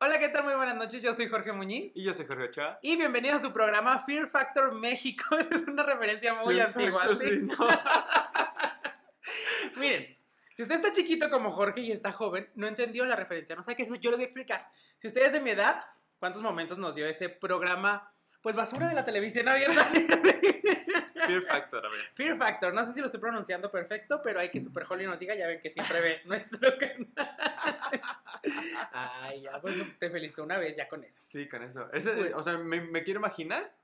Hola, 0.00 0.20
¿qué 0.20 0.28
tal? 0.28 0.44
Muy 0.44 0.54
buenas 0.54 0.76
noches, 0.76 1.02
yo 1.02 1.12
soy 1.12 1.28
Jorge 1.28 1.50
Muñiz. 1.50 1.90
Y 1.92 2.04
yo 2.04 2.12
soy 2.12 2.24
Jorge 2.24 2.44
Ochoa. 2.44 2.78
Y 2.82 2.94
bienvenidos 2.94 3.40
a 3.40 3.42
su 3.42 3.52
programa 3.52 3.98
Fear 3.98 4.28
Factor 4.28 4.72
México. 4.72 5.24
es 5.50 5.66
una 5.66 5.82
referencia 5.82 6.34
muy 6.34 6.54
Fear 6.54 6.68
antigua. 6.68 7.00
Factor, 7.00 7.18
¿sí? 7.18 7.28
sí, 7.30 7.38
no. 7.40 7.66
Miren, 9.80 10.16
si 10.54 10.62
usted 10.62 10.76
está 10.76 10.92
chiquito 10.92 11.28
como 11.30 11.50
Jorge 11.50 11.80
y 11.80 11.90
está 11.90 12.12
joven, 12.12 12.48
no 12.54 12.68
entendió 12.68 13.04
la 13.06 13.16
referencia, 13.16 13.56
no 13.56 13.64
sabe 13.64 13.74
qué 13.74 13.82
es 13.82 13.88
eso, 13.88 13.96
yo 13.96 14.10
le 14.10 14.18
voy 14.18 14.22
a 14.22 14.26
explicar. 14.26 14.68
Si 15.00 15.08
usted 15.08 15.26
es 15.26 15.32
de 15.32 15.40
mi 15.40 15.50
edad, 15.50 15.84
¿cuántos 16.20 16.42
momentos 16.42 16.78
nos 16.78 16.94
dio 16.94 17.08
ese 17.08 17.28
programa? 17.28 18.12
Pues 18.40 18.54
basura 18.54 18.86
de 18.86 18.94
la 18.94 19.04
televisión 19.04 19.48
abierta. 19.48 19.84
Fear 21.26 21.42
Factor, 21.42 21.84
a 21.84 21.88
ver. 21.90 22.00
Fear 22.14 22.38
Factor, 22.38 22.72
no 22.72 22.84
sé 22.84 22.92
si 22.92 23.00
lo 23.00 23.06
estoy 23.06 23.20
pronunciando 23.20 23.68
perfecto, 23.68 24.20
pero 24.22 24.38
hay 24.38 24.48
que 24.48 24.60
Super 24.60 24.84
Holly 24.88 25.06
nos 25.06 25.18
diga, 25.18 25.34
ya 25.34 25.48
ven 25.48 25.60
que 25.60 25.70
siempre 25.70 26.00
ve 26.00 26.22
nuestro 26.24 26.78
canal. 26.78 28.17
Ay, 28.92 29.42
ya, 29.42 29.58
bueno, 29.58 29.84
te 29.98 30.10
felicito 30.10 30.42
una 30.42 30.58
vez 30.58 30.76
ya 30.76 30.88
con 30.88 31.04
eso. 31.04 31.20
Sí, 31.22 31.48
con 31.48 31.62
eso. 31.62 31.90
Ese, 31.92 32.34
o 32.34 32.42
sea, 32.42 32.58
me, 32.58 32.80
me 32.80 33.02
quiero 33.02 33.20
imaginar 33.20 33.74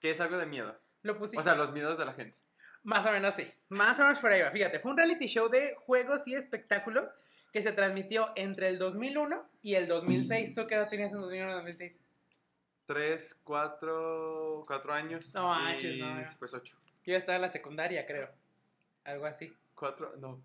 que 0.00 0.10
es 0.10 0.20
algo 0.20 0.38
de 0.38 0.46
miedo. 0.46 0.78
Lo 1.02 1.18
pusiste. 1.18 1.38
O 1.38 1.42
sea, 1.42 1.54
los 1.54 1.72
miedos 1.72 1.98
de 1.98 2.04
la 2.04 2.12
gente. 2.12 2.36
Más 2.82 3.04
o 3.04 3.12
menos 3.12 3.34
sí. 3.34 3.50
Más 3.68 3.98
o 3.98 4.02
menos 4.02 4.18
por 4.18 4.32
ahí 4.32 4.42
va. 4.42 4.50
Fíjate, 4.50 4.80
fue 4.80 4.90
un 4.90 4.96
reality 4.96 5.26
show 5.26 5.48
de 5.48 5.74
juegos 5.86 6.26
y 6.26 6.34
espectáculos 6.34 7.10
que 7.52 7.62
se 7.62 7.72
transmitió 7.72 8.30
entre 8.36 8.68
el 8.68 8.78
2001 8.78 9.44
y 9.62 9.74
el 9.74 9.88
2006. 9.88 10.54
¿Tú 10.54 10.66
qué 10.66 10.76
edad 10.76 10.88
tenías 10.88 11.12
en 11.12 11.20
2001 11.20 11.50
y 11.50 11.54
2006? 11.54 12.00
Tres, 12.86 13.38
cuatro, 13.44 14.64
cuatro 14.66 14.92
años. 14.92 15.32
No 15.34 15.48
manches, 15.48 15.94
y 15.94 16.00
no, 16.00 16.16
después 16.18 16.52
ocho. 16.54 16.76
Yo 17.04 17.12
ya 17.12 17.18
estaba 17.18 17.36
en 17.36 17.42
la 17.42 17.50
secundaria, 17.50 18.06
creo. 18.06 18.30
Algo 19.04 19.26
así. 19.26 19.52
Cuatro, 19.74 20.14
no, 20.18 20.42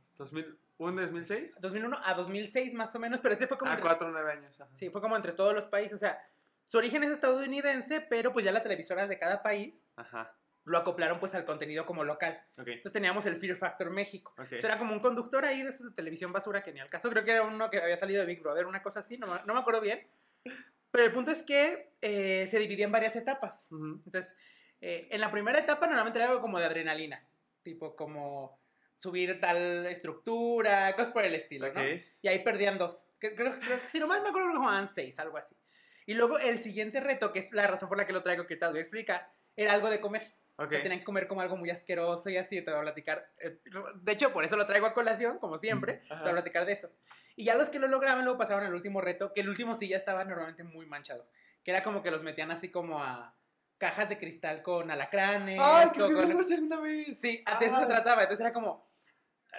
2001, 0.77 1.01
2006. 1.11 1.55
2001 1.61 1.99
a 2.03 2.13
2006 2.13 2.73
más 2.73 2.93
o 2.95 2.99
menos, 2.99 3.21
pero 3.21 3.33
este 3.33 3.47
fue 3.47 3.57
como... 3.57 3.71
Ah, 3.71 3.75
entre- 3.75 3.87
cuatro, 3.87 4.09
nueve 4.11 4.31
años. 4.31 4.59
ajá. 4.59 4.71
Sí, 4.75 4.89
fue 4.89 5.01
como 5.01 5.15
entre 5.15 5.31
todos 5.33 5.53
los 5.53 5.65
países. 5.65 5.93
O 5.93 5.97
sea, 5.97 6.19
su 6.67 6.77
origen 6.77 7.03
es 7.03 7.11
estadounidense, 7.11 8.01
pero 8.01 8.33
pues 8.33 8.43
ya 8.45 8.51
las 8.51 8.63
televisoras 8.63 9.07
de 9.07 9.17
cada 9.17 9.41
país 9.43 9.85
Ajá, 9.95 10.35
lo 10.65 10.77
acoplaron 10.77 11.19
pues 11.19 11.33
al 11.35 11.45
contenido 11.45 11.85
como 11.85 12.03
local. 12.03 12.41
ok. 12.57 12.67
Entonces 12.67 12.93
teníamos 12.93 13.25
el 13.25 13.37
Fear 13.39 13.57
Factor 13.57 13.89
México. 13.91 14.33
Ok. 14.37 14.51
Eso 14.53 14.67
era 14.67 14.77
como 14.77 14.93
un 14.93 14.99
conductor 14.99 15.45
ahí 15.45 15.61
de 15.63 15.69
esos 15.69 15.89
de 15.89 15.95
televisión 15.95 16.33
basura 16.33 16.63
que 16.63 16.73
ni 16.73 16.79
al 16.79 16.89
caso. 16.89 17.09
Creo 17.09 17.23
que 17.23 17.31
era 17.31 17.43
uno 17.43 17.69
que 17.69 17.79
había 17.81 17.97
salido 17.97 18.21
de 18.21 18.25
Big 18.27 18.41
Brother, 18.41 18.65
una 18.65 18.81
cosa 18.83 18.99
así, 19.01 19.17
no, 19.17 19.27
no 19.45 19.53
me 19.53 19.59
acuerdo 19.59 19.79
bien. 19.81 20.05
Pero 20.91 21.03
el 21.05 21.11
punto 21.13 21.31
es 21.31 21.43
que 21.43 21.93
eh, 22.01 22.47
se 22.47 22.57
dividía 22.59 22.85
en 22.85 22.91
varias 22.91 23.15
etapas. 23.15 23.67
Ujú. 23.71 24.01
Entonces, 24.05 24.31
eh, 24.81 25.07
en 25.11 25.21
la 25.21 25.29
primera 25.31 25.59
etapa 25.59 25.87
normalmente 25.87 26.19
era 26.19 26.29
algo 26.29 26.41
como 26.41 26.57
de 26.59 26.65
adrenalina, 26.65 27.21
tipo 27.63 27.95
como 27.95 28.59
subir 28.95 29.39
tal 29.39 29.85
estructura, 29.87 30.93
cosas 30.95 31.11
por 31.11 31.23
el 31.25 31.35
estilo, 31.35 31.71
¿no? 31.73 31.81
Ok. 31.81 31.87
Y 32.21 32.27
ahí 32.27 32.39
perdían 32.43 32.77
dos. 32.77 33.05
Creo, 33.19 33.35
creo- 33.35 33.59
creo 33.59 33.81
que 33.81 33.87
si 33.87 33.99
no 33.99 34.07
mal 34.07 34.21
me 34.21 34.29
acuerdo 34.29 34.51
jugaban 34.55 34.87
seis, 34.87 35.17
algo 35.19 35.37
así. 35.37 35.55
Y 36.05 36.13
luego 36.13 36.37
el 36.39 36.59
siguiente 36.59 36.99
reto, 36.99 37.31
que 37.33 37.39
es 37.39 37.51
la 37.51 37.67
razón 37.67 37.89
por 37.89 37.97
la 37.97 38.05
que 38.05 38.13
lo 38.13 38.21
traigo, 38.23 38.45
que 38.47 38.55
te 38.55 38.67
voy 38.67 38.77
a 38.77 38.81
explicar, 38.81 39.27
era 39.55 39.73
algo 39.73 39.89
de 39.89 39.99
comer. 39.99 40.23
O 40.57 40.63
Ok. 40.63 40.69
sea, 40.69 40.81
tenían 40.83 40.99
que 40.99 41.05
comer 41.05 41.27
como 41.27 41.41
algo 41.41 41.57
muy 41.57 41.69
asqueroso 41.69 42.29
y 42.29 42.37
así, 42.37 42.61
te 42.61 42.71
voy 42.71 42.79
a 42.79 42.83
platicar. 42.83 43.27
eh, 43.41 43.59
De 43.95 44.11
hecho, 44.13 44.31
por 44.31 44.45
eso 44.45 44.55
lo 44.55 44.65
traigo 44.65 44.85
a 44.85 44.93
colación, 44.93 45.37
como 45.39 45.57
siempre, 45.57 45.95
te 46.07 46.13
Ajá. 46.13 46.21
voy 46.21 46.29
a 46.29 46.33
platicar 46.35 46.65
de 46.65 46.73
eso. 46.73 46.89
Y 47.35 47.43
ya 47.45 47.55
los 47.55 47.69
que 47.69 47.79
lo 47.79 47.87
lograban 47.87 48.23
luego 48.23 48.37
pasaron 48.39 48.63
al 48.65 48.73
último 48.73 49.01
reto, 49.01 49.33
que 49.33 49.41
el 49.41 49.49
último 49.49 49.75
sí 49.75 49.89
ya 49.89 49.97
estaba 49.97 50.23
normalmente 50.23 50.63
muy 50.63 50.85
manchado. 50.85 51.27
Que 51.63 51.71
era 51.71 51.83
como 51.83 52.01
que 52.01 52.11
los 52.11 52.23
metían 52.23 52.51
así 52.51 52.69
como 52.69 53.03
a 53.03 53.35
cajas 53.77 54.09
de 54.09 54.17
cristal 54.17 54.61
con 54.61 54.89
alacranes. 54.91 55.59
Ay, 55.61 55.89
creo 55.93 56.07
que 56.09 56.13
lo 56.33 56.39
hacer 56.39 56.61
una 56.61 56.79
vez. 56.79 57.19
Sí, 57.19 57.43
de 57.59 57.65
eso 57.65 57.77
se 57.77 57.83
Ah. 57.83 57.87
trataba. 57.87 58.21
Entonces 58.23 58.41
era 58.45 58.53
como. 58.53 58.85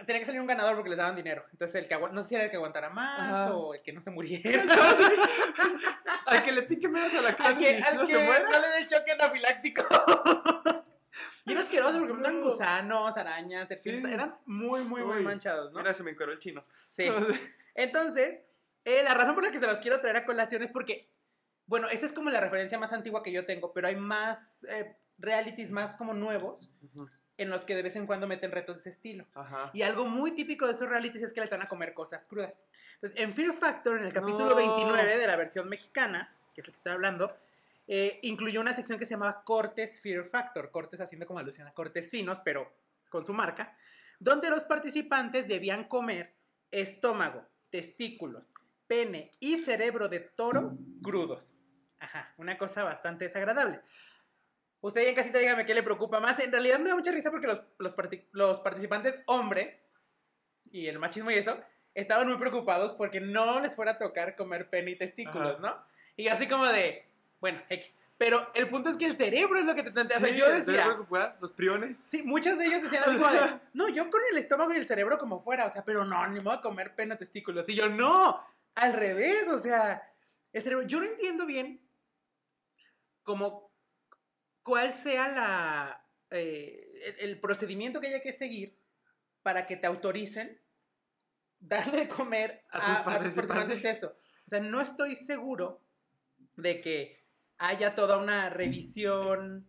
Tenía 0.05 0.21
que 0.21 0.27
salir 0.27 0.43
un 0.43 0.47
ganador 0.47 0.75
porque 0.75 0.91
les 0.91 0.99
daban 0.99 1.17
dinero. 1.17 1.47
Entonces, 1.53 1.75
el 1.83 1.89
que 1.89 1.97
no 1.99 2.23
sé 2.23 2.29
si 2.29 2.35
era 2.35 2.45
el 2.45 2.51
que 2.51 2.57
aguantara 2.57 2.91
más 2.91 3.19
Ajá. 3.19 3.55
o 3.57 3.73
el 3.73 3.81
que 3.83 3.95
no 3.95 4.01
se 4.03 4.11
muriera. 4.11 4.63
Al 6.27 6.43
que 6.43 6.53
le 6.53 6.63
pique 6.63 6.89
menos 6.89 7.15
a 7.15 7.23
la 7.23 7.29
al 7.31 7.37
cara 7.37 7.57
que, 7.57 7.79
y 7.79 7.83
al 7.83 7.97
no 7.97 8.01
que 8.05 8.13
se 8.13 8.19
muera. 8.25 8.45
no 8.45 8.61
le 8.61 8.69
dé 8.69 8.87
choque 8.89 9.13
anafiláctico. 9.13 9.83
y 11.47 11.53
era 11.53 11.61
asqueroso 11.63 11.99
porque 12.01 12.21
eran 12.21 12.41
No. 12.41 12.47
gusanos, 12.47 13.17
arañas, 13.17 13.69
serpientes. 13.69 14.05
Sí. 14.05 14.13
Eran 14.13 14.37
muy, 14.45 14.83
muy, 14.83 15.03
muy 15.03 15.19
Uy, 15.19 15.23
manchados, 15.23 15.73
¿no? 15.73 15.79
Mira, 15.79 15.93
se 15.95 16.03
me 16.03 16.11
encueró 16.11 16.33
el 16.33 16.41
chino. 16.41 16.65
Sí. 16.91 17.09
Entonces, 17.75 18.43
eh, 18.85 19.03
la 19.05 19.15
razón 19.15 19.35
por 19.35 19.45
la 19.45 19.51
que 19.53 19.61
se 19.61 19.67
los 19.67 19.79
quiero 19.79 20.01
traer 20.01 20.17
a 20.17 20.25
colación 20.27 20.63
es 20.63 20.73
porque, 20.73 21.09
bueno, 21.67 21.89
esta 21.89 22.07
es 22.07 22.13
como 22.13 22.31
la 22.31 22.41
referencia 22.41 22.79
más 22.79 22.93
antigua 22.93 23.23
que 23.23 23.33
yo 23.33 23.45
tengo, 23.45 23.73
pero 23.73 23.89
hay 23.89 23.97
más 23.97 24.65
eh, 24.69 24.97
realities 25.19 25.71
más 25.71 25.97
como 25.97 26.15
nuevos 26.15 26.73
en 27.39 27.51
los 27.51 27.63
que 27.63 27.75
de 27.75 27.83
vez 27.83 27.97
en 27.97 28.07
cuando 28.07 28.27
meten 28.27 28.53
retos 28.53 28.77
de 28.77 28.81
ese 28.81 28.91
estilo. 28.91 29.27
Ajá. 29.35 29.71
Y 29.75 29.83
algo 29.83 30.07
muy 30.07 30.33
típico 30.33 30.67
de 30.67 30.73
esos 30.73 30.89
realities 30.89 31.25
es 31.25 31.33
que 31.33 31.41
les 31.41 31.51
dan 31.51 31.63
a 31.63 31.67
comer 31.67 31.93
cosas 31.93 32.25
crudas. 32.27 32.65
Entonces, 32.95 33.19
en 33.21 33.35
Fear 33.35 33.55
Factor, 33.55 33.99
en 33.99 34.07
el 34.07 34.13
capítulo 34.13 34.51
No. 34.51 34.57
29 34.57 35.19
de 35.19 35.27
la 35.27 35.37
versión 35.37 35.69
mexicana, 35.69 36.31
que 36.55 36.61
es 36.61 36.67
lo 36.67 36.73
que 36.73 36.79
estoy 36.79 36.93
hablando, 36.93 37.37
eh, 37.89 38.19
incluyó 38.23 38.61
una 38.61 38.73
sección 38.73 38.99
que 38.99 39.07
se 39.07 39.15
llamaba 39.15 39.43
Cortes 39.45 40.01
Fear 40.01 40.25
Factor. 40.25 40.71
Cortes 40.71 41.01
haciendo 41.01 41.27
como 41.27 41.39
alusión 41.39 41.67
a 41.67 41.73
cortes 41.73 42.11
finos, 42.11 42.41
pero 42.41 42.73
con 43.11 43.25
su 43.25 43.33
marca, 43.33 43.77
donde 44.19 44.51
los 44.51 44.65
participantes 44.65 45.47
debían 45.47 45.85
comer 45.85 46.33
estómago, 46.71 47.45
testículos, 47.71 48.53
pene 48.87 49.33
y 49.41 49.59
cerebro 49.59 50.09
de 50.09 50.21
toro 50.21 50.73
crudos. 51.03 51.55
Ajá, 51.99 52.33
una 52.37 52.59
cosa 52.59 52.85
bastante 52.85 53.25
desagradable. 53.25 53.81
Usted 54.81 55.03
ya 55.03 55.09
en 55.11 55.15
casita 55.15 55.39
dígame 55.39 55.65
qué 55.67 55.75
le 55.75 55.83
preocupa 55.83 56.21
más. 56.21 56.39
En 56.39 56.53
realidad 56.53 56.79
me 56.79 56.91
da 56.91 56.95
mucha 56.95 57.11
risa 57.11 57.31
porque 57.31 57.47
los, 57.47 57.61
los, 57.79 57.95
parti- 57.97 58.25
los 58.33 58.61
participantes 58.61 59.21
hombres 59.27 59.79
y 60.71 60.87
el 60.87 60.99
machismo 60.99 61.31
y 61.31 61.35
eso 61.35 61.57
estaban 61.95 62.29
muy 62.29 62.37
preocupados 62.39 62.93
porque 62.93 63.21
no 63.21 63.59
les 63.61 63.75
fuera 63.75 63.93
a 63.93 63.99
tocar 63.99 64.37
comer 64.37 64.69
pene 64.69 64.93
y 64.93 64.97
testículos, 64.97 65.59
Ajá. 65.59 65.61
¿no? 65.61 65.77
Y 66.17 66.29
así 66.29 66.47
como 66.47 66.67
de, 66.67 67.05
bueno, 67.41 67.61
X. 67.71 67.97
Pero 68.19 68.51
el 68.55 68.69
punto 68.71 68.89
es 68.91 68.97
que 68.97 69.05
el 69.07 69.17
cerebro 69.17 69.59
es 69.59 69.65
lo 69.67 69.75
que 69.75 69.83
te. 69.83 69.91
O 69.91 70.07
sea, 70.07 70.21
Sí, 70.21 70.37
yo 70.37 70.47
¿te 70.47 70.53
decía? 70.55 70.97
Los 71.41 71.53
priones. 71.53 72.03
Sí, 72.07 72.23
muchos 72.23 72.57
de 72.57 72.65
ellos 72.67 72.83
decían 72.83 73.03
de, 73.19 73.61
no, 73.75 73.89
yo 73.91 74.11
con 74.11 74.21
el 74.33 74.39
estómago 74.39 74.73
y 74.73 74.77
el 74.79 74.87
cerebro 74.87 75.19
como 75.19 75.43
fuera, 75.43 75.67
o 75.67 75.71
sea, 75.71 75.85
pero 75.85 76.03
no, 76.05 76.27
ni 76.29 76.41
modo 76.41 76.57
de 76.57 76.63
comer 76.63 76.95
pena 76.95 77.17
testículos. 77.17 77.69
Y 77.69 77.75
yo, 77.75 77.89
no, 77.91 78.43
al 78.77 78.93
revés, 78.93 79.49
o 79.49 79.61
sea, 79.61 80.03
el 80.53 80.63
cerebro, 80.63 80.87
yo 80.87 81.01
no 81.01 81.07
entiendo 81.07 81.45
bien 81.47 81.81
como 83.23 83.73
cuál 84.63 84.93
sea 84.93 85.29
la, 85.29 86.07
eh, 86.31 86.93
el, 87.19 87.31
el 87.31 87.41
procedimiento 87.41 88.01
que 88.01 88.07
haya 88.09 88.21
que 88.23 88.33
seguir 88.33 88.79
para 89.43 89.67
que 89.67 89.77
te 89.77 89.87
autoricen 89.87 90.61
darle 91.59 91.99
de 91.99 92.09
comer 92.09 92.65
A 92.71 92.79
a, 92.79 92.81
tus 92.81 92.89
a 92.89 92.97
tus 92.97 93.05
participantes. 93.05 93.85
eso. 93.85 94.17
O 94.47 94.49
sea, 94.49 94.61
no 94.61 94.81
estoy 94.81 95.17
seguro 95.17 95.83
de 96.57 96.81
que 96.81 97.25
haya 97.59 97.95
toda 97.95 98.19
una 98.19 98.51
revisión 98.51 99.67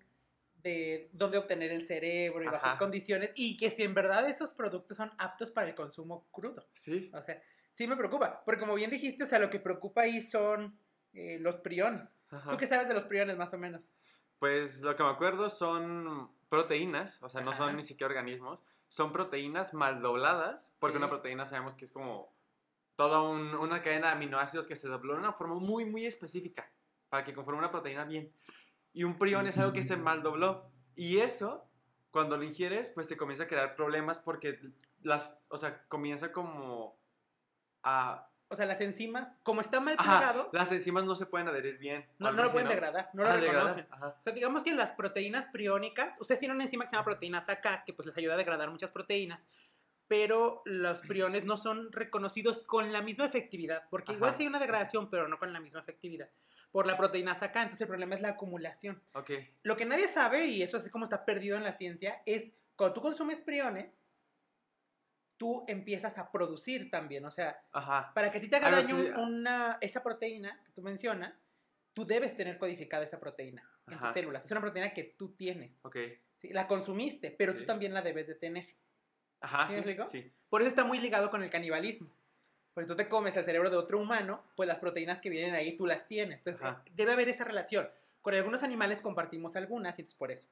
de 0.56 1.10
dónde 1.14 1.38
obtener 1.38 1.72
el 1.72 1.86
cerebro 1.86 2.44
y 2.44 2.48
qué 2.48 2.78
condiciones 2.78 3.32
y 3.36 3.56
que 3.58 3.72
si 3.72 3.84
en 3.84 3.94
verdad 3.94 4.28
esos 4.28 4.52
productos 4.52 4.98
son 4.98 5.12
aptos 5.18 5.52
para 5.52 5.70
el 5.70 5.76
consumo 5.76 6.28
crudo. 6.32 6.68
Sí. 6.74 7.10
O 7.14 7.22
sea, 7.22 7.42
sí 7.78 7.88
me 7.88 7.96
preocupa, 7.96 8.42
porque 8.44 8.60
como 8.62 8.74
bien 8.74 8.90
dijiste, 8.90 9.24
o 9.24 9.28
sea, 9.28 9.38
lo 9.38 9.52
que 9.52 9.60
preocupa 9.60 10.02
ahí 10.02 10.20
son 10.24 10.80
eh, 11.14 11.38
los 11.40 11.60
priones. 11.60 12.18
Ajá. 12.32 12.50
¿Tú 12.50 12.58
qué 12.58 12.66
sabes 12.66 12.88
de 12.88 12.96
los 12.96 13.06
priones 13.06 13.38
más 13.38 13.54
o 13.54 13.58
menos? 13.60 13.88
Pues 14.40 14.82
lo 14.82 14.96
que 14.96 15.04
me 15.04 15.10
acuerdo 15.10 15.52
son 15.52 16.32
proteínas, 16.50 17.22
o 17.22 17.30
sea, 17.30 17.42
no 17.42 17.52
Ajá. 17.52 17.66
son 17.66 17.76
ni 17.76 17.84
siquiera 17.84 18.08
organismos, 18.10 18.60
son 18.88 19.12
proteínas 19.12 19.76
mal 19.76 20.02
dobladas, 20.02 20.74
porque 20.80 20.94
Sí. 20.94 20.98
una 20.98 21.08
proteína 21.10 21.46
sabemos 21.46 21.76
que 21.76 21.86
es 21.86 21.92
como 21.92 22.36
toda 22.96 23.22
un- 23.22 23.54
una 23.54 23.84
cadena 23.84 24.08
de 24.08 24.14
aminoácidos 24.14 24.66
que 24.66 24.76
se 24.76 24.88
dobló 24.88 25.14
de 25.14 25.20
una 25.20 25.34
forma 25.34 25.54
muy, 25.56 25.86
muy 25.86 26.08
específica 26.08 26.72
para 27.10 27.24
que 27.24 27.34
conforme 27.36 27.60
una 27.60 27.70
proteína 27.70 28.06
bien. 28.06 28.34
Y 28.92 29.04
un 29.04 29.20
prión 29.20 29.46
es 29.46 29.56
algo 29.60 29.72
que 29.72 29.84
se 29.84 29.98
mal 29.98 30.24
dobló. 30.24 30.72
Y 30.96 31.20
eso, 31.20 31.70
cuando 32.10 32.38
lo 32.38 32.44
ingieres, 32.44 32.90
pues 32.90 33.08
te 33.08 33.16
comienza 33.18 33.44
a 33.44 33.48
crear 33.48 33.76
problemas 33.76 34.18
porque 34.18 34.60
las, 35.04 35.38
o 35.50 35.58
sea, 35.58 35.84
comienza 35.88 36.32
como 36.32 36.98
a... 37.88 38.30
O 38.50 38.56
sea, 38.56 38.66
las 38.66 38.80
enzimas, 38.80 39.36
como 39.44 39.60
está 39.60 39.82
mal 39.82 39.96
Ajá, 39.98 40.20
pegado, 40.20 40.50
las 40.54 40.72
enzimas 40.72 41.04
no 41.04 41.16
se 41.18 41.26
pueden 41.26 41.50
adherir 41.50 41.78
bien. 41.78 42.06
no, 42.18 42.32
no 42.32 42.44
lo 42.44 42.52
pueden 42.54 42.70
degradar, 42.70 43.10
no 43.14 43.24
lo 43.24 43.30
Ah, 43.30 43.36
degradar, 43.36 43.56
reconocen. 43.76 43.88
ajá. 43.92 44.16
O 44.20 44.24
sea, 44.24 44.32
digamos 44.34 44.64
que 44.64 44.74
las 44.74 44.94
proteínas 44.94 45.48
priónicas, 45.48 46.16
ustedes 46.22 46.40
tienen 46.40 46.56
una 46.56 46.64
enzima 46.64 46.86
que 46.86 46.90
se 46.92 46.96
llama 46.96 47.04
proteínas 47.04 47.50
AK, 47.50 47.84
que 47.86 47.92
pues 47.94 48.06
les 48.06 48.18
ayuda 48.18 48.36
a 48.36 48.38
degradar 48.38 48.70
muchas 48.72 48.92
proteínas, 48.92 49.46
pero 50.08 50.62
los 50.64 51.02
priones 51.02 51.44
no 51.44 51.58
son 51.58 51.92
reconocidos 51.92 52.60
con 52.60 52.94
la 52.94 53.02
misma 53.02 53.26
efectividad, 53.26 53.84
porque 53.90 54.14
igual 54.14 54.30
Ajá. 54.30 54.38
sí 54.38 54.44
hay 54.44 54.48
una 54.48 54.60
degradación, 54.60 55.10
pero 55.10 55.28
no 55.28 55.38
con 55.40 55.52
la 55.52 55.60
misma 55.60 55.82
efectividad, 55.82 56.30
por 56.72 56.88
la 56.88 56.96
proteína 56.96 57.34
AK, 57.34 57.54
entonces 57.58 57.82
el 57.82 57.88
problema 57.90 58.16
es 58.16 58.22
la 58.22 58.30
acumulación. 58.30 59.02
Ok. 59.14 59.32
Lo 59.64 59.76
que 59.76 59.84
nadie 59.84 60.08
sabe, 60.08 60.46
y 60.46 60.64
eso 60.64 60.78
así 60.78 60.90
como 60.90 61.04
está 61.04 61.26
perdido 61.26 61.58
en 61.58 61.66
la 61.66 61.74
ciencia, 61.74 62.22
es 62.26 62.54
cuando 62.78 62.94
tú 62.94 63.02
consumes 63.02 63.42
priones, 63.42 64.00
tú 65.38 65.64
empiezas 65.68 66.18
a 66.18 66.32
producir 66.32 66.90
también, 66.90 67.24
o 67.26 67.32
sea, 67.32 67.60
Ajá. 67.72 68.12
para 68.14 68.32
que 68.32 68.40
a 68.40 68.42
ti 68.42 68.50
te 68.50 68.56
haga 68.56 68.72
daño 68.72 68.98
una, 69.22 69.78
esa 69.82 70.04
proteína 70.04 70.60
que 70.66 70.72
tú 70.72 70.82
mencionas, 70.82 71.34
tú 71.94 72.06
debes 72.06 72.36
tener 72.36 72.58
codificada 72.58 73.04
esa 73.04 73.20
proteína 73.20 73.68
en 73.88 74.00
tus 74.00 74.12
células. 74.12 74.46
Es 74.46 74.52
una 74.52 74.62
proteína 74.62 74.94
que 74.94 75.04
tú 75.04 75.30
tienes. 75.30 75.80
Ok. 75.84 75.98
¿sí? 76.38 76.50
La 76.50 76.68
consumiste, 76.68 77.32
pero 77.32 77.56
tú 77.56 77.66
también 77.66 77.94
la 77.94 78.02
debes 78.02 78.28
de 78.28 78.36
tener. 78.36 78.68
Ajá, 79.40 79.68
¿Sí 79.70 79.82
sí. 79.84 79.96
Sí. 80.10 80.32
Por 80.50 80.62
eso 80.62 80.70
está 80.70 80.84
muy 80.84 81.00
ligado 81.00 81.30
con 81.30 81.44
el 81.44 81.50
canibalismo. 81.50 82.10
Porque 82.74 82.88
tú 82.88 82.96
te 82.96 83.08
comes 83.08 83.36
el 83.38 83.46
cerebro 83.46 83.70
de 83.70 83.78
otro 83.78 84.00
humano, 84.00 84.44
pues 84.56 84.68
las 84.68 84.80
proteínas 84.80 85.20
que 85.20 85.30
vienen 85.30 85.56
ahí 85.56 85.76
tú 85.76 85.88
las 85.88 86.08
tienes. 86.08 86.40
Entonces, 86.40 86.62
Ajá. 86.62 86.84
debe 86.92 87.14
haber 87.14 87.30
esa 87.30 87.44
relación. 87.44 87.90
Con 88.22 88.36
algunos 88.36 88.62
animales 88.62 89.02
compartimos 89.02 89.56
algunas 89.56 89.98
y 89.98 90.04
es 90.04 90.14
por 90.14 90.32
eso. 90.32 90.48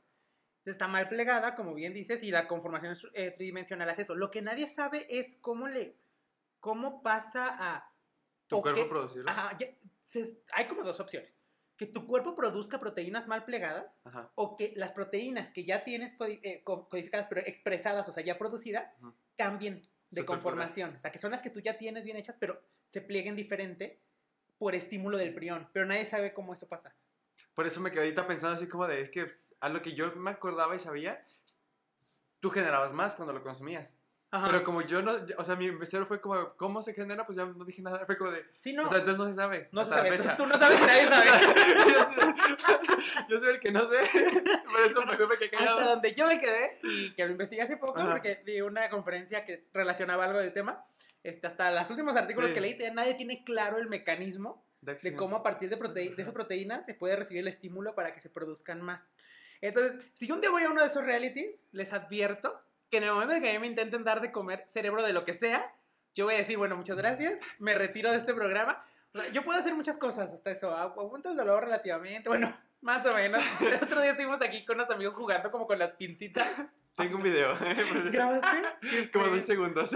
Está 0.66 0.88
mal 0.88 1.08
plegada, 1.08 1.56
como 1.56 1.74
bien 1.74 1.94
dices, 1.94 2.24
y 2.24 2.32
la 2.32 2.48
conformación 2.48 2.98
eh, 3.14 3.32
tridimensional 3.32 3.90
es 3.90 4.00
eso. 4.00 4.16
Lo 4.16 4.32
que 4.32 4.42
nadie 4.42 4.68
sabe 4.68 5.06
es 5.10 5.38
cómo 5.38 5.68
le, 5.68 5.98
cómo 6.60 7.04
pasa 7.04 7.56
a 7.58 7.92
¿Tu 8.48 8.62
cuerpo 8.62 8.82
que- 8.84 8.90
producirlo? 8.90 9.30
Ajá, 9.30 9.56
ya- 9.58 9.68
se- 10.02 10.42
hay 10.54 10.66
como 10.66 10.84
dos 10.84 11.00
opciones. 11.00 11.32
Que 11.78 11.86
tu 11.86 12.08
cuerpo 12.08 12.36
produzca 12.36 12.80
proteínas 12.80 13.28
mal 13.28 13.44
plegadas 13.46 14.00
Ajá. 14.06 14.32
o 14.36 14.56
que 14.56 14.74
las 14.76 14.94
proteínas 14.94 15.52
que 15.52 15.66
ya 15.66 15.84
tienes 15.84 16.18
codi- 16.18 16.40
eh, 16.42 16.64
co- 16.64 16.88
codificadas, 16.90 17.28
pero 17.28 17.42
expresadas, 17.42 18.08
o 18.08 18.12
sea, 18.14 18.24
ya 18.24 18.38
producidas, 18.38 18.92
Ujú. 19.02 19.14
cambien 19.38 19.82
de 19.82 20.22
estructura. 20.22 20.26
conformación. 20.38 20.96
O 20.96 21.00
sea, 21.00 21.12
que 21.12 21.20
son 21.20 21.32
las 21.32 21.42
que 21.44 21.50
tú 21.50 21.60
ya 21.60 21.78
tienes 21.78 22.06
bien 22.06 22.18
hechas, 22.18 22.38
pero 22.40 22.62
se 22.88 23.02
plieguen 23.02 23.36
diferente 23.36 24.00
por 24.58 24.74
estímulo 24.74 25.18
del 25.18 25.34
prión. 25.34 25.68
Pero 25.74 25.86
nadie 25.86 26.06
sabe 26.06 26.34
cómo 26.34 26.54
eso 26.54 26.68
pasa. 26.70 26.96
Por 27.56 27.66
eso 27.66 27.80
me 27.82 27.90
quedé 27.92 28.02
ahorita 28.02 28.28
pensando 28.28 28.56
así 28.56 28.68
como 28.68 28.86
de, 28.86 29.02
es 29.02 29.10
que 29.10 29.24
pues, 29.26 29.56
a 29.62 29.70
lo 29.70 29.82
que 29.82 29.94
yo 29.94 30.12
me 30.16 30.32
acordaba 30.32 30.76
y 30.76 30.80
sabía, 30.80 31.24
tú 32.42 32.50
generabas 32.52 32.94
más 32.94 33.16
cuando 33.16 33.34
lo 33.34 33.42
consumías. 33.42 33.94
Ajá. 34.32 34.48
Pero 34.48 34.64
como 34.66 34.82
yo 34.82 35.02
no, 35.02 35.14
o 35.38 35.44
sea, 35.46 35.56
mi 35.56 35.72
cero 35.84 36.06
fue 36.06 36.20
como, 36.20 36.56
¿cómo 36.58 36.82
se 36.82 36.94
genera? 36.94 37.26
Pues 37.26 37.38
ya 37.38 37.46
no 37.46 37.64
dije 37.64 37.82
nada, 37.82 38.06
fue 38.06 38.18
como 38.18 38.32
de, 38.32 38.44
sí, 38.58 38.74
no, 38.74 38.86
o 38.86 38.90
sea, 38.90 38.98
entonces 38.98 39.18
no 39.18 39.28
se 39.30 39.34
sabe. 39.34 39.70
no 39.72 39.86
se 39.86 39.94
hasta 39.94 40.10
sabe. 40.10 40.18
Tú, 40.18 40.44
tú 40.44 40.46
no 40.48 40.58
sabes 40.58 40.82
nadie 40.82 41.08
sabe. 41.08 41.30
yo, 41.94 42.04
soy, 42.04 42.34
yo 43.30 43.40
soy 43.40 43.50
el 43.54 43.60
que 43.62 43.72
no 43.72 43.86
sé, 43.86 43.98
por 44.66 44.82
eso 44.86 45.06
me 45.06 45.16
quedé 45.16 45.46
Hasta 45.46 45.58
callado. 45.58 45.90
donde 45.92 46.14
yo 46.14 46.28
me 46.28 46.40
quedé, 46.42 46.80
y 46.84 47.14
que 47.14 47.26
lo 47.26 47.32
investigué 47.32 47.62
hace 47.62 47.78
poco, 47.78 48.00
Ajá. 48.00 48.12
porque 48.12 48.42
di 48.46 48.60
una 48.60 48.90
conferencia 48.90 49.46
que 49.46 49.70
relacionaba 49.74 50.26
algo 50.26 50.40
del 50.40 50.52
tema. 50.52 50.84
Este, 51.24 51.48
hasta 51.48 51.72
los 51.72 51.90
últimos 51.90 52.16
artículos 52.18 52.50
Sí. 52.50 52.56
que 52.56 52.62
leí, 52.62 52.78
nadie 52.94 53.14
tiene 53.14 53.44
claro 53.46 53.78
el 53.78 53.88
mecanismo 53.88 54.65
de 54.86 55.16
cómo 55.16 55.36
a 55.38 55.44
partir 55.44 55.70
de, 55.70 55.78
prote- 55.80 56.16
de 56.16 56.22
esas 56.22 56.34
proteínas 56.34 56.86
se 56.86 56.94
puede 56.94 57.16
recibir 57.16 57.42
el 57.42 57.48
estímulo 57.48 57.96
para 57.96 58.14
que 58.14 58.22
se 58.22 58.30
produzcan 58.30 58.82
más. 58.82 59.10
Entonces, 59.62 60.06
si 60.14 60.28
yo 60.28 60.36
un 60.36 60.42
día 60.42 60.50
voy 60.52 60.64
a 60.64 60.70
uno 60.70 60.82
de 60.82 60.88
esos 60.88 61.04
realities, 61.04 61.64
les 61.72 61.94
advierto 61.94 62.60
que 62.92 62.98
en 62.98 63.04
el 63.04 63.12
momento 63.12 63.34
en 63.34 63.42
que 63.42 63.50
a 63.50 63.54
mí 63.54 63.60
me 63.60 63.68
intenten 63.68 64.04
dar 64.04 64.22
de 64.22 64.32
comer 64.32 64.66
cerebro 64.68 65.02
de 65.04 65.14
lo 65.14 65.26
que 65.26 65.34
sea, 65.34 65.74
yo 66.14 66.26
voy 66.26 66.36
a 66.36 66.38
decir, 66.38 66.58
bueno, 66.58 66.76
muchas 66.78 66.96
gracias, 66.98 67.40
me 67.60 67.74
retiro 67.74 68.12
de 68.12 68.18
este 68.18 68.34
programa. 68.34 68.86
Yo 69.34 69.44
puedo 69.44 69.58
hacer 69.60 69.74
muchas 69.74 69.98
cosas 69.98 70.30
hasta 70.32 70.52
eso, 70.52 70.70
agu- 70.72 71.00
aguanto 71.02 71.30
el 71.30 71.38
dolor 71.38 71.64
relativamente, 71.64 72.28
bueno, 72.30 72.56
más 72.82 73.06
o 73.06 73.14
menos. 73.14 73.42
El 73.62 73.76
otro 73.76 74.02
día 74.02 74.12
estuvimos 74.12 74.42
aquí 74.42 74.66
con 74.66 74.76
unos 74.78 74.90
amigos 74.90 75.16
jugando 75.16 75.50
como 75.52 75.66
con 75.68 75.80
las 75.80 75.92
pincitas. 75.94 76.50
Tengo 76.96 77.18
un 77.18 77.24
video, 77.24 77.58
¿Grabaste? 78.12 79.12
Como 79.12 79.28
dos 79.28 79.44
segundos. 79.44 79.92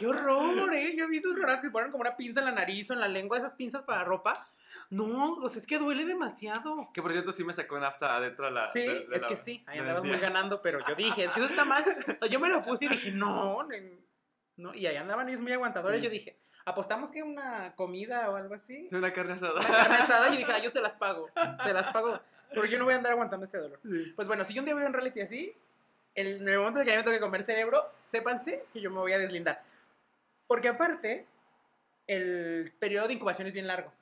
Qué 0.00 0.06
horror, 0.08 0.74
¿eh? 0.74 0.94
Yo 0.96 1.04
he 1.04 1.08
visto 1.08 1.30
horroras 1.30 1.60
que 1.60 1.70
ponen 1.70 1.92
como 1.92 2.00
una 2.00 2.16
pinza 2.16 2.40
en 2.40 2.46
la 2.46 2.52
nariz 2.52 2.90
o 2.90 2.94
en 2.94 3.00
la 3.00 3.06
lengua, 3.06 3.38
esas 3.38 3.52
pinzas 3.52 3.84
para 3.84 4.02
ropa. 4.02 4.48
No, 4.90 5.34
o 5.34 5.48
sea, 5.48 5.60
es 5.60 5.66
que 5.68 5.78
duele 5.78 6.04
demasiado. 6.04 6.90
Que 6.92 7.00
por 7.00 7.12
cierto 7.12 7.30
sí 7.30 7.44
me 7.44 7.52
sacó 7.52 7.78
nafta 7.78 8.16
adentro 8.16 8.46
de 8.46 8.50
la... 8.50 8.72
Sí, 8.72 8.80
de- 8.80 9.06
de 9.06 9.16
es 9.16 9.22
la- 9.22 9.28
que 9.28 9.36
sí, 9.36 9.62
ahí 9.68 9.78
andabas 9.78 10.04
muy 10.04 10.18
ganando, 10.18 10.60
pero 10.62 10.80
yo 10.86 10.94
dije, 10.96 11.24
es 11.24 11.30
que 11.30 11.40
eso 11.40 11.48
está 11.48 11.64
mal. 11.64 11.84
Yo 12.28 12.40
me 12.40 12.48
lo 12.48 12.62
puse 12.62 12.86
y 12.86 12.88
dije, 12.88 13.10
no, 13.12 13.62
no, 13.62 13.68
no, 14.56 14.74
y 14.74 14.86
ahí 14.86 14.96
andaban 14.96 15.28
ellos 15.28 15.40
muy 15.40 15.52
aguantadores. 15.52 16.00
Sí. 16.00 16.06
Yo 16.06 16.10
dije, 16.10 16.36
apostamos 16.64 17.10
que 17.12 17.22
una 17.22 17.74
comida 17.76 18.28
o 18.30 18.36
algo 18.36 18.54
así. 18.54 18.88
Una 18.90 19.12
carne 19.12 19.34
asada. 19.34 19.60
Una 19.60 19.68
carne 19.68 19.96
asada, 19.96 20.34
y 20.34 20.38
dije, 20.38 20.52
ah, 20.52 20.58
yo 20.58 20.70
se 20.70 20.80
las 20.80 20.94
pago, 20.94 21.30
se 21.62 21.72
las 21.72 21.86
pago, 21.92 22.18
porque 22.52 22.70
yo 22.70 22.78
no 22.78 22.84
voy 22.84 22.94
a 22.94 22.96
andar 22.96 23.12
aguantando 23.12 23.44
ese 23.46 23.58
dolor. 23.58 23.78
Sí. 23.84 24.12
Pues 24.16 24.26
bueno, 24.26 24.44
si 24.44 24.54
yo 24.54 24.62
un 24.62 24.66
día 24.66 24.74
veo 24.74 24.86
un 24.86 24.92
reality 24.92 25.20
así, 25.20 25.56
el- 26.16 26.40
en 26.42 26.48
el 26.48 26.58
momento 26.58 26.80
en 26.80 26.86
que 26.86 26.96
me 26.96 27.02
toque 27.04 27.20
comer 27.20 27.44
cerebro, 27.44 27.84
sépanse 28.10 28.64
que 28.72 28.80
yo 28.80 28.90
me 28.90 28.98
voy 28.98 29.12
a 29.12 29.18
deslindar. 29.18 29.62
Porque 30.46 30.68
aparte, 30.68 31.26
el 32.06 32.72
periodo 32.78 33.06
de 33.08 33.14
incubación 33.14 33.46
es 33.48 33.54
bien 33.54 33.66
largo. 33.66 33.92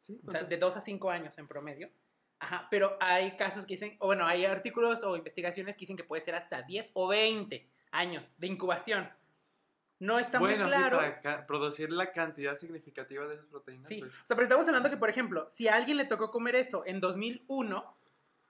Sí, 0.00 0.18
O 0.26 0.30
sea, 0.30 0.42
de 0.42 0.56
2 0.56 0.76
a 0.76 0.80
5 0.80 1.10
años 1.10 1.36
en 1.38 1.46
promedio. 1.46 1.88
Ajá, 2.40 2.66
pero 2.70 2.96
hay 3.00 3.36
casos 3.36 3.64
que 3.64 3.74
dicen, 3.74 3.96
o 4.00 4.06
bueno, 4.06 4.26
hay 4.26 4.44
artículos 4.44 5.04
o 5.04 5.16
investigaciones 5.16 5.76
que 5.76 5.80
dicen 5.80 5.96
que 5.96 6.02
puede 6.04 6.22
ser 6.24 6.34
hasta 6.34 6.62
10 6.62 6.90
o 6.94 7.06
20 7.06 7.68
años 7.92 8.32
de 8.38 8.48
incubación. 8.48 9.08
No 10.00 10.18
está 10.18 10.40
bueno, 10.40 10.64
muy 10.64 10.72
sí, 10.72 10.76
claro. 10.78 10.96
para 10.96 11.20
ca- 11.20 11.46
producir 11.46 11.92
la 11.92 12.10
cantidad 12.12 12.56
significativa 12.56 13.24
de 13.28 13.34
esas 13.36 13.46
proteínas. 13.46 13.86
Sí, 13.88 14.00
pues, 14.00 14.12
o 14.12 14.26
sea, 14.26 14.34
pero 14.34 14.42
estamos 14.42 14.66
hablando 14.66 14.90
que, 14.90 14.96
por 14.96 15.08
ejemplo, 15.08 15.48
si 15.48 15.68
a 15.68 15.74
alguien 15.76 15.96
le 15.98 16.06
tocó 16.06 16.32
comer 16.32 16.56
eso 16.56 16.82
en 16.84 16.98
2001, 16.98 17.96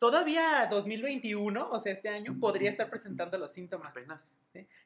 todavía 0.02 0.66
2021, 0.68 1.70
o 1.70 1.78
sea, 1.78 1.92
este 1.92 2.08
año, 2.08 2.36
podría 2.40 2.70
estar 2.70 2.90
presentando 2.90 3.38
los 3.38 3.52
síntomas. 3.52 3.90
apenas. 3.92 4.32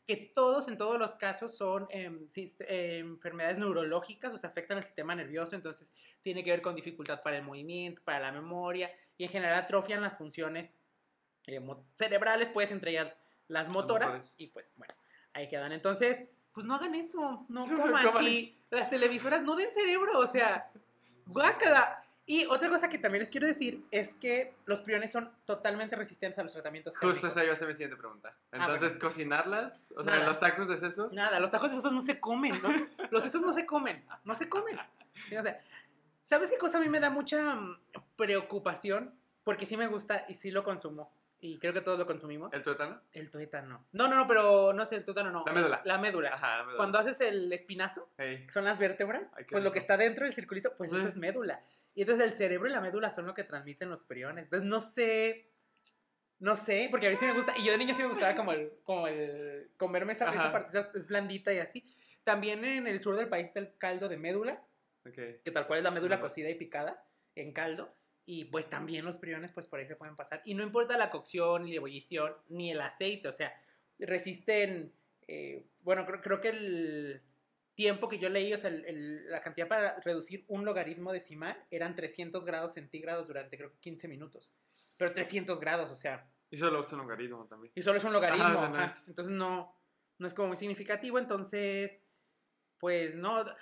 Que 0.07 0.15
todos, 0.35 0.69
en 0.69 0.77
todos 0.77 0.99
los 0.99 1.15
casos, 1.15 1.57
son 1.57 1.89
sist- 2.29 2.61
eh, 2.69 2.99
enfermedades 2.99 3.57
neurológicas, 3.57 4.35
o 4.35 4.37
sea, 4.37 4.51
afectan 4.51 4.77
al 4.77 4.85
sistema 4.85 5.15
nervioso, 5.15 5.55
entonces 5.57 5.91
tiene 6.21 6.45
que 6.45 6.51
ver 6.51 6.61
con 6.61 6.75
dificultad 6.77 7.23
para 7.23 7.39
el 7.39 7.45
movimiento, 7.45 8.03
para 8.05 8.21
la 8.21 8.31
memoria, 8.31 8.91
y 9.17 9.25
en 9.25 9.31
general 9.31 9.55
atrofian 9.59 10.03
las 10.03 10.19
funciones 10.19 10.75
eh, 11.47 11.63
cerebrales, 11.95 12.51
pues, 12.51 12.71
entre 12.71 12.91
ellas 12.91 13.19
las 13.49 13.71
motoras, 13.71 14.35
y 14.37 14.49
pues, 14.49 14.75
bueno, 14.77 14.93
ahí 15.33 15.49
quedan. 15.49 15.73
Entonces, 15.73 16.25
pues 16.53 16.67
no 16.67 16.75
hagan 16.75 16.95
eso, 16.95 17.47
no 17.49 17.65
coman, 17.67 18.05
Coman. 18.05 18.25
y 18.27 18.59
las 18.71 18.91
televisoras 18.91 19.43
no 19.45 19.57
den 19.57 19.71
cerebro, 19.75 20.19
o 20.19 20.27
sea, 20.27 20.71
guácala. 21.27 22.03
Y 22.29 22.45
otra 22.47 22.69
cosa 22.69 22.89
que 22.89 22.99
también 22.99 23.21
les 23.21 23.31
quiero 23.31 23.47
decir 23.47 23.85
es 23.93 24.13
que 24.15 24.53
los 24.67 24.81
priones 24.81 25.13
son 25.13 25.31
totalmente 25.45 25.95
resistentes 25.95 26.39
a 26.41 26.43
los 26.43 26.53
tratamientos 26.53 26.97
Justo 26.97 27.29
esa 27.29 27.45
iba 27.45 27.53
a 27.53 27.57
ser 27.57 27.69
mi 27.69 27.75
siguiente 27.75 27.97
pregunta. 27.97 28.35
Ah, 28.51 28.57
Entonces, 28.59 28.95
bueno. 28.95 29.09
cocinarlas, 29.09 29.95
o 29.97 30.03
sea, 30.03 30.15
Nada. 30.17 30.27
los 30.27 30.41
tacos 30.41 30.69
de 30.69 30.77
sesos. 30.77 31.13
Nada, 31.15 31.39
los 31.39 31.53
tacos 31.53 31.71
esos 31.73 31.93
no 31.93 32.01
se 32.01 32.19
comen, 32.19 32.61
¿no? 32.63 32.69
Los 33.11 33.25
esos 33.25 33.43
no 33.43 33.53
se 33.53 33.65
comen, 33.65 34.05
no 34.25 34.35
se 34.35 34.49
comen. 34.49 34.77
O 34.77 35.43
sea, 35.43 35.61
¿sabes 36.25 36.51
qué 36.51 36.59
cosa 36.59 36.79
a 36.79 36.81
mí 36.81 36.89
me 36.89 36.99
da 36.99 37.11
mucha 37.11 37.55
mm, 37.55 37.79
preocupación? 38.17 39.15
Porque 39.45 39.65
sí 39.65 39.77
me 39.77 39.87
gusta 39.87 40.25
y 40.29 40.35
sí 40.35 40.51
lo 40.51 40.65
consumo. 40.65 41.13
Y 41.39 41.59
creo 41.59 41.73
que 41.73 41.81
todos 41.83 41.97
lo 41.99 42.07
consumimos. 42.07 42.53
¿El 42.53 42.63
tuétano? 42.65 43.01
El 43.13 43.31
tuétano. 43.31 43.87
No, 43.93 44.09
no, 44.09 44.17
no, 44.17 44.27
pero 44.27 44.73
no 44.73 44.85
sé, 44.85 44.97
el 44.97 45.05
tuétano 45.05 45.31
no. 45.31 45.45
La 45.47 45.53
médula. 45.53 45.81
La 45.85 45.99
médula. 45.99 46.35
Ajá, 46.35 46.65
me 46.65 46.73
da- 46.73 46.77
Cuando 46.77 46.99
haces 46.99 47.21
el 47.21 47.53
espinazo, 47.53 48.09
Ey, 48.19 48.47
que 48.47 48.53
son 48.53 48.65
las 48.65 48.79
vértebras, 48.81 49.23
Ay, 49.37 49.45
pues 49.49 49.63
lo 49.63 49.71
que 49.71 49.79
está 49.79 49.97
dentro 49.97 50.25
del 50.25 50.35
circulito, 50.35 50.75
pues 50.77 50.91
Sí. 50.91 50.97
eso 50.97 51.07
es 51.07 51.17
médula. 51.17 51.61
Y 51.97 52.03
entonces 52.03 52.27
el 52.31 52.35
cerebro 52.35 52.69
y 52.69 52.73
la 52.73 52.81
médula 52.83 53.11
son 53.11 53.27
lo 53.27 53.35
que 53.35 53.43
transmiten 53.43 53.89
los 53.89 54.05
priones. 54.05 54.45
Entonces 54.45 54.69
no 54.69 54.81
sé, 54.83 55.49
no 56.39 56.55
sé, 56.55 56.89
porque 56.91 57.09
a 57.09 57.11
mí 57.11 57.17
sí 57.19 57.25
me 57.25 57.33
gusta, 57.33 57.57
y 57.57 57.65
yo 57.65 57.73
de 57.73 57.79
niño 57.79 57.95
sí 57.95 58.03
me 58.03 58.09
gustaba 58.09 58.37
como 58.37 58.53
el, 58.53 58.71
como 58.85 59.09
el 59.09 59.71
comerme 59.79 60.13
esa, 60.13 60.29
Ajá. 60.29 60.53
parte, 60.53 60.79
esa- 60.79 60.91
es 60.95 61.09
blandita 61.09 61.53
y 61.55 61.59
así. 61.59 61.85
También 62.23 62.65
en 62.67 62.87
el 62.87 63.01
sur 63.01 63.17
del 63.17 63.29
país 63.29 63.47
está 63.47 63.61
el 63.61 63.77
caldo 63.79 64.09
de 64.11 64.19
médula, 64.19 64.63
ok. 65.07 65.15
que 65.43 65.51
tal 65.53 65.67
cual 65.67 65.79
es 65.79 65.85
la 65.85 65.91
médula 65.91 66.21
cocida 66.21 66.51
y 66.51 66.55
picada 66.55 67.03
en 67.35 67.53
caldo. 67.53 67.95
Y 68.27 68.45
pues 68.47 68.69
también 68.69 69.05
los 69.07 69.17
priones, 69.17 69.53
pues 69.53 69.67
por 69.67 69.79
ahí 69.81 69.87
se 69.87 69.97
pueden 69.97 70.17
pasar. 70.17 70.43
Y 70.45 70.53
no 70.55 70.65
importa 70.65 70.99
la 70.99 71.09
cocción, 71.11 71.63
ni 71.65 71.71
la 71.71 71.77
ebullición, 71.77 72.35
ni 72.49 72.73
el 72.73 72.81
aceite, 72.83 73.29
o 73.29 73.33
sea, 73.33 73.55
resisten, 73.99 74.93
eh, 75.29 75.65
bueno, 75.81 76.05
creo, 76.05 76.21
creo 76.21 76.41
que 76.43 76.49
el 76.49 77.23
tiempo 77.77 78.09
que 78.09 78.19
yo 78.19 78.29
leí, 78.29 78.53
o 78.53 78.59
sea, 78.59 78.71
el- 78.71 78.85
el- 78.87 79.31
la 79.31 79.41
cantidad 79.43 79.69
para 79.69 80.01
reducir 80.01 80.45
un 80.49 80.65
logaritmo 80.65 81.13
decimal 81.13 81.57
eran 81.71 81.95
300 81.95 82.45
grados 82.45 82.73
centígrados 82.75 83.29
durante 83.29 83.57
creo 83.57 83.71
que 83.71 83.79
15 83.79 84.09
minutos. 84.09 84.51
Pero 84.99 85.13
300 85.13 85.61
grados, 85.61 85.91
o 85.91 85.95
sea, 85.95 86.27
Y 86.51 86.57
solo 86.57 86.81
usa 86.81 86.95
un 86.97 87.03
logaritmo 87.03 87.47
también. 87.47 87.73
y 87.77 87.83
solo 87.83 87.99
es 87.99 88.05
un 88.05 88.13
logaritmo, 88.13 88.45
Ajá, 88.45 88.69
no 88.69 88.75
ajá. 88.75 88.85
es- 88.87 89.09
entonces 89.09 89.33
no, 89.33 89.77
no 90.19 90.27
es 90.27 90.35
como 90.35 90.49
muy 90.49 90.57
significativo, 90.57 91.19
entonces, 91.19 92.03
pues 92.79 93.15
no, 93.15 93.37
a- 93.39 93.57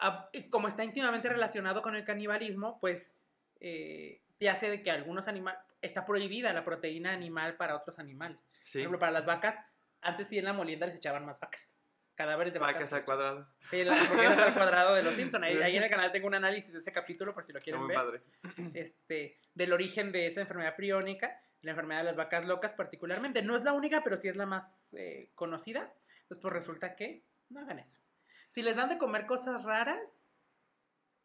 a- 0.00 0.28
y 0.32 0.48
como 0.50 0.68
está 0.68 0.84
íntimamente 0.84 1.28
relacionado 1.28 1.82
con 1.82 1.96
el 1.96 2.04
canibalismo, 2.04 2.78
pues 2.80 3.14
eh, 3.60 4.22
te 4.38 4.48
hace 4.48 4.70
de 4.70 4.82
que 4.84 4.90
algunos 4.92 5.26
animales, 5.26 5.58
está 5.80 6.04
prohibida 6.06 6.52
la 6.52 6.64
proteína 6.64 7.12
animal 7.12 7.56
para 7.56 7.74
otros 7.76 7.98
animales. 7.98 8.44
Por 8.44 8.66
Sí. 8.68 8.78
ejemplo, 8.78 8.98
para 9.00 9.10
las 9.10 9.26
vacas, 9.26 9.58
antes 10.00 10.28
sí 10.28 10.38
en 10.38 10.44
la 10.44 10.52
molienda 10.52 10.86
les 10.86 10.96
echaban 10.96 11.26
más 11.26 11.40
vacas, 11.40 11.74
cadáveres 12.18 12.52
de 12.52 12.58
vacas. 12.58 12.92
Al 12.92 13.04
cuadrado. 13.04 13.46
Sí, 13.70 13.84
la 13.84 13.96
hamburguesas 13.96 14.38
al 14.40 14.54
cuadrado 14.54 14.94
de 14.96 15.04
los 15.04 15.14
Simpsons. 15.14 15.44
Ahí, 15.44 15.56
ahí 15.58 15.76
en 15.76 15.84
el 15.84 15.88
canal 15.88 16.10
tengo 16.10 16.26
un 16.26 16.34
análisis 16.34 16.72
de 16.72 16.80
ese 16.80 16.90
capítulo 16.90 17.32
por 17.32 17.44
si 17.44 17.52
lo 17.52 17.60
quieren 17.60 17.80
muy 17.80 17.88
ver 17.88 17.96
padre. 17.96 18.22
este, 18.74 19.38
del 19.54 19.72
origen 19.72 20.10
de 20.10 20.26
esa 20.26 20.40
enfermedad 20.40 20.74
priónica, 20.74 21.40
la 21.62 21.70
enfermedad 21.70 22.00
de 22.00 22.06
las 22.06 22.16
vacas 22.16 22.44
locas 22.44 22.74
particularmente. 22.74 23.40
No 23.42 23.56
es 23.56 23.62
la 23.62 23.72
única, 23.72 24.02
pero 24.02 24.16
sí 24.16 24.26
es 24.26 24.34
la 24.34 24.46
más 24.46 24.92
eh, 24.94 25.30
conocida. 25.36 25.94
Entonces, 26.22 26.42
pues 26.42 26.52
resulta 26.52 26.96
que 26.96 27.22
no 27.50 27.60
hagan 27.60 27.78
eso. 27.78 28.00
Si 28.48 28.62
les 28.62 28.74
dan 28.74 28.88
de 28.88 28.98
comer 28.98 29.24
cosas 29.24 29.62
raras, 29.62 30.28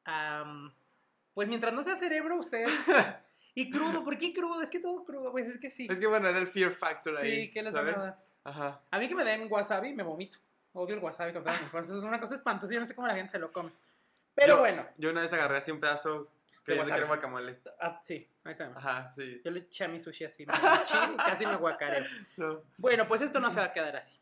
am, 0.06 0.76
pues 1.34 1.48
mientras 1.48 1.74
no 1.74 1.82
sea 1.82 1.96
cerebro, 1.96 2.38
ustedes... 2.38 2.70
Y 3.56 3.70
crudo, 3.70 4.04
¿por 4.04 4.18
qué 4.18 4.34
crudo? 4.34 4.64
Es 4.64 4.72
que 4.72 4.80
todo 4.80 5.06
crudo, 5.06 5.32
pues 5.32 5.46
es 5.46 5.60
que 5.60 5.70
sí. 5.70 5.86
Es 5.88 6.00
que 6.00 6.08
bueno, 6.08 6.28
era 6.28 6.40
el 6.40 6.48
fear 6.48 6.74
factor 6.74 7.16
ahí. 7.18 7.42
Sí, 7.46 7.52
¿qué 7.52 7.62
les 7.62 7.72
van 7.72 7.88
a 7.88 7.92
dar? 7.92 8.26
Ajá. 8.44 8.82
A 8.90 8.98
mí 8.98 9.08
que 9.08 9.14
me 9.14 9.24
den 9.24 9.46
wasabi, 9.48 9.94
me 9.94 10.02
vomito. 10.02 10.40
Odio 10.74 10.96
el 10.96 11.02
wasabi 11.02 11.34
con 11.34 11.44
todas 11.44 11.62
mis 11.62 11.70
fuerzas. 11.72 11.96
Es 11.98 12.04
una 12.04 12.20
cosa 12.20 12.36
espantosa, 12.36 12.74
yo 12.74 12.80
no 12.80 12.86
sé 12.86 12.96
cómo 12.96 13.08
la 13.08 13.16
gente 13.16 13.32
se 13.32 13.40
lo 13.40 13.52
come. 13.52 13.72
Pero 14.36 14.56
Yo- 14.56 14.60
bueno, 14.60 14.86
Yo 14.98 15.12
una 15.12 15.22
vez 15.22 15.32
agarré 15.34 15.58
así 15.58 15.72
un 15.72 15.80
pedazo 15.80 16.28
que 16.66 16.72
De 16.72 16.78
yo 16.78 16.84
le 16.86 16.92
quiero 16.92 17.08
guacamole. 17.08 17.60
ah, 17.82 18.00
sí, 18.02 18.28
ahí 18.46 18.56
también. 18.56 18.78
Ajá, 18.78 19.12
sí. 19.16 19.42
Yo 19.44 19.52
le 19.52 19.60
eché 19.60 19.84
a 19.84 19.88
mi 19.90 20.00
sushi 20.00 20.26
así, 20.26 20.46
me 20.46 20.54
eché 20.54 20.96
y 21.14 21.18
casi 21.18 21.46
me 21.46 21.56
guacareo. 21.58 22.06
No. 22.38 22.62
Bueno, 22.78 23.06
pues 23.08 23.22
esto 23.22 23.40
no 23.40 23.52
se 23.52 23.60
va 23.60 23.68
a 23.68 23.74
quedar 23.74 23.96
así. 23.96 24.18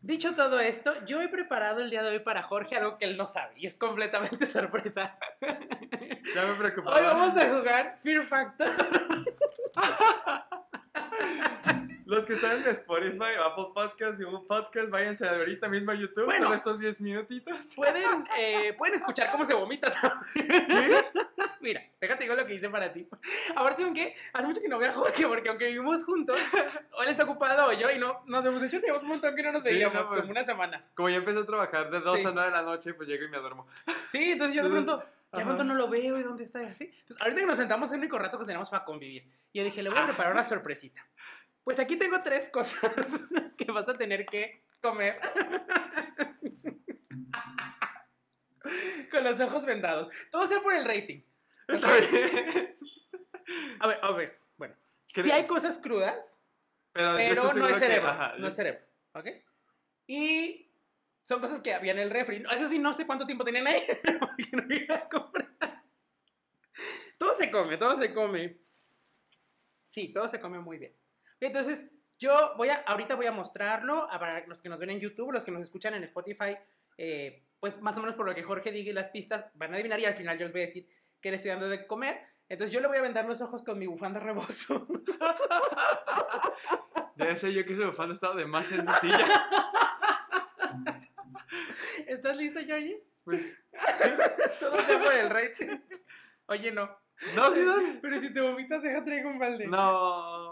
Dicho 0.00 0.34
todo 0.34 0.60
esto, 0.60 0.92
yo 1.06 1.22
he 1.22 1.28
preparado 1.28 1.80
el 1.80 1.88
día 1.90 2.02
de 2.02 2.10
hoy 2.10 2.18
para 2.20 2.42
Jorge 2.42 2.76
algo 2.76 2.98
que 2.98 3.06
él 3.06 3.16
no 3.16 3.26
sabe 3.26 3.54
y 3.56 3.66
es 3.66 3.74
completamente 3.74 4.44
sorpresa. 4.46 5.16
Ya 5.40 6.46
me 6.46 6.54
preocupaba. 6.54 6.96
Hoy 6.96 7.02
vamos 7.04 7.36
a 7.36 7.48
jugar 7.48 7.96
Fear 8.02 8.26
Factor. 8.26 8.72
Los 12.06 12.24
que 12.24 12.34
están 12.34 12.62
en 12.62 12.68
Spotify, 12.68 13.34
Apple 13.44 13.66
Podcast, 13.74 14.20
Google 14.20 14.46
Podcast, 14.46 14.90
váyanse 14.90 15.28
ahorita 15.28 15.68
mismo 15.68 15.90
a 15.90 15.94
YouTube. 15.96 16.24
Bueno. 16.26 16.54
Estos 16.54 16.78
10 16.78 17.00
minutitos. 17.00 17.74
Pueden, 17.74 18.24
eh, 18.38 18.74
pueden 18.78 18.94
escuchar 18.94 19.32
cómo 19.32 19.44
se 19.44 19.54
vomita 19.54 19.90
también. 19.90 21.04
Mira, 21.60 21.82
déjate 22.00 22.22
digo 22.22 22.36
lo 22.36 22.46
que 22.46 22.54
hice 22.54 22.70
para 22.70 22.92
ti. 22.92 23.08
Ahora, 23.56 23.74
¿saben 23.76 23.92
qué? 23.92 24.14
Hace 24.32 24.46
mucho 24.46 24.60
que 24.60 24.68
no 24.68 24.78
veo 24.78 24.90
a 24.90 24.94
Jorge 24.94 25.26
porque 25.26 25.48
aunque 25.48 25.66
vivimos 25.66 26.04
juntos, 26.04 26.38
él 27.02 27.08
está 27.08 27.24
ocupado 27.24 27.72
yo 27.72 27.90
y 27.90 27.98
no 27.98 28.22
nos 28.26 28.46
hemos 28.46 28.62
hecho, 28.62 28.78
teníamos 28.78 29.02
un 29.02 29.08
montón 29.08 29.34
que 29.34 29.42
no 29.42 29.50
nos 29.50 29.64
Sí, 29.64 29.70
veíamos, 29.70 30.02
no, 30.02 30.08
pues. 30.08 30.20
como 30.20 30.30
una 30.30 30.44
semana. 30.44 30.84
Como 30.94 31.08
ya 31.08 31.16
empecé 31.16 31.40
a 31.40 31.44
trabajar 31.44 31.90
de 31.90 31.98
2 32.00 32.20
Sí. 32.20 32.24
a 32.24 32.30
9 32.30 32.50
de 32.50 32.56
la 32.56 32.62
noche, 32.62 32.94
pues 32.94 33.08
llego 33.08 33.24
y 33.24 33.28
me 33.30 33.38
duermo. 33.38 33.66
Sí, 34.12 34.30
entonces 34.30 34.54
yo 34.54 34.62
de 34.62 34.70
pronto, 34.70 35.04
ya 35.32 35.42
pronto 35.42 35.64
no 35.64 35.74
lo 35.74 35.88
veo 35.88 36.16
y 36.20 36.22
dónde 36.22 36.44
está 36.44 36.60
así. 36.60 36.84
Entonces, 36.84 37.20
ahorita 37.20 37.40
que 37.40 37.46
nos 37.48 37.56
sentamos 37.58 37.88
es 37.90 37.94
el 37.94 37.98
único 37.98 38.16
rato 38.16 38.38
que 38.38 38.44
tenemos 38.44 38.70
para 38.70 38.84
convivir. 38.84 39.24
Y 39.52 39.58
yo 39.58 39.64
dije, 39.64 39.82
le 39.82 39.90
voy 39.90 39.98
a 39.98 40.04
preparar 40.06 40.32
una 40.32 40.44
sorpresita. 40.44 41.04
Pues 41.66 41.80
aquí 41.80 41.96
tengo 41.96 42.22
tres 42.22 42.48
cosas 42.48 42.78
que 43.58 43.72
vas 43.72 43.88
a 43.88 43.98
tener 43.98 44.24
que 44.24 44.62
comer. 44.80 45.18
Con 49.10 49.24
los 49.24 49.40
ojos 49.40 49.66
vendados. 49.66 50.14
Todo 50.30 50.46
sea 50.46 50.60
por 50.60 50.74
el 50.76 50.84
rating. 50.84 51.22
Está 51.66 51.96
bien. 51.96 52.76
A 53.80 53.88
ver, 53.88 53.98
a 54.00 54.12
ver, 54.12 54.38
bueno. 54.56 54.76
¿Qué- 55.12 55.24
Si 55.24 55.30
hay 55.32 55.48
cosas 55.48 55.80
crudas, 55.80 56.40
Pero, 56.92 57.14
no 57.54 57.66
es 57.66 57.74
que- 57.74 57.80
cerebro. 57.80 58.10
ajá, 58.10 58.34
no 58.38 58.46
es 58.46 58.54
cerebro. 58.54 58.80
¿Ok? 59.14 59.26
Y 60.06 60.70
son 61.24 61.40
cosas 61.40 61.60
que 61.62 61.74
había 61.74 61.90
en 61.90 61.98
el 61.98 62.10
refri. 62.10 62.44
Eso 62.48 62.68
sí, 62.68 62.78
no 62.78 62.94
sé 62.94 63.06
cuánto 63.08 63.26
tiempo 63.26 63.42
tenían 63.44 63.66
ahí. 63.66 63.82
porque 64.20 64.48
no 64.52 64.72
iba 64.72 64.94
a 64.94 65.08
comprar. 65.08 65.82
Todo 67.18 67.34
se 67.34 67.50
come, 67.50 67.76
todo 67.76 67.98
se 67.98 68.14
come. 68.14 68.56
Sí, 69.88 70.12
todo 70.12 70.28
se 70.28 70.38
come 70.38 70.60
muy 70.60 70.78
bien. 70.78 70.94
Entonces, 71.40 71.84
yo 72.18 72.54
voy 72.56 72.68
a, 72.68 72.76
ahorita 72.86 73.14
voy 73.14 73.26
a 73.26 73.32
mostrarlo 73.32 74.10
a 74.10 74.18
para 74.18 74.46
los 74.46 74.60
que 74.60 74.68
nos 74.68 74.78
ven 74.78 74.90
en 74.90 75.00
YouTube, 75.00 75.32
los 75.32 75.44
que 75.44 75.50
nos 75.50 75.62
escuchan 75.62 75.94
en 75.94 76.04
Spotify, 76.04 76.56
eh, 76.98 77.44
pues 77.60 77.80
más 77.80 77.96
o 77.96 78.00
menos 78.00 78.16
por 78.16 78.26
lo 78.26 78.34
que 78.34 78.42
Jorge 78.42 78.70
diga 78.72 78.90
y 78.90 78.94
las 78.94 79.08
pistas, 79.08 79.50
van 79.54 79.72
a 79.72 79.74
adivinar 79.74 80.00
y 80.00 80.04
al 80.06 80.16
final 80.16 80.38
yo 80.38 80.44
les 80.44 80.52
voy 80.52 80.62
a 80.62 80.66
decir 80.66 80.88
que 81.20 81.30
le 81.30 81.36
estoy 81.36 81.50
dando 81.50 81.68
de 81.68 81.86
comer. 81.86 82.20
Entonces 82.48 82.72
yo 82.72 82.80
le 82.80 82.86
voy 82.86 82.98
a 82.98 83.02
vendar 83.02 83.26
los 83.26 83.40
ojos 83.40 83.62
con 83.62 83.78
mi 83.78 83.86
bufanda 83.86 84.20
rebozo. 84.20 84.86
Ya 87.18 87.34
sé 87.34 87.50
yo 87.54 87.64
que 87.64 87.72
ese 87.72 87.86
bufando 87.86 88.12
estaba 88.12 88.34
de 88.34 88.44
más 88.44 88.66
sencilla. 88.66 89.26
¿Estás 92.06 92.36
listo, 92.36 92.60
Georgie? 92.60 93.02
Pues, 93.24 93.64
Todo 94.60 94.78
sea 94.82 95.02
por 95.02 95.14
el 95.14 95.30
rating. 95.30 95.78
Oye, 96.46 96.72
no. 96.72 96.86
no, 97.34 97.54
sí, 97.54 97.64
dale. 97.64 97.98
Pero 98.02 98.20
si 98.20 98.32
te 98.32 98.40
vomitas, 98.40 98.82
deja 98.82 99.04
traigo 99.04 99.30
un 99.30 99.38
balde. 99.38 99.66
No. 99.66 100.45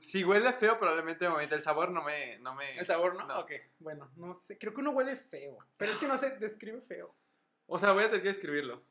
Si 0.00 0.24
huele 0.24 0.52
feo, 0.54 0.78
probablemente 0.78 1.28
me. 1.28 1.44
El 1.44 1.60
sabor 1.60 1.90
no 1.90 2.02
me. 2.02 2.38
No 2.38 2.54
me 2.54 2.78
¿El 2.78 2.86
sabor 2.86 3.14
no? 3.14 3.26
No. 3.26 3.40
Ok, 3.40 3.52
bueno, 3.78 4.10
no 4.16 4.34
sé. 4.34 4.58
Creo 4.58 4.72
que 4.72 4.80
uno 4.80 4.90
huele 4.90 5.16
feo. 5.16 5.58
Pero 5.76 5.92
es 5.92 5.98
que 5.98 6.08
no 6.08 6.16
se 6.16 6.30
describe 6.38 6.80
feo. 6.82 7.14
O 7.66 7.78
sea, 7.78 7.92
voy 7.92 8.04
a 8.04 8.08
tener 8.08 8.22
que 8.22 8.30
escribirlo. 8.30 8.82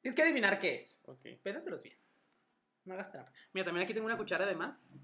Tienes 0.00 0.16
que 0.16 0.22
adivinar 0.22 0.58
qué 0.58 0.76
es. 0.76 1.00
Ok. 1.04 1.26
Pédatelos 1.42 1.82
bien. 1.82 1.96
No 2.84 2.94
hagas 2.94 3.10
trampa. 3.10 3.32
Mira, 3.52 3.64
también 3.64 3.84
aquí 3.84 3.94
tengo 3.94 4.06
una 4.06 4.16
cuchara 4.16 4.46
de 4.46 4.54
más. 4.54 4.94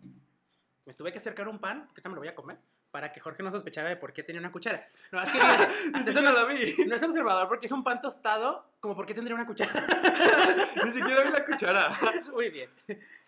Me 0.84 0.94
tuve 0.94 1.12
que 1.12 1.18
acercar 1.18 1.48
un 1.48 1.58
pan, 1.58 1.82
que 1.82 2.00
ahorita 2.00 2.08
me 2.08 2.14
lo 2.14 2.20
voy 2.20 2.28
a 2.28 2.34
comer, 2.34 2.58
para 2.90 3.12
que 3.12 3.20
Jorge 3.20 3.42
no 3.42 3.50
sospechara 3.50 3.88
de 3.88 3.96
por 3.96 4.12
qué 4.12 4.22
tenía 4.22 4.40
una 4.40 4.52
cuchara. 4.52 4.88
No, 5.12 5.22
es 5.22 5.30
que 5.30 5.38
eso 6.10 6.22
no, 6.22 6.32
la 6.32 6.44
vi. 6.44 6.76
no 6.86 6.94
es 6.94 7.02
observador 7.02 7.48
porque 7.48 7.66
es 7.66 7.72
un 7.72 7.84
pan 7.84 8.00
tostado, 8.00 8.72
como 8.80 8.94
por 8.94 9.06
qué 9.06 9.14
tendría 9.14 9.34
una 9.34 9.46
cuchara. 9.46 9.86
Ni 10.84 10.90
siquiera 10.90 11.22
vi 11.22 11.30
la 11.30 11.44
cuchara. 11.44 11.90
Muy 12.32 12.50
bien. 12.50 12.70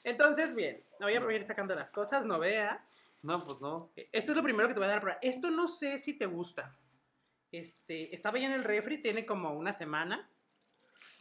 Entonces, 0.04 0.54
bien, 0.54 0.82
voy 0.98 1.14
a 1.14 1.32
ir 1.32 1.44
sacando 1.44 1.74
las 1.74 1.92
cosas, 1.92 2.24
no 2.24 2.38
veas. 2.38 3.12
No, 3.22 3.44
pues 3.44 3.60
no. 3.60 3.92
Esto 4.12 4.32
es 4.32 4.36
lo 4.36 4.42
primero 4.42 4.66
que 4.68 4.74
te 4.74 4.80
voy 4.80 4.86
a 4.86 4.88
dar 4.88 4.98
a 4.98 5.02
probar. 5.02 5.18
Esto 5.22 5.50
no 5.50 5.68
sé 5.68 5.98
si 5.98 6.16
te 6.16 6.26
gusta. 6.26 6.76
Este, 7.52 8.14
estaba 8.14 8.38
ya 8.38 8.46
en 8.46 8.52
el 8.52 8.64
refri, 8.64 9.02
tiene 9.02 9.26
como 9.26 9.52
una 9.52 9.72
semana. 9.72 10.30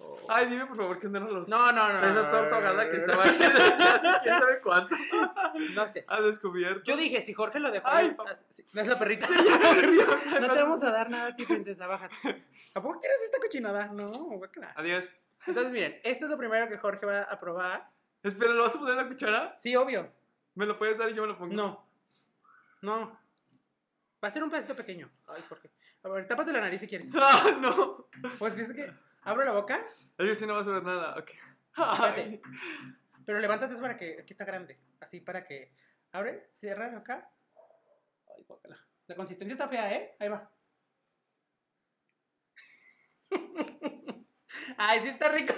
Oh. 0.01 0.17
Ay, 0.29 0.45
dime 0.47 0.65
por 0.65 0.77
favor 0.77 0.99
que 0.99 1.07
no 1.07 1.19
lo 1.19 1.45
no, 1.45 1.71
no, 1.71 1.89
no. 1.89 1.99
Es 1.99 2.05
no, 2.05 2.11
una 2.11 2.29
torta 2.29 2.49
no, 2.49 2.55
ahogada 2.55 2.85
no, 2.85 2.91
que 2.91 2.97
no, 2.97 3.03
estaba 3.03 3.23
ahí 3.23 3.37
quién 4.23 4.35
sabe 4.35 4.61
cuánto. 4.61 4.95
No 5.75 5.87
sé. 5.87 6.05
Ha 6.07 6.21
descubierto. 6.21 6.83
Yo 6.83 6.95
dije, 6.95 7.21
si 7.21 7.33
Jorge 7.33 7.59
lo 7.59 7.71
dejó. 7.71 7.87
Ay, 7.87 8.15
no 8.73 8.81
es 8.81 8.87
la 8.87 8.97
perrita. 8.97 9.27
no 9.27 10.39
no 10.47 10.53
te 10.53 10.61
vamos 10.61 10.81
a 10.83 10.91
dar 10.91 11.09
nada 11.09 11.27
a 11.27 11.35
ti, 11.35 11.45
princesa, 11.45 11.87
bájate. 11.87 12.15
¿A 12.73 12.81
poco 12.81 12.99
quieres 12.99 13.21
esta 13.25 13.39
cochinada? 13.39 13.87
No, 13.87 14.09
guácala. 14.11 14.73
Adiós. 14.75 15.13
Entonces, 15.47 15.71
miren, 15.71 15.99
esto 16.03 16.25
es 16.25 16.31
lo 16.31 16.37
primero 16.37 16.67
que 16.69 16.77
Jorge 16.77 17.05
va 17.05 17.21
a 17.23 17.39
probar. 17.39 17.89
Espera, 18.23 18.53
¿lo 18.53 18.63
vas 18.63 18.75
a 18.75 18.79
poner 18.79 18.93
en 18.93 18.97
la 18.97 19.07
cuchara? 19.07 19.55
Sí, 19.57 19.75
obvio. 19.75 20.11
¿Me 20.55 20.65
lo 20.65 20.77
puedes 20.77 20.97
dar 20.97 21.09
y 21.09 21.13
yo 21.13 21.23
me 21.23 21.29
lo 21.29 21.37
pongo? 21.37 21.53
No. 21.53 21.85
No. 22.81 23.19
Va 24.23 24.27
a 24.27 24.31
ser 24.31 24.43
un 24.43 24.49
pedacito 24.49 24.75
pequeño. 24.75 25.09
Ay, 25.27 25.41
¿por 25.47 25.59
qué? 25.59 25.69
A 26.03 26.09
ver, 26.09 26.27
tápate 26.27 26.51
la 26.51 26.61
nariz 26.61 26.81
si 26.81 26.87
quieres. 26.87 27.11
Ah, 27.15 27.57
no. 27.59 28.07
Pues 28.37 28.55
dice 28.55 28.73
que 28.73 28.91
abro 29.21 29.45
la 29.45 29.51
boca, 29.51 29.85
Es 30.17 30.27
que 30.27 30.35
si 30.35 30.45
no 30.45 30.55
vas 30.55 30.67
a 30.67 30.71
ver 30.71 30.83
nada. 30.83 31.15
Ok. 31.17 31.31
Espérate. 31.77 32.41
Pero 33.25 33.39
levántate 33.39 33.75
para 33.75 33.97
que. 33.97 34.19
Aquí 34.19 34.33
está 34.33 34.45
grande. 34.45 34.77
Así 34.99 35.19
para 35.19 35.45
que. 35.45 35.71
Abre, 36.11 36.49
cierra 36.59 36.97
acá. 36.97 37.29
Ay, 38.35 38.43
guácala. 38.47 38.77
La 39.07 39.15
consistencia 39.15 39.53
está 39.53 39.67
fea, 39.67 39.93
¿eh? 39.93 40.15
Ahí 40.19 40.29
va. 40.29 40.51
Ay, 44.77 45.01
sí 45.01 45.07
está 45.09 45.29
rico. 45.29 45.53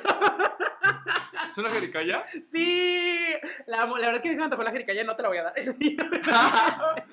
¿Es 1.50 1.58
una 1.58 1.70
jericaya? 1.70 2.24
Sí. 2.52 3.34
La, 3.68 3.86
verdad 3.86 4.16
es 4.16 4.22
que 4.22 4.30
a 4.30 4.32
mí 4.32 4.36
se 4.36 4.40
me 4.40 4.46
antojó 4.46 4.64
la 4.64 4.72
jericaya, 4.72 5.04
no 5.04 5.16
te 5.16 5.22
la 5.22 5.28
voy 5.28 5.38
a 5.38 5.44
dar. 5.44 5.54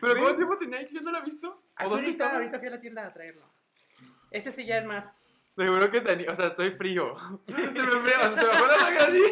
¿Pero 0.00 0.20
cuánto 0.20 0.36
tiempo 0.36 0.58
tenía 0.58 0.86
que 0.86 0.94
yo 0.94 1.00
no 1.00 1.12
la 1.12 1.20
he 1.20 1.22
visto? 1.22 1.48
¿O 1.48 1.62
Así 1.74 1.88
dónde 1.88 2.06
ahorita, 2.06 2.34
ahorita 2.34 2.58
fui 2.58 2.68
a 2.68 2.72
la 2.72 2.80
tienda 2.80 3.06
a 3.06 3.12
traerlo. 3.12 3.50
Este 4.30 4.52
sí 4.52 4.66
ya 4.66 4.78
es 4.78 4.84
más. 4.84 5.23
Seguro 5.56 5.90
que 5.90 6.00
tenía. 6.00 6.30
O 6.30 6.36
sea, 6.36 6.48
estoy 6.48 6.72
frío. 6.72 7.16
Se 7.46 7.52
me 7.52 7.68
frío. 7.70 8.00
O 8.00 8.34
sea, 8.34 8.34
se 8.34 8.46
me 8.46 8.58
fue 8.58 8.68
la 8.68 9.04
así. 9.04 9.22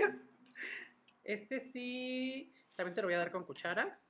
Este 1.25 1.61
sí. 1.61 2.55
También 2.75 2.95
te 2.95 3.03
lo 3.03 3.09
voy 3.09 3.15
a 3.15 3.19
dar 3.19 3.33
con 3.33 3.45
cuchara. 3.45 4.01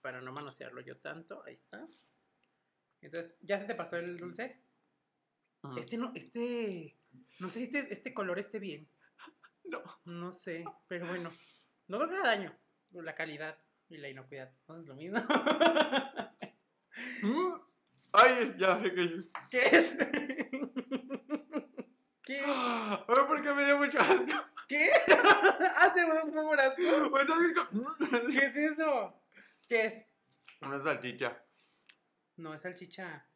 Para 0.00 0.20
no 0.20 0.32
manosearlo 0.32 0.80
yo 0.80 0.96
tanto. 0.98 1.42
Ahí 1.44 1.54
está. 1.54 1.86
Entonces, 3.00 3.36
¿ya 3.40 3.58
se 3.58 3.66
te 3.66 3.74
pasó 3.74 3.96
el 3.96 4.16
dulce? 4.16 4.60
Este 5.76 5.96
no, 5.96 6.12
este. 6.14 6.96
No 7.38 7.48
sé 7.50 7.60
si 7.60 7.64
este, 7.64 7.92
este 7.92 8.14
color 8.14 8.38
esté 8.38 8.58
bien. 8.58 8.88
No. 9.64 9.80
No 10.04 10.32
sé, 10.32 10.64
pero 10.88 11.06
bueno. 11.06 11.30
No 11.86 11.98
creo 11.98 12.10
que 12.10 12.16
haga 12.16 12.26
daño. 12.26 12.58
La 12.90 13.14
calidad 13.14 13.56
y 13.88 13.96
la 13.96 14.08
inocuidad. 14.08 14.52
No 14.68 14.80
es 14.80 14.86
lo 14.86 14.96
mismo. 14.96 15.18
Ay, 18.12 18.54
ya 18.58 18.80
sé 18.80 18.94
que. 18.94 19.24
¿Qué 19.50 19.62
es? 19.76 19.92
¿Qué? 22.24 22.40
Ay, 22.46 22.98
¿por 23.06 23.42
qué 23.42 23.52
me 23.52 23.64
dio 23.64 23.78
mucho 23.78 23.98
asco? 23.98 24.44
¿Qué? 24.68 24.90
Hace 25.76 26.04
un 26.04 26.32
poco 26.32 26.52
asco. 26.54 26.82
¿Qué 28.30 28.46
es 28.46 28.56
eso? 28.56 29.20
¿Qué 29.68 29.86
es? 29.86 30.06
Una 30.60 30.80
salchicha. 30.82 31.42
No, 32.36 32.54
es 32.54 32.60
salchicha. 32.62 33.26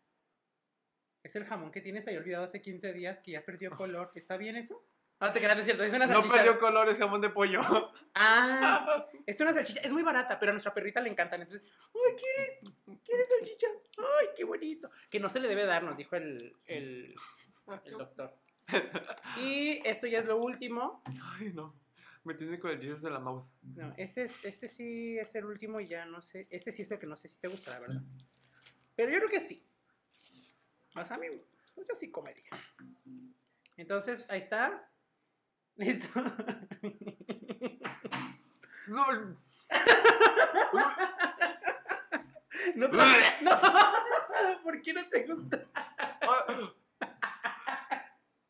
Es 1.22 1.34
el 1.34 1.44
jamón 1.44 1.72
que 1.72 1.80
tienes 1.80 2.06
ahí 2.06 2.16
olvidado 2.16 2.44
hace 2.44 2.62
15 2.62 2.92
días 2.92 3.20
que 3.20 3.32
ya 3.32 3.44
perdió 3.44 3.70
color. 3.72 4.12
¿Está 4.14 4.36
bien 4.36 4.56
eso? 4.56 4.86
Ah, 5.18 5.32
te 5.32 5.38
creas, 5.40 5.58
es 5.58 5.64
cierto. 5.64 5.82
Es 5.84 5.94
una 5.94 6.06
No 6.06 6.14
salchicha. 6.14 6.34
perdió 6.34 6.58
color, 6.58 6.88
es 6.90 6.98
jamón 6.98 7.20
de 7.20 7.30
pollo. 7.30 7.60
Ah, 8.18 9.06
es 9.26 9.38
una 9.40 9.52
salchicha. 9.52 9.80
Es 9.80 9.92
muy 9.92 10.02
barata, 10.02 10.38
pero 10.38 10.50
a 10.50 10.52
nuestra 10.54 10.72
perrita 10.72 11.00
le 11.02 11.10
encantan. 11.10 11.42
Entonces, 11.42 11.68
¡ay, 11.94 12.14
quieres! 12.16 13.02
¿Quieres 13.04 13.28
salchicha? 13.28 13.66
¡Ay, 13.98 14.28
qué 14.34 14.44
bonito! 14.44 14.90
Que 15.10 15.20
no 15.20 15.28
se 15.28 15.38
le 15.38 15.48
debe 15.48 15.66
dar, 15.66 15.82
nos 15.82 15.98
dijo 15.98 16.16
el, 16.16 16.56
el, 16.66 17.14
el 17.84 17.92
doctor. 17.92 18.34
Y 19.38 19.80
esto 19.86 20.06
ya 20.06 20.20
es 20.20 20.24
lo 20.26 20.38
último. 20.38 21.02
Ay, 21.38 21.52
no. 21.52 21.74
Me 22.24 22.34
tiene 22.34 22.58
con 22.58 22.70
el 22.70 22.80
Jesus 22.80 23.02
de 23.02 23.10
la 23.10 23.20
mouth. 23.20 23.46
No, 23.62 23.92
este, 23.98 24.24
es, 24.24 24.32
este 24.42 24.66
sí 24.68 25.18
es 25.18 25.34
el 25.34 25.44
último 25.44 25.78
y 25.80 25.86
ya 25.86 26.06
no 26.06 26.22
sé. 26.22 26.46
Este 26.50 26.72
sí 26.72 26.82
es 26.82 26.90
el 26.90 26.98
que 26.98 27.06
no 27.06 27.16
sé 27.16 27.28
si 27.28 27.38
te 27.40 27.48
gusta, 27.48 27.70
la 27.72 27.80
verdad. 27.80 28.00
Pero 28.96 29.10
yo 29.12 29.18
creo 29.18 29.30
que 29.30 29.40
sí. 29.40 29.62
Más 30.94 31.10
a 31.12 31.18
mí, 31.18 31.26
yo 31.76 31.94
sí 31.94 32.10
comería. 32.10 32.50
Entonces, 33.76 34.24
ahí 34.28 34.40
está. 34.40 34.90
Listo. 35.76 36.08
No. 38.88 39.04
No, 42.76 42.90
te- 42.90 42.96
no. 43.42 44.62
¿Por 44.62 44.80
qué 44.82 44.92
no 44.92 45.08
te 45.08 45.24
gusta? 45.26 45.64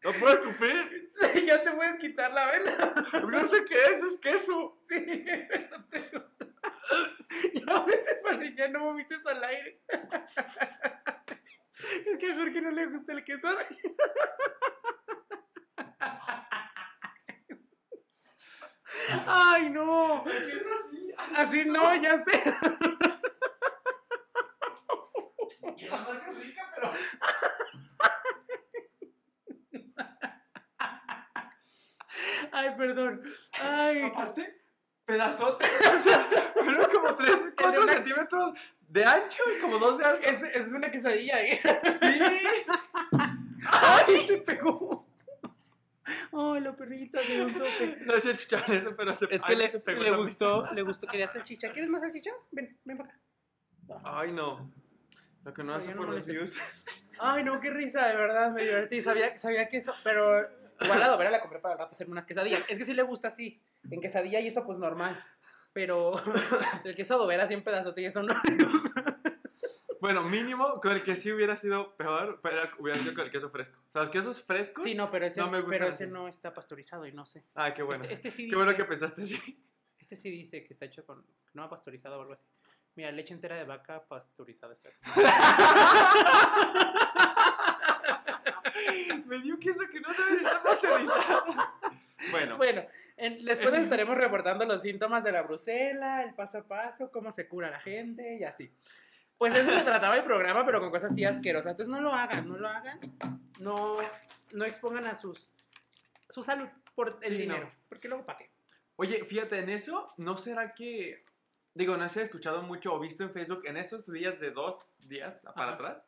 ¿No 0.05 0.13
puedo 0.21 0.35
escupir? 0.35 1.11
Sí, 1.33 1.47
ya 1.47 1.63
te 1.65 1.73
puedes 1.73 1.97
quitar 1.99 2.33
la 2.33 2.47
vela. 2.51 2.95
No 3.29 3.49
sé 3.49 3.65
qué 3.65 3.75
es, 3.75 4.05
es 4.13 4.21
queso. 4.21 4.79
Sí, 4.89 5.25
no 5.71 5.85
te 5.87 6.01
gusta. 6.01 6.47
Ya 7.55 7.81
vete 7.85 8.15
para 8.23 8.39
allá, 8.41 8.69
no 8.69 8.81
vomites 8.85 9.27
al 9.27 9.43
aire. 9.45 9.81
Es 12.07 12.19
que 12.19 12.33
a 12.33 12.35
Jorge 12.37 12.61
no 12.61 12.71
le 12.71 12.87
gusta 12.87 13.13
el 13.13 13.25
queso 13.25 13.49
así. 13.49 13.77
Ay, 19.27 19.71
no. 19.71 20.25
¿Qué 20.25 20.31
es 20.57 20.67
así? 20.67 21.13
Así 21.37 21.65
no, 21.67 21.95
ya 21.97 22.25
sé. 22.25 22.43
Y 25.77 25.85
esa 25.87 25.97
marca 25.99 26.31
es 26.31 26.39
rica, 26.39 26.73
pero. 26.75 26.91
Ay, 32.53 32.71
perdón. 32.77 33.23
Ay. 33.61 34.03
Aparte, 34.03 34.61
pedazote. 35.05 35.67
O 35.99 36.01
sea, 36.03 36.29
fueron 36.55 36.91
como 36.93 37.15
3, 37.17 37.31
4 37.61 37.83
una- 37.83 37.93
centímetros 37.93 38.53
de 38.89 39.05
ancho 39.05 39.43
y 39.57 39.61
como 39.61 39.79
2 39.79 39.99
de 39.99 40.05
alto. 40.05 40.29
Es, 40.29 40.43
es 40.67 40.73
una 40.73 40.91
quesadilla, 40.91 41.43
¿eh? 41.43 41.61
Sí. 42.01 42.21
¡Ay, 43.69 44.27
se 44.27 44.37
pegó! 44.39 44.96
¡Ay, 46.77 47.11
la 47.11 47.21
perrita 47.21 47.21
de 47.21 47.45
un 47.45 47.55
sope! 47.55 47.99
No 48.07 48.15
sé 48.15 48.21
si 48.21 48.31
escucharon 48.31 48.77
eso, 48.77 48.97
pero 48.97 49.15
se 49.15 49.25
Es 49.27 49.43
que 49.43 49.53
ay, 49.53 49.57
le, 49.57 49.69
se 49.69 49.81
pegó 49.81 50.03
le 50.03 50.11
la 50.11 50.17
gustó, 50.17 50.67
le 50.75 50.83
gustó, 50.83 51.07
quería 51.07 51.29
salchicha. 51.29 51.71
¿Quieres 51.73 51.89
más 51.91 52.01
salchicha? 52.01 52.31
Ven, 52.51 52.79
ven 52.85 52.97
para 52.97 53.11
acá. 53.11 53.21
Ay, 54.05 54.33
no. 54.33 54.71
Lo 55.45 55.55
que 55.55 55.63
no 55.63 55.75
hace 55.75 55.95
no 55.95 56.03
por 56.03 56.11
los 56.11 56.27
views. 56.27 56.57
Ay, 57.19 57.45
no, 57.45 57.61
qué 57.61 57.71
risa, 57.71 58.09
de 58.09 58.17
verdad, 58.17 58.53
me 58.53 58.63
divertí. 58.63 59.01
Sabía, 59.01 59.39
sabía 59.39 59.69
que 59.69 59.79
eso, 59.79 59.95
pero 60.05 60.47
igual 60.81 61.01
la 61.01 61.09
dobera 61.09 61.31
la 61.31 61.41
compré 61.41 61.61
para 61.61 61.75
el 61.75 61.79
rato 61.79 61.95
hacerme 61.95 62.13
unas 62.13 62.27
quesadillas. 62.27 62.63
Es 62.69 62.79
que 62.79 62.85
sí 62.85 62.93
le 62.93 63.03
gusta 63.03 63.29
así, 63.29 63.63
en 63.91 64.01
quesadilla 64.01 64.41
y 64.41 64.49
eso 64.49 64.65
pues 64.67 64.79
normal. 64.79 65.17
Pero 65.73 66.15
el 66.85 66.95
queso 66.95 67.15
adobera 67.15 67.45
así 67.45 67.55
en 67.55 67.63
pedazote 67.63 68.03
y 68.03 68.07
eso 68.07 68.23
no. 68.23 68.35
Bueno, 70.01 70.23
mínimo, 70.23 70.81
con 70.81 70.93
el 70.93 71.03
que 71.03 71.17
sí 71.17 71.33
hubiera 71.33 71.57
sido 71.57 71.97
peor, 71.97 72.39
fuera- 72.41 72.71
hubiera 72.79 72.99
sido 73.01 73.15
con 73.15 73.25
el 73.25 73.31
queso 73.31 73.51
fresco. 73.51 73.79
O 73.89 73.93
sea, 73.93 74.03
los 74.03 74.11
quesos 74.11 74.43
frescos. 74.43 74.85
Sí, 74.85 74.95
no, 74.95 75.11
pero 75.11 75.27
ese 75.27 75.41
No 75.41 75.51
me 75.51 75.63
pero 75.63 75.89
ese 75.89 76.07
no 76.07 76.29
está 76.29 76.53
pasteurizado 76.53 77.07
y 77.07 77.13
no 77.13 77.25
sé. 77.27 77.45
Ah, 77.55 77.73
qué 77.75 77.83
bueno. 77.83 78.03
Este, 78.05 78.15
este 78.15 78.31
sí 78.31 78.49
Qué 78.49 78.57
bueno 78.57 78.73
dice- 78.73 78.83
que 78.83 78.89
pensaste 78.89 79.23
así. 79.23 79.63
Este 79.99 80.17
sí 80.17 80.31
dice 80.31 80.63
que 80.65 80.73
está 80.75 80.85
hecho 80.87 81.05
con. 81.05 81.25
No 81.55 81.65
ha 81.65 81.71
pasteurizado 81.71 82.19
o 82.19 82.21
algo 82.21 82.35
así. 82.35 82.47
Mira, 82.95 83.11
leche 83.11 83.35
entera 83.35 83.57
de 83.57 83.65
vaca 83.65 84.05
pasteurizada, 84.07 84.73
espera. 84.73 84.97
Me 89.27 89.39
dio 89.41 89.59
queso 89.59 89.81
que 89.91 90.01
no 90.01 90.09
debería 90.13 90.49
estar 90.49 90.63
pasteurizado. 90.63 91.45
Bueno, 92.31 92.57
Bueno, 92.57 92.83
en- 93.17 93.45
después 93.45 93.73
les 93.73 93.83
estaremos 93.83 94.17
reportando 94.17 94.65
los 94.65 94.81
síntomas 94.83 95.23
de 95.25 95.33
la 95.33 95.43
brucela, 95.43 96.23
el 96.23 96.35
paso 96.35 96.59
a 96.59 96.63
paso, 96.63 97.11
cómo 97.13 97.31
se 97.33 97.47
cura 97.49 97.71
la 97.71 97.81
gente 97.81 98.37
y 98.41 98.45
así. 98.45 98.71
Pues 99.39 99.55
eso 99.55 99.71
se 99.71 99.83
trataba 99.83 100.17
el 100.17 100.25
programa, 100.25 100.65
pero 100.65 100.81
con 100.81 100.91
cosas 100.91 101.13
así 101.13 101.25
asquerosas. 101.25 101.73
Entonces 101.73 101.93
no 101.93 102.01
lo 102.01 102.13
hagan, 102.13 102.49
no 102.49 102.57
lo 102.57 102.69
hagan. 102.69 102.99
No, 103.61 103.97
no 104.53 104.65
expongan 104.65 105.07
a 105.07 105.15
sus 105.15 105.49
su 106.29 106.43
salud 106.43 106.69
por 106.95 107.19
el 107.23 107.33
Sí, 107.33 107.39
dinero. 107.39 107.65
no. 107.67 107.73
Porque 107.89 108.09
luego, 108.09 108.25
¿para 108.25 108.39
qué? 108.39 108.51
Oye, 108.97 109.25
fíjate, 109.27 109.59
en 109.59 109.69
eso, 109.71 110.13
¿no 110.17 110.37
será 110.37 110.75
que... 110.75 111.25
Digo, 111.75 111.97
no 111.99 112.09
sé, 112.09 112.21
he 112.21 112.23
escuchado 112.25 112.63
mucho 112.63 112.95
o 112.95 112.99
visto 112.99 113.23
en 113.23 113.31
Facebook 113.31 113.63
en 113.67 113.77
estos 113.77 114.11
días 114.11 114.41
de 114.41 114.51
dos 114.51 114.89
días 114.99 115.37
para 115.55 115.67
Ajá. 115.67 115.75
atrás, 115.75 116.03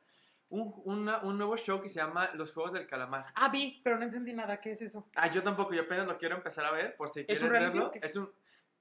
un, 0.49 0.73
una- 0.87 1.19
un 1.19 1.37
nuevo 1.37 1.57
show 1.59 1.83
que 1.83 1.91
se 1.91 1.97
llama 2.01 2.31
Los 2.35 2.53
Juegos 2.55 2.73
del 2.73 2.87
Calamar. 2.87 3.27
Ah, 3.35 3.51
vi, 3.51 3.83
pero 3.85 3.99
no 3.99 4.05
entendí 4.05 4.33
nada. 4.33 4.59
¿Qué 4.63 4.73
es 4.73 4.81
eso? 4.81 5.07
Ah, 5.15 5.31
yo 5.31 5.43
tampoco, 5.43 5.75
yo 5.75 5.83
apenas 5.83 6.07
lo 6.07 6.17
quiero 6.17 6.37
empezar 6.37 6.65
a 6.65 6.71
ver, 6.73 6.97
por 6.97 7.11
si 7.11 7.27
quieres 7.27 7.43
un 7.43 7.51
verlo. 7.51 7.91
Es 8.01 8.17
un, 8.17 8.33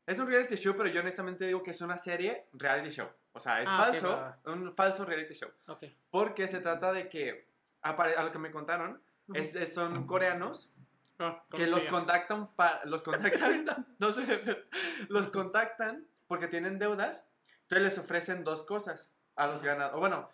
es 0.08 0.18
un 0.20 0.28
reality 0.28 0.56
show, 0.56 0.76
pero 0.76 0.90
yo 0.90 1.02
honestamente 1.02 1.46
digo 1.46 1.62
que 1.62 1.72
es 1.72 1.82
una 1.82 1.98
serie 1.98 2.48
reality 2.54 2.90
show. 2.90 3.08
O 3.34 3.40
sea, 3.40 3.62
es 3.62 3.70
Ah, 3.72 3.78
falso, 3.78 4.34
un 4.52 4.74
falso 4.76 5.06
reality 5.06 5.36
show. 5.36 5.52
Ok. 5.68 5.84
Porque 6.10 6.48
se 6.48 6.60
trata 6.62 6.92
de 6.92 7.08
que, 7.10 7.48
a 7.82 8.24
lo 8.24 8.32
que 8.32 8.40
me 8.40 8.50
contaron, 8.52 9.00
es- 9.34 9.54
es- 9.56 9.74
son 9.74 10.08
coreanos 10.08 10.72
Ah, 11.20 11.44
¿cómo 11.50 11.64
que 11.64 11.68
los 11.70 11.84
contactan 11.86 12.48
para 12.56 12.86
los 12.86 13.02
contactan 13.02 13.88
no 13.98 14.12
sé 14.12 14.66
los 15.10 15.30
contactan 15.30 16.08
porque 16.28 16.48
tienen 16.48 16.78
deudas 16.78 17.26
entonces 17.64 17.84
les 17.86 17.98
ofrecen 17.98 18.44
dos 18.44 18.64
cosas 18.64 19.12
a 19.36 19.48
los 19.48 19.64
ganadores 19.64 20.00
bueno 20.00 20.30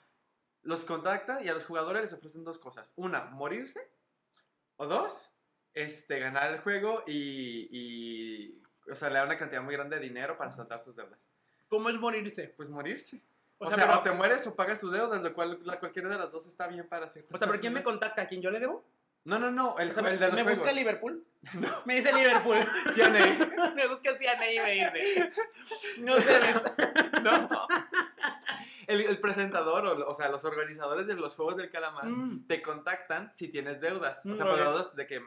los 0.61 0.83
contactan 0.83 1.41
y 1.41 1.47
a 1.47 1.53
los 1.53 1.63
jugadores 1.65 2.01
les 2.01 2.11
ofrecen 2.13 2.43
dos 2.43 2.59
cosas 2.59 2.91
una 2.97 3.23
morirse 3.23 3.89
o 4.75 4.85
dos 4.85 5.31
este 5.73 6.19
ganar 6.19 6.51
el 6.51 6.59
juego 6.59 7.03
y, 7.07 7.69
y 7.71 8.61
o 8.91 8.95
sea 8.95 9.09
le 9.09 9.15
dan 9.15 9.27
una 9.27 9.37
cantidad 9.37 9.61
muy 9.61 9.73
grande 9.75 9.95
de 9.97 10.01
dinero 10.03 10.37
para 10.37 10.51
saltar 10.51 10.81
sus 10.81 10.95
deudas 10.95 11.19
¿Cómo 11.69 11.89
es 11.89 11.95
morirse? 11.95 12.53
pues 12.55 12.69
morirse 12.69 13.21
O 13.57 13.65
o, 13.65 13.67
sea, 13.69 13.77
sea, 13.77 13.87
pero- 13.87 13.99
o 13.99 14.03
te 14.03 14.11
mueres 14.11 14.45
o 14.47 14.55
pagas 14.55 14.79
tus 14.79 14.91
deudas 14.91 15.21
lo 15.21 15.33
cual 15.33 15.59
la, 15.63 15.79
cualquiera 15.79 16.09
de 16.09 16.17
las 16.17 16.31
dos 16.31 16.45
está 16.45 16.67
bien 16.67 16.87
para 16.87 17.09
ciertas 17.09 17.33
O 17.33 17.37
sea, 17.37 17.47
¿pero 17.47 17.59
quién 17.59 17.73
me 17.73 17.83
contacta? 17.83 18.23
¿A 18.23 18.27
quién 18.27 18.41
yo 18.41 18.49
le 18.51 18.59
debo? 18.59 18.83
no 19.25 19.39
no 19.39 19.49
no 19.51 19.77
el, 19.79 19.91
O 19.91 19.93
sea, 19.93 20.09
el 20.09 20.19
de 20.19 20.25
los 20.27 20.35
¿Me 20.35 20.41
juegos 20.43 20.59
busca 20.59 20.71
Liverpool? 20.73 21.23
Me 21.85 21.95
dice 21.95 22.11
Liverpool. 22.13 22.57
CNA. 22.93 23.71
me 23.75 23.87
busca 23.87 24.17
CNA 24.17 24.51
y 24.51 24.59
me 24.59 24.91
dice. 24.99 25.33
No 25.99 26.19
sé. 26.19 26.39
No. 27.23 27.67
El, 28.87 28.99
el 29.01 29.19
presentador, 29.19 29.85
o, 29.85 30.09
o 30.09 30.13
sea, 30.13 30.27
los 30.27 30.43
organizadores 30.43 31.07
de 31.07 31.13
los 31.15 31.35
Juegos 31.35 31.55
del 31.55 31.69
Calamar, 31.71 32.05
Mm. 32.05 32.47
te 32.47 32.61
contactan 32.61 33.33
si 33.33 33.47
tienes 33.47 33.79
deudas. 33.79 34.25
O 34.25 34.29
Mm, 34.29 34.35
sea, 34.35 34.45
ok. 34.45 34.51
pero 34.53 34.69
deudas 34.71 34.95
de 34.95 35.07
que 35.07 35.21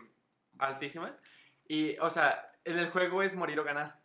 altísimas. 0.58 1.18
Y, 1.66 1.96
o 1.98 2.10
sea, 2.10 2.50
en 2.66 2.78
el 2.78 2.90
juego 2.90 3.22
es 3.22 3.34
morir 3.34 3.58
o 3.60 3.64
ganar. 3.64 4.00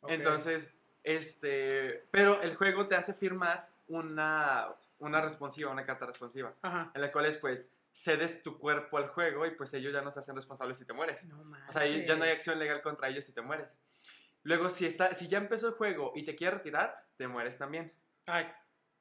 Ok. 0.00 0.10
Entonces, 0.10 0.72
este. 1.02 2.06
Pero 2.10 2.40
el 2.42 2.54
juego 2.54 2.86
te 2.86 2.94
hace 2.94 3.14
firmar 3.14 3.68
una, 3.88 4.68
una 4.98 5.20
responsiva, 5.20 5.70
una 5.70 5.84
carta 5.84 6.06
responsiva. 6.06 6.54
Ajá. 6.62 6.92
En 6.94 7.00
la 7.00 7.10
cual 7.10 7.26
es, 7.26 7.38
pues, 7.38 7.70
cedes 7.92 8.42
tu 8.42 8.58
cuerpo 8.58 8.98
al 8.98 9.08
juego 9.08 9.46
y, 9.46 9.52
pues, 9.52 9.72
ellos 9.74 9.92
ya 9.92 10.02
no 10.02 10.10
se 10.10 10.20
hacen 10.20 10.36
responsables 10.36 10.78
si 10.78 10.84
te 10.84 10.92
mueres. 10.92 11.24
No 11.24 11.40
O 11.68 11.72
sea, 11.72 11.86
ya 11.86 12.14
no 12.14 12.24
hay 12.24 12.30
acción 12.30 12.58
legal 12.58 12.82
contra 12.82 13.08
ellos 13.08 13.24
si 13.24 13.32
te 13.32 13.40
mueres. 13.40 13.68
Luego, 14.42 14.70
si, 14.70 14.86
está, 14.86 15.14
si 15.14 15.26
ya 15.26 15.38
empezó 15.38 15.68
el 15.68 15.74
juego 15.74 16.12
y 16.14 16.24
te 16.24 16.36
quieres 16.36 16.58
retirar, 16.58 17.06
te 17.16 17.26
mueres 17.26 17.56
también. 17.56 17.92
Ay. 18.26 18.46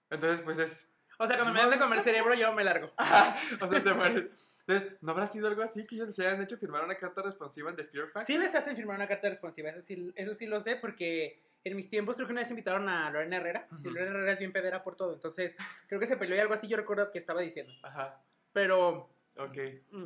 Entonces, 0.10 0.42
pues 0.42 0.58
es. 0.58 0.90
O 1.20 1.28
sea, 1.28 1.36
cuando 1.36 1.54
me 1.54 1.60
dan 1.60 1.70
de 1.72 1.80
comer 1.80 2.02
cerebro, 2.02 2.34
yo 2.36 2.54
me 2.54 2.64
largo. 2.64 2.88
o 3.62 3.68
sea, 3.68 3.84
te 3.84 3.94
mueres. 3.94 4.26
Entonces, 4.68 4.98
¿no 5.02 5.12
habrá 5.14 5.28
sido 5.28 5.48
algo 5.48 5.62
así 5.62 5.86
que 5.86 5.96
ellos 5.96 6.14
se 6.14 6.28
hayan 6.28 6.42
hecho 6.42 6.58
firmar 6.58 6.84
una 6.84 6.98
carta 6.98 7.22
responsiva 7.22 7.70
en 7.70 7.78
The 7.78 7.86
Fear 7.86 8.08
Factor? 8.08 8.26
Sí 8.26 8.38
les 8.38 8.54
hacen 8.54 8.76
firmar 8.76 8.98
una 8.98 9.08
carta 9.08 9.30
responsiva, 9.30 9.70
eso 9.70 9.80
sí, 9.82 10.12
eso 10.16 10.34
sí 10.34 10.46
lo 10.46 10.60
sé, 10.60 10.76
porque 10.76 11.42
en 11.64 11.76
mis 11.78 11.90
tiempos 11.90 12.16
creo 12.18 12.28
que 12.28 12.34
una 12.34 12.42
vez 12.42 12.50
invitaron 12.50 12.90
a 12.90 13.10
Lorena 13.10 13.38
Herrera, 13.38 13.68
y 13.72 13.76
Ujú. 13.76 13.92
Lorena 13.92 14.12
Herrera 14.12 14.34
es 14.34 14.40
bien 14.40 14.52
pedera 14.52 14.84
por 14.84 14.98
todo, 14.98 15.14
entonces 15.14 15.56
creo 15.88 16.02
que 16.02 16.08
se 16.08 16.18
peleó 16.18 16.36
y 16.36 16.40
algo 16.40 16.54
así 16.54 16.68
yo 16.68 16.76
recuerdo 16.76 17.10
que 17.12 17.18
estaba 17.18 17.40
diciendo. 17.40 17.72
Ajá, 17.82 18.22
Pero 18.52 19.10
ok. 19.38 19.58
mm, 19.92 20.06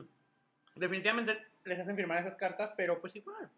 definitivamente 0.76 1.40
les 1.64 1.80
hacen 1.80 1.96
firmar 1.96 2.20
esas 2.20 2.36
cartas, 2.36 2.72
pero 2.78 3.02
pues 3.02 3.16
igual, 3.16 3.50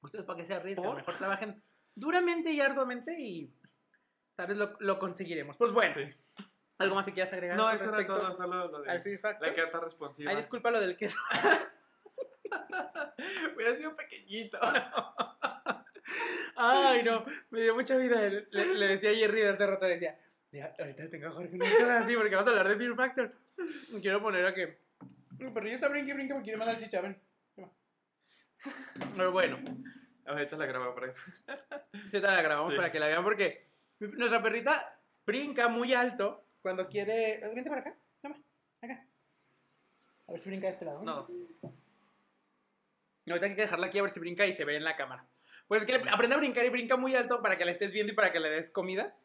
ustedes 0.00 0.24
para 0.24 0.38
que 0.38 0.46
se 0.46 0.54
arriesgan, 0.54 0.86
¿Por? 0.86 0.96
mejor 0.96 1.18
trabajen 1.18 1.62
duramente 1.94 2.50
y 2.52 2.60
arduamente 2.62 3.14
y 3.20 3.52
tal 4.34 4.46
vez 4.46 4.56
lo, 4.56 4.76
lo 4.80 4.98
conseguiremos. 4.98 5.58
Pues 5.58 5.72
bueno, 5.72 5.94
Sí. 5.94 6.14
¿Algo 6.82 6.94
más 6.96 7.06
que 7.06 7.12
quieras 7.12 7.32
agregar 7.32 7.56
No, 7.56 7.70
eso 7.70 7.84
era 7.94 8.06
todo, 8.06 8.32
solo 8.34 8.68
lo 8.68 8.76
al 8.78 8.84
de 8.84 9.00
Fear 9.00 9.18
Factor? 9.20 9.48
la 9.48 9.54
carta 9.54 9.80
responsiva. 9.80 10.30
Ay, 10.30 10.36
disculpa 10.36 10.70
lo 10.70 10.80
del 10.80 10.96
queso. 10.96 11.18
Hubiera 13.54 13.76
sido 13.76 13.94
pequeñito. 13.96 14.58
Ay, 16.56 17.02
no, 17.02 17.24
me 17.50 17.60
dio 17.62 17.74
mucha 17.74 17.96
vida. 17.96 18.20
Le, 18.28 18.46
le- 18.50 18.86
decía 18.88 19.10
a 19.10 19.14
Jerry 19.14 19.40
de 19.40 19.48
hace 19.50 19.66
rato, 19.66 19.86
le 19.86 19.94
decía, 19.94 20.18
"Ya, 20.50 20.74
ahorita 20.78 21.08
tengo 21.10 21.28
a 21.28 21.32
Jorge, 21.32 21.56
no 21.56 21.64
queda 21.64 21.98
así 22.00 22.14
porque 22.16 22.34
vamos 22.34 22.48
a 22.48 22.50
hablar 22.50 22.68
de 22.68 22.76
Fear 22.76 22.94
Factor. 22.96 23.32
Quiero 24.00 24.22
poner 24.22 24.46
a 24.46 24.54
que... 24.54 24.78
Mi 25.38 25.50
perrillo 25.50 25.74
está 25.76 25.88
brinque, 25.88 26.14
brinque, 26.14 26.34
me 26.34 26.42
quiere 26.42 26.58
más 26.58 26.68
salchicha, 26.68 27.00
ven. 27.00 27.20
Pero 29.16 29.32
bueno, 29.32 29.58
Ahorita 30.24 30.56
la 30.56 30.64
ahí. 30.66 31.12
sí 32.04 32.10
te 32.12 32.20
la 32.20 32.42
grabamos 32.42 32.72
Sí. 32.72 32.76
para 32.76 32.92
que 32.92 33.00
la 33.00 33.08
vean 33.08 33.24
porque 33.24 33.66
nuestra 33.98 34.40
perrita 34.40 35.00
brinca 35.26 35.66
muy 35.68 35.94
alto 35.94 36.41
cuando 36.62 36.88
quiere... 36.88 37.40
Vente 37.54 37.68
para 37.68 37.82
acá, 37.82 37.98
toma, 38.20 38.36
acá. 38.80 39.06
A 40.28 40.32
ver 40.32 40.40
si 40.40 40.48
brinca 40.48 40.68
de 40.68 40.72
este 40.72 40.84
lado. 40.84 41.02
No. 41.02 41.28
Ahorita 43.28 43.46
hay 43.46 43.54
que 43.54 43.62
dejarla 43.62 43.86
aquí 43.86 43.98
a 43.98 44.02
ver 44.02 44.10
si 44.10 44.20
brinca 44.20 44.46
y 44.46 44.52
se 44.52 44.64
ve 44.64 44.76
en 44.76 44.84
la 44.84 44.96
cámara. 44.96 45.26
Pues 45.68 45.84
que 45.84 45.94
aprende 45.94 46.34
a 46.34 46.38
brincar 46.38 46.64
y 46.64 46.70
brinca 46.70 46.96
muy 46.96 47.14
alto 47.14 47.40
para 47.42 47.56
que 47.56 47.64
la 47.64 47.72
estés 47.72 47.92
viendo 47.92 48.12
y 48.12 48.16
para 48.16 48.32
que 48.32 48.40
le 48.40 48.50
des 48.50 48.70
comida. 48.70 49.16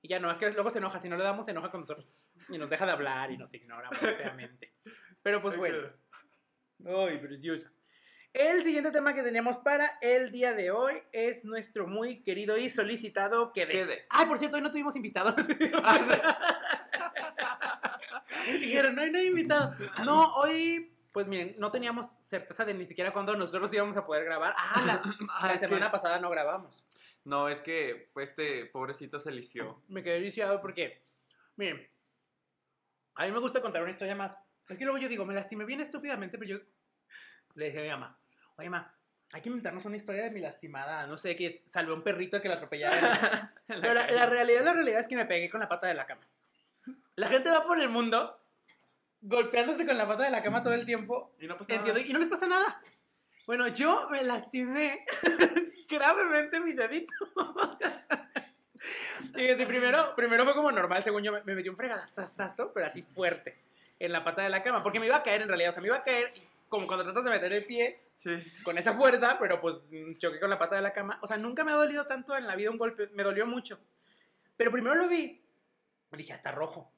Y 0.00 0.08
ya 0.08 0.18
no, 0.18 0.30
es 0.30 0.38
que 0.38 0.50
luego 0.50 0.70
se 0.70 0.78
enoja. 0.78 0.98
Si 0.98 1.08
no 1.08 1.16
le 1.16 1.22
damos, 1.22 1.44
se 1.44 1.52
enoja 1.52 1.70
con 1.70 1.80
nosotros. 1.80 2.12
Y 2.48 2.58
nos 2.58 2.68
deja 2.68 2.86
de 2.86 2.92
hablar 2.92 3.30
y 3.30 3.36
nos 3.36 3.54
ignora 3.54 3.90
feamente. 3.90 4.74
Pero 5.22 5.40
pues 5.40 5.56
bueno. 5.56 5.90
Ay, 6.84 7.18
preciosa. 7.18 7.70
El 8.32 8.64
siguiente 8.64 8.90
tema 8.90 9.14
que 9.14 9.22
teníamos 9.22 9.58
para 9.58 9.98
el 10.00 10.32
día 10.32 10.54
de 10.54 10.70
hoy 10.70 10.94
es 11.12 11.44
nuestro 11.44 11.86
muy 11.86 12.22
querido 12.22 12.56
y 12.56 12.70
solicitado 12.70 13.52
que 13.52 13.66
de. 13.66 13.72
Quede. 13.72 14.06
Ay, 14.08 14.26
por 14.26 14.38
cierto, 14.38 14.56
hoy 14.56 14.62
no 14.62 14.70
tuvimos 14.70 14.94
Dijeron, 18.60 18.94
no, 18.94 19.06
no 19.06 19.18
hay 19.18 19.26
invitado. 19.28 19.74
No, 20.04 20.34
hoy, 20.36 20.92
pues 21.12 21.26
miren, 21.26 21.54
no 21.58 21.70
teníamos 21.70 22.06
certeza 22.06 22.64
de 22.64 22.74
ni 22.74 22.86
siquiera 22.86 23.12
cuándo 23.12 23.36
nosotros 23.36 23.72
íbamos 23.74 23.96
a 23.96 24.06
poder 24.06 24.24
grabar. 24.24 24.54
Ah, 24.56 24.82
la, 24.86 25.02
Ah, 25.30 25.46
la 25.48 25.54
es 25.54 25.60
que- 25.60 25.68
semana 25.68 25.90
pasada 25.90 26.18
no 26.18 26.30
grabamos. 26.30 26.84
No, 27.24 27.48
es 27.48 27.60
que 27.60 28.10
pues, 28.12 28.30
este 28.30 28.66
pobrecito 28.66 29.20
se 29.20 29.30
lició. 29.30 29.80
Me 29.88 30.02
quedé 30.02 30.18
lisiado 30.20 30.60
porque, 30.60 31.02
miren, 31.56 31.86
a 33.14 33.24
mí 33.26 33.30
me 33.32 33.38
gusta 33.38 33.60
contar 33.62 33.82
una 33.82 33.92
historia 33.92 34.16
más. 34.16 34.36
Es 34.68 34.76
que 34.78 34.84
luego 34.84 34.98
yo 34.98 35.08
digo, 35.08 35.24
me 35.24 35.34
lastimé 35.34 35.64
bien 35.64 35.80
estúpidamente, 35.80 36.36
pero 36.38 36.50
yo 36.58 36.64
le 37.54 37.66
dije 37.66 37.78
a 37.78 37.82
mi 37.82 37.88
mamá, 37.90 38.18
oye, 38.56 38.70
mamá, 38.70 38.92
hay 39.32 39.40
que 39.42 39.48
inventarnos 39.50 39.84
una 39.84 39.96
historia 39.96 40.24
de 40.24 40.30
mi 40.30 40.40
lastimada, 40.40 41.06
no 41.06 41.16
sé, 41.16 41.36
que 41.36 41.62
salvé 41.68 41.92
a 41.92 41.94
un 41.94 42.02
perrito 42.02 42.40
que 42.40 42.48
la 42.48 42.54
atropellara. 42.56 43.52
pero 43.66 43.94
la, 43.94 44.10
la 44.10 44.26
realidad, 44.26 44.64
la 44.64 44.72
realidad 44.72 45.00
es 45.00 45.06
que 45.08 45.16
me 45.16 45.26
pegué 45.26 45.48
con 45.50 45.60
la 45.60 45.68
pata 45.68 45.86
de 45.86 45.94
la 45.94 46.06
cama. 46.06 46.26
La 47.16 47.28
gente 47.28 47.50
va 47.50 47.64
por 47.64 47.78
el 47.80 47.88
mundo 47.88 48.38
golpeándose 49.20 49.86
con 49.86 49.96
la 49.96 50.08
pata 50.08 50.24
de 50.24 50.30
la 50.30 50.42
cama 50.42 50.62
todo 50.62 50.74
el 50.74 50.86
tiempo. 50.86 51.32
Y 51.40 51.46
no 51.46 51.56
pasa 51.56 51.74
Entiendo, 51.74 52.00
nada. 52.00 52.10
y 52.10 52.12
no 52.12 52.18
les 52.18 52.28
pasa 52.28 52.46
nada. 52.46 52.80
Bueno, 53.46 53.68
yo 53.68 54.08
me 54.10 54.22
lastimé 54.22 55.04
gravemente 55.88 56.60
mi 56.60 56.72
dedito. 56.72 57.14
y 59.36 59.54
primero, 59.64 60.14
primero 60.16 60.44
fue 60.44 60.54
como 60.54 60.72
normal, 60.72 61.02
según 61.04 61.22
yo, 61.22 61.32
me, 61.32 61.42
me 61.42 61.54
metí 61.54 61.68
un 61.68 61.76
fregadazazo, 61.76 62.72
pero 62.72 62.86
así 62.86 63.02
fuerte, 63.02 63.58
en 63.98 64.12
la 64.12 64.24
pata 64.24 64.42
de 64.42 64.48
la 64.50 64.62
cama, 64.62 64.82
porque 64.82 65.00
me 65.00 65.06
iba 65.06 65.16
a 65.16 65.22
caer 65.22 65.42
en 65.42 65.48
realidad, 65.48 65.70
o 65.70 65.72
sea, 65.72 65.82
me 65.82 65.88
iba 65.88 65.98
a 65.98 66.04
caer 66.04 66.32
como 66.68 66.86
cuando 66.86 67.04
tratas 67.04 67.24
de 67.24 67.30
meter 67.30 67.52
el 67.52 67.64
pie 67.64 68.00
Sí. 68.18 68.30
con 68.62 68.78
esa 68.78 68.94
fuerza, 68.94 69.36
pero 69.40 69.60
pues 69.60 69.84
choqué 70.18 70.38
con 70.38 70.48
la 70.48 70.56
pata 70.56 70.76
de 70.76 70.82
la 70.82 70.92
cama. 70.92 71.18
O 71.22 71.26
sea, 71.26 71.36
nunca 71.36 71.64
me 71.64 71.72
ha 71.72 71.74
dolido 71.74 72.06
tanto 72.06 72.36
en 72.36 72.46
la 72.46 72.54
vida 72.54 72.70
un 72.70 72.78
golpe, 72.78 73.08
me 73.14 73.24
dolió 73.24 73.48
mucho. 73.48 73.80
Pero 74.56 74.70
primero 74.70 74.94
lo 74.94 75.08
vi, 75.08 75.42
me 76.12 76.18
dije, 76.18 76.32
hasta 76.32 76.52
rojo, 76.52 76.88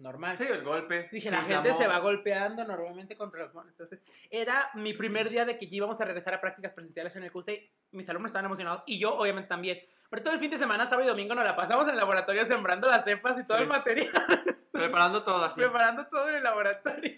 normal. 0.00 0.36
Sí, 0.38 0.44
el 0.44 0.62
golpe. 0.64 1.08
Dije, 1.12 1.30
la 1.30 1.42
gente 1.42 1.72
se 1.74 1.86
va 1.86 1.98
golpeando 1.98 2.64
normalmente 2.64 3.16
contra 3.16 3.44
los 3.44 3.54
monos. 3.54 3.70
Entonces, 3.72 4.00
era 4.30 4.70
mi 4.74 4.92
primer 4.94 5.28
día 5.30 5.44
de 5.44 5.58
que 5.58 5.66
íbamos 5.70 6.00
a 6.00 6.04
regresar 6.04 6.34
a 6.34 6.40
prácticas 6.40 6.72
presenciales 6.72 7.14
en 7.16 7.24
el 7.24 7.32
CUSE. 7.32 7.70
Mis 7.92 8.08
alumnos 8.08 8.30
estaban 8.30 8.46
emocionados 8.46 8.82
y 8.86 8.98
yo, 8.98 9.14
obviamente, 9.16 9.48
también. 9.48 9.78
Pero 10.08 10.22
todo 10.22 10.34
el 10.34 10.40
fin 10.40 10.50
de 10.50 10.58
semana, 10.58 10.84
sábado 10.86 11.04
y 11.04 11.08
domingo, 11.08 11.34
nos 11.34 11.44
la 11.44 11.54
pasamos 11.54 11.84
en 11.84 11.90
el 11.90 11.96
laboratorio 11.96 12.44
sembrando 12.46 12.88
las 12.88 13.04
cepas 13.04 13.38
y 13.38 13.44
todo 13.44 13.56
Sí. 13.58 13.62
el 13.62 13.68
material, 13.68 14.10
Preparando 14.72 15.22
todo 15.22 15.44
así. 15.44 15.60
preparando 15.60 16.06
todo 16.06 16.28
en 16.28 16.36
el 16.36 16.42
laboratorio. 16.42 17.12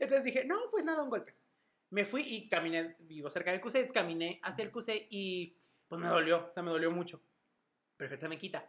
Entonces 0.00 0.24
dije, 0.24 0.44
no, 0.44 0.56
pues 0.70 0.84
nada, 0.84 1.02
un 1.02 1.10
golpe. 1.10 1.34
Me 1.90 2.04
fui 2.04 2.22
y 2.22 2.48
caminé, 2.48 2.96
vivo 3.00 3.30
cerca 3.30 3.50
del 3.52 3.60
CUSE, 3.60 3.90
caminé 3.92 4.40
hacia 4.42 4.64
el 4.64 4.70
CUSE 4.70 5.06
y 5.10 5.56
pues 5.88 6.00
me 6.00 6.08
dolió, 6.08 6.46
o 6.48 6.52
sea, 6.52 6.62
me 6.62 6.70
dolió 6.70 6.90
mucho. 6.90 7.20
Pero 7.96 8.10
que 8.10 8.16
se 8.16 8.28
me 8.28 8.36
quita. 8.38 8.64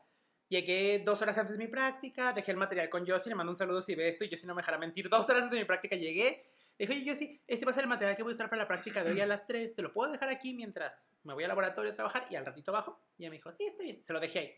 Llegué 0.48 1.02
dos 1.04 1.22
horas 1.22 1.38
antes 1.38 1.58
de 1.58 1.64
mi 1.64 1.70
práctica, 1.70 2.32
dejé 2.32 2.52
el 2.52 2.58
material 2.58 2.90
con 2.90 3.06
Josie, 3.06 3.30
le 3.30 3.36
mando 3.36 3.52
un 3.52 3.58
saludo 3.58 3.82
si 3.82 3.96
ve 3.96 4.10
esto 4.10 4.26
y 4.26 4.30
Josie 4.30 4.48
no 4.48 4.54
me 4.54 4.62
dejará 4.62 4.78
mentir. 4.78 5.10
Dos 5.10 5.28
horas 5.28 5.44
antes 5.44 5.52
de 5.52 5.60
mi 5.60 5.66
práctica 5.66 5.96
llegué, 5.96 6.46
le 6.78 6.86
dije, 6.86 7.00
oye 7.00 7.12
Josie, 7.12 7.42
este 7.48 7.66
va 7.66 7.72
a 7.72 7.74
ser 7.74 7.86
el 7.86 7.90
material 7.90 8.16
que 8.16 8.24
voy 8.24 8.34
a 8.34 8.36
usar 8.36 8.50
para 8.50 8.62
la 8.62 8.68
práctica 8.68 9.04
de 9.04 9.12
hoy 9.12 9.22
a 9.22 9.26
las 9.26 9.48
3, 9.48 9.74
te 9.74 9.82
lo 9.82 9.92
puedo 9.92 10.12
dejar 10.12 10.30
aquí 10.30 10.54
mientras 10.54 11.10
me 11.24 11.34
voy 11.34 11.44
al 11.44 11.50
laboratorio 11.50 11.92
a 11.92 11.96
trabajar 11.96 12.28
y 12.30 12.36
al 12.36 12.46
ratito 12.46 12.72
bajo. 12.72 13.02
Y 13.18 13.24
ella 13.24 13.32
me 13.32 13.38
dijo, 13.38 13.52
sí, 13.54 13.66
está 13.66 13.84
bien, 13.84 14.04
se 14.04 14.14
lo 14.14 14.20
dejé 14.20 14.40
ahí. 14.40 14.54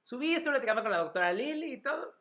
Subí, 0.00 0.32
estuve 0.32 0.54
platicando 0.54 0.82
con 0.82 0.90
la 0.90 0.98
doctora 0.98 1.32
Lili 1.32 1.74
y 1.74 1.82
todo. 1.82 2.14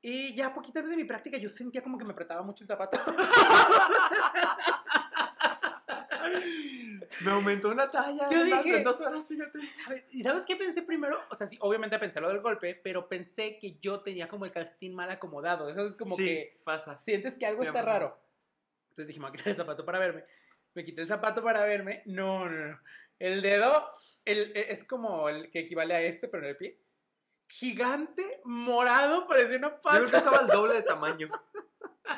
Y 0.00 0.34
ya 0.34 0.54
poquito 0.54 0.78
antes 0.78 0.90
de 0.90 0.96
mi 0.96 1.04
práctica 1.04 1.38
yo 1.38 1.48
sentía 1.48 1.82
como 1.82 1.98
que 1.98 2.04
me 2.04 2.12
apretaba 2.12 2.42
mucho 2.42 2.64
el 2.64 2.68
zapato. 2.68 2.98
Me 7.24 7.30
aumentó 7.30 7.70
una 7.70 7.88
talla. 7.90 8.28
Yo 8.30 8.44
dije- 8.44 8.76
en 8.78 8.84
dos 8.84 9.00
horas, 9.00 9.26
fíjate. 9.26 9.58
¿Sabe- 9.84 10.04
¿Y 10.10 10.22
sabes 10.22 10.44
qué 10.46 10.56
pensé 10.56 10.82
primero? 10.82 11.18
O 11.30 11.34
sea, 11.34 11.46
sí, 11.46 11.56
obviamente 11.60 11.98
pensé 11.98 12.20
lo 12.20 12.28
del 12.28 12.40
golpe, 12.40 12.74
pero 12.82 13.08
pensé 13.08 13.56
que 13.58 13.78
yo 13.80 14.00
tenía 14.00 14.28
como 14.28 14.44
el 14.44 14.52
calcetín 14.52 14.94
mal 14.94 15.10
acomodado. 15.10 15.68
Eso 15.68 15.86
es 15.86 15.94
como 15.94 16.16
sí, 16.16 16.24
que 16.24 16.60
pasa. 16.64 16.98
sientes 17.00 17.36
que 17.36 17.46
algo 17.46 17.62
está 17.62 17.82
raro. 17.82 18.18
Entonces 18.90 19.06
dije, 19.08 19.20
me 19.20 19.26
voy 19.26 19.30
a 19.30 19.36
quitar 19.36 19.48
el 19.48 19.56
zapato 19.56 19.84
para 19.84 19.98
verme. 19.98 20.24
Me 20.74 20.84
quité 20.84 21.00
el 21.02 21.08
zapato 21.08 21.42
para 21.42 21.62
verme. 21.64 22.02
No, 22.06 22.48
no, 22.48 22.68
no. 22.68 22.80
El 23.18 23.42
dedo 23.42 23.90
el, 24.24 24.56
e- 24.56 24.70
es 24.72 24.84
como 24.84 25.28
el 25.28 25.50
que 25.50 25.60
equivale 25.60 25.94
a 25.94 26.02
este, 26.02 26.28
pero 26.28 26.44
en 26.44 26.50
el 26.50 26.56
pie. 26.56 26.78
Gigante, 27.48 28.40
morado, 28.44 29.26
parecía 29.26 29.56
una 29.56 29.70
Yo 29.70 29.80
creo 29.82 30.10
que 30.10 30.16
estaba 30.18 30.38
al 30.38 30.46
doble 30.48 30.74
de 30.74 30.82
tamaño. 30.82 31.28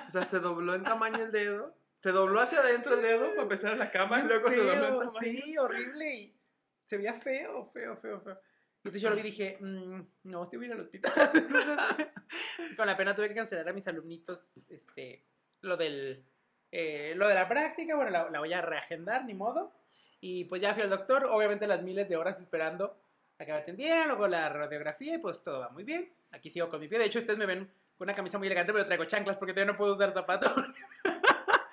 O 0.09 0.11
sea, 0.11 0.25
se 0.25 0.41
dobló 0.41 0.75
en 0.75 0.83
tamaño 0.83 1.23
el 1.23 1.31
dedo. 1.33 1.75
Se 2.03 2.13
dobló 2.13 2.41
hacia 2.41 2.61
adentro 2.61 2.95
el 2.95 3.03
dedo 3.03 3.31
para 3.31 3.43
empezar 3.43 3.73
en 3.73 3.79
la 3.79 3.91
cama 3.91 4.21
y 4.21 4.23
luego 4.29 4.51
se 4.51 4.57
dobló 4.57 5.03
en 5.03 5.13
feo. 5.13 5.21
Sí, 5.21 5.59
horrible. 5.59 6.15
Y 6.15 6.41
se 6.87 6.97
veía 6.97 7.15
feo, 7.15 7.71
feo, 7.73 7.97
feo, 7.97 8.21
feo. 8.21 8.41
Entonces 8.77 9.03
yo 9.03 9.11
lo 9.11 9.17
vi 9.17 9.21
y 9.21 9.25
dije, 9.25 9.59
mm, 9.61 10.01
no, 10.25 10.47
sí 10.47 10.57
voy 10.57 10.65
a 10.65 10.69
ir 10.69 10.75
al 10.75 10.81
hospital. 10.81 11.13
Con 12.77 12.87
la 12.87 12.97
pena 12.97 13.15
tuve 13.15 13.29
que 13.29 13.35
cancelar 13.35 13.69
a 13.69 13.73
mis 13.75 13.87
alumnitos 13.87 14.57
este, 14.71 15.27
lo, 15.61 15.77
del, 15.77 16.25
eh, 16.73 17.13
lo 17.15 17.29
de 17.29 17.35
la 17.35 17.47
práctica. 17.47 17.95
Bueno, 17.97 18.11
la, 18.11 18.31
la 18.31 18.39
voy 18.39 18.53
a 18.55 18.63
reagendar, 18.63 19.27
ni 19.27 19.35
modo. 19.35 19.75
Y 20.23 20.45
pues 20.45 20.63
ya 20.63 20.73
fui 20.73 20.83
al 20.83 20.91
doctor, 20.91 21.27
obviamente 21.27 21.67
las 21.67 21.83
miles 21.83 22.09
de 22.09 22.17
horas 22.17 22.41
esperando 22.41 23.03
a 23.39 23.45
que 23.45 23.53
me 23.53 23.59
atendieran, 23.59 24.09
luego 24.09 24.29
la 24.29 24.49
radiografía 24.51 25.15
y 25.15 25.19
pues 25.19 25.43
todo 25.43 25.61
va 25.61 25.71
muy 25.71 25.85
bien. 25.85 26.13
Aquí 26.31 26.51
sigo 26.51 26.69
con 26.69 26.81
mi 26.81 26.89
pie. 26.89 26.99
De 26.99 27.07
hecho, 27.07 27.19
ustedes 27.19 27.39
me 27.39 27.47
ven 27.47 27.71
con 27.97 28.07
una 28.07 28.15
camisa 28.15 28.39
muy 28.39 28.47
elegante, 28.47 28.73
pero 28.73 28.87
traigo 28.87 29.05
chanclas 29.05 29.37
porque 29.37 29.53
todavía 29.53 29.73
no 29.73 29.79
puedo 29.79 29.95
usar 29.95 30.13
zapatos. 30.13 30.53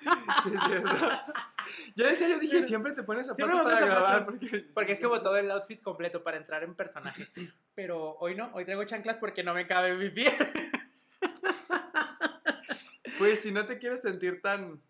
Sí, 0.00 0.50
es 0.54 0.62
cierto. 0.64 0.96
Yo 1.96 2.06
en 2.08 2.16
serio 2.16 2.38
dije, 2.38 2.66
siempre 2.66 2.92
te 2.92 3.02
pones 3.02 3.26
Siempre 3.26 3.46
zapatos 3.46 3.66
me 3.66 3.72
para 3.72 3.80
pongo 3.86 3.94
grabar. 4.00 4.12
zapatos. 4.24 4.38
Porque, 4.40 4.64
Porque 4.74 4.92
es 4.92 5.00
como 5.00 5.20
todo 5.22 5.36
el 5.36 5.50
outfit 5.50 5.82
completo 5.82 6.22
para 6.22 6.36
entrar 6.36 6.62
en 6.64 6.74
personaje. 6.74 7.28
Pero 7.74 8.16
hoy 8.20 8.34
no, 8.34 8.50
hoy 8.54 8.64
traigo 8.64 8.84
chanclas 8.84 9.18
porque 9.18 9.42
no 9.42 9.52
me 9.54 9.66
cabe 9.66 9.94
mi 9.94 10.10
pie. 10.10 10.32
Pues 13.18 13.40
si 13.40 13.50
no 13.52 13.66
te 13.66 13.78
quieres 13.78 14.00
sentir 14.02 14.40
tan... 14.40 14.80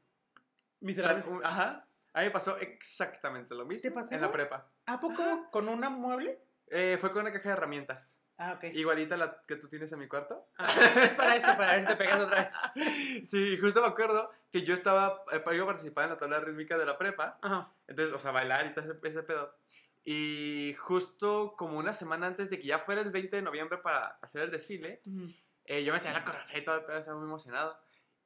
Miserable. 0.81 1.25
ajá. 1.42 1.85
A 2.12 2.21
mí 2.21 2.27
me 2.27 2.31
pasó 2.31 2.57
exactamente 2.59 3.55
lo 3.55 3.64
mismo 3.64 3.83
¿Te 3.88 3.90
pasó? 3.94 4.12
en 4.14 4.21
la 4.21 4.31
prepa. 4.33 4.68
¿A 4.87 5.01
poco 5.01 5.49
con 5.51 5.68
una 5.68 5.88
mueble? 5.90 6.38
Eh, 6.68 6.99
fue 7.01 7.11
con 7.11 7.23
una 7.23 7.33
caja 7.33 7.49
de 7.51 7.53
herramientas. 7.55 8.18
Ah, 8.38 8.53
ok. 8.57 8.64
Igualita 8.74 9.16
la 9.16 9.42
que 9.46 9.57
tú 9.57 9.68
tienes 9.68 9.90
en 9.92 9.98
mi 9.98 10.07
cuarto. 10.09 10.46
Ah, 10.57 10.72
es 11.03 11.14
para 11.14 11.37
eso, 11.37 11.46
para 11.57 11.72
ver 11.72 11.81
si 11.83 11.87
te 11.88 11.96
pegas 11.96 12.20
otra 12.20 12.37
vez. 12.44 12.53
Sí, 13.29 13.59
justo 13.59 13.81
me 13.83 13.88
acuerdo 13.88 14.31
que 14.53 14.62
yo 14.62 14.74
estaba, 14.74 15.22
eh, 15.33 15.42
iba 15.53 15.64
a 15.64 15.66
participar 15.66 16.05
en 16.05 16.11
la 16.11 16.18
tabla 16.18 16.40
rítmica 16.40 16.79
de 16.79 16.87
la 16.87 16.96
prepa. 16.96 17.38
Ajá. 17.42 17.72
Entonces, 17.88 18.14
o 18.14 18.18
sea, 18.18 18.31
bailar 18.31 18.66
y 18.66 18.74
todo 18.74 18.85
ese, 18.85 18.98
ese 19.09 19.22
pedo. 19.24 19.55
Y 20.05 20.74
justo 20.79 21.55
como 21.57 21.79
una 21.79 21.92
semana 21.92 22.29
antes 22.29 22.48
de 22.48 22.59
que 22.59 22.66
ya 22.66 22.79
fuera 22.79 23.01
el 23.03 23.11
20 23.11 23.37
de 23.37 23.42
noviembre 23.42 23.79
para 23.79 24.18
hacer 24.22 24.42
el 24.42 24.51
desfile, 24.51 25.03
eh, 25.66 25.85
yo 25.85 25.92
me 25.92 25.98
salía 25.98 26.16
a 26.16 26.20
la 26.20 26.24
coreografía 26.24 26.59
y 26.61 26.64
todo 26.64 26.77
el 26.77 26.85
pedo, 26.85 26.96
estaba 26.98 27.18
muy 27.18 27.27
emocionado. 27.27 27.77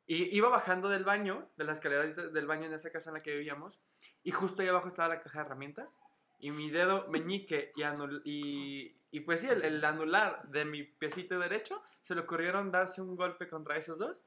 Y 0.07 0.37
iba 0.37 0.48
bajando 0.48 0.88
del 0.88 1.05
baño, 1.05 1.48
de 1.57 1.64
las 1.64 1.79
escaleras 1.79 2.14
de- 2.14 2.29
del 2.29 2.46
baño 2.46 2.66
en 2.66 2.75
esa 2.75 2.90
casa 2.92 3.11
en 3.11 3.14
la 3.14 3.20
que 3.20 3.33
vivíamos, 3.35 3.81
y 4.22 4.31
justo 4.31 4.62
ahí 4.62 4.68
abajo 4.68 4.88
estaba 4.88 5.09
la 5.09 5.20
caja 5.22 5.40
de 5.40 5.46
herramientas, 5.46 6.01
y 6.38 6.51
mi 6.51 6.70
dedo 6.70 7.09
meñique 7.09 7.72
y, 7.77 7.83
y, 8.25 8.96
y 9.12 9.20
pues 9.20 9.40
sí, 9.42 9.48
el, 9.48 9.62
el 9.64 9.85
anular 9.85 10.42
de 10.48 10.64
mi 10.64 10.83
piecito 10.83 11.38
derecho, 11.38 11.81
se 12.01 12.14
le 12.16 12.22
ocurrieron 12.22 12.72
darse 12.72 13.01
un 13.01 13.14
golpe 13.14 13.48
contra 13.48 13.77
esos 13.77 13.98
dos, 13.98 14.20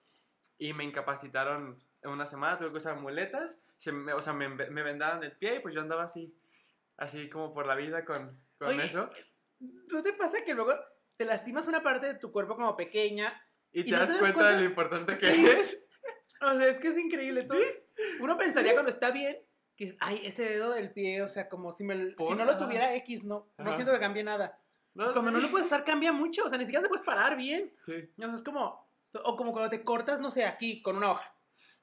y 0.57 0.71
me 0.73 0.85
incapacitaron 0.85 1.77
en 2.01 2.09
una 2.09 2.25
semana, 2.25 2.57
tuve 2.57 2.71
que 2.71 2.77
usar 2.77 2.95
muletas, 2.97 3.59
se 3.77 3.91
me- 3.91 4.13
o 4.13 4.21
sea, 4.21 4.31
me, 4.31 4.47
me 4.47 4.83
vendaron 4.83 5.23
el 5.23 5.33
pie, 5.33 5.55
y 5.55 5.59
pues 5.59 5.75
yo 5.75 5.81
andaba 5.81 6.03
así, 6.03 6.33
así 6.97 7.29
como 7.29 7.53
por 7.53 7.67
la 7.67 7.75
vida 7.75 8.05
con, 8.05 8.39
con 8.57 8.69
Oye, 8.69 8.85
eso. 8.85 9.09
¿No 9.59 10.03
te 10.03 10.13
pasa 10.13 10.43
que 10.45 10.53
luego 10.53 10.73
te 11.17 11.25
lastimas 11.25 11.67
una 11.67 11.81
parte 11.83 12.07
de 12.07 12.15
tu 12.15 12.31
cuerpo 12.31 12.55
como 12.55 12.75
pequeña? 12.77 13.33
Y 13.71 13.83
te 13.83 13.89
¿y 13.89 13.91
no 13.91 13.99
das 13.99 14.07
te 14.07 14.13
das 14.13 14.19
cuenta 14.21 14.39
cuenta? 14.39 14.55
de 14.55 14.59
lo 14.63 14.69
importante 14.69 15.17
que 15.17 15.27
Sí. 15.33 15.45
es. 15.47 15.81
O 16.41 16.53
sea, 16.57 16.67
es 16.67 16.77
que 16.79 16.89
es 16.89 16.97
increíble. 16.97 17.43
todo. 17.43 17.57
Uno 18.19 18.37
pensaría 18.37 18.73
cuando 18.73 18.91
está 18.91 19.09
bien 19.09 19.37
que, 19.77 19.95
ay, 20.01 20.21
ese 20.25 20.43
dedo 20.43 20.71
del 20.73 20.91
pie, 20.91 21.21
o 21.21 21.27
sea, 21.29 21.47
como 21.47 21.71
si, 21.71 21.83
me, 21.85 22.13
si 22.13 22.33
no 22.35 22.43
lo 22.45 22.57
tuviera 22.57 22.93
X, 22.95 23.23
no, 23.23 23.47
no 23.57 23.73
siento 23.73 23.93
que 23.93 23.99
cambie 23.99 24.23
nada. 24.23 24.59
Pues 24.95 25.11
cuando 25.11 25.31
no 25.31 25.39
sí. 25.39 25.45
lo 25.45 25.51
puedes 25.51 25.67
usar 25.67 25.83
cambia 25.83 26.11
mucho, 26.13 26.45
o 26.45 26.49
sea, 26.49 26.57
ni 26.57 26.63
siquiera 26.65 26.81
te 26.83 26.87
puedes 26.89 27.05
parar 27.05 27.35
bien. 27.37 27.71
Sí. 27.85 27.93
O 28.17 28.21
sea, 28.25 28.33
es 28.33 28.43
como, 28.43 28.87
o 29.23 29.35
como 29.35 29.51
cuando 29.51 29.69
te 29.69 29.83
cortas, 29.83 30.19
no 30.19 30.31
sé, 30.31 30.45
aquí 30.45 30.81
con 30.81 30.95
una 30.97 31.11
hoja. 31.11 31.33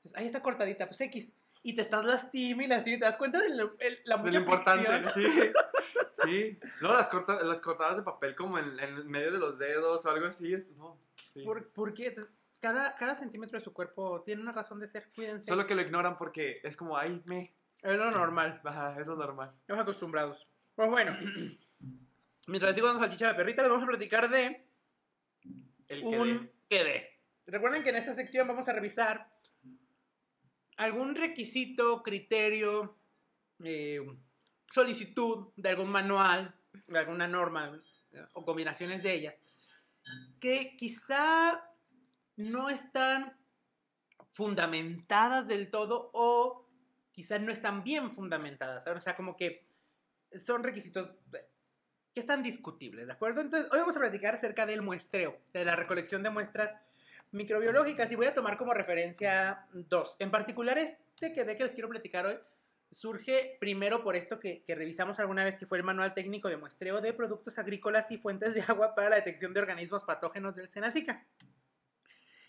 Dices, 0.03 0.17
Ahí 0.19 0.27
está 0.27 0.41
cortadita, 0.43 0.87
pues 0.87 1.01
X. 1.03 1.33
Y 1.65 1.75
te 1.77 1.83
estás 1.83 2.05
lastima 2.05 2.65
y 2.65 2.67
lastima 2.67 2.97
y 2.97 2.99
te 2.99 3.05
das 3.05 3.17
cuenta 3.17 3.39
de 3.39 3.55
lo- 3.55 3.77
el- 3.79 4.01
la 4.05 4.17
De 4.17 4.33
lo 4.33 4.39
importante, 4.39 5.11
sí. 5.11 5.25
Sí. 6.25 6.59
No, 6.81 6.93
las, 6.93 7.09
corta, 7.09 7.43
las 7.43 7.61
cortadas 7.61 7.97
de 7.97 8.03
papel 8.03 8.35
como 8.37 8.59
en, 8.59 8.79
en 8.79 9.09
medio 9.09 9.33
de 9.33 9.39
los 9.39 9.59
dedos 9.59 10.05
o 10.07 10.11
algo 10.11 10.27
así. 10.27 10.53
Es, 10.55 10.71
no, 10.77 10.97
sí. 11.33 11.43
¿Por, 11.45 11.69
por 11.71 11.95
qué? 11.95 12.09
Entonces, 12.09 12.33
cada, 12.61 12.95
cada 12.95 13.15
centímetro 13.15 13.59
de 13.59 13.65
su 13.65 13.73
cuerpo 13.73 14.23
tiene 14.23 14.41
una 14.43 14.53
razón 14.53 14.79
de 14.79 14.87
ser. 14.89 15.09
Cuídense. 15.17 15.47
Solo 15.47 15.67
que 15.67 15.75
lo 15.75 15.83
ignoran 15.83 16.17
porque 16.17 16.61
es 16.63 16.77
como, 16.77 16.97
ay, 16.97 17.21
me. 17.25 17.53
Es 17.83 17.97
lo 17.99 18.11
normal. 18.13 18.61
Ajá, 18.65 18.95
es 19.01 19.07
lo 19.07 19.17
normal. 19.17 19.53
Estamos 19.63 19.83
acostumbrados. 19.83 20.47
Pues 20.77 20.89
bueno. 20.91 21.17
Mientras 22.47 22.75
sigo 22.75 22.89
dando 22.89 23.01
salchicha 23.01 23.29
a 23.29 23.33
la 23.33 23.37
perrita, 23.37 23.63
les 23.63 23.71
vamos 23.71 23.85
a 23.85 23.89
platicar 23.89 24.29
de 24.29 24.67
El 25.89 26.01
que 26.01 26.07
un 26.07 26.51
quede. 26.69 27.21
Recuerden 27.47 27.83
que 27.83 27.91
en 27.91 27.97
esta 27.97 28.15
sección 28.15 28.49
vamos 28.49 28.69
a 28.69 28.73
revisar 28.73 29.33
algún 30.77 31.15
requisito, 31.15 32.03
criterio, 32.03 32.99
eh, 33.63 34.01
solicitud 34.71 35.53
de 35.57 35.69
algún 35.69 35.91
manual, 35.91 36.55
de 36.87 36.99
alguna 36.99 37.29
norma 37.29 37.77
eh, 38.13 38.25
o 38.33 38.45
combinaciones 38.45 39.03
de 39.03 39.15
ellas, 39.15 39.39
que 40.41 40.77
quizá 40.77 41.63
no 42.37 42.69
están 42.71 43.37
fundamentadas 44.33 45.47
del 45.47 45.71
todo 45.71 46.11
o 46.15 46.69
quizá 47.13 47.39
no 47.39 47.53
están 47.53 47.85
bien 47.85 48.13
fundamentadas. 48.13 48.87
O 48.87 49.01
sea, 49.01 49.15
como 49.15 49.37
que 49.37 49.69
son 50.39 50.63
requisitos 50.63 51.15
que 52.13 52.21
están 52.21 52.43
discutibles, 52.43 53.07
¿de 53.07 53.13
acuerdo? 53.13 53.41
Entonces, 53.41 53.71
hoy 53.73 53.81
vamos 53.81 53.97
a 53.97 54.01
platicar 54.01 54.35
acerca 54.35 54.67
del 54.67 54.83
muestreo, 54.83 55.39
de 55.53 55.65
la 55.65 55.77
recolección 55.77 56.23
de 56.23 56.31
muestras 56.31 56.75
microbiológicas 57.31 58.11
y 58.13 58.17
voy 58.17 58.27
a 58.27 58.35
tomar 58.35 58.59
como 58.59 58.75
referencia 58.75 59.67
dos. 59.73 60.17
En 60.19 60.31
particular, 60.31 60.79
este 60.79 61.33
que 61.33 61.45
de 61.45 61.57
que 61.57 61.65
les 61.65 61.73
quiero 61.73 61.89
platicar 61.89 62.27
hoy 62.27 62.39
surge 62.91 63.57
primero 63.59 64.03
por 64.03 64.17
esto 64.17 64.39
que, 64.39 64.63
que, 64.65 64.75
revisamos 64.75 65.19
alguna 65.19 65.45
vez, 65.45 65.57
que 65.57 65.65
fue 65.65 65.79
el 65.79 65.85
Manual 65.85 66.13
Técnico 66.13 66.49
de 66.49 66.59
Muestreo 66.59 67.01
de 67.01 67.15
Productos 67.15 67.59
Agrícolas 67.59 68.11
y 68.11 68.19
Fuentes 68.19 68.55
de 68.55 68.63
Agua 68.69 68.95
para 68.95 69.09
la 69.09 69.17
Detección 69.17 69.55
de 69.55 69.61
Organismos 69.61 70.05
Patógenos 70.05 70.57
del 70.57 70.69
Senacica. 70.69 71.27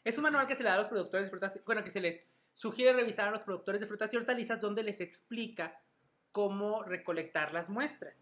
Es 0.03 0.17
un 0.17 0.23
manual 0.23 0.47
que 0.47 0.55
se 0.55 0.63
le 0.63 0.69
da 0.69 0.75
a 0.75 0.79
los 0.79 0.89
productores 0.89 1.27
de 1.27 1.29
frutas, 1.29 1.57
bueno, 1.65 1.81
que 1.85 1.91
se 1.91 2.01
les 2.01 2.19
sugiere 2.51 2.91
revisar 2.91 3.29
a 3.29 3.31
los 3.31 3.43
productores 3.43 3.79
de 3.79 3.87
frutas 3.87 4.13
y 4.13 4.17
hortalizas 4.17 4.59
donde 4.59 4.83
les 4.83 4.99
explica 4.99 5.79
cómo 6.33 6.83
recolectar 6.83 7.53
las 7.53 7.69
muestras. 7.69 8.15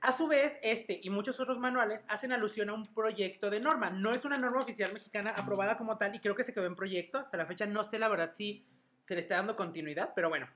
A 0.00 0.12
su 0.12 0.28
vez, 0.28 0.56
este 0.62 1.00
y 1.02 1.10
muchos 1.10 1.40
otros 1.40 1.58
manuales 1.58 2.04
hacen 2.08 2.32
alusión 2.32 2.70
a 2.70 2.74
un 2.74 2.84
proyecto 2.86 3.50
de 3.50 3.58
norma. 3.58 3.90
No 3.90 4.12
es 4.12 4.24
una 4.24 4.38
norma 4.38 4.62
oficial 4.62 4.92
mexicana 4.92 5.30
aprobada 5.36 5.76
como 5.76 5.98
tal 5.98 6.14
y 6.14 6.20
creo 6.20 6.36
que 6.36 6.44
se 6.44 6.54
quedó 6.54 6.66
en 6.66 6.76
proyecto. 6.76 7.18
Hasta 7.18 7.36
la 7.36 7.46
fecha 7.46 7.66
no 7.66 7.82
sé 7.82 7.98
la 7.98 8.08
verdad 8.08 8.30
si 8.32 8.64
se 9.02 9.14
le 9.14 9.20
está 9.20 9.36
dando 9.36 9.56
continuidad, 9.56 10.12
pero 10.14 10.28
bueno. 10.28 10.46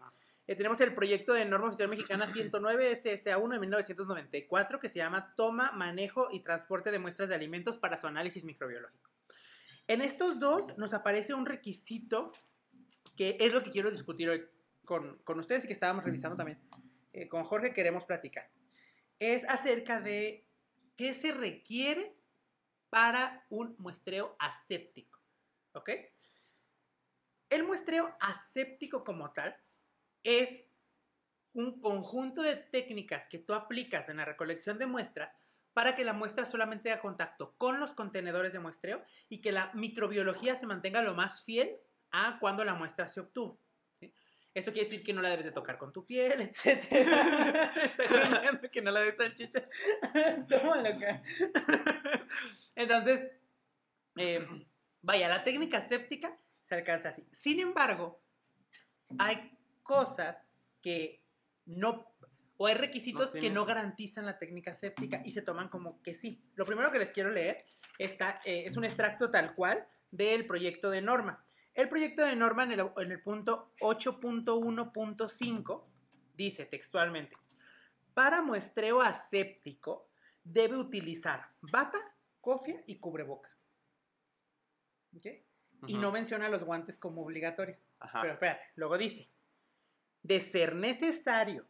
Eh, 0.46 0.55
tenemos 0.57 0.81
el 0.81 0.94
proyecto 0.94 1.33
de 1.33 1.44
norma 1.44 1.68
oficial 1.68 1.88
mexicana 1.88 2.26
109 2.26 3.00
SSA1 3.00 3.52
de 3.52 3.59
1994 3.61 4.81
que 4.81 4.88
se 4.88 4.98
llama 4.98 5.35
Toma, 5.37 5.72
Manejo 5.72 6.28
y 6.31 6.40
Transporte 6.40 6.90
de 6.90 6.98
Muestras 6.98 7.28
de 7.28 7.35
Alimentos 7.35 7.78
para 7.78 7.96
su 7.96 8.07
análisis 8.07 8.44
microbiológico. 8.44 9.11
En 9.88 10.02
estos 10.02 10.38
dos 10.38 10.76
nos 10.78 10.94
aparece 10.94 11.35
un 11.35 11.46
requisito 11.46 12.33
que 13.16 13.37
es 13.40 13.52
lo 13.52 13.62
que 13.62 13.70
quiero 13.70 13.90
discutir 13.90 14.28
hoy 14.31 14.44
con, 14.85 15.18
con 15.18 15.38
ustedes 15.38 15.64
y 15.64 15.66
que 15.68 15.72
estábamos 15.72 16.05
revisando 16.05 16.37
también. 16.37 16.59
Eh, 17.12 17.28
con 17.28 17.44
Jorge 17.44 17.72
queremos 17.72 18.05
platicar 18.05 18.48
es 19.22 19.44
acerca 19.48 20.00
de 20.00 20.48
qué 20.96 21.14
se 21.14 21.30
requiere 21.30 22.16
para 22.90 23.46
un 23.50 23.76
muestreo 23.78 24.35
aséptico. 24.40 25.20
¿Ok? 25.74 25.90
El 27.48 27.64
muestreo 27.64 28.16
aséptico 28.18 29.04
como 29.04 29.32
tal 29.32 29.56
es 30.24 30.64
un 31.52 31.80
conjunto 31.80 32.42
de 32.42 32.56
técnicas 32.56 33.28
que 33.28 33.38
tú 33.38 33.54
aplicas 33.54 34.08
en 34.08 34.16
la 34.16 34.24
recolección 34.24 34.78
de 34.78 34.87
muestras 34.87 35.32
para 35.72 35.94
que 35.94 36.04
la 36.04 36.12
muestra 36.12 36.44
solamente 36.44 36.90
haga 36.90 37.00
contacto 37.00 37.54
con 37.58 37.78
los 37.78 37.92
contenedores 37.92 38.52
de 38.52 38.58
muestreo 38.58 39.04
y 39.28 39.40
que 39.40 39.52
la 39.52 39.70
microbiología 39.72 40.56
se 40.56 40.66
mantenga 40.66 41.00
lo 41.00 41.14
más 41.14 41.44
fiel 41.44 41.76
a 42.11 42.38
cuando 42.40 42.64
la 42.64 42.74
muestra 42.74 43.08
se 43.08 43.20
obtuvo. 43.20 43.61
Esto 44.54 44.70
quiere 44.72 44.88
decir 44.88 45.02
que 45.02 45.14
no 45.14 45.22
la 45.22 45.30
debes 45.30 45.46
de 45.46 45.52
tocar 45.52 45.78
con 45.78 45.92
tu 45.92 46.04
piel, 46.04 46.40
etc. 46.40 46.84
Estoy 48.52 48.68
que 48.72 48.82
no 48.82 48.90
la 48.90 49.00
debes 49.00 49.16
salchicha. 49.16 49.66
Tómalo 50.48 50.88
acá. 50.88 51.22
Entonces, 52.74 53.30
eh, 54.16 54.46
vaya, 55.00 55.28
la 55.28 55.42
técnica 55.42 55.80
séptica 55.80 56.36
se 56.62 56.74
alcanza 56.74 57.08
así. 57.10 57.26
Sin 57.32 57.60
embargo, 57.60 58.20
hay 59.18 59.56
cosas 59.82 60.36
que 60.82 61.24
no, 61.64 62.12
o 62.58 62.66
hay 62.66 62.74
requisitos 62.74 63.30
que 63.30 63.48
no 63.48 63.64
garantizan 63.64 64.26
la 64.26 64.38
técnica 64.38 64.74
séptica 64.74 65.22
y 65.24 65.32
se 65.32 65.40
toman 65.40 65.68
como 65.68 66.02
que 66.02 66.14
sí. 66.14 66.44
Lo 66.56 66.66
primero 66.66 66.92
que 66.92 66.98
les 66.98 67.12
quiero 67.12 67.30
leer 67.30 67.64
está, 67.98 68.40
eh, 68.44 68.64
es 68.66 68.76
un 68.76 68.84
extracto 68.84 69.30
tal 69.30 69.54
cual 69.54 69.86
del 70.10 70.46
proyecto 70.46 70.90
de 70.90 71.00
norma. 71.00 71.42
El 71.74 71.88
proyecto 71.88 72.24
de 72.24 72.37
norma 72.37 72.62
en 72.64 72.72
el, 72.72 73.22
punto 73.22 73.72
8.1.5 73.80 75.85
dice 76.35 76.66
textualmente, 76.66 77.35
para 78.12 78.42
muestreo 78.42 79.00
aséptico 79.00 80.11
debe 80.44 80.76
utilizar 80.76 81.48
bata, 81.62 81.98
cofia 82.42 82.82
y 82.87 82.98
cubreboca. 82.98 83.48
Y 85.87 85.96
no 85.96 86.12
menciona 86.12 86.50
los 86.50 86.64
guantes 86.64 86.98
como 86.98 87.22
obligatorio. 87.22 87.78
Pero 88.20 88.35
espérate, 88.35 88.64
luego 88.76 88.98
dice, 88.98 89.30
de 90.22 90.40
ser 90.40 90.74
necesario 90.74 91.66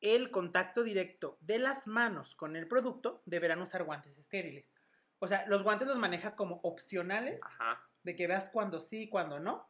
el 0.00 0.30
contacto 0.30 0.84
directo 0.84 1.38
de 1.40 1.58
las 1.58 1.88
manos 1.88 2.36
con 2.36 2.54
el 2.56 2.68
producto, 2.68 3.22
deberán 3.26 3.60
usar 3.62 3.82
guantes 3.84 4.16
estériles. 4.16 4.70
O 5.18 5.26
sea, 5.26 5.44
los 5.46 5.62
guantes 5.62 5.88
los 5.88 5.98
maneja 5.98 6.36
como 6.36 6.60
opcionales 6.62 7.40
Ajá 7.42 7.82
de 8.04 8.14
que 8.14 8.26
veas 8.26 8.50
cuando 8.50 8.80
sí 8.80 9.02
y 9.02 9.08
cuando 9.08 9.40
no. 9.40 9.66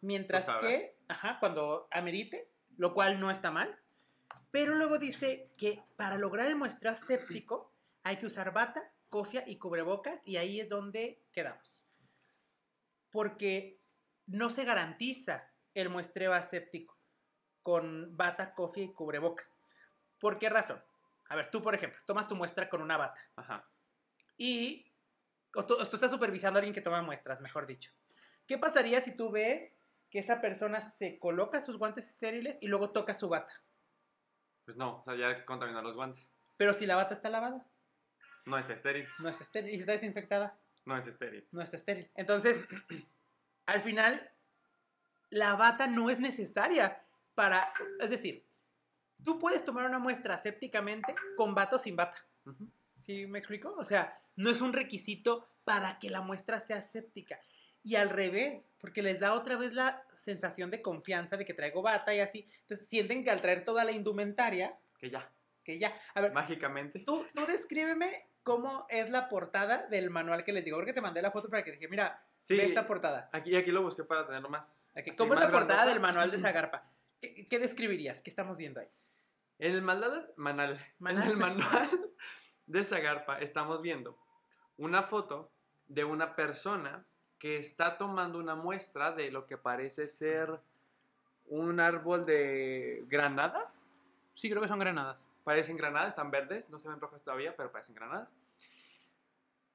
mientras 0.00 0.46
que, 0.60 0.96
ajá, 1.08 1.38
cuando 1.38 1.86
amerite, 1.92 2.50
lo 2.76 2.94
cual 2.94 3.20
no 3.20 3.30
está 3.30 3.50
mal. 3.50 3.78
Pero 4.50 4.74
luego 4.74 4.98
dice 4.98 5.50
que 5.58 5.82
para 5.96 6.16
lograr 6.16 6.46
el 6.46 6.56
muestreo 6.56 6.94
séptico 6.94 7.72
hay 8.02 8.16
que 8.16 8.26
usar 8.26 8.52
bata, 8.52 8.82
cofia 9.08 9.44
y 9.46 9.58
cubrebocas 9.58 10.20
y 10.24 10.36
ahí 10.36 10.60
es 10.60 10.68
donde 10.68 11.22
quedamos. 11.32 11.82
Porque 13.10 13.80
no 14.26 14.50
se 14.50 14.64
garantiza 14.64 15.50
el 15.74 15.88
muestreo 15.88 16.32
aséptico 16.32 16.98
con 17.62 18.16
bata, 18.16 18.54
cofia 18.54 18.84
y 18.84 18.92
cubrebocas. 18.92 19.58
¿Por 20.18 20.38
qué 20.38 20.48
razón? 20.48 20.82
A 21.28 21.36
ver, 21.36 21.50
tú, 21.50 21.62
por 21.62 21.74
ejemplo, 21.74 22.00
tomas 22.06 22.28
tu 22.28 22.34
muestra 22.34 22.68
con 22.68 22.80
una 22.80 22.96
bata. 22.96 23.20
Ajá. 23.36 23.68
Y 24.36 24.93
o 25.54 25.64
tú, 25.64 25.80
estás 25.80 26.10
supervisando 26.10 26.58
a 26.58 26.60
alguien 26.60 26.74
que 26.74 26.80
toma 26.80 27.02
muestras, 27.02 27.40
mejor 27.40 27.66
dicho. 27.66 27.90
¿Qué 28.46 28.58
pasaría 28.58 29.00
si 29.00 29.16
tú 29.16 29.30
ves 29.30 29.72
que 30.10 30.18
esa 30.18 30.40
persona 30.40 30.80
se 30.80 31.18
coloca 31.18 31.60
sus 31.60 31.78
guantes 31.78 32.06
estériles 32.06 32.58
y 32.60 32.68
luego 32.68 32.90
toca 32.90 33.14
su 33.14 33.28
bata? 33.28 33.52
Pues 34.64 34.76
no, 34.76 35.00
o 35.00 35.04
sea, 35.04 35.16
ya 35.16 35.44
contaminar 35.44 35.82
los 35.82 35.94
guantes. 35.94 36.28
Pero 36.56 36.74
si 36.74 36.86
la 36.86 36.96
bata 36.96 37.14
está 37.14 37.28
lavada. 37.28 37.66
No 38.46 38.58
está 38.58 38.74
estéril. 38.74 39.06
No 39.18 39.28
está 39.28 39.42
estéril. 39.42 39.72
¿Y 39.72 39.76
si 39.76 39.80
está 39.80 39.92
desinfectada? 39.92 40.58
No 40.84 40.96
es 40.96 41.06
estéril. 41.06 41.46
No 41.50 41.62
está 41.62 41.76
estéril. 41.76 42.10
Entonces, 42.14 42.64
al 43.66 43.80
final, 43.82 44.30
la 45.30 45.54
bata 45.54 45.86
no 45.86 46.10
es 46.10 46.20
necesaria 46.20 47.02
para... 47.34 47.72
Es 48.00 48.10
decir, 48.10 48.46
tú 49.24 49.38
puedes 49.38 49.64
tomar 49.64 49.86
una 49.86 49.98
muestra 49.98 50.36
sépticamente 50.36 51.14
con 51.36 51.54
bata 51.54 51.76
o 51.76 51.78
sin 51.78 51.96
bata. 51.96 52.18
¿Sí 52.98 53.26
me 53.26 53.38
explico? 53.38 53.74
O 53.76 53.84
sea, 53.84 54.20
no 54.36 54.50
es 54.50 54.60
un 54.60 54.72
requisito 54.72 55.48
para 55.64 55.98
que 55.98 56.10
la 56.10 56.20
muestra 56.20 56.60
sea 56.60 56.82
séptica. 56.82 57.40
Y 57.82 57.96
al 57.96 58.08
revés, 58.10 58.74
porque 58.80 59.02
les 59.02 59.20
da 59.20 59.34
otra 59.34 59.56
vez 59.56 59.74
la 59.74 60.02
sensación 60.14 60.70
de 60.70 60.80
confianza 60.80 61.36
de 61.36 61.44
que 61.44 61.52
traigo 61.52 61.82
bata 61.82 62.14
y 62.14 62.20
así. 62.20 62.48
Entonces 62.62 62.86
sienten 62.88 63.24
que 63.24 63.30
al 63.30 63.42
traer 63.42 63.64
toda 63.64 63.84
la 63.84 63.92
indumentaria... 63.92 64.74
Que 64.98 65.10
ya. 65.10 65.30
Que 65.62 65.78
ya. 65.78 65.94
A 66.14 66.22
ver. 66.22 66.32
Mágicamente. 66.32 67.00
Tú, 67.00 67.26
tú 67.34 67.46
descríbeme 67.46 68.30
cómo 68.42 68.86
es 68.88 69.10
la 69.10 69.28
portada 69.28 69.86
del 69.88 70.08
manual 70.08 70.44
que 70.44 70.52
les 70.52 70.64
digo. 70.64 70.78
Porque 70.78 70.94
te 70.94 71.02
mandé 71.02 71.20
la 71.20 71.30
foto 71.30 71.50
para 71.50 71.62
que 71.62 71.72
dije, 71.72 71.88
mira, 71.88 72.22
sí, 72.40 72.56
ve 72.56 72.64
esta 72.64 72.86
portada. 72.86 73.28
Aquí, 73.32 73.54
aquí 73.54 73.70
lo 73.70 73.82
busqué 73.82 74.02
para 74.04 74.26
tenerlo 74.26 74.48
más... 74.48 74.90
¿Cómo 75.18 75.34
es 75.34 75.40
la 75.40 75.50
portada 75.50 75.84
del 75.84 76.00
manual 76.00 76.30
de 76.30 76.38
Zagarpa? 76.38 76.90
¿Qué, 77.20 77.46
¿Qué, 77.46 77.58
describirías? 77.58 78.22
¿Qué 78.22 78.30
estamos 78.30 78.56
viendo 78.56 78.80
ahí? 78.80 78.88
En 79.58 79.72
el 79.72 79.82
manual, 79.82 80.32
manal, 80.36 80.80
en 81.00 81.22
el 81.22 81.36
manual 81.36 81.88
de 82.66 82.82
Zagarpa 82.82 83.38
estamos 83.38 83.82
viendo 83.82 84.23
una 84.76 85.04
foto 85.04 85.50
de 85.88 86.04
una 86.04 86.34
persona 86.34 87.04
que 87.38 87.58
está 87.58 87.98
tomando 87.98 88.38
una 88.38 88.54
muestra 88.54 89.12
de 89.12 89.30
lo 89.30 89.46
que 89.46 89.58
parece 89.58 90.08
ser 90.08 90.60
un 91.46 91.78
árbol 91.80 92.24
de 92.24 93.04
granada. 93.06 93.72
Sí, 94.34 94.48
creo 94.48 94.62
que 94.62 94.68
son 94.68 94.78
granadas. 94.78 95.28
Parecen 95.44 95.76
granadas, 95.76 96.08
están 96.08 96.30
verdes, 96.30 96.70
no 96.70 96.78
se 96.78 96.88
ven 96.88 97.00
rojas 97.00 97.22
todavía, 97.22 97.54
pero 97.54 97.70
parecen 97.70 97.94
granadas. 97.94 98.34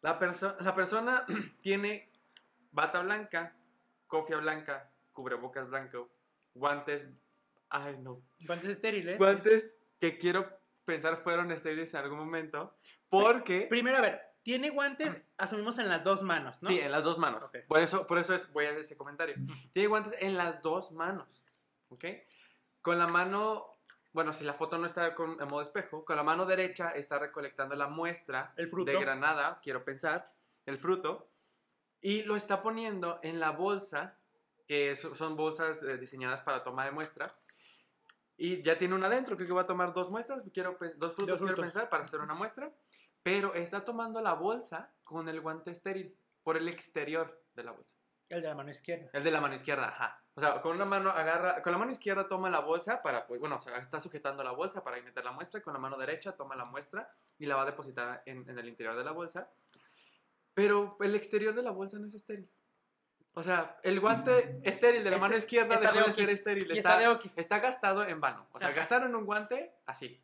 La, 0.01 0.19
la 0.59 0.75
persona 0.75 1.25
tiene 1.61 2.09
bata 2.71 3.01
blanca, 3.01 3.53
cofia 4.07 4.37
blanca, 4.37 4.89
cubrebocas 5.13 5.69
blanco, 5.69 6.09
guantes. 6.53 7.07
Ay, 7.69 7.97
no. 7.99 8.21
Guantes 8.41 8.69
estériles. 8.71 9.17
Guantes 9.17 9.77
que 9.99 10.17
quiero 10.17 10.49
pensar 10.85 11.21
fueron 11.21 11.51
estériles 11.51 11.93
en 11.93 11.99
algún 11.99 12.17
momento. 12.17 12.75
Porque. 13.09 13.67
Primero, 13.69 13.97
a 13.97 14.01
ver, 14.01 14.21
tiene 14.43 14.69
guantes, 14.69 15.21
asumimos 15.37 15.77
en 15.79 15.89
las 15.89 16.03
dos 16.03 16.21
manos, 16.21 16.61
¿no? 16.61 16.69
Sí, 16.69 16.79
en 16.79 16.91
las 16.91 17.03
dos 17.03 17.17
manos. 17.17 17.43
Por, 17.67 17.81
eso, 17.81 18.07
por 18.07 18.17
eso 18.17 18.33
es, 18.33 18.51
voy 18.51 18.65
a 18.65 18.69
hacer 18.69 18.81
ese 18.81 18.97
comentario. 18.97 19.35
Tiene 19.73 19.87
guantes 19.87 20.15
en 20.19 20.37
las 20.37 20.61
dos 20.61 20.91
manos, 20.91 21.43
¿ok? 21.89 22.05
Con 22.81 22.97
la 22.97 23.07
mano, 23.07 23.77
bueno, 24.13 24.31
si 24.31 24.43
la 24.45 24.53
foto 24.53 24.77
no 24.77 24.85
está 24.85 25.13
con, 25.13 25.41
en 25.41 25.47
modo 25.47 25.61
espejo, 25.61 26.05
con 26.05 26.15
la 26.15 26.23
mano 26.23 26.45
derecha 26.45 26.91
está 26.91 27.19
recolectando 27.19 27.75
la 27.75 27.87
muestra 27.87 28.53
el 28.55 28.69
fruto. 28.69 28.91
de 28.91 28.99
granada, 28.99 29.59
quiero 29.61 29.83
pensar, 29.83 30.31
el 30.65 30.77
fruto, 30.77 31.29
y 32.01 32.23
lo 32.23 32.35
está 32.35 32.61
poniendo 32.61 33.19
en 33.23 33.39
la 33.39 33.51
bolsa, 33.51 34.17
que 34.67 34.95
son 34.95 35.35
bolsas 35.35 35.83
eh, 35.83 35.97
diseñadas 35.97 36.41
para 36.41 36.63
toma 36.63 36.85
de 36.85 36.91
muestra, 36.91 37.35
y 38.37 38.61
ya 38.61 38.77
tiene 38.77 38.95
una 38.95 39.07
adentro, 39.07 39.35
creo 39.35 39.47
que 39.49 39.53
va 39.53 39.63
a 39.63 39.67
tomar 39.67 39.93
dos 39.93 40.09
muestras, 40.09 40.41
quiero, 40.53 40.77
dos 40.95 41.13
frutos, 41.13 41.39
quiero 41.39 41.55
pensar, 41.55 41.89
para 41.89 42.05
hacer 42.05 42.21
una 42.21 42.33
muestra 42.33 42.71
pero 43.23 43.53
está 43.53 43.83
tomando 43.85 44.21
la 44.21 44.33
bolsa 44.33 44.91
con 45.03 45.27
el 45.29 45.41
guante 45.41 45.71
estéril 45.71 46.15
por 46.43 46.57
el 46.57 46.67
exterior 46.67 47.43
de 47.53 47.63
la 47.63 47.71
bolsa. 47.71 47.95
El 48.29 48.41
de 48.43 48.47
la 48.47 48.55
mano 48.55 48.69
izquierda. 48.69 49.09
El 49.11 49.23
de 49.23 49.31
la 49.31 49.41
mano 49.41 49.55
izquierda, 49.55 49.87
ajá. 49.89 50.21
O 50.35 50.39
sea, 50.41 50.61
con 50.61 50.75
una 50.75 50.85
mano 50.85 51.09
agarra, 51.09 51.61
con 51.63 51.71
la 51.71 51.79
mano 51.79 51.91
izquierda 51.91 52.27
toma 52.27 52.49
la 52.49 52.59
bolsa 52.59 53.01
para, 53.01 53.25
pues, 53.25 53.39
bueno, 53.39 53.55
o 53.55 53.59
sea, 53.59 53.77
está 53.77 53.99
sujetando 53.99 54.43
la 54.43 54.51
bolsa 54.51 54.83
para 54.83 55.01
meter 55.01 55.25
la 55.25 55.31
muestra, 55.31 55.59
y 55.59 55.63
con 55.63 55.73
la 55.73 55.79
mano 55.79 55.97
derecha 55.97 56.33
toma 56.35 56.55
la 56.55 56.63
muestra 56.65 57.11
y 57.39 57.47
la 57.47 57.55
va 57.55 57.63
a 57.63 57.65
depositar 57.65 58.21
en, 58.27 58.47
en 58.47 58.59
el 58.59 58.67
interior 58.69 58.95
de 58.95 59.03
la 59.03 59.11
bolsa. 59.11 59.49
Pero 60.53 60.97
el 61.01 61.15
exterior 61.15 61.55
de 61.55 61.63
la 61.63 61.71
bolsa 61.71 61.97
no 61.97 62.05
es 62.05 62.13
estéril. 62.13 62.49
O 63.33 63.43
sea, 63.43 63.77
el 63.83 63.99
guante 63.99 64.59
estéril 64.63 65.03
de 65.03 65.09
la 65.09 65.15
Este- 65.15 65.21
mano 65.27 65.35
izquierda 65.37 65.79
dejó 65.79 66.07
de 66.07 66.13
ser 66.13 66.29
estéril. 66.29 66.71
Está, 66.71 67.01
está 67.11 67.41
está 67.41 67.59
gastado 67.59 68.03
en 68.05 68.19
vano. 68.19 68.47
O 68.51 68.59
sea, 68.59 68.67
Ajá. 68.69 68.77
gastaron 68.77 69.15
un 69.15 69.25
guante 69.25 69.73
así. 69.85 70.21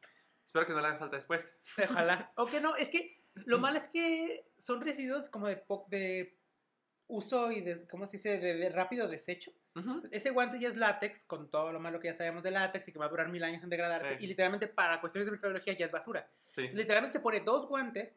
Espero 0.55 0.67
que 0.67 0.73
no 0.73 0.79
le 0.79 0.87
haga 0.87 0.99
falta 0.99 1.17
después. 1.17 1.53
Ojalá. 1.83 2.31
O 2.37 2.45
que 2.45 2.61
no, 2.61 2.77
es 2.77 2.87
que 2.87 3.21
lo 3.45 3.59
malo 3.59 3.77
es 3.77 3.89
que 3.89 4.47
son 4.57 4.79
residuos 4.79 5.27
como 5.27 5.47
de, 5.47 5.61
de 5.89 6.39
uso 7.07 7.51
y 7.51 7.59
de, 7.59 7.85
¿cómo 7.87 8.07
se 8.07 8.15
dice? 8.15 8.39
De, 8.39 8.55
de 8.55 8.69
rápido 8.69 9.09
desecho. 9.09 9.51
Ese 10.11 10.29
guante 10.29 10.57
ya 10.57 10.69
es 10.69 10.77
látex, 10.77 11.25
con 11.25 11.51
todo 11.51 11.73
lo 11.73 11.81
malo 11.81 11.99
que 11.99 12.07
ya 12.07 12.13
sabemos 12.13 12.41
de 12.41 12.51
látex 12.51 12.87
y 12.87 12.93
que 12.93 12.99
va 12.99 13.07
a 13.07 13.09
durar 13.09 13.27
mil 13.27 13.43
años 13.43 13.63
en 13.63 13.69
degradarse. 13.69 14.17
Sí. 14.17 14.23
Y 14.23 14.27
literalmente 14.27 14.67
para 14.67 15.01
cuestiones 15.01 15.25
de 15.25 15.33
microbiología 15.33 15.73
ya 15.73 15.87
es 15.87 15.91
basura. 15.91 16.25
Sí. 16.51 16.69
Literalmente 16.69 17.17
se 17.17 17.19
pone 17.21 17.41
dos 17.41 17.67
guantes 17.67 18.15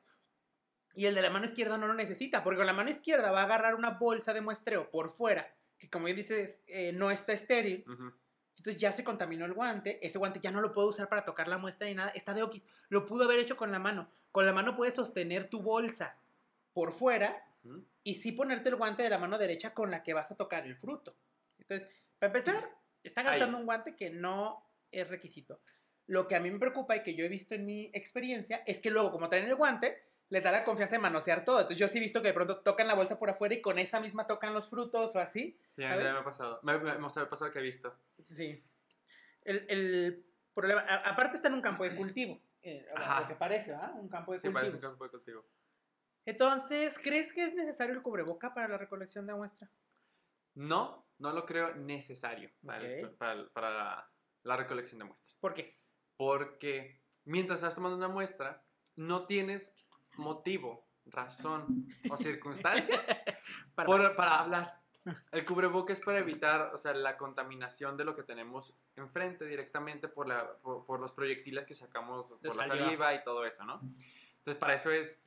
y 0.94 1.06
el 1.06 1.16
de 1.16 1.22
la 1.22 1.30
mano 1.30 1.46
izquierda 1.46 1.76
no 1.76 1.88
lo 1.88 1.94
necesita, 1.94 2.44
porque 2.44 2.58
con 2.58 2.66
la 2.66 2.72
mano 2.72 2.90
izquierda 2.90 3.32
va 3.32 3.40
a 3.40 3.44
agarrar 3.46 3.74
una 3.74 3.98
bolsa 3.98 4.32
de 4.32 4.42
muestreo 4.42 4.92
por 4.92 5.10
fuera, 5.10 5.52
que 5.76 5.90
como 5.90 6.04
bien 6.04 6.16
dices, 6.16 6.62
eh, 6.68 6.92
no 6.92 7.10
está 7.10 7.32
estéril. 7.32 7.84
Ujú. 7.88 8.12
Entonces 8.58 8.80
ya 8.80 8.92
se 8.92 9.04
contaminó 9.04 9.44
el 9.44 9.54
guante, 9.54 10.04
ese 10.06 10.18
guante 10.18 10.40
ya 10.42 10.50
no 10.50 10.60
lo 10.60 10.72
puedo 10.72 10.88
usar 10.88 11.08
para 11.08 11.24
tocar 11.24 11.48
la 11.48 11.58
muestra 11.58 11.86
ni 11.86 11.94
nada, 11.94 12.10
está 12.10 12.34
de 12.34 12.42
oquis. 12.42 12.64
Lo 12.88 13.06
pudo 13.06 13.24
haber 13.24 13.38
hecho 13.38 13.56
con 13.56 13.70
la 13.72 13.78
mano. 13.78 14.10
Con 14.32 14.46
la 14.46 14.52
mano 14.52 14.76
puedes 14.76 14.94
sostener 14.94 15.48
tu 15.48 15.62
bolsa 15.62 16.16
por 16.72 16.92
fuera 16.92 17.44
y 18.02 18.16
sí 18.16 18.32
ponerte 18.32 18.68
el 18.68 18.76
guante 18.76 19.02
de 19.02 19.10
la 19.10 19.18
mano 19.18 19.38
derecha 19.38 19.74
con 19.74 19.90
la 19.90 20.02
que 20.02 20.12
vas 20.12 20.30
a 20.30 20.36
tocar 20.36 20.66
el 20.66 20.76
fruto. 20.76 21.16
Entonces, 21.58 21.88
para 22.18 22.32
empezar, 22.32 22.70
está 23.02 23.22
gastando 23.22 23.56
Ahí. 23.56 23.60
un 23.60 23.66
guante 23.66 23.94
que 23.94 24.10
no 24.10 24.64
es 24.90 25.08
requisito. 25.08 25.60
Lo 26.06 26.26
que 26.26 26.34
a 26.34 26.40
mí 26.40 26.50
me 26.50 26.58
preocupa 26.58 26.96
y 26.96 27.02
que 27.02 27.14
yo 27.14 27.24
he 27.24 27.28
visto 27.28 27.54
en 27.54 27.66
mi 27.66 27.90
experiencia 27.92 28.62
es 28.66 28.78
que 28.78 28.90
luego, 28.90 29.12
como 29.12 29.28
traen 29.28 29.44
el 29.44 29.54
guante, 29.54 30.02
les 30.30 30.42
da 30.44 30.52
la 30.52 30.64
confianza 30.64 30.96
de 30.96 31.00
manosear 31.00 31.44
todo. 31.44 31.58
Entonces, 31.60 31.78
yo 31.78 31.88
sí 31.88 31.98
he 31.98 32.00
visto 32.00 32.20
que 32.20 32.28
de 32.28 32.34
pronto 32.34 32.58
tocan 32.60 32.86
la 32.86 32.94
bolsa 32.94 33.18
por 33.18 33.30
afuera 33.30 33.54
y 33.54 33.62
con 33.62 33.78
esa 33.78 33.98
misma 34.00 34.26
tocan 34.26 34.52
los 34.54 34.68
frutos 34.68 35.14
o 35.16 35.18
así. 35.18 35.58
Sí, 35.76 35.84
a 35.84 35.96
mí 35.96 36.02
me 36.02 36.08
ha 36.10 36.24
pasado. 36.24 36.60
Me, 36.62 36.78
me, 36.78 36.98
me 36.98 37.06
ha 37.06 37.28
pasado 37.28 37.50
que 37.50 37.58
he 37.58 37.62
visto. 37.62 37.94
Sí. 38.30 38.62
El, 39.42 39.64
el 39.70 40.26
problema, 40.54 40.80
a- 40.82 41.10
aparte 41.10 41.36
está 41.36 41.48
en 41.48 41.54
un 41.54 41.62
campo 41.62 41.84
de 41.84 41.94
cultivo, 41.96 42.40
eh, 42.62 42.86
Ajá. 42.94 43.20
lo 43.22 43.28
que 43.28 43.34
parece, 43.36 43.72
¿ah? 43.74 43.92
Un 43.94 44.08
campo 44.08 44.32
de 44.32 44.38
Sí, 44.38 44.42
cultivo. 44.42 44.54
parece 44.60 44.76
un 44.76 44.82
campo 44.82 45.04
de 45.04 45.10
cultivo. 45.10 45.44
Entonces, 46.26 46.98
¿crees 47.02 47.32
que 47.32 47.44
es 47.44 47.54
necesario 47.54 47.94
el 47.94 48.02
cubreboca 48.02 48.52
para 48.52 48.68
la 48.68 48.76
recolección 48.78 49.26
de 49.26 49.34
muestra? 49.34 49.70
No, 50.54 51.06
no 51.18 51.32
lo 51.32 51.46
creo 51.46 51.74
necesario 51.74 52.50
para, 52.66 52.84
el- 52.86 53.04
Ok. 53.06 53.16
para 53.16 53.32
el- 53.32 53.48
para 53.50 53.70
la, 53.70 54.10
la 54.42 54.56
recolección 54.56 54.98
de 54.98 55.04
muestra. 55.06 55.36
¿Por 55.40 55.54
qué? 55.54 55.78
Porque 56.16 57.00
mientras 57.24 57.60
estás 57.60 57.76
tomando 57.76 57.96
una 57.96 58.08
muestra, 58.08 58.62
no 58.96 59.26
tienes 59.26 59.72
motivo, 60.18 60.86
razón 61.06 61.86
o 62.10 62.16
circunstancia 62.18 63.02
Para- 63.74 63.86
por- 63.86 64.16
para 64.16 64.40
hablar. 64.40 64.80
El 65.32 65.44
cubreboca 65.46 65.92
es 65.92 66.00
para 66.00 66.18
evitar, 66.18 66.74
o 66.74 66.78
sea, 66.78 66.92
la 66.92 67.16
contaminación 67.16 67.96
de 67.96 68.04
lo 68.04 68.14
que 68.14 68.24
tenemos 68.24 68.74
enfrente 68.96 69.46
directamente 69.46 70.06
por, 70.08 70.28
la, 70.28 70.52
por, 70.58 70.84
por 70.84 71.00
los 71.00 71.12
proyectiles 71.12 71.64
que 71.66 71.74
sacamos 71.74 72.30
por 72.32 72.44
la 72.56 72.66
saliva. 72.66 72.84
saliva 72.84 73.14
y 73.14 73.24
todo 73.24 73.44
eso, 73.46 73.64
¿no? 73.64 73.80
Entonces, 74.38 74.56
para 74.60 74.74
eso 74.74 74.90
es, 74.90 75.18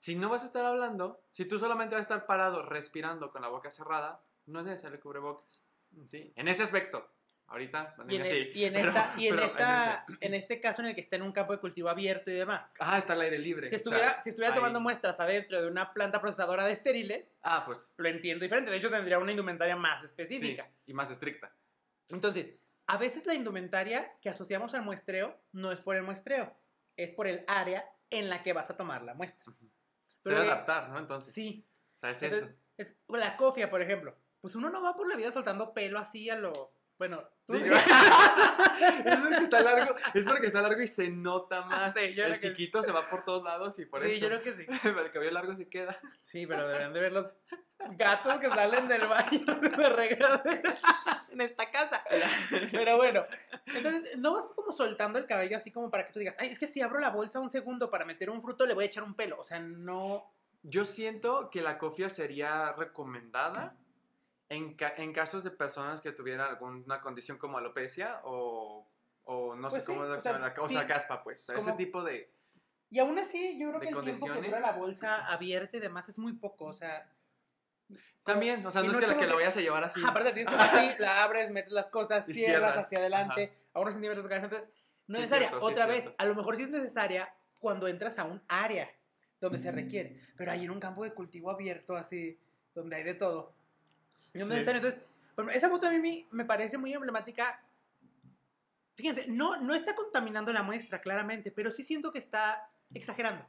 si 0.00 0.16
no 0.16 0.28
vas 0.28 0.42
a 0.42 0.46
estar 0.46 0.64
hablando, 0.64 1.20
si 1.30 1.44
tú 1.44 1.58
solamente 1.60 1.94
vas 1.94 2.00
a 2.00 2.14
estar 2.14 2.26
parado 2.26 2.62
respirando 2.62 3.30
con 3.30 3.42
la 3.42 3.48
boca 3.48 3.70
cerrada, 3.70 4.20
no 4.46 4.60
es 4.60 4.66
necesario 4.66 4.96
el 4.96 5.02
cubrebocas, 5.02 5.62
¿sí? 6.06 6.32
En 6.34 6.48
ese 6.48 6.62
aspecto, 6.64 7.06
ahorita, 7.48 7.94
Y 8.08 8.16
en, 8.16 8.24
sí, 8.24 8.30
el- 8.30 8.56
y 8.56 8.64
en 8.64 8.72
pero- 8.74 8.88
esta, 8.88 9.14
y 9.16 9.26
en, 9.28 9.38
esta, 9.38 10.06
en 10.20 10.34
este 10.34 10.60
caso 10.60 10.82
en 10.82 10.88
el 10.88 10.94
que 10.94 11.00
está 11.00 11.16
en 11.16 11.22
un 11.22 11.32
campo 11.32 11.52
de 11.52 11.58
cultivo 11.60 11.88
abierto 11.88 12.30
y 12.30 12.34
demás. 12.34 12.70
Ah, 12.78 12.98
está 12.98 13.14
al 13.14 13.20
aire 13.22 13.38
libre. 13.38 13.68
Si 13.68 13.74
o 13.74 13.78
sea, 13.78 13.84
estuviera, 13.84 14.22
si 14.22 14.30
estuviera 14.30 14.52
ahí- 14.54 14.58
tomando 14.58 14.80
muestras 14.80 15.18
adentro 15.20 15.60
de 15.62 15.68
una 15.68 15.92
planta 15.92 16.20
procesadora 16.20 16.64
de 16.64 16.72
estériles, 16.72 17.26
Ah, 17.42 17.64
pues 17.64 17.94
lo 17.96 18.08
entiendo 18.08 18.42
diferente. 18.42 18.70
De 18.70 18.76
hecho, 18.76 18.90
tendría 18.90 19.18
una 19.18 19.30
indumentaria 19.32 19.76
más 19.76 20.00
sí, 20.00 20.06
específica. 20.06 20.68
y 20.86 20.92
más 20.94 21.10
estricta. 21.10 21.52
Entonces, 22.08 22.58
a 22.86 22.96
veces 22.96 23.26
la 23.26 23.34
indumentaria 23.34 24.12
que 24.22 24.28
asociamos 24.30 24.74
al 24.74 24.82
muestreo 24.82 25.36
no 25.52 25.72
es 25.72 25.80
por 25.80 25.96
el 25.96 26.02
muestreo, 26.02 26.54
es 26.96 27.10
por 27.12 27.26
el 27.26 27.44
área 27.46 27.84
en 28.10 28.28
la 28.30 28.42
que 28.42 28.52
vas 28.52 28.70
a 28.70 28.76
tomar 28.76 29.02
la 29.02 29.14
muestra. 29.14 29.52
Se 29.52 29.68
Pero 30.22 30.36
debe 30.36 30.46
de- 30.48 30.52
adaptar, 30.52 30.88
¿no? 30.88 30.98
Entonces, 30.98 31.32
Sí, 31.34 31.66
o 31.96 32.00
sea, 32.00 32.10
es 32.10 32.22
entonces, 32.22 32.50
eso. 32.50 32.62
es, 32.76 32.96
la 33.08 33.36
cofia, 33.36 33.70
por 33.70 33.82
ejemplo. 33.82 34.16
Pues 34.40 34.54
uno 34.54 34.70
no 34.70 34.82
va 34.82 34.94
por 34.96 35.08
la 35.08 35.16
vida 35.16 35.30
soltando 35.32 35.72
pelo 35.74 35.98
así 35.98 36.30
a 36.30 36.36
lo... 36.36 36.72
Bueno, 36.98 37.22
tú 37.46 37.54
Sí. 37.56 37.64
sí. 37.64 37.70
es 39.04 39.16
porque 39.16 39.42
está 39.44 39.60
largo, 39.62 39.94
es 40.14 40.24
porque 40.26 40.46
está 40.48 40.62
largo 40.62 40.82
y 40.82 40.86
se 40.86 41.08
nota 41.10 41.62
más. 41.62 41.94
Sí, 41.94 42.12
yo 42.14 42.24
el 42.24 42.34
que- 42.40 42.48
chiquito 42.48 42.82
se 42.82 42.90
va 42.92 43.08
por 43.08 43.24
todos 43.24 43.44
lados 43.44 43.78
y 43.78 43.86
por 43.86 44.00
Sí, 44.00 44.12
eso. 44.12 44.20
yo 44.22 44.26
creo 44.28 44.42
que 44.42 44.52
sí. 44.52 44.66
el 45.06 45.12
cabello 45.12 45.30
largo 45.30 45.54
se 45.54 45.68
queda. 45.68 45.98
Sí, 46.22 46.46
pero 46.46 46.66
deberían 46.66 46.92
de 46.92 47.00
ver 47.00 47.12
los 47.12 47.28
gatos 47.92 48.40
que 48.40 48.48
salen 48.48 48.88
del 48.88 49.06
baño 49.06 49.44
de 49.60 49.88
regadera 49.90 50.74
en 51.30 51.40
esta 51.40 51.70
casa. 51.70 52.02
Pero 52.72 52.96
bueno, 52.96 53.24
entonces 53.66 54.18
no 54.18 54.32
vas 54.34 54.44
como 54.56 54.72
soltando 54.72 55.18
el 55.20 55.26
cabello 55.26 55.56
así 55.56 55.70
como 55.70 55.90
para 55.90 56.06
que 56.06 56.12
tú 56.12 56.18
digas, 56.18 56.36
ay, 56.40 56.48
es 56.50 56.58
que 56.58 56.66
si 56.66 56.80
abro 56.82 56.98
la 56.98 57.10
bolsa 57.10 57.38
un 57.38 57.48
segundo 57.50 57.90
para 57.90 58.04
meter 58.04 58.28
un 58.30 58.42
fruto 58.42 58.66
le 58.66 58.74
voy 58.74 58.84
a 58.84 58.86
echar 58.88 59.04
un 59.04 59.14
pelo. 59.14 59.38
O 59.38 59.44
sea, 59.44 59.60
no. 59.60 60.32
Yo 60.64 60.84
siento 60.84 61.48
que 61.50 61.62
la 61.62 61.78
cofia 61.78 62.08
sería 62.10 62.72
recomendada 62.72 63.76
en, 64.48 64.74
ca- 64.76 64.94
en 64.96 65.12
casos 65.12 65.44
de 65.44 65.50
personas 65.50 66.00
que 66.00 66.12
tuvieran 66.12 66.48
alguna 66.48 67.00
condición 67.00 67.36
como 67.38 67.58
alopecia 67.58 68.20
o, 68.24 68.88
o 69.24 69.54
no 69.54 69.68
Pues 69.68 69.84
sé 69.84 69.86
cómo 69.92 70.04
sí, 70.04 70.10
se 70.12 70.16
o 70.16 70.20
sea, 70.20 70.32
llama, 70.32 70.54
o 70.58 70.68
sí. 70.68 70.74
sea, 70.74 70.86
caspa, 70.86 71.22
pues. 71.22 71.40
O 71.42 71.44
sea, 71.44 71.54
ese 71.56 71.64
Como- 71.66 71.76
tipo 71.76 72.02
de. 72.02 72.32
Y 72.90 72.98
aún 73.00 73.18
así, 73.18 73.58
yo 73.58 73.68
creo 73.68 73.80
¿De 73.80 73.86
que 73.88 73.92
el 73.92 74.00
tiempo 74.04 74.26
que 74.40 74.46
dura 74.48 74.60
la 74.60 74.72
bolsa 74.72 75.26
abierta 75.26 75.76
y 75.76 75.80
demás 75.80 76.08
es 76.08 76.18
muy 76.18 76.32
poco. 76.32 76.64
O 76.64 76.72
sea, 76.72 77.12
También, 78.24 78.64
o 78.66 78.70
sea, 78.70 78.82
no, 78.82 78.88
no 78.88 78.92
es 78.92 78.98
que 78.98 79.04
es 79.04 79.10
la 79.12 79.18
que 79.18 79.26
la 79.26 79.34
vayas 79.34 79.56
a 79.56 79.60
llevar 79.60 79.84
así. 79.84 80.00
ajá, 80.00 80.10
aparte 80.10 80.32
tienes 80.32 80.54
que 80.54 80.60
así, 80.60 80.94
la 80.98 81.22
abres, 81.22 81.50
metes 81.50 81.72
las 81.72 81.86
cosas, 81.86 82.24
cierras, 82.26 82.46
cierras, 82.46 82.76
hacia 82.76 82.98
adelante, 82.98 83.52
a 83.74 83.80
unos 83.80 83.92
centímetros 83.94 84.24
de 84.24 84.28
cabeza. 84.28 84.44
Entonces, 84.46 84.68
no 85.06 85.18
es 85.18 85.24
Sí, 85.24 85.30
necesaria. 85.30 85.48
cierto, 85.48 85.66
sí, 85.66 85.72
Otra 85.72 85.86
vez, 85.86 86.00
cierto. 86.02 86.14
a 86.22 86.24
lo 86.26 86.34
mejor 86.34 86.56
sí 86.56 86.62
es 86.62 86.70
necesaria 86.70 87.32
cuando 87.58 87.88
entras 87.88 88.18
a 88.18 88.24
un 88.24 88.42
área 88.48 88.90
donde 89.40 89.58
se 89.58 89.70
requiere. 89.72 90.20
Pero 90.36 90.50
ahí 90.52 90.64
en 90.64 90.70
un 90.70 90.80
campo 90.80 91.04
de 91.04 91.12
cultivo 91.14 91.50
abierto, 91.50 91.96
así, 91.96 92.38
donde 92.74 92.96
hay 92.96 93.04
de 93.04 93.14
todo. 93.14 93.54
No 94.38 94.44
es 94.44 94.48
Sí. 94.48 94.66
necesario. 94.66 94.80
Entonces, 94.80 95.56
esa 95.56 95.68
foto 95.68 95.86
a 95.86 95.90
mí 95.90 96.26
me- 96.30 96.44
parece 96.44 96.78
muy 96.78 96.92
emblemática. 96.92 97.62
Fíjense, 98.94 99.26
no, 99.28 99.60
no 99.60 99.74
está 99.74 99.94
contaminando 99.94 100.52
la 100.52 100.62
muestra, 100.62 101.00
claramente, 101.00 101.52
pero 101.52 101.70
sí 101.70 101.82
siento 101.84 102.10
que 102.12 102.18
está 102.18 102.68
exagerando. 102.92 103.46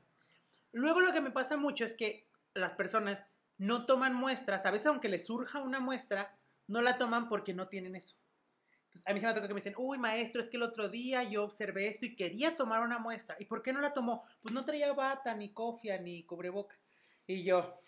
Luego 0.71 0.99
lo 1.02 1.12
que 1.12 1.21
me 1.21 1.32
pasa 1.32 1.58
mucho 1.58 1.86
es 1.86 1.95
que 1.95 2.28
las 2.54 2.75
personas 2.75 3.23
no 3.58 3.86
toman 3.88 4.13
muestras, 4.13 4.65
a 4.65 4.71
veces 4.71 4.88
aunque 4.88 5.10
les 5.10 5.25
surja 5.25 5.62
una 5.62 5.80
muestra, 5.80 6.38
no 6.67 6.82
la 6.82 6.97
toman 6.97 7.28
porque 7.28 7.54
no 7.54 7.67
tienen 7.67 7.95
eso. 7.95 8.15
Entonces, 8.86 9.08
a 9.08 9.13
mí 9.13 9.19
se 9.19 9.25
me 9.28 9.34
toca 9.34 9.47
que 9.47 9.54
me 9.54 9.60
dicen, 9.60 9.73
uy, 9.78 9.97
maestro, 9.97 10.39
es 10.41 10.49
que 10.49 10.58
el 10.58 10.63
otro 10.63 10.89
día 10.89 11.23
yo 11.23 11.43
observé 11.43 11.88
esto 11.88 12.06
y 12.06 12.15
quería 12.15 12.56
tomar 12.56 12.82
una 12.82 12.99
muestra. 12.99 13.36
¿Y 13.39 13.45
por 13.45 13.62
qué 13.63 13.73
no 13.73 13.82
la 13.82 13.93
tomó? 13.93 14.23
Pues 14.41 14.54
no 14.54 14.65
traía 14.65 14.93
bata, 14.93 15.34
ni 15.34 15.52
cofia, 15.52 15.99
ni 15.99 16.23
cubreboca. 16.23 16.75
Y 17.28 17.43
yo, 17.43 17.82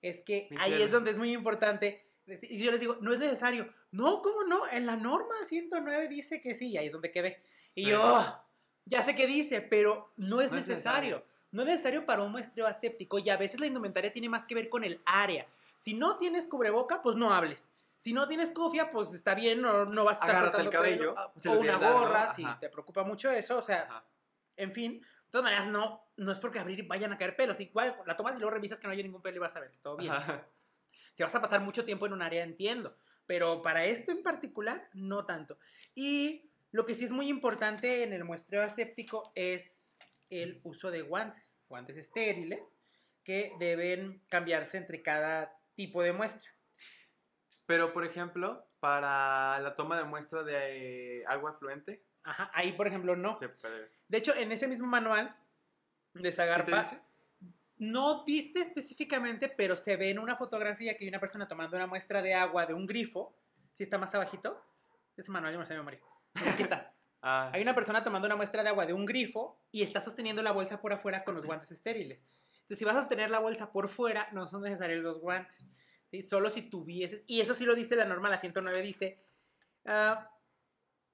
es 0.00 0.20
que 0.22 0.48
ahí 0.58 0.80
es 0.82 0.90
donde 0.90 1.12
es 1.12 1.18
muy 1.18 1.32
importante. 1.32 2.08
Y 2.26 2.58
yo 2.58 2.70
les 2.70 2.80
digo, 2.80 2.98
no 3.00 3.12
es 3.12 3.18
necesario. 3.18 3.72
No, 3.90 4.22
¿cómo 4.22 4.44
no? 4.44 4.66
En 4.70 4.86
la 4.86 4.96
norma 4.96 5.34
109 5.44 6.08
dice 6.08 6.40
que 6.40 6.54
sí, 6.54 6.70
y 6.70 6.78
ahí 6.78 6.86
es 6.86 6.92
donde 6.92 7.10
quedé. 7.10 7.42
Y 7.74 7.84
Sí. 7.84 7.90
yo, 7.90 8.00
"Oh, 8.02 8.44
ya 8.84 9.02
sé 9.02 9.14
que 9.14 9.26
dice, 9.26 9.60
pero 9.60 10.12
no 10.16 10.40
es 10.40 10.52
No 10.52 10.58
es 10.58 10.68
necesario. 10.68 11.16
necesario. 11.16 11.32
No 11.50 11.62
es 11.62 11.68
necesario 11.68 12.06
para 12.06 12.22
un 12.22 12.32
muestreo 12.32 12.66
aséptico 12.66 13.18
y 13.18 13.28
a 13.28 13.36
veces 13.36 13.60
la 13.60 13.66
indumentaria 13.66 14.12
tiene 14.12 14.28
más 14.28 14.44
que 14.44 14.54
ver 14.54 14.68
con 14.68 14.84
el 14.84 15.02
área. 15.04 15.46
Si 15.76 15.94
no 15.94 16.16
tienes 16.16 16.46
cubreboca, 16.46 17.02
pues 17.02 17.16
no 17.16 17.32
hables. 17.32 17.68
Si 17.98 18.12
no 18.12 18.26
tienes 18.26 18.50
cofia, 18.50 18.90
pues 18.90 19.12
está 19.12 19.34
bien, 19.34 19.60
no, 19.60 19.84
no 19.84 20.04
vas 20.04 20.16
a 20.16 20.20
estar 20.26 20.30
Agárrate 20.36 20.62
el 20.62 20.70
cabello, 20.70 21.14
pelo, 21.14 21.18
ah, 21.18 21.32
si 21.38 21.48
o 21.48 21.52
una 21.60 21.76
gorra, 21.76 22.34
si 22.34 22.44
ajá. 22.44 22.58
te 22.58 22.68
preocupa 22.68 23.02
mucho 23.04 23.30
eso, 23.30 23.58
o 23.58 23.62
sea, 23.62 23.82
Ajá. 23.82 24.04
en 24.56 24.72
fin. 24.72 25.00
De 25.00 25.06
todas 25.30 25.44
maneras, 25.44 25.68
no, 25.68 26.04
no 26.16 26.32
es 26.32 26.38
porque 26.38 26.58
abrir 26.58 26.78
y 26.78 26.82
vayan 26.82 27.12
a 27.12 27.18
caer 27.18 27.36
pelos. 27.36 27.58
Igual 27.60 27.96
la 28.06 28.16
tomas 28.16 28.34
y 28.34 28.38
luego 28.38 28.50
revisas 28.50 28.78
que 28.78 28.86
no 28.86 28.92
haya 28.92 29.02
ningún 29.02 29.22
pelo 29.22 29.36
y 29.36 29.40
vas 29.40 29.54
a 29.56 29.60
ver 29.60 29.70
que 29.70 29.78
todo 29.78 29.96
bien. 29.96 30.12
Ajá. 30.12 30.46
Si 31.12 31.22
vas 31.22 31.34
a 31.34 31.40
pasar 31.40 31.60
mucho 31.60 31.84
tiempo 31.84 32.06
en 32.06 32.12
un 32.12 32.22
área, 32.22 32.42
entiendo. 32.42 32.96
Pero 33.26 33.62
para 33.62 33.84
esto 33.84 34.12
en 34.12 34.22
particular, 34.22 34.88
no 34.94 35.24
tanto. 35.26 35.58
Y 35.94 36.50
lo 36.70 36.86
que 36.86 36.94
sí 36.94 37.04
es 37.04 37.12
muy 37.12 37.28
importante 37.28 38.02
en 38.02 38.12
el 38.12 38.24
muestreo 38.24 38.62
aséptico 38.62 39.32
es 39.34 39.96
el 40.30 40.60
uso 40.64 40.90
de 40.90 41.02
guantes, 41.02 41.58
guantes 41.68 41.96
estériles, 41.96 42.60
que 43.24 43.52
deben 43.58 44.22
cambiarse 44.28 44.78
entre 44.78 45.02
cada 45.02 45.56
tipo 45.74 46.02
de 46.02 46.12
muestra. 46.12 46.50
Pero, 47.66 47.92
por 47.92 48.04
ejemplo, 48.04 48.66
para 48.80 49.60
la 49.60 49.76
toma 49.76 49.96
de 49.96 50.04
muestra 50.04 50.42
de 50.42 51.20
eh, 51.20 51.24
agua 51.26 51.54
fluente, 51.58 52.02
Ajá, 52.24 52.50
ahí 52.54 52.72
por 52.72 52.86
ejemplo 52.86 53.16
no. 53.16 53.36
se 53.38 53.48
puede. 53.48 53.90
De 54.08 54.18
hecho, 54.18 54.34
en 54.34 54.52
ese 54.52 54.66
mismo 54.68 54.86
manual 54.86 55.36
de 56.14 56.22
¿Qué 56.22 56.28
te 56.30 56.32
Zagarpa, 56.32 56.82
dice? 56.82 57.00
No 57.82 58.22
dice 58.24 58.60
específicamente, 58.60 59.48
pero 59.48 59.74
se 59.74 59.96
ve 59.96 60.10
en 60.10 60.20
una 60.20 60.36
fotografía 60.36 60.96
que 60.96 61.02
hay 61.02 61.08
una 61.08 61.18
persona 61.18 61.48
tomando 61.48 61.74
una 61.74 61.88
muestra 61.88 62.22
de 62.22 62.32
agua 62.32 62.64
de 62.64 62.74
un 62.74 62.86
grifo. 62.86 63.36
Si 63.74 63.82
está 63.82 63.98
más 63.98 64.14
abajito. 64.14 64.62
Ese 65.16 65.32
manual 65.32 65.52
yo 65.52 65.58
me 65.58 65.66
sé 65.66 65.72
de 65.72 65.80
memoria. 65.80 66.00
Aquí 66.34 66.62
está. 66.62 66.94
Ah, 67.24 67.52
Hay 67.52 67.62
una 67.62 67.72
persona 67.72 68.02
tomando 68.02 68.26
una 68.26 68.34
muestra 68.34 68.64
de 68.64 68.70
agua 68.70 68.84
de 68.84 68.92
un 68.92 69.06
grifo 69.06 69.64
y 69.70 69.82
está 69.82 70.00
sosteniendo 70.00 70.42
la 70.42 70.50
bolsa 70.50 70.80
por 70.80 70.92
afuera 70.92 71.22
con 71.22 71.36
los 71.36 71.46
guantes 71.46 71.70
estériles. 71.70 72.18
Entonces, 72.62 72.78
si 72.78 72.84
vas 72.84 72.96
a 72.96 73.00
sostener 73.00 73.30
la 73.30 73.38
bolsa 73.38 73.70
por 73.70 73.86
fuera, 73.88 74.26
no 74.32 74.48
son 74.48 74.62
necesarios 74.62 75.04
los 75.04 75.20
guantes. 75.20 75.64
¿sí? 76.10 76.22
Solo 76.22 76.50
si 76.50 76.62
tuvieses, 76.62 77.22
y 77.28 77.40
eso 77.40 77.54
sí 77.54 77.64
lo 77.64 77.76
dice 77.76 77.94
la 77.94 78.06
norma, 78.06 78.28
la 78.28 78.38
109 78.38 78.82
dice, 78.82 79.24
ah, 79.86 80.31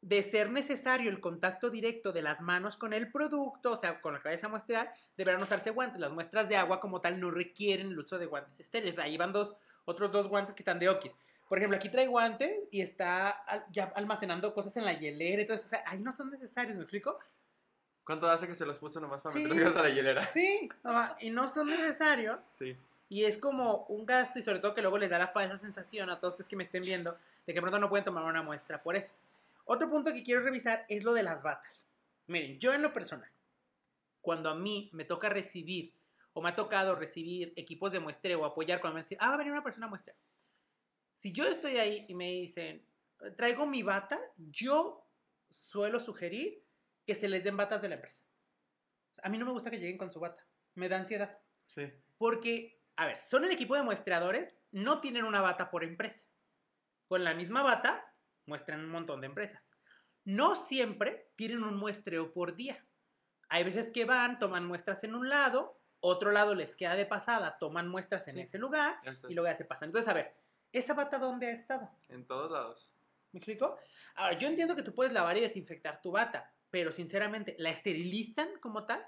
de 0.01 0.23
ser 0.23 0.51
necesario 0.51 1.11
el 1.11 1.21
contacto 1.21 1.71
directo 1.71 2.13
de 2.13 2.23
las 2.23 2.41
manos 2.41 2.77
con 2.77 2.93
el 2.93 3.11
producto, 3.11 3.73
o 3.73 3.77
sea, 3.77 4.01
con 4.01 4.15
lo 4.15 4.21
que 4.23 4.29
vayas 4.29 4.45
a 4.45 4.49
muestrear, 4.49 4.93
deberán 5.17 5.43
usarse 5.43 5.71
guantes. 5.71 6.01
Las 6.01 6.13
muestras 6.13 6.49
de 6.49 6.57
agua 6.57 6.79
como 6.81 7.01
tal 7.01 7.19
no 7.21 7.31
requieren 7.31 7.89
el 7.89 7.99
uso 7.99 8.19
de 8.19 8.27
guantes 8.27 8.59
estériles. 8.61 8.99
Ahí 8.99 9.17
van 9.17 9.33
dos, 9.33 9.57
otros 9.85 10.13
dos 10.13 10.29
guantes 10.29 10.55
que 10.55 10.63
están 10.63 10.79
de 10.79 10.89
okis. 10.89 11.13
Por 11.49 11.59
ejemplo, 11.59 11.77
aquí 11.79 11.89
trae 11.89 12.07
guante 12.07 12.69
y 12.71 12.81
está 12.83 13.43
ya 13.73 13.93
almacenando 13.97 14.53
cosas 14.55 14.77
en 14.77 14.85
la 14.85 14.93
hielera 14.93 15.43
y 15.43 15.47
todo 15.47 15.57
eso. 15.57 15.67
O 15.67 15.69
sea, 15.71 15.83
ahí 15.87 15.99
no 15.99 16.13
son 16.13 16.31
necesarios, 16.31 16.77
¿me 16.77 16.83
explico? 16.83 17.19
¿Cuánto 18.05 18.31
hace 18.31 18.47
que 18.47 18.55
se 18.55 18.65
los 18.67 18.79
puso 18.79 19.01
nomás 19.01 19.21
para 19.21 19.35
Sí. 19.35 19.43
meterlos 19.45 19.77
a 19.77 19.83
la 19.83 19.89
hielera? 19.91 20.27
Sí, 20.27 20.69
y 21.21 21.31
no 21.31 21.49
son 21.49 21.69
necesarios. 21.69 22.39
Sí. 22.51 22.77
Y 23.11 23.25
es 23.25 23.39
como 23.39 23.85
un 23.89 24.05
gasto 24.07 24.39
y 24.39 24.43
sobre 24.43 24.59
todo 24.61 24.75
que 24.75 24.83
luego 24.83 24.99
les 24.99 25.11
da 25.11 25.19
la 25.19 25.29
falsa 25.29 25.59
sensación 25.59 26.09
a 26.11 26.21
todos 26.21 26.35
ustedes 26.35 26.49
que 26.49 26.57
me 26.57 26.65
estén 26.65 26.83
viendo 26.83 27.17
de 27.47 27.55
que 27.55 27.61
pronto 27.61 27.79
no 27.79 27.89
pueden 27.89 28.05
tomar 28.05 28.25
una 28.25 28.43
muestra 28.43 28.83
por 28.83 28.95
eso. 28.97 29.13
Otro 29.71 29.91
punto 29.91 30.15
que 30.15 30.23
quiero 30.23 30.41
revisar 30.41 30.87
es 30.89 31.05
lo 31.05 31.13
de 31.13 31.23
las 31.23 31.43
batas. 31.43 31.87
Miren, 32.27 32.59
yo 32.59 32.73
en 32.73 32.81
lo 32.81 32.95
personal, 32.95 33.31
cuando 34.23 34.49
a 34.49 34.55
mí 34.55 34.89
me 34.95 35.05
toca 35.05 35.29
recibir 35.29 35.95
o 36.33 36.41
me 36.41 36.49
ha 36.49 36.57
tocado 36.57 36.95
recibir 36.95 37.53
equipos 37.55 37.93
de 37.93 38.01
muestreo 38.01 38.41
o 38.41 38.45
apoyar 38.47 38.81
cuando 38.81 38.95
me 38.95 39.03
dicen, 39.03 39.19
ah, 39.21 39.29
va 39.29 39.35
a 39.35 39.37
venir 39.37 39.53
una 39.53 39.63
persona 39.63 39.85
a 39.85 39.91
muestrear. 39.91 40.17
Si 41.17 41.33
yo 41.33 41.47
estoy 41.47 41.77
ahí 41.77 42.07
y 42.09 42.15
me 42.15 42.31
dicen, 42.31 42.83
traigo 43.37 43.67
mi 43.67 43.83
bata, 43.83 44.19
yo 44.39 45.07
suelo 45.51 46.01
sugerir 46.01 46.65
que 47.05 47.15
se 47.15 47.29
les 47.29 47.45
den 47.45 47.59
batas 47.59 47.83
de 47.83 47.91
la 47.91 47.97
empresa. 47.97 48.25
A 49.23 49.29
mí 49.29 49.37
no 49.37 49.45
me 49.45 49.53
gusta 49.53 49.71
que 49.71 49.79
lleguen 49.79 49.99
con 49.99 50.11
su 50.11 50.19
bata, 50.19 50.47
me 50.77 50.89
da 50.89 50.97
ansiedad. 50.97 51.39
Sí. 51.67 51.93
Porque, 52.17 52.81
a 52.97 53.05
ver, 53.05 53.21
son 53.21 53.45
el 53.45 53.51
equipo 53.51 53.77
de 53.77 53.83
muestreadores, 53.83 54.55
no 54.73 55.03
tienen 55.03 55.25
una 55.25 55.43
bata 55.43 55.71
por 55.71 55.85
empresa. 55.85 56.27
Con 57.07 57.23
la 57.23 57.35
misma 57.35 57.63
bata, 57.63 58.08
muestran 58.49 58.81
un 58.81 58.91
montón 58.91 59.21
de 59.21 59.27
empresas. 59.29 59.69
No 60.25 60.57
siempre 60.57 61.31
tienen 61.37 61.63
un 61.63 61.77
muestreo 61.77 62.33
por 62.33 62.57
día. 62.57 62.85
Hay 63.49 63.65
veces 63.65 63.91
que 63.93 64.05
van, 64.05 64.39
toman 64.39 64.67
muestras 64.67 65.05
en 65.05 65.15
un 65.15 65.29
lado, 65.29 65.81
otro 66.01 66.33
lado 66.33 66.55
les 66.55 66.77
queda 66.77 66.97
de 66.97 67.07
pasada, 67.07 67.59
toman 67.59 67.89
muestras 67.89 68.27
en 68.29 68.35
Sí. 68.35 68.41
ese 68.43 68.59
lugar 68.59 68.99
y 69.29 69.35
luego 69.35 69.49
ya 69.51 69.55
se 69.55 69.65
pasan. 69.65 69.89
Entonces, 69.89 70.09
a 70.09 70.15
ver, 70.15 70.35
¿esa 70.73 70.95
bata 70.95 71.19
dónde 71.19 71.47
ha 71.47 71.53
estado? 71.53 71.91
En 72.09 72.27
todos 72.27 72.51
lados. 72.51 72.93
¿Me 73.33 73.39
explico? 73.39 73.79
Ahora, 74.15 74.37
yo 74.39 74.49
entiendo 74.49 74.75
que 74.75 74.83
tú 74.83 74.95
puedes 74.95 75.13
lavar 75.13 75.37
y 75.37 75.41
desinfectar 75.41 76.01
tu 76.03 76.11
bata, 76.11 76.53
pero 76.71 76.93
sinceramente, 76.93 77.55
¿la 77.59 77.71
esterilizan 77.71 78.59
como 78.61 78.85
tal? 78.85 79.05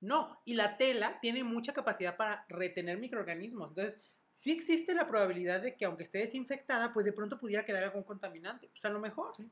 No. 0.00 0.40
Y 0.44 0.54
la 0.54 0.76
tela 0.78 1.18
tiene 1.20 1.44
mucha 1.44 1.72
capacidad 1.72 2.16
para 2.16 2.44
retener 2.48 2.98
microorganismos. 2.98 3.70
Entonces, 3.70 4.00
sí 4.32 4.52
existe 4.52 4.94
la 4.94 5.06
probabilidad 5.06 5.60
de 5.60 5.76
que 5.76 5.84
aunque 5.84 6.04
esté 6.04 6.18
desinfectada, 6.18 6.92
pues 6.92 7.04
de 7.06 7.12
pronto 7.12 7.38
pudiera 7.38 7.64
quedar 7.64 7.84
algún 7.84 8.02
contaminante. 8.02 8.68
Pues 8.68 8.84
a 8.84 8.90
lo 8.90 9.00
mejor. 9.00 9.34
Sí. 9.36 9.50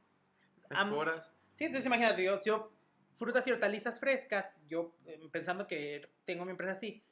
Esporas. 0.70 1.30
Sí, 1.54 1.64
entonces 1.64 1.86
imagínate, 1.86 2.22
yo, 2.22 2.40
yo 2.42 2.72
frutas 3.14 3.46
y 3.46 3.52
hortalizas 3.52 3.98
frescas, 3.98 4.60
yo 4.68 4.94
eh, 5.06 5.18
pensando 5.32 5.66
que 5.66 6.08
tengo 6.24 6.44
mi 6.44 6.52
empresa 6.52 6.72
así, 6.72 7.02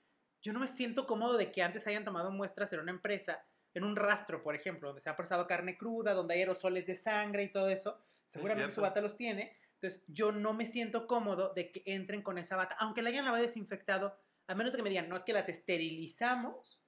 yo 0.41 0.53
no 0.53 0.61
me 0.61 0.69
siento 0.69 1.07
cómodo 1.07 1.37
de 1.37 1.51
que 1.51 1.63
antes 1.63 1.87
hayan 1.87 2.05
tomado 2.05 2.31
muestras 2.31 2.73
en 2.73 2.81
una 2.81 2.93
empresa, 2.93 3.45
en 3.75 3.83
un 3.83 3.97
rastro, 3.97 4.43
por 4.43 4.55
ejemplo, 4.55 4.89
donde 4.89 5.01
se 5.01 5.11
ha 5.11 5.17
procesado 5.17 5.47
carne 5.47 5.77
cruda, 5.77 6.15
donde 6.15 6.35
hay 6.35 6.41
aerosoles 6.41 6.87
de 6.87 6.97
sangre 6.97 7.43
y 7.43 7.51
todo 7.51 7.69
eso. 7.69 7.99
Seguramente 8.33 8.71
su 8.71 8.77
cierto. 8.77 8.89
bata 8.89 9.01
los 9.01 9.17
tiene. 9.17 9.57
Entonces, 9.75 10.05
yo 10.07 10.33
no 10.33 10.55
me 10.55 10.67
siento 10.67 11.07
cómodo 11.07 11.53
de 11.55 11.73
que 11.73 11.83
entren 11.85 12.23
con 12.23 12.39
esa 12.39 12.57
bata, 12.57 12.77
aunque 12.79 13.03
la 13.03 13.11
hayan 13.11 13.25
lavado 13.25 13.43
y 13.43 13.47
desinfectado, 13.47 14.17
a 14.47 14.55
menos 14.55 14.75
que 14.75 14.83
me 14.83 14.91
digan, 14.91 15.09
no 15.09 15.17
es 15.17 15.23
que 15.23 15.33
las 15.33 15.49
esterilizamos, 15.49 16.81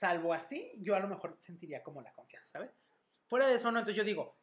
salvo 0.00 0.32
así, 0.32 0.72
yo 0.78 0.96
a 0.96 1.00
lo 1.00 1.08
mejor 1.08 1.36
sentiría 1.38 1.82
como 1.82 2.00
la 2.00 2.12
confianza, 2.14 2.52
¿sabes? 2.52 2.70
Fuera 3.26 3.46
de 3.46 3.56
eso, 3.56 3.70
no, 3.70 3.78
entonces 3.78 3.96
yo 3.96 4.04
digo, 4.04 4.38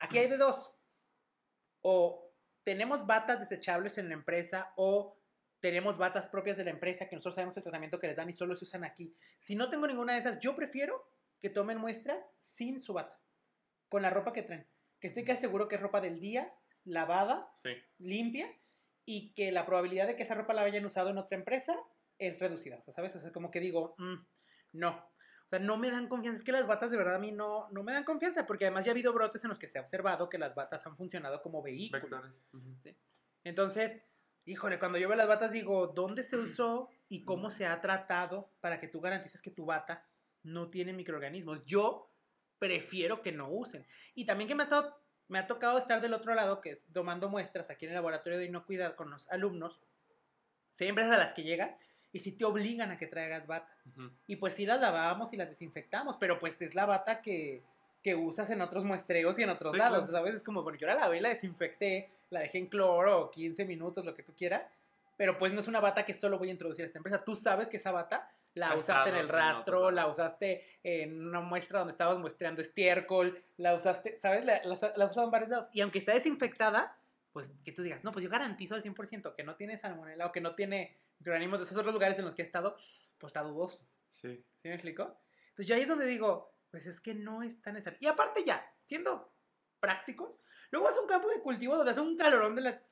aquí 0.00 0.18
hay 0.18 0.28
de 0.28 0.36
dos. 0.36 0.74
O 1.82 2.32
tenemos 2.64 3.06
batas 3.06 3.38
desechables 3.40 3.96
en 3.98 4.08
la 4.08 4.14
empresa 4.14 4.72
o 4.76 5.16
tenemos 5.60 5.96
batas 5.96 6.28
propias 6.28 6.56
de 6.56 6.64
la 6.64 6.70
empresa 6.70 7.08
que 7.08 7.14
nosotros 7.14 7.36
sabemos 7.36 7.56
el 7.56 7.62
tratamiento 7.62 7.98
que 8.00 8.08
les 8.08 8.16
dan 8.16 8.28
y 8.28 8.32
solo 8.32 8.56
se 8.56 8.64
usan 8.64 8.84
aquí. 8.84 9.14
Si 9.38 9.54
no 9.54 9.70
tengo 9.70 9.86
ninguna 9.86 10.14
de 10.14 10.18
esas, 10.20 10.40
yo 10.40 10.54
prefiero 10.56 11.08
que 11.40 11.48
tomen 11.50 11.78
muestras 11.78 12.28
sin 12.40 12.80
su 12.82 12.92
bata, 12.92 13.20
con 13.88 14.02
la 14.02 14.10
ropa 14.10 14.32
que 14.32 14.42
traen. 14.42 14.66
Que 15.00 15.06
estoy 15.08 15.24
casi 15.24 15.42
seguro 15.42 15.68
que 15.68 15.76
es 15.76 15.80
ropa 15.80 16.00
del 16.00 16.18
día, 16.20 16.52
lavada, 16.84 17.50
Sí. 17.54 17.70
limpia 17.98 18.52
y 19.04 19.32
que 19.34 19.52
la 19.52 19.64
probabilidad 19.64 20.08
de 20.08 20.16
que 20.16 20.24
esa 20.24 20.34
ropa 20.34 20.54
la 20.54 20.62
hayan 20.62 20.84
usado 20.84 21.10
en 21.10 21.18
otra 21.18 21.38
empresa 21.38 21.76
es 22.18 22.38
reducida. 22.40 22.78
O 22.78 22.82
sea, 22.82 22.94
¿sabes? 22.94 23.14
O 23.14 23.20
sea, 23.20 23.32
como 23.32 23.50
que 23.52 23.60
digo, 23.60 23.94
mm, 23.98 24.16
no. 24.72 24.90
O 24.90 25.48
sea, 25.48 25.58
no 25.58 25.78
me 25.78 25.90
dan 25.90 26.08
confianza. 26.08 26.38
Es 26.38 26.44
que 26.44 26.52
las 26.52 26.66
batas 26.66 26.90
de 26.90 26.98
verdad 26.98 27.14
a 27.14 27.18
mí 27.18 27.32
no, 27.32 27.70
no 27.70 27.82
me 27.82 27.92
dan 27.92 28.04
confianza 28.04 28.46
porque 28.46 28.66
además 28.66 28.84
ya 28.84 28.90
ha 28.90 28.94
habido 28.94 29.14
brotes 29.14 29.42
en 29.44 29.48
los 29.48 29.58
que 29.58 29.66
se 29.66 29.78
ha 29.78 29.80
observado 29.80 30.28
que 30.28 30.36
las 30.36 30.54
batas 30.54 30.86
han 30.86 30.96
funcionado 30.96 31.40
como 31.40 31.62
vehículos. 31.62 32.02
Vectores. 32.02 32.42
Ujú. 32.52 32.76
Entonces, 33.44 33.96
híjole, 34.44 34.78
cuando 34.78 34.98
yo 34.98 35.08
veo 35.08 35.16
las 35.16 35.26
batas 35.26 35.50
digo, 35.50 35.86
¿dónde 35.86 36.22
se 36.22 36.36
usó 36.36 36.90
y 37.08 37.24
cómo 37.24 37.50
se 37.50 37.64
ha 37.64 37.80
tratado 37.80 38.50
para 38.60 38.78
que 38.78 38.88
tú 38.88 39.00
garantices 39.00 39.40
que 39.40 39.50
tu 39.50 39.64
bata 39.64 40.06
no 40.42 40.68
tiene 40.68 40.92
microorganismos? 40.92 41.64
Yo 41.64 42.12
prefiero 42.58 43.22
que 43.22 43.32
no 43.32 43.50
usen. 43.50 43.86
Y 44.14 44.26
también 44.26 44.48
que 44.48 44.54
me 44.54 44.64
ha, 44.64 44.64
estado, 44.64 45.00
me 45.28 45.38
ha 45.38 45.46
tocado 45.46 45.78
estar 45.78 46.02
del 46.02 46.12
otro 46.12 46.34
lado, 46.34 46.60
que 46.60 46.70
es 46.70 46.86
tomando 46.92 47.30
muestras 47.30 47.70
aquí 47.70 47.86
en 47.86 47.92
el 47.92 47.96
laboratorio 47.96 48.38
de 48.38 48.46
inocuidad 48.46 48.96
con 48.96 49.10
los 49.10 49.30
alumnos. 49.30 49.80
Si 50.72 50.84
hay 50.84 50.90
empresas 50.90 51.14
a 51.14 51.18
las 51.18 51.32
que 51.32 51.42
llegas 51.42 51.76
y 52.12 52.20
si 52.20 52.32
te 52.32 52.44
obligan 52.44 52.90
a 52.90 52.96
que 52.96 53.06
traigas 53.06 53.46
bata. 53.46 53.72
Ujú. 53.86 54.10
Y 54.26 54.36
pues 54.36 54.54
sí 54.54 54.66
las 54.66 54.80
lavábamos 54.80 55.32
y 55.32 55.36
las 55.36 55.48
desinfectamos, 55.48 56.16
pero 56.16 56.38
pues 56.38 56.60
es 56.62 56.74
la 56.74 56.86
bata 56.86 57.20
que, 57.20 57.62
que 58.02 58.14
usas 58.14 58.50
en 58.50 58.60
otros 58.62 58.84
muestreos 58.84 59.38
y 59.38 59.42
en 59.42 59.50
otros 59.50 59.72
Sí, 59.72 59.78
lados, 59.78 60.08
claro. 60.08 60.12
¿sabes? 60.12 60.34
Es 60.34 60.42
como, 60.42 60.62
bueno, 60.62 60.78
yo 60.78 60.86
la 60.86 60.94
lavé, 60.94 61.20
la 61.20 61.28
desinfecté, 61.30 62.10
la 62.30 62.40
dejé 62.40 62.58
en 62.58 62.66
cloro 62.66 63.30
15 63.30 63.64
minutos, 63.64 64.04
lo 64.04 64.14
que 64.14 64.22
tú 64.22 64.32
quieras, 64.34 64.70
pero 65.16 65.38
pues 65.38 65.52
no 65.52 65.60
es 65.60 65.68
una 65.68 65.80
bata 65.80 66.04
que 66.06 66.14
solo 66.14 66.38
voy 66.38 66.48
a 66.48 66.52
introducir 66.52 66.84
a 66.84 66.86
esta 66.86 66.98
empresa. 66.98 67.24
Tú 67.24 67.36
sabes 67.36 67.68
que 67.68 67.76
esa 67.78 67.90
bata 67.90 68.30
la 68.54 68.74
usaste 68.74 69.10
en 69.10 69.16
el 69.16 69.28
rastro, 69.28 69.80
otros 69.80 69.94
la 69.94 70.06
usaste 70.06 70.64
en 70.82 71.26
una 71.26 71.40
muestra 71.40 71.80
donde 71.80 71.92
estabas 71.92 72.18
muestreando 72.18 72.60
estiércol, 72.60 73.40
la 73.56 73.74
usaste, 73.74 74.16
¿sabes? 74.18 74.44
La, 74.44 74.62
la, 74.64 74.78
la 74.96 75.06
usado 75.06 75.24
en 75.26 75.30
varios 75.30 75.50
lados. 75.50 75.68
Y 75.72 75.80
aunque 75.80 75.98
está 75.98 76.14
desinfectada, 76.14 76.96
pues 77.32 77.50
que 77.64 77.72
tú 77.72 77.82
digas, 77.82 78.04
no, 78.04 78.12
pues 78.12 78.24
yo 78.24 78.30
garantizo 78.30 78.74
al 78.74 78.82
100% 78.82 79.34
que 79.34 79.44
no 79.44 79.54
tiene 79.56 79.76
salmonela 79.76 80.26
o 80.26 80.32
que 80.32 80.40
no 80.40 80.54
tiene 80.54 80.96
microorganismos 81.18 81.58
de 81.60 81.64
esos 81.64 81.76
otros 81.76 81.92
lugares 81.94 82.18
en 82.18 82.24
los 82.24 82.34
que 82.34 82.42
he 82.42 82.44
estado, 82.44 82.76
pues 83.18 83.30
está 83.30 83.42
dudoso. 83.42 83.86
Sí. 84.20 84.44
¿Sí 84.62 84.68
me 84.68 84.74
explico? 84.74 85.20
Entonces 85.50 85.66
yo 85.66 85.74
ahí 85.74 85.82
es 85.82 85.88
donde 85.88 86.06
digo, 86.06 86.54
pues 86.70 86.86
es 86.86 87.00
que 87.00 87.14
no 87.14 87.42
es 87.42 87.60
tan 87.60 87.74
necesario. 87.74 87.98
Y 88.00 88.06
aparte 88.06 88.44
ya, 88.44 88.64
siendo 88.84 89.32
prácticos, 89.80 90.30
luego 90.70 90.86
vas 90.86 90.96
a 90.96 91.00
un 91.00 91.08
campo 91.08 91.28
de 91.28 91.40
cultivo 91.40 91.76
donde 91.76 91.92
hace 91.92 92.00
un 92.00 92.16
calorón 92.16 92.54
de 92.54 92.62
la 92.62 92.82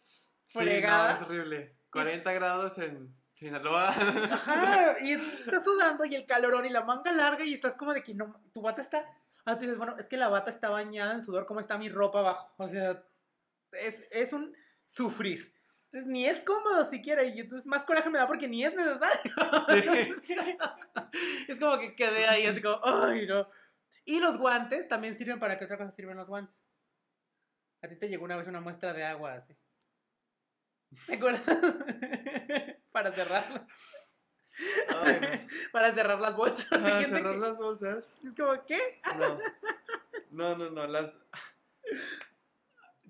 Sí, 0.49 0.59
fregada. 0.59 1.11
no, 1.13 1.17
es 1.17 1.23
horrible. 1.23 1.77
40 1.91 2.33
grados 2.33 2.79
en 2.79 3.15
Sinaloa. 3.35 3.89
Ajá, 3.89 4.97
y 5.01 5.13
estás 5.13 5.65
sudando 5.65 6.05
y 6.05 6.15
el 6.15 6.27
calorón 6.27 6.65
y 6.67 6.71
la 6.71 6.85
manga 6.85 7.11
larga 7.13 7.45
y 7.45 7.55
estás 7.55 7.75
como 7.75 7.93
de 7.93 8.03
que 8.03 8.15
no, 8.15 8.41
tu 8.53 8.63
bata 8.63 8.83
está... 8.83 9.05
Ah, 9.45 9.55
tú 9.57 9.63
dices, 9.63 9.79
bueno, 9.79 9.97
es 9.99 10.07
que 10.07 10.17
la 10.17 10.29
bata 10.29 10.51
está 10.51 10.69
bañada 10.71 11.15
en 11.15 11.23
sudor, 11.23 11.47
¿cómo 11.47 11.61
está 11.61 11.79
mi 11.79 11.89
ropa 11.89 12.19
abajo? 12.21 12.53
O 12.59 12.69
sea, 12.69 13.05
es, 13.73 14.03
es 14.11 14.33
un 14.33 14.57
sufrir. 14.87 15.55
Entonces 15.87 16.07
ni 16.11 16.27
es 16.27 16.43
cómodo 16.43 16.85
siquiera 16.85 17.23
y 17.25 17.39
entonces 17.41 17.67
más 17.67 17.85
coraje 17.85 18.11
me 18.11 18.19
da 18.19 18.27
porque 18.27 18.49
ni 18.49 18.65
es 18.65 18.75
necesario. 18.75 19.33
Sí. 20.27 20.35
es 21.49 21.59
como 21.59 21.79
que 21.79 21.95
quedé 21.95 22.27
ahí 22.29 22.47
así 22.47 22.61
como, 22.61 22.81
ay 22.85 23.27
no. 23.27 23.49
Y 24.05 24.21
los 24.21 24.37
guantes 24.39 24.87
también 24.89 25.17
sirven 25.17 25.39
para 25.41 25.59
qué 25.59 25.65
otra 25.65 25.79
cosa 25.79 25.91
sirven 25.93 26.17
los 26.17 26.29
guantes. 26.29 26.63
A 27.83 27.89
ti 27.89 27.97
te 27.97 28.09
llegó 28.09 28.25
una 28.25 28.37
vez 28.37 28.47
una 28.49 28.61
muestra 28.61 28.93
de 28.93 29.05
agua 29.05 29.35
así. 29.35 29.57
¿Te 31.07 31.15
acuerdas? 31.17 31.43
para 32.93 33.13
cerrarlo. 33.13 33.67
Ay, 35.05 35.21
no. 35.21 35.29
para 35.73 35.93
cerrar 35.95 36.21
las 36.21 36.35
bolsas. 36.37 36.73
Hay 36.73 37.05
Ah, 37.05 37.09
cerrar 37.09 37.35
que- 37.35 37.41
las 37.41 37.57
bolsas. 37.59 38.17
Es 38.25 38.35
como, 38.35 38.65
¿qué? 38.65 39.01
No. 39.19 39.39
No, 40.31 40.57
no, 40.57 40.71
no. 40.71 40.87
Las. 40.87 41.17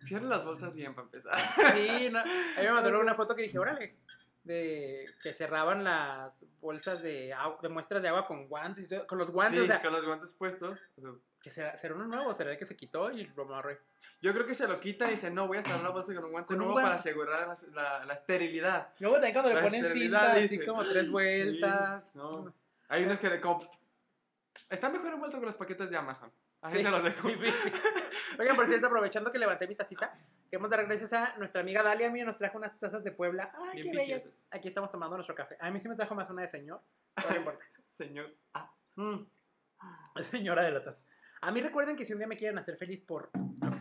Cierran 0.07 0.29
las 0.31 0.45
bolsas 0.45 0.75
bien 0.75 0.95
para 0.95 1.05
empezar. 1.07 1.37
Sí, 1.75 2.09
no. 2.11 2.19
A 2.21 2.25
mí 2.25 2.63
me 2.63 2.73
mandaron 2.73 3.01
una 3.03 3.15
foto 3.15 3.35
que 3.35 3.43
dije, 3.43 3.59
órale. 3.59 3.97
De 4.45 5.05
que 5.21 5.33
cerraban 5.33 5.83
las 5.83 6.47
bolsas 6.61 7.03
de, 7.03 7.33
agua- 7.33 7.59
de 7.61 7.69
muestras 7.69 8.01
de 8.01 8.09
agua 8.09 8.27
con 8.29 8.47
guantes, 8.49 8.89
con 9.09 9.19
los 9.19 9.31
guantes, 9.31 9.59
Sí, 9.61 9.65
o 9.65 9.67
sea, 9.67 9.83
con 9.83 9.93
los 9.93 10.05
guantes 10.05 10.33
puestos. 10.33 10.81
que 11.43 11.51
será, 11.51 11.77
será 11.77 11.95
uno 11.95 12.07
nuevo, 12.07 12.33
será 12.33 12.53
el 12.53 12.59
que 12.59 12.65
se 12.65 12.77
quitó 12.77 13.11
y 13.11 13.27
lo 13.37 13.43
amarré. 13.43 13.81
Yo 14.23 14.33
creo 14.33 14.47
que 14.47 14.55
se 14.55 14.69
lo 14.69 14.79
quita 14.81 15.07
y 15.09 15.11
dice, 15.11 15.31
no, 15.33 15.47
voy 15.49 15.59
a 15.59 15.63
cerrar 15.63 15.83
la 15.83 15.91
bolsa 15.91 16.15
con 16.15 16.25
un 16.27 16.31
guante 16.31 16.47
Con 16.49 16.57
un 16.57 16.59
nuevo 16.69 16.73
guante. 16.75 16.87
para 16.87 16.95
asegurar 16.95 17.49
la, 17.73 17.83
la- 17.83 18.05
la 18.05 18.15
esterilidad. 18.15 18.89
Luego 19.01 19.17
también 19.17 19.33
cuando 19.35 19.53
le 19.53 19.61
ponen 19.63 19.93
cinta, 19.93 20.33
así 20.33 20.41
dice. 20.43 20.67
como 20.67 20.85
tres 20.85 21.11
vueltas. 21.11 22.05
Sí, 22.05 22.11
no. 22.15 22.55
Hay 22.89 23.03
unos 23.05 23.19
que 23.19 23.29
le 23.31 23.41
como... 23.41 23.69
Están 24.71 24.93
mejor 24.93 25.13
envueltos 25.13 25.41
que 25.41 25.47
los 25.47 25.57
paquetes 25.57 25.91
de 25.91 25.97
Amazon. 25.97 26.31
Así 26.67 26.77
Sí, 26.79 26.83
se 26.83 26.91
los 26.91 27.03
dejo. 27.03 27.29
difícil. 27.29 27.73
Oigan, 28.39 28.57
por 28.57 28.67
cierto, 28.67 28.87
aprovechando 28.87 29.33
que 29.33 29.39
levanté 29.39 29.67
mi 29.67 29.75
tacita, 29.75 30.13
queremos 30.51 30.71
dar 30.71 30.85
gracias 30.87 31.13
a 31.13 31.37
nuestra 31.39 31.61
amiga 31.61 31.83
Dalia. 31.83 32.11
Mira, 32.11 32.27
nos 32.27 32.39
trajo 32.39 32.59
unas 32.59 32.79
tazas 32.79 33.03
de 33.05 33.13
Puebla. 33.13 33.53
Ay, 33.55 33.83
Bien 33.83 33.93
qué 33.93 33.99
bellas. 33.99 34.43
Aquí 34.51 34.69
estamos 34.69 34.91
tomando 34.91 35.17
nuestro 35.17 35.35
café. 35.35 35.57
A 35.61 35.71
mí 35.71 35.81
sí 35.81 35.89
me 35.89 35.97
trajo 35.97 36.15
más 36.15 36.29
una 36.31 36.43
de 36.43 36.49
señor. 36.49 36.83
No 37.29 37.37
importa. 37.37 37.65
Señor. 37.91 38.35
Ah, 38.53 38.73
Mm. 38.97 39.27
Señora 40.31 40.63
de 40.65 40.71
la 40.73 40.83
taza. 40.83 41.03
A 41.43 41.51
mí 41.53 41.61
recuerden 41.61 41.97
que 41.97 42.05
si 42.05 42.13
un 42.15 42.19
día 42.19 42.27
me 42.27 42.37
quieren 42.37 42.57
hacer 42.59 42.77
feliz 42.77 43.01
por 43.03 43.31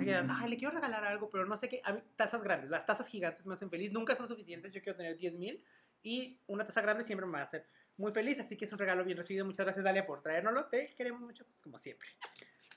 ay, 0.07 0.49
le 0.49 0.57
quiero 0.57 0.73
regalar 0.73 1.03
algo, 1.05 1.29
pero 1.29 1.45
no 1.45 1.55
sé 1.55 1.69
qué. 1.69 1.81
A 1.83 1.93
mí, 1.93 2.01
tazas 2.15 2.41
grandes. 2.43 2.69
Las 2.69 2.85
tazas 2.85 3.07
gigantes 3.07 3.45
me 3.45 3.53
hacen 3.53 3.69
feliz. 3.69 3.91
Nunca 3.91 4.15
son 4.15 4.27
suficientes. 4.27 4.73
Yo 4.73 4.81
quiero 4.81 4.97
tener 4.97 5.17
10 5.17 5.33
mil. 5.35 5.63
Y 6.03 6.39
una 6.47 6.65
taza 6.65 6.81
grande 6.81 7.03
siempre 7.03 7.25
me 7.25 7.33
va 7.33 7.39
a 7.39 7.43
hacer 7.43 7.67
muy 7.97 8.11
feliz. 8.11 8.39
Así 8.39 8.57
que 8.57 8.65
es 8.65 8.73
un 8.73 8.77
regalo 8.79 9.03
bien 9.03 9.17
recibido. 9.17 9.45
Muchas 9.45 9.65
gracias, 9.65 9.83
Dalia, 9.83 10.05
por 10.05 10.21
traérnoslo. 10.21 10.65
Te 10.65 10.93
queremos 10.95 11.21
mucho, 11.21 11.45
como 11.61 11.79
siempre. 11.79 12.07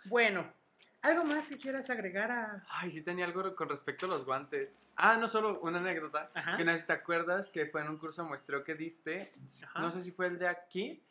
Bueno, 0.04 0.52
¿algo 1.02 1.24
más 1.24 1.48
que 1.48 1.58
quieras 1.58 1.90
agregar 1.90 2.30
a.? 2.30 2.64
Ay, 2.70 2.90
sí 2.90 3.02
tenía 3.02 3.24
algo 3.24 3.54
con 3.54 3.68
respecto 3.68 4.06
a 4.06 4.08
los 4.08 4.24
guantes. 4.24 4.80
Ah, 4.96 5.16
no 5.16 5.28
solo 5.28 5.60
una 5.60 5.78
anécdota. 5.78 6.30
Ajá. 6.34 6.56
Que 6.56 6.64
no 6.64 6.72
sé 6.72 6.78
si 6.78 6.86
te 6.86 6.92
acuerdas 6.92 7.50
que 7.50 7.66
fue 7.66 7.82
en 7.82 7.88
un 7.88 7.98
curso 7.98 8.24
muestreo 8.24 8.64
que 8.64 8.74
diste. 8.74 9.32
Ajá. 9.64 9.80
No 9.80 9.90
sé 9.90 10.02
si 10.02 10.10
fue 10.10 10.26
el 10.26 10.38
de 10.38 10.48
aquí. 10.48 11.04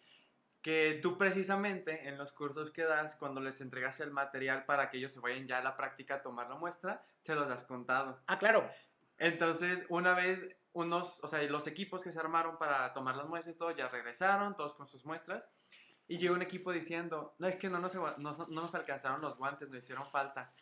Que 0.61 0.99
tú 1.01 1.17
precisamente 1.17 2.09
en 2.09 2.17
los 2.17 2.33
cursos 2.33 2.71
que 2.71 2.83
das, 2.83 3.15
cuando 3.15 3.39
les 3.39 3.61
entregas 3.61 3.99
el 4.01 4.11
material 4.11 4.65
para 4.65 4.89
que 4.89 4.97
ellos 4.97 5.13
se 5.13 5.19
vayan 5.21 5.47
ya 5.47 5.59
a 5.59 5.63
la 5.63 5.77
práctica 5.77 6.15
a 6.15 6.21
tomar 6.21 6.49
la 6.49 6.55
muestra, 6.55 7.05
se 7.23 7.35
los 7.35 7.49
has 7.49 7.63
contado. 7.63 8.19
Ah, 8.27 8.37
claro. 8.37 8.69
Entonces, 9.17 9.85
una 9.87 10.13
vez 10.13 10.45
unos, 10.73 11.23
o 11.23 11.27
sea, 11.27 11.41
los 11.43 11.67
equipos 11.67 12.03
que 12.03 12.11
se 12.11 12.19
armaron 12.19 12.57
para 12.57 12.91
tomar 12.93 13.15
las 13.15 13.27
muestras 13.27 13.55
y 13.55 13.57
todo, 13.57 13.71
ya 13.71 13.87
regresaron, 13.87 14.55
todos 14.55 14.73
con 14.73 14.87
sus 14.87 15.05
muestras. 15.05 15.49
Y 16.07 16.17
llegó 16.17 16.35
un 16.35 16.41
equipo 16.41 16.71
diciendo, 16.71 17.35
no, 17.39 17.47
es 17.47 17.55
que 17.57 17.69
no 17.69 17.79
nos, 17.79 17.93
no, 17.95 18.11
no 18.17 18.47
nos 18.47 18.73
alcanzaron 18.75 19.21
los 19.21 19.37
guantes, 19.37 19.69
nos 19.69 19.83
hicieron 19.83 20.05
falta. 20.05 20.53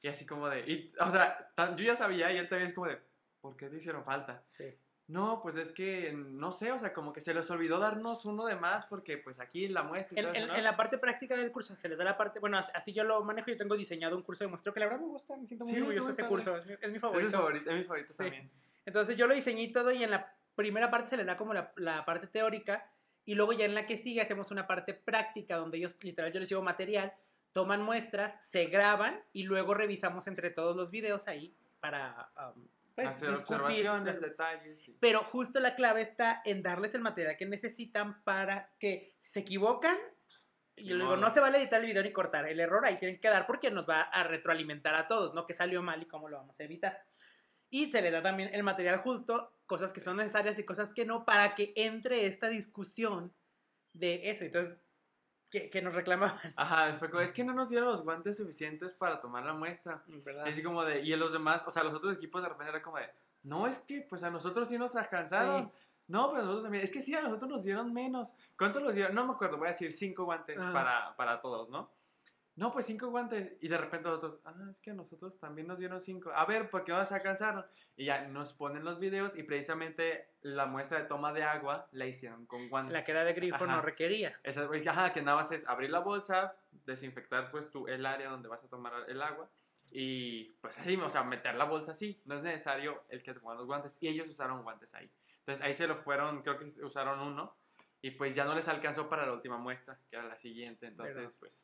Y 0.00 0.08
así 0.08 0.24
como 0.26 0.48
de, 0.48 0.60
y, 0.60 0.92
o 1.00 1.10
sea, 1.10 1.50
tan- 1.54 1.76
yo 1.76 1.84
ya 1.84 1.96
sabía 1.96 2.30
y 2.32 2.36
él 2.38 2.48
también 2.48 2.66
es 2.68 2.74
como 2.74 2.86
de, 2.86 3.00
¿por 3.40 3.56
qué 3.56 3.68
te 3.68 3.76
hicieron 3.76 4.04
falta? 4.04 4.42
Sí. 4.46 4.64
No, 5.08 5.40
pues 5.42 5.56
es 5.56 5.72
que, 5.72 6.12
no 6.12 6.52
sé, 6.52 6.70
o 6.72 6.78
sea, 6.78 6.92
como 6.92 7.12
que 7.12 7.20
se 7.20 7.34
les 7.34 7.50
olvidó 7.50 7.78
darnos 7.80 8.24
uno 8.24 8.46
de 8.46 8.54
más 8.54 8.86
porque 8.86 9.18
pues 9.18 9.40
aquí 9.40 9.66
la 9.68 9.82
muestra 9.82 10.14
y 10.16 10.20
En, 10.20 10.26
todo 10.26 10.34
eso, 10.36 10.46
¿no? 10.46 10.56
en 10.56 10.64
la 10.64 10.76
parte 10.76 10.96
práctica 10.96 11.36
del 11.36 11.50
curso 11.50 11.74
se 11.74 11.88
les 11.88 11.98
da 11.98 12.04
la 12.04 12.16
parte, 12.16 12.38
bueno, 12.38 12.56
as- 12.56 12.70
así 12.74 12.92
yo 12.92 13.02
lo 13.02 13.22
manejo, 13.24 13.50
yo 13.50 13.56
tengo 13.56 13.76
diseñado 13.76 14.16
un 14.16 14.22
curso 14.22 14.44
de 14.44 14.48
muestreo 14.48 14.72
que 14.72 14.78
la 14.80 14.86
verdad 14.86 15.00
me 15.00 15.08
gusta, 15.08 15.36
me 15.36 15.46
siento 15.46 15.64
muy 15.64 15.74
Sí, 15.74 15.80
orgulloso 15.80 16.04
de 16.06 16.10
este 16.12 16.22
muy 16.22 16.28
curso, 16.30 16.56
es 16.56 16.66
mi, 16.66 16.72
es 16.74 16.78
mi 16.80 16.86
Es, 16.86 16.92
mi 16.92 16.98
favorito. 17.00 17.30
favorito, 17.32 17.70
es 17.70 17.76
mi 17.76 17.82
favorito 17.84 18.12
Sí. 18.12 18.18
también. 18.18 18.50
Entonces 18.86 19.16
yo 19.16 19.26
lo 19.26 19.34
diseñé 19.34 19.68
todo 19.68 19.90
y 19.92 20.02
en 20.04 20.10
la 20.12 20.34
primera 20.54 20.90
parte 20.90 21.10
se 21.10 21.16
les 21.16 21.26
da 21.26 21.36
como 21.36 21.52
la, 21.52 21.72
la 21.76 22.04
parte 22.04 22.28
teórica 22.28 22.88
y 23.24 23.34
luego 23.34 23.52
ya 23.52 23.64
en 23.64 23.74
la 23.74 23.86
que 23.86 23.96
sigue 23.96 24.20
hacemos 24.20 24.50
una 24.50 24.66
parte 24.66 24.94
práctica 24.94 25.56
donde 25.56 25.78
ellos, 25.78 25.96
literal, 26.02 26.32
yo 26.32 26.40
les 26.40 26.48
llevo 26.48 26.62
material, 26.62 27.12
toman 27.52 27.82
muestras, 27.82 28.34
se 28.50 28.66
graban 28.66 29.20
y 29.32 29.42
luego 29.44 29.74
revisamos 29.74 30.26
entre 30.26 30.50
todos 30.50 30.74
los 30.76 30.90
videos 30.90 31.28
ahí 31.28 31.54
para 31.80 32.30
um, 32.54 32.66
pues, 32.94 33.08
Hacer 33.08 33.30
discutir. 33.30 33.56
observaciones, 33.62 34.20
detalles. 34.20 34.88
y- 34.88 34.96
Pero 35.00 35.22
justo 35.24 35.60
la 35.60 35.74
clave 35.74 36.02
está 36.02 36.42
en 36.44 36.62
darles 36.62 36.94
el 36.94 37.00
material 37.02 37.36
que 37.36 37.46
necesitan 37.46 38.22
para 38.24 38.70
que 38.78 39.14
se 39.20 39.40
equivocan. 39.40 39.96
Y 40.76 40.84
yo 40.86 40.96
le 40.96 41.04
digo, 41.04 41.16
no 41.16 41.28
se 41.30 41.40
vale 41.40 41.58
editar 41.58 41.80
el 41.80 41.86
video 41.86 42.02
ni 42.02 42.12
cortar. 42.12 42.48
El 42.48 42.58
error 42.58 42.84
ahí 42.86 42.98
tiene 42.98 43.14
que 43.16 43.20
quedar 43.20 43.46
porque 43.46 43.70
nos 43.70 43.88
va 43.88 44.00
a 44.02 44.24
retroalimentar 44.24 44.94
a 44.94 45.06
todos, 45.06 45.34
¿no? 45.34 45.46
Que 45.46 45.52
salió 45.52 45.82
mal 45.82 46.02
y 46.02 46.06
cómo 46.06 46.28
lo 46.30 46.38
vamos 46.38 46.58
a 46.58 46.64
evitar. 46.64 47.04
Y 47.72 47.90
se 47.90 48.02
le 48.02 48.10
da 48.10 48.22
también 48.22 48.50
el 48.52 48.62
material 48.62 48.98
justo, 48.98 49.50
cosas 49.64 49.94
que 49.94 50.00
son 50.02 50.18
necesarias 50.18 50.58
y 50.58 50.64
cosas 50.64 50.92
que 50.92 51.06
no, 51.06 51.24
para 51.24 51.54
que 51.54 51.72
entre 51.74 52.26
esta 52.26 52.50
discusión 52.50 53.32
de 53.94 54.28
eso. 54.28 54.44
Entonces, 54.44 54.76
que, 55.50 55.70
que 55.70 55.80
nos 55.80 55.94
reclamaban. 55.94 56.38
Ajá, 56.56 56.92
fue 56.92 57.08
como, 57.08 57.22
es 57.22 57.32
que 57.32 57.44
no 57.44 57.54
nos 57.54 57.70
dieron 57.70 57.88
los 57.88 58.02
guantes 58.02 58.36
suficientes 58.36 58.92
para 58.92 59.22
tomar 59.22 59.46
la 59.46 59.54
muestra. 59.54 60.02
¿verdad? 60.06 60.44
Y 60.46 60.50
así 60.50 60.62
como 60.62 60.84
de, 60.84 61.00
y 61.00 61.16
los 61.16 61.32
demás, 61.32 61.66
o 61.66 61.70
sea, 61.70 61.82
los 61.82 61.94
otros 61.94 62.14
equipos 62.14 62.42
de 62.42 62.50
repente 62.50 62.68
era 62.70 62.82
como 62.82 62.98
de, 62.98 63.08
no, 63.42 63.66
es 63.66 63.78
que 63.80 64.02
pues 64.02 64.22
a 64.22 64.30
nosotros 64.30 64.68
sí 64.68 64.76
nos 64.76 64.94
alcanzaron. 64.94 65.64
Sí. 65.64 65.78
No, 66.08 66.30
pero 66.30 66.42
nosotros 66.42 66.64
también, 66.64 66.84
es 66.84 66.90
que 66.90 67.00
sí, 67.00 67.14
a 67.14 67.22
nosotros 67.22 67.48
nos 67.48 67.64
dieron 67.64 67.90
menos. 67.94 68.34
¿Cuánto 68.58 68.80
nos 68.80 68.94
dieron? 68.94 69.14
No 69.14 69.26
me 69.26 69.32
acuerdo, 69.32 69.56
voy 69.56 69.68
a 69.68 69.70
decir 69.70 69.94
cinco 69.94 70.24
guantes 70.24 70.60
Ah. 70.60 70.72
para, 70.74 71.16
para 71.16 71.40
todos, 71.40 71.70
¿no? 71.70 71.90
No, 72.54 72.70
pues 72.70 72.86
cinco 72.86 73.08
guantes. 73.08 73.56
Y 73.60 73.68
de 73.68 73.78
repente 73.78 74.08
los 74.08 74.18
otros, 74.18 74.40
ah, 74.44 74.54
es 74.70 74.80
que 74.80 74.90
a 74.90 74.94
nosotros 74.94 75.38
también 75.38 75.66
nos 75.66 75.78
dieron 75.78 76.00
cinco. 76.00 76.30
A 76.34 76.44
ver, 76.44 76.68
¿por 76.68 76.84
qué 76.84 76.92
vas 76.92 77.10
a 77.10 77.16
alcanzar? 77.16 77.70
Y 77.96 78.04
ya 78.04 78.28
nos 78.28 78.52
ponen 78.52 78.84
los 78.84 79.00
videos 79.00 79.36
y 79.36 79.42
precisamente 79.42 80.28
la 80.42 80.66
muestra 80.66 80.98
de 80.98 81.04
toma 81.04 81.32
de 81.32 81.42
agua 81.42 81.88
la 81.92 82.06
hicieron 82.06 82.46
con 82.46 82.68
guantes. 82.68 82.92
La 82.92 83.04
que 83.04 83.12
era 83.12 83.24
de 83.24 83.32
grifo 83.32 83.66
no 83.66 83.80
requería. 83.80 84.38
Esa, 84.42 84.68
ajá, 84.88 85.12
que 85.12 85.22
nada 85.22 85.38
más 85.38 85.50
es 85.52 85.66
abrir 85.66 85.90
la 85.90 86.00
bolsa, 86.00 86.54
desinfectar 86.84 87.50
pues 87.50 87.70
tu, 87.70 87.86
el 87.88 88.04
área 88.04 88.28
donde 88.28 88.48
vas 88.48 88.62
a 88.62 88.68
tomar 88.68 88.92
el 89.08 89.22
agua 89.22 89.48
y 89.90 90.44
pues 90.60 90.78
así, 90.78 90.96
o 90.96 91.08
sea, 91.08 91.22
meter 91.22 91.54
la 91.54 91.64
bolsa 91.64 91.92
así. 91.92 92.20
No 92.24 92.34
es 92.34 92.42
necesario 92.42 93.04
el 93.08 93.22
que 93.22 93.34
te 93.34 93.40
pongan 93.40 93.58
los 93.58 93.66
guantes 93.66 93.96
y 94.00 94.08
ellos 94.08 94.28
usaron 94.28 94.62
guantes 94.62 94.94
ahí. 94.94 95.10
Entonces 95.40 95.64
ahí 95.64 95.74
se 95.74 95.86
lo 95.86 95.96
fueron, 95.96 96.42
creo 96.42 96.58
que 96.58 96.66
usaron 96.84 97.20
uno 97.20 97.54
y 98.00 98.12
pues 98.12 98.34
ya 98.34 98.44
no 98.44 98.54
les 98.54 98.68
alcanzó 98.68 99.08
para 99.08 99.26
la 99.26 99.32
última 99.32 99.58
muestra, 99.58 99.98
que 100.08 100.16
era 100.16 100.26
la 100.26 100.36
siguiente. 100.36 100.86
Entonces 100.86 101.14
Verdad. 101.14 101.32
pues 101.38 101.62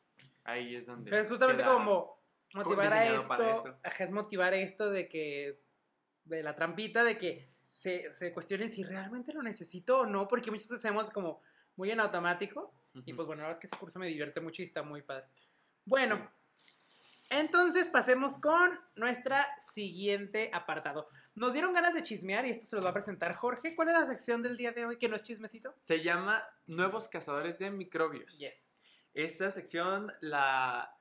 ahí 0.51 0.75
es 0.75 0.85
donde... 0.85 1.09
Pero 1.09 1.23
es 1.23 1.29
justamente 1.29 1.63
como 1.63 2.19
motivar 2.53 2.93
a 2.93 3.05
esto, 3.05 3.79
es 3.99 4.11
motivar 4.11 4.53
esto 4.53 4.89
de 4.89 5.07
que, 5.07 5.61
de 6.25 6.43
la 6.43 6.55
trampita, 6.55 7.03
de 7.03 7.17
que 7.17 7.49
se, 7.71 8.11
se 8.11 8.33
cuestionen 8.33 8.69
si 8.69 8.83
realmente 8.83 9.33
lo 9.33 9.41
necesito 9.41 9.99
o 9.99 10.05
no, 10.05 10.27
porque 10.27 10.51
muchas 10.51 10.67
veces 10.67 10.85
hacemos 10.85 11.09
como 11.09 11.41
muy 11.75 11.91
en 11.91 11.99
automático, 11.99 12.73
y 12.93 13.13
pues 13.13 13.25
bueno, 13.25 13.43
la 13.43 13.49
verdad 13.49 13.63
es 13.63 13.69
que 13.69 13.75
ese 13.75 13.79
curso 13.79 13.99
me 13.99 14.07
divierte 14.07 14.41
mucho 14.41 14.61
y 14.61 14.65
está 14.65 14.83
muy 14.83 15.01
padre. 15.01 15.25
Bueno, 15.85 16.29
entonces 17.29 17.87
pasemos 17.87 18.39
con 18.39 18.79
nuestra 18.95 19.47
siguiente 19.73 20.49
apartado. 20.53 21.09
Nos 21.35 21.53
dieron 21.53 21.73
ganas 21.73 21.93
de 21.93 22.03
chismear 22.03 22.45
y 22.45 22.49
esto 22.49 22.65
se 22.65 22.75
los 22.75 22.83
va 22.83 22.89
a 22.89 22.93
presentar 22.93 23.33
Jorge. 23.35 23.75
¿Cuál 23.75 23.89
es 23.89 23.93
la 23.93 24.07
sección 24.07 24.41
del 24.41 24.57
día 24.57 24.71
de 24.71 24.85
hoy 24.85 24.97
que 24.97 25.07
no 25.07 25.15
es 25.15 25.23
chismecito? 25.23 25.73
Se 25.83 26.03
llama 26.03 26.43
Nuevos 26.67 27.07
Cazadores 27.07 27.57
de 27.59 27.69
Microbios. 27.69 28.37
Yes. 28.39 28.68
Esta 29.23 29.51
sección 29.51 30.11
la... 30.21 30.95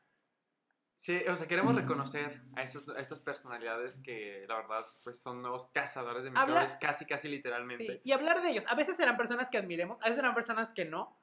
Sí, 0.97 1.17
o 1.29 1.37
sea, 1.37 1.47
queremos 1.47 1.77
reconocer 1.77 2.43
a, 2.57 2.63
esos- 2.63 2.89
a 2.89 2.99
estas 3.01 3.21
personalidades 3.21 4.01
que 4.03 4.45
la 4.49 4.57
verdad 4.57 4.85
pues 5.05 5.21
son 5.21 5.41
nuevos 5.43 5.67
cazadores 5.73 6.25
de 6.25 6.31
Habla- 6.31 6.47
microbios, 6.63 6.77
casi 6.81 7.05
casi 7.07 7.29
literalmente. 7.29 7.87
Sí, 7.95 8.01
y 8.05 8.13
hablar 8.13 8.43
de 8.43 8.51
ellos. 8.51 8.65
A 8.69 8.75
veces 8.75 8.97
serán 8.97 9.17
personas 9.17 9.49
que 9.49 9.59
admiremos, 9.59 10.01
a 10.01 10.05
veces 10.07 10.17
serán 10.17 10.35
personas 10.35 10.73
que 10.73 10.85
no, 10.85 11.17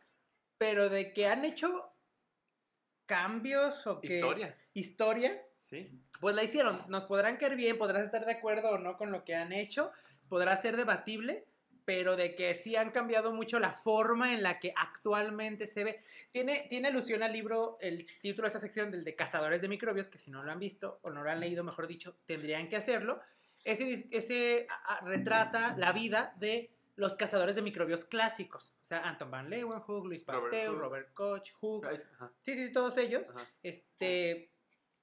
pero 0.57 0.87
de 0.89 1.11
que 1.13 1.27
han 1.27 1.43
hecho 1.43 1.91
cambios 3.05 3.85
o 3.87 3.99
que... 3.99 4.15
Historia, 4.15 4.57
Historia, 4.73 5.41
sí. 5.61 6.01
pues 6.19 6.35
la 6.35 6.43
hicieron. 6.43 6.83
Nos 6.87 7.05
podrán 7.05 7.37
caer 7.37 7.55
bien, 7.55 7.77
podrás 7.77 8.03
estar 8.05 8.25
de 8.25 8.31
acuerdo 8.31 8.69
o 8.71 8.77
no 8.77 8.97
con 8.97 9.11
lo 9.11 9.23
que 9.25 9.35
han 9.35 9.51
hecho, 9.51 9.91
podrá 10.29 10.55
ser 10.57 10.77
debatible, 10.77 11.45
pero 11.85 12.15
de 12.15 12.35
que 12.35 12.55
sí 12.55 12.75
han 12.75 12.89
cambiado 12.91 13.31
mucho 13.31 13.59
la 13.59 13.71
forma 13.71 14.33
en 14.33 14.41
la 14.43 14.59
que 14.59 14.73
actualmente 14.75 15.67
se 15.67 15.83
ve. 15.83 16.01
Tiene, 16.31 16.65
tiene 16.69 16.87
alusión 16.87 17.21
al 17.23 17.31
libro, 17.31 17.77
el 17.79 18.05
título 18.21 18.43
de 18.45 18.47
esta 18.47 18.59
sección 18.59 18.89
del 18.91 19.03
de 19.03 19.15
Cazadores 19.15 19.61
de 19.61 19.67
Microbios, 19.67 20.09
que 20.09 20.17
si 20.17 20.31
no 20.31 20.43
lo 20.43 20.51
han 20.51 20.59
visto 20.59 20.99
o 21.03 21.09
no 21.11 21.23
lo 21.23 21.29
han 21.29 21.39
leído, 21.39 21.63
mejor 21.63 21.87
dicho, 21.87 22.17
tendrían 22.25 22.67
que 22.69 22.75
hacerlo. 22.75 23.21
Ese, 23.63 24.07
ese 24.11 24.67
a- 24.69 24.95
a- 24.95 25.01
retrata 25.01 25.75
la 25.77 25.91
vida 25.91 26.33
de 26.37 26.71
los 26.95 27.15
cazadores 27.15 27.55
de 27.55 27.61
microbios 27.61 28.05
clásicos. 28.05 28.75
O 28.81 28.85
sea, 28.85 28.99
Anton 29.07 29.29
van 29.29 29.49
Leeuwenhoek, 29.49 30.05
Luis 30.05 30.25
Robert 30.25 30.43
Pasteur, 30.51 30.69
Hooke. 30.69 30.79
Robert 30.81 31.13
Koch, 31.13 31.51
Hooke. 31.59 31.87
Ay, 31.87 31.97
ajá, 32.13 32.31
Sí, 32.41 32.53
sí, 32.55 32.71
todos 32.71 32.97
ellos 32.97 33.29
ajá. 33.31 33.45
este, 33.63 34.49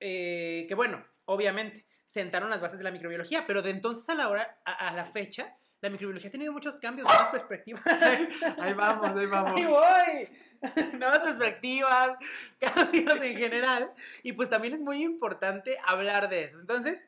eh, 0.01 0.65
que 0.69 0.75
bueno, 0.75 1.05
obviamente 1.27 1.85
sentaron 2.07 2.51
las 2.51 2.61
bases 2.61 2.79
de 2.79 2.85
la 2.85 2.91
microbiología, 2.91 3.47
pero 3.47 3.63
de 3.63 3.71
entonces 3.71 4.09
a 4.09 4.15
la 4.15 4.29
hora, 4.29 4.61
a, 4.65 4.89
a 4.89 4.95
la 4.95 5.05
fecha, 5.07 5.57
la 5.83 5.91
microbiología 5.91 6.29
ha 6.29 6.33
tenido 6.33 6.53
muchos 6.53 6.79
cambios, 6.79 7.07
nuevas 7.09 7.31
perspectivas. 7.31 7.83
Ahí 8.59 8.73
vamos, 8.73 9.17
ahí 9.17 9.27
vamos. 9.27 9.53
¡Ahí 9.57 9.67
voy! 9.67 10.29
nuevas 10.99 11.19
perspectivas, 11.19 12.13
cambios 12.61 13.21
en 13.21 13.37
general, 13.37 13.93
y 14.23 14.33
pues 14.33 14.49
también 14.49 14.75
es 14.75 14.81
muy 14.81 15.03
importante 15.03 15.77
hablar 15.85 16.29
de 16.29 16.45
eso. 16.45 16.61
Entonces, 16.61 17.03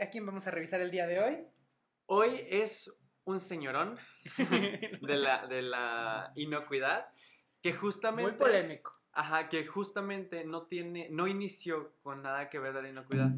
¿a 0.00 0.06
quién 0.06 0.26
vamos 0.26 0.46
a 0.48 0.50
revisar 0.50 0.80
el 0.80 0.90
día 0.90 1.06
de 1.06 1.20
hoy? 1.20 1.38
Hoy 2.06 2.44
es 2.50 2.92
un 3.24 3.40
señorón 3.40 3.96
de 5.00 5.16
la, 5.16 5.46
de 5.46 5.62
la 5.62 6.32
inocuidad 6.34 7.06
que 7.62 7.72
justamente... 7.72 8.32
Muy 8.32 8.38
polémico. 8.38 8.92
Ajá, 9.12 9.48
que 9.48 9.64
justamente 9.66 10.44
no 10.44 10.66
tiene, 10.66 11.08
no 11.10 11.28
inició 11.28 11.94
con 12.02 12.22
nada 12.22 12.50
que 12.50 12.58
ver 12.58 12.72
de 12.72 12.82
la 12.82 12.88
inocuidad. 12.88 13.30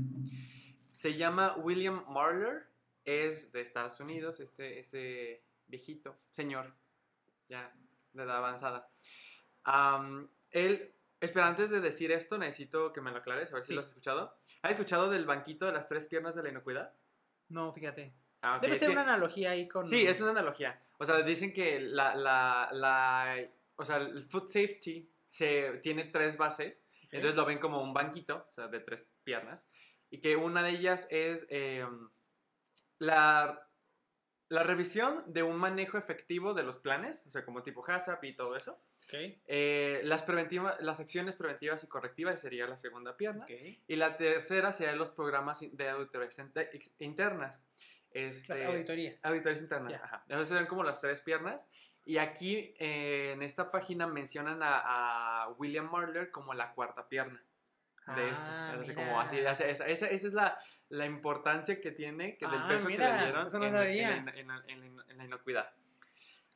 Se 0.93 1.15
llama 1.15 1.57
William 1.57 2.05
Marler, 2.09 2.74
es 3.05 3.53
de 3.53 3.61
Estados 3.61 3.99
Unidos, 4.01 4.41
este, 4.41 4.79
ese 4.81 5.43
viejito, 5.67 6.17
señor, 6.33 6.73
ya 7.49 7.73
de 8.13 8.23
edad 8.23 8.37
avanzada. 8.39 8.89
Am, 9.65 10.29
él 10.51 10.93
espera, 11.21 11.49
antes 11.49 11.71
de 11.71 11.81
decir 11.81 12.13
esto, 12.13 12.39
necesito 12.39 12.93
que 12.93 13.01
me 13.01 13.11
lo 13.11 13.19
aclares, 13.19 13.51
a 13.53 13.55
ver 13.57 13.65
si 13.65 13.73
lo 13.75 13.81
has 13.81 13.89
escuchado. 13.89 14.37
¿Has 14.63 14.73
escuchado 14.73 15.11
del 15.11 15.27
banquito 15.27 15.67
de 15.67 15.73
las 15.73 15.89
tres 15.89 16.07
piernas 16.07 16.35
de 16.35 16.43
la 16.43 16.49
inocuidad? 16.51 16.93
No, 17.49 17.73
fíjate. 17.73 18.15
Ah, 18.43 18.57
ok, 18.57 18.63
Debe 18.63 18.75
es 18.75 18.81
ser 18.81 18.89
que- 18.89 18.93
una 18.93 19.03
analogía 19.03 19.51
ahí 19.51 19.67
con. 19.69 19.87
Sí, 19.87 20.07
es 20.07 20.21
una 20.21 20.31
analogía. 20.31 20.81
O 20.99 21.05
sea, 21.05 21.23
dicen 21.23 21.53
que 21.53 21.81
la, 21.81 22.15
la, 22.15 22.69
la, 22.73 23.49
o 23.77 23.85
sea, 23.85 23.97
el 23.97 24.25
food 24.27 24.47
safety 24.47 25.11
se, 25.29 25.79
tiene 25.83 26.05
tres 26.05 26.37
bases, 26.37 26.87
Ok. 27.07 27.15
entonces 27.15 27.37
lo 27.37 27.45
ven 27.47 27.59
como 27.59 27.83
un 27.83 27.93
banquito, 27.93 28.47
o 28.49 28.53
sea, 28.53 28.69
de 28.69 28.81
tres 28.81 29.11
piernas, 29.25 29.67
y 30.11 30.21
que 30.21 30.37
una 30.37 30.63
de 30.63 30.71
ellas 30.71 31.07
es 31.11 31.47
eh, 31.51 31.85
la, 33.05 33.69
la 34.49 34.63
revisión 34.63 35.23
de 35.27 35.43
un 35.43 35.57
manejo 35.57 35.99
efectivo 35.99 36.55
de 36.55 36.63
los 36.63 36.79
planes, 36.79 37.25
o 37.27 37.31
sea, 37.31 37.45
como 37.45 37.63
tipo 37.63 37.85
HACCP 37.87 38.25
y 38.25 38.37
todo 38.37 38.57
eso. 38.57 38.73
Ok, 39.07 39.15
Eh, 39.47 40.01
las, 40.05 40.23
preventiva, 40.23 40.77
las 40.81 40.99
acciones 40.99 41.37
preventivas 41.37 41.85
y 41.85 41.89
correctivas 41.89 42.41
sería 42.41 42.67
la 42.67 42.77
segunda 42.79 43.17
pierna. 43.17 43.45
ok. 43.45 43.51
Y 43.87 43.97
la 43.97 44.17
tercera 44.17 44.73
serían 44.73 44.97
los 44.99 45.11
programas 45.11 45.61
de 45.61 45.89
auditorías 45.91 46.39
internas. 46.99 47.63
Las 48.13 48.37
Este, 48.39 48.65
auditorías. 48.65 49.19
Auditorías 49.23 49.61
internas, 49.61 49.93
Ya. 49.93 50.05
ajá. 50.05 50.25
Esas 50.29 50.49
serían 50.49 50.67
como 50.67 50.85
las 50.85 51.01
tres 51.01 51.21
piernas. 51.21 51.69
Y 52.07 52.19
aquí 52.19 52.75
eh, 52.79 53.33
en 53.33 53.43
esta 53.43 53.71
página 53.71 54.07
mencionan 54.07 54.63
a, 54.63 55.43
a 55.45 55.49
William 55.59 55.91
Marler 55.91 56.31
como 56.31 56.55
la 56.55 56.73
cuarta 56.75 57.09
pierna 57.09 57.43
de 58.07 58.31
esto. 58.31 58.45
Ah, 58.47 58.73
Así 58.81 58.91
mira. 58.91 58.95
como 58.95 59.21
así, 59.21 59.39
esa, 59.39 59.65
esa- 59.67 59.87
esa- 59.87 60.07
es 60.09 60.25
la, 60.25 60.59
la 60.91 61.07
importancia 61.07 61.81
que 61.81 61.91
tiene, 61.91 62.37
que 62.37 62.47
del 62.47 62.61
Ah, 62.61 62.69
peso 62.69 62.87
mira, 62.89 63.07
que 63.07 63.13
le 63.13 63.23
dieron 63.25 63.49
no 63.53 63.57
en, 63.57 63.65
en 64.29 64.47
la- 64.49 64.63
en 64.69 64.85
en 65.09 65.19
la- 65.19 65.25
inocuidad. 65.25 65.71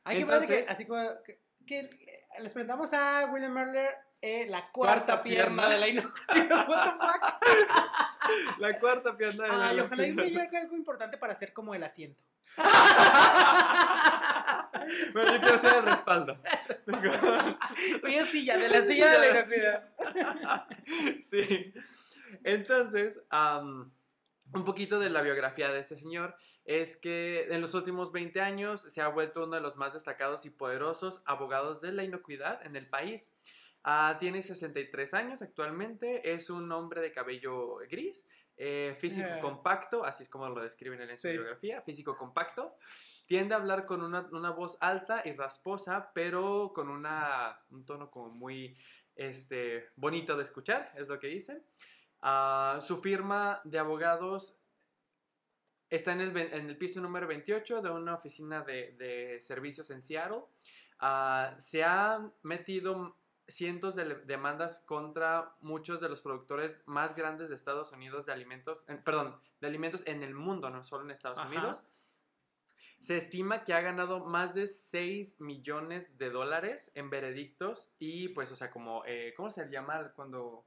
Ay, 0.03 0.23
padre 0.25 0.47
que, 0.47 0.53
Entonces- 0.53 0.69
así 0.69 0.85
como, 0.85 1.03
que, 1.25 1.39
que, 1.67 1.79
eh, 1.79 2.23
les 2.39 2.53
presentamos 2.53 2.93
a 2.93 3.25
William 3.31 3.51
Merler 3.51 3.95
eh, 4.21 4.45
la 4.49 4.69
cuarta, 4.71 5.05
Cuarta 5.05 5.23
pierna, 5.23 5.67
pierna. 5.67 5.69
de 5.69 5.77
la 5.79 5.87
inocuidad. 5.87 6.19
What 6.69 6.83
the 6.85 6.91
fuck? 7.05 7.23
La 8.59 8.79
cuarta 8.79 9.17
pierna 9.17 9.43
de 9.45 9.49
la 9.49 9.69
Ay, 9.69 9.79
ojalá 9.79 10.05
y 10.07 10.13
me 10.13 10.27
inocuidad. 10.27 10.55
algo 10.61 10.75
importante 10.75 11.17
para 11.17 11.33
hacer 11.33 11.51
como 11.53 11.73
el 11.73 11.81
asiento. 11.83 12.21
Pero 15.13 15.33
yo 15.33 15.41
quiero 15.41 15.57
ser 15.59 15.75
el 15.77 15.85
respaldo. 15.85 16.37
Oye, 18.03 18.25
silla, 18.25 18.57
de 18.57 18.69
la 18.69 18.81
silla 18.81 19.11
de 19.11 19.19
la 19.19 19.39
inocuidad. 19.39 20.67
sí. 21.29 21.73
Entonces, 22.43 23.21
am, 23.29 23.91
un 24.53 24.65
poquito 24.65 24.99
de 24.99 25.09
la 25.09 25.21
biografía 25.21 25.69
de 25.71 25.79
este 25.79 25.95
señor 25.97 26.35
es 26.65 26.97
que 26.97 27.47
en 27.49 27.61
los 27.61 27.73
últimos 27.73 28.11
20 28.11 28.41
años 28.41 28.81
se 28.81 29.01
ha 29.01 29.07
vuelto 29.07 29.43
uno 29.45 29.55
de 29.55 29.61
los 29.61 29.75
más 29.77 29.93
destacados 29.93 30.45
y 30.45 30.49
poderosos 30.51 31.21
abogados 31.25 31.81
de 31.81 31.91
la 31.91 32.03
inocuidad 32.03 32.65
en 32.65 32.75
el 32.75 32.87
país. 32.87 33.31
Ah, 33.83 34.17
tiene 34.19 34.41
63 34.41 35.13
años 35.13 35.41
actualmente, 35.41 36.33
es 36.33 36.49
un 36.49 36.71
hombre 36.71 37.01
de 37.01 37.11
cabello 37.11 37.77
gris, 37.89 38.27
eh, 38.57 38.95
físico 38.99 39.29
Ah. 39.31 39.39
compacto, 39.39 40.03
así 40.03 40.23
es 40.23 40.29
como 40.29 40.49
lo 40.49 40.61
describen 40.61 41.01
en 41.01 41.15
su 41.15 41.21
Sí. 41.27 41.29
biografía, 41.31 41.81
físico 41.81 42.17
compacto. 42.17 42.75
Tiende 43.29 43.53
a 43.53 43.57
hablar 43.59 43.85
con 43.85 44.01
una, 44.01 44.27
una 44.31 44.49
voz 44.49 44.75
alta 44.81 45.21
y 45.23 45.33
rasposa, 45.33 46.09
pero 46.15 46.71
con 46.73 46.89
una, 46.89 47.59
un 47.69 47.85
tono 47.85 48.09
como 48.09 48.29
muy 48.31 48.75
este, 49.15 49.89
bonito 49.95 50.35
de 50.35 50.41
escuchar, 50.45 50.91
es 50.95 51.07
lo 51.07 51.19
que 51.19 51.27
dicen. 51.27 51.63
Ah, 52.23 52.79
su 52.87 52.97
firma 53.01 53.61
de 53.65 53.77
abogados 53.77 54.57
está 55.91 56.11
en 56.13 56.21
el, 56.21 56.35
en 56.35 56.69
el 56.71 56.75
piso 56.79 57.01
número 57.01 57.27
28 57.27 57.83
de 57.83 57.91
una 57.91 58.15
oficina 58.15 58.63
de, 58.63 58.93
de 58.93 59.39
servicios 59.41 59.91
en 59.91 60.01
Seattle. 60.01 60.45
Ah, 60.99 61.53
se 61.59 61.83
han 61.83 62.33
metido 62.41 63.15
cientos 63.47 63.93
de 63.95 64.05
demandas 64.25 64.79
contra 64.87 65.53
muchos 65.61 66.01
de 66.01 66.09
los 66.09 66.21
productores 66.21 66.81
más 66.87 67.15
grandes 67.15 67.49
de 67.49 67.55
Estados 67.55 67.91
Unidos 67.91 68.25
de 68.25 68.33
alimentos, 68.33 68.83
en- 68.87 69.03
perdón, 69.03 69.39
de 69.61 69.67
alimentos 69.67 70.01
en 70.07 70.23
el 70.23 70.33
mundo, 70.33 70.71
no 70.71 70.83
solo 70.83 71.03
en 71.03 71.11
Estados 71.11 71.37
Ajá. 71.37 71.47
Unidos. 71.47 71.83
Se 72.99 73.15
estima 73.17 73.63
que 73.63 73.73
ha 73.73 73.81
ganado 73.81 74.25
más 74.25 74.53
de 74.53 74.67
6 74.67 75.39
millones 75.39 76.17
de 76.17 76.29
dólares 76.29 76.91
en 76.95 77.09
veredictos 77.09 77.93
y 77.97 78.29
pues, 78.29 78.51
o 78.51 78.55
sea, 78.55 78.69
como, 78.71 79.03
eh, 79.05 79.33
¿cómo 79.37 79.49
se 79.49 79.69
llama 79.69 80.11
cuando, 80.13 80.65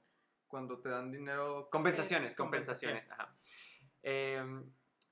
cuando 0.49 0.80
te 0.80 0.89
dan 0.89 1.12
dinero? 1.12 1.68
Compensaciones, 1.70 2.33
Eh, 2.33 2.37
compensaciones. 2.37 3.11
ajá. 3.11 3.37
Eh, 4.03 4.43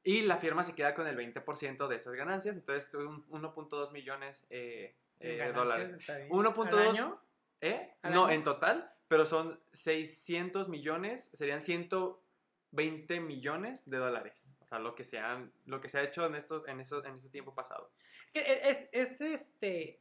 y 0.03 0.23
la 0.23 0.39
firma 0.39 0.63
se 0.65 0.75
queda 0.75 0.95
con 0.95 1.07
el 1.07 1.15
20% 1.17 1.89
de 1.89 1.97
esas 1.97 2.15
ganancias, 2.15 2.57
entonces 2.57 2.93
un 2.95 3.27
1.2 3.29 3.93
millones 3.93 4.47
eh, 4.49 4.97
En 5.19 5.33
eh, 5.33 5.37
ganancias 5.37 5.55
dólares. 5.65 5.93
está 5.93 6.17
bien. 6.17 6.31
1.2 6.31 6.67
¿Al 6.69 6.79
año? 6.89 7.21
¿Eh? 7.61 7.95
¿Al 8.01 8.15
No, 8.15 8.25
año? 8.25 8.35
en 8.35 8.45
total, 8.45 8.91
pero 9.09 9.27
son 9.27 9.61
600 9.75 10.71
millones, 10.71 11.31
serían 11.35 11.61
120 11.61 13.21
millones 13.21 13.89
de 13.89 13.99
dólares. 13.99 14.51
O 14.71 14.73
sea, 14.73 14.79
lo 14.79 14.95
que 14.95 15.03
se, 15.03 15.19
han- 15.19 15.53
lo 15.67 15.81
que 15.81 15.89
se 15.89 15.99
ha 15.99 16.03
hecho 16.05 16.25
en, 16.27 16.37
estos, 16.37 16.67
en, 16.69 16.79
esos, 16.79 17.05
en 17.05 17.17
ese 17.17 17.29
tiempo 17.29 17.53
pasado. 17.53 17.91
Es, 18.33 18.89
es 18.93 19.21
este. 19.21 19.99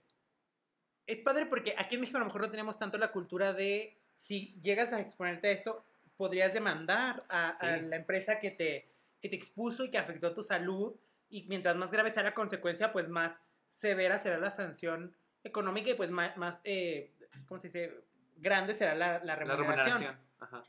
Es 1.07 1.17
padre 1.21 1.47
porque 1.47 1.73
aquí 1.75 1.95
en 1.95 2.01
México 2.01 2.17
a 2.17 2.19
lo 2.19 2.27
mejor 2.27 2.41
no 2.41 2.51
tenemos 2.51 2.77
tanto 2.77 2.99
la 2.99 3.11
cultura 3.11 3.51
de 3.53 3.97
si 4.15 4.53
llegas 4.61 4.93
a 4.93 4.99
exponerte 4.99 5.47
a 5.47 5.51
esto, 5.51 5.83
podrías 6.17 6.53
demandar 6.53 7.23
a, 7.29 7.49
a 7.49 7.53
Sí. 7.79 7.85
la 7.87 7.95
empresa 7.95 8.37
que 8.37 8.51
te, 8.51 8.91
que 9.19 9.27
te 9.29 9.35
expuso 9.35 9.85
y 9.85 9.89
que 9.89 9.97
afectó 9.97 10.35
tu 10.35 10.43
salud. 10.43 10.95
Y 11.31 11.47
mientras 11.47 11.75
más 11.75 11.89
grave 11.89 12.11
sea 12.11 12.21
la 12.21 12.35
consecuencia, 12.35 12.91
pues 12.91 13.09
más 13.09 13.39
severa 13.67 14.19
será 14.19 14.37
la 14.37 14.51
sanción 14.51 15.15
económica 15.43 15.89
y 15.89 15.95
pues 15.95 16.11
más, 16.11 16.37
más 16.37 16.61
eh, 16.63 17.11
¿cómo 17.47 17.59
se 17.59 17.69
dice? 17.69 18.03
Grande 18.37 18.75
será 18.75 18.93
la, 18.93 19.13
la 19.19 19.25
La 19.25 19.35
remuneración. 19.35 19.99
remuneración. 19.99 20.17
Ajá. 20.39 20.63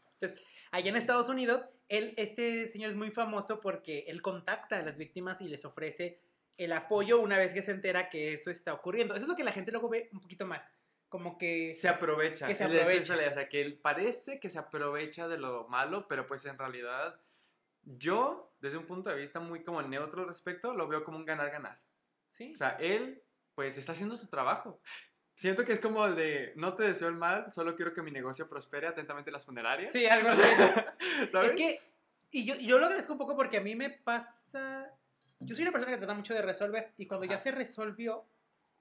Allá 0.70 0.88
en 0.88 0.96
Estados 0.96 1.28
Unidos, 1.28 1.66
él, 1.90 2.14
este 2.16 2.68
señor 2.68 2.90
es 2.90 2.96
muy 2.96 3.10
famoso 3.10 3.60
porque 3.60 4.04
él 4.06 4.22
contacta 4.22 4.78
a 4.78 4.82
las 4.82 4.96
víctimas 4.96 5.40
y 5.40 5.48
les 5.48 5.64
ofrece 5.64 6.20
el 6.56 6.72
apoyo 6.72 7.20
una 7.20 7.36
vez 7.36 7.52
que 7.52 7.62
se 7.62 7.72
entera 7.72 8.08
que 8.08 8.32
eso 8.32 8.50
está 8.50 8.72
ocurriendo. 8.72 9.14
Eso 9.14 9.24
es 9.24 9.28
lo 9.28 9.36
que 9.36 9.44
la 9.44 9.52
gente 9.52 9.72
luego 9.72 9.88
ve 9.88 10.08
un 10.12 10.20
poquito 10.20 10.46
mal. 10.46 10.64
Como 11.08 11.36
que... 11.36 11.74
Se 11.74 11.88
aprovecha. 11.88 12.46
Que 12.46 12.54
se 12.54 12.64
aprovecha. 12.64 13.14
O 13.14 13.32
sea, 13.32 13.48
que 13.48 13.60
él 13.60 13.78
parece 13.78 14.38
que 14.38 14.48
se 14.48 14.58
aprovecha 14.58 15.26
de 15.26 15.38
lo 15.38 15.66
malo, 15.68 16.06
pero 16.06 16.26
pues 16.28 16.44
en 16.46 16.56
realidad 16.56 17.20
yo, 17.82 18.54
desde 18.60 18.76
un 18.76 18.86
punto 18.86 19.10
de 19.10 19.16
vista 19.16 19.40
muy 19.40 19.64
como 19.64 19.82
neutro 19.82 20.22
al 20.22 20.28
respecto, 20.28 20.72
lo 20.72 20.86
veo 20.86 21.02
como 21.02 21.16
un 21.16 21.24
ganar-ganar. 21.24 21.80
Sí. 22.26 22.52
O 22.52 22.56
sea, 22.56 22.76
él, 22.78 23.22
pues, 23.56 23.78
está 23.78 23.92
haciendo 23.92 24.16
su 24.16 24.28
trabajo. 24.28 24.80
Siento 25.40 25.64
que 25.64 25.72
es 25.72 25.80
como 25.80 26.04
el 26.04 26.16
de, 26.16 26.52
no 26.56 26.74
te 26.74 26.82
deseo 26.82 27.08
el 27.08 27.14
mal, 27.14 27.50
solo 27.50 27.74
quiero 27.74 27.94
que 27.94 28.02
mi 28.02 28.10
negocio 28.10 28.46
prospere 28.46 28.86
atentamente 28.86 29.30
las 29.30 29.42
funerarias. 29.42 29.90
sí, 29.90 30.04
algo 30.04 30.28
así. 30.28 30.42
¿Sabes? 31.32 31.52
Es 31.52 31.56
que... 31.56 31.80
Y 32.30 32.44
yo, 32.44 32.56
yo 32.56 32.78
lo 32.78 32.84
agradezco 32.84 33.14
un 33.14 33.18
poco 33.18 33.34
porque 33.34 33.56
a 33.56 33.62
mí 33.62 33.74
me 33.74 33.88
pasa... 33.88 34.92
Yo 35.38 35.54
soy 35.54 35.62
una 35.62 35.72
persona 35.72 35.92
que 35.92 35.96
trata 35.96 36.12
mucho 36.12 36.34
de 36.34 36.42
resolver 36.42 36.92
y 36.98 37.06
cuando 37.06 37.24
ya 37.24 37.38
se 37.38 37.52
resolvió 37.52 38.22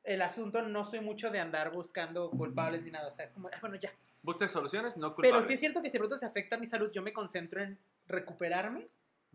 el 0.03 0.22
asunto, 0.22 0.62
no 0.62 0.84
soy 0.84 0.99
mucho 0.99 1.32
de 1.32 1.39
andar 1.39 1.72
buscando 1.72 2.30
culpables 2.30 2.84
ni 2.84 2.91
nada. 2.91 3.07
O 3.07 3.12
sea, 3.12 3.24
es 3.24 3.32
como, 3.32 3.47
"Ah, 3.47 3.57
bueno, 3.62 3.78
ya. 3.78 3.93
Busca 4.22 4.45
soluciones, 4.49 4.97
no 4.97 5.16
culpables. 5.16 5.32
Pero 5.38 5.47
sí 5.47 5.53
es 5.53 5.62
cierto 5.62 5.82
que 5.82 5.89
si 5.89 5.97
pronto 5.97 6.18
se 6.18 6.26
afecta 6.26 6.57
a 6.57 6.60
mi 6.60 6.68
salud, 6.68 6.91
yo 6.91 7.01
me 7.01 7.14
concentro 7.14 7.62
en 7.64 7.80
recuperarme. 8.05 8.86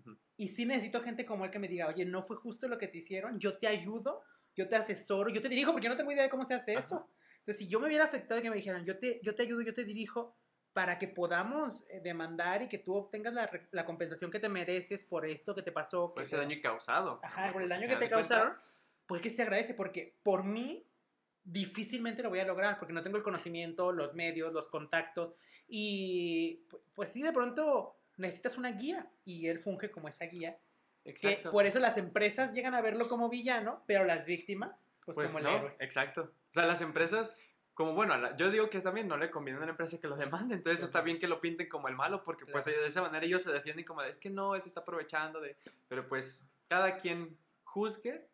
Ujú. 0.01 0.15
Y 0.37 0.49
sí 0.49 0.67
necesito 0.67 1.01
gente 1.03 1.25
como 1.25 1.47
él 1.47 1.51
que 1.51 1.59
me 1.59 1.69
diga, 1.69 1.87
oye, 1.87 2.05
no 2.05 2.23
fue 2.23 2.37
justo 2.37 2.69
lo 2.69 2.77
que 2.77 2.89
te 2.89 2.99
hicieron, 2.99 3.39
yo 3.41 3.57
te 3.57 3.67
ayudo, 3.67 4.23
yo 4.57 4.69
te 4.69 4.77
asesoro, 4.77 5.31
yo 5.31 5.41
te 5.41 5.49
dirijo, 5.49 5.73
porque 5.73 5.85
yo 5.87 5.91
no 5.91 5.97
tengo 5.97 6.13
idea 6.13 6.23
de 6.25 6.29
cómo 6.31 6.45
se 6.45 6.55
hace 6.55 6.73
Ajá. 6.73 6.81
eso. 6.87 7.09
Entonces, 7.41 7.59
si 7.59 7.69
yo 7.69 7.81
me 7.81 7.87
hubiera 7.87 8.05
afectado 8.05 8.41
y 8.41 8.43
que 8.43 8.51
me 8.51 8.57
dijeran, 8.57 8.85
yo 8.85 8.99
te, 8.99 9.21
yo 9.23 9.35
te 9.35 9.43
ayudo, 9.43 9.61
yo 9.63 9.75
te 9.75 9.85
dirijo, 9.85 10.37
para 10.73 10.99
que 10.99 11.07
podamos 11.07 11.85
eh, 11.89 12.01
demandar 12.03 12.63
y 12.63 12.69
que 12.69 12.79
tú 12.79 12.95
obtengas 12.95 13.33
la, 13.33 13.49
la 13.71 13.85
compensación 13.85 14.31
que 14.31 14.41
te 14.41 14.49
mereces 14.49 15.05
por 15.05 15.25
esto 15.25 15.55
que 15.55 15.63
te 15.63 15.71
pasó. 15.71 16.13
Por 16.13 16.23
ese 16.25 16.33
te- 16.37 16.43
daño 16.43 16.57
causado. 16.63 17.21
Ajá, 17.23 17.53
por 17.53 17.63
el 17.63 17.69
Pues, 17.69 17.81
daño 17.81 17.89
que 17.89 17.97
te 18.05 18.11
causaron, 18.11 18.55
pues 19.07 19.21
que 19.23 19.31
se 19.31 19.43
agradece, 19.43 19.75
porque 19.75 20.19
por 20.25 20.43
mí 20.43 20.91
difícilmente 21.45 22.23
lo 22.23 22.31
voy 22.31 22.41
a 22.41 22.45
lograr, 22.45 22.79
porque 22.79 22.95
no 22.95 23.03
tengo 23.03 23.19
el 23.19 23.23
conocimiento, 23.23 23.93
los 23.93 24.15
medios, 24.15 24.53
los 24.53 24.69
contactos, 24.69 25.35
y 25.69 26.67
pu- 26.69 26.81
pues 26.95 27.11
sí, 27.11 27.23
de 27.23 27.33
pronto 27.33 28.01
necesitas 28.17 28.57
una 28.57 28.73
guía, 28.73 29.11
y 29.25 29.47
él 29.49 29.59
funge 29.61 29.91
como 29.91 30.09
esa 30.09 30.25
guía, 30.25 30.59
que 31.05 31.11
Exacto. 31.11 31.51
por 31.51 31.67
eso 31.67 31.79
las 31.79 31.97
empresas 31.99 32.53
llegan 32.53 32.75
a 32.75 32.81
verlo 32.81 33.09
como 33.09 33.29
villano, 33.29 33.83
pero 33.87 34.05
las 34.05 34.25
víctimas, 34.25 34.87
pues, 35.05 35.15
Pues 35.17 35.27
como 35.29 35.39
el 35.39 35.45
no, 35.45 35.57
héroe. 35.59 35.77
exacto. 35.81 36.23
O 36.51 36.55
sea, 36.55 36.65
las 36.65 36.81
empresas, 36.81 37.35
como 37.75 37.93
bueno, 37.95 38.15
yo 38.37 38.51
digo 38.51 38.71
que 38.71 38.81
también 38.81 39.07
no 39.09 39.17
le 39.19 39.31
conviene 39.31 39.59
a 39.59 39.63
una 39.63 39.71
empresa 39.73 39.99
que 40.01 40.09
lo 40.09 40.17
demande, 40.17 40.55
entonces 40.55 40.79
Claro. 40.79 40.87
está 40.89 41.01
bien 41.03 41.19
que 41.19 41.29
lo 41.29 41.41
pinten 41.41 41.69
como 41.69 41.89
el 41.89 41.95
malo, 41.95 42.25
porque 42.25 42.47
pues 42.47 42.65
Claro. 42.65 42.81
de 42.81 42.87
esa 42.87 43.03
manera 43.03 43.27
ellos 43.27 43.43
se 43.43 43.53
defienden 43.53 43.85
como 43.85 44.01
de, 44.03 44.09
es 44.11 44.19
que 44.19 44.31
no, 44.31 44.55
él 44.55 44.63
se 44.63 44.69
está 44.69 44.81
aprovechando 44.81 45.41
de, 45.41 45.57
pero 45.89 46.09
pues 46.09 46.49
cada 46.69 46.97
quien 46.97 47.37
juzgue, 47.65 48.27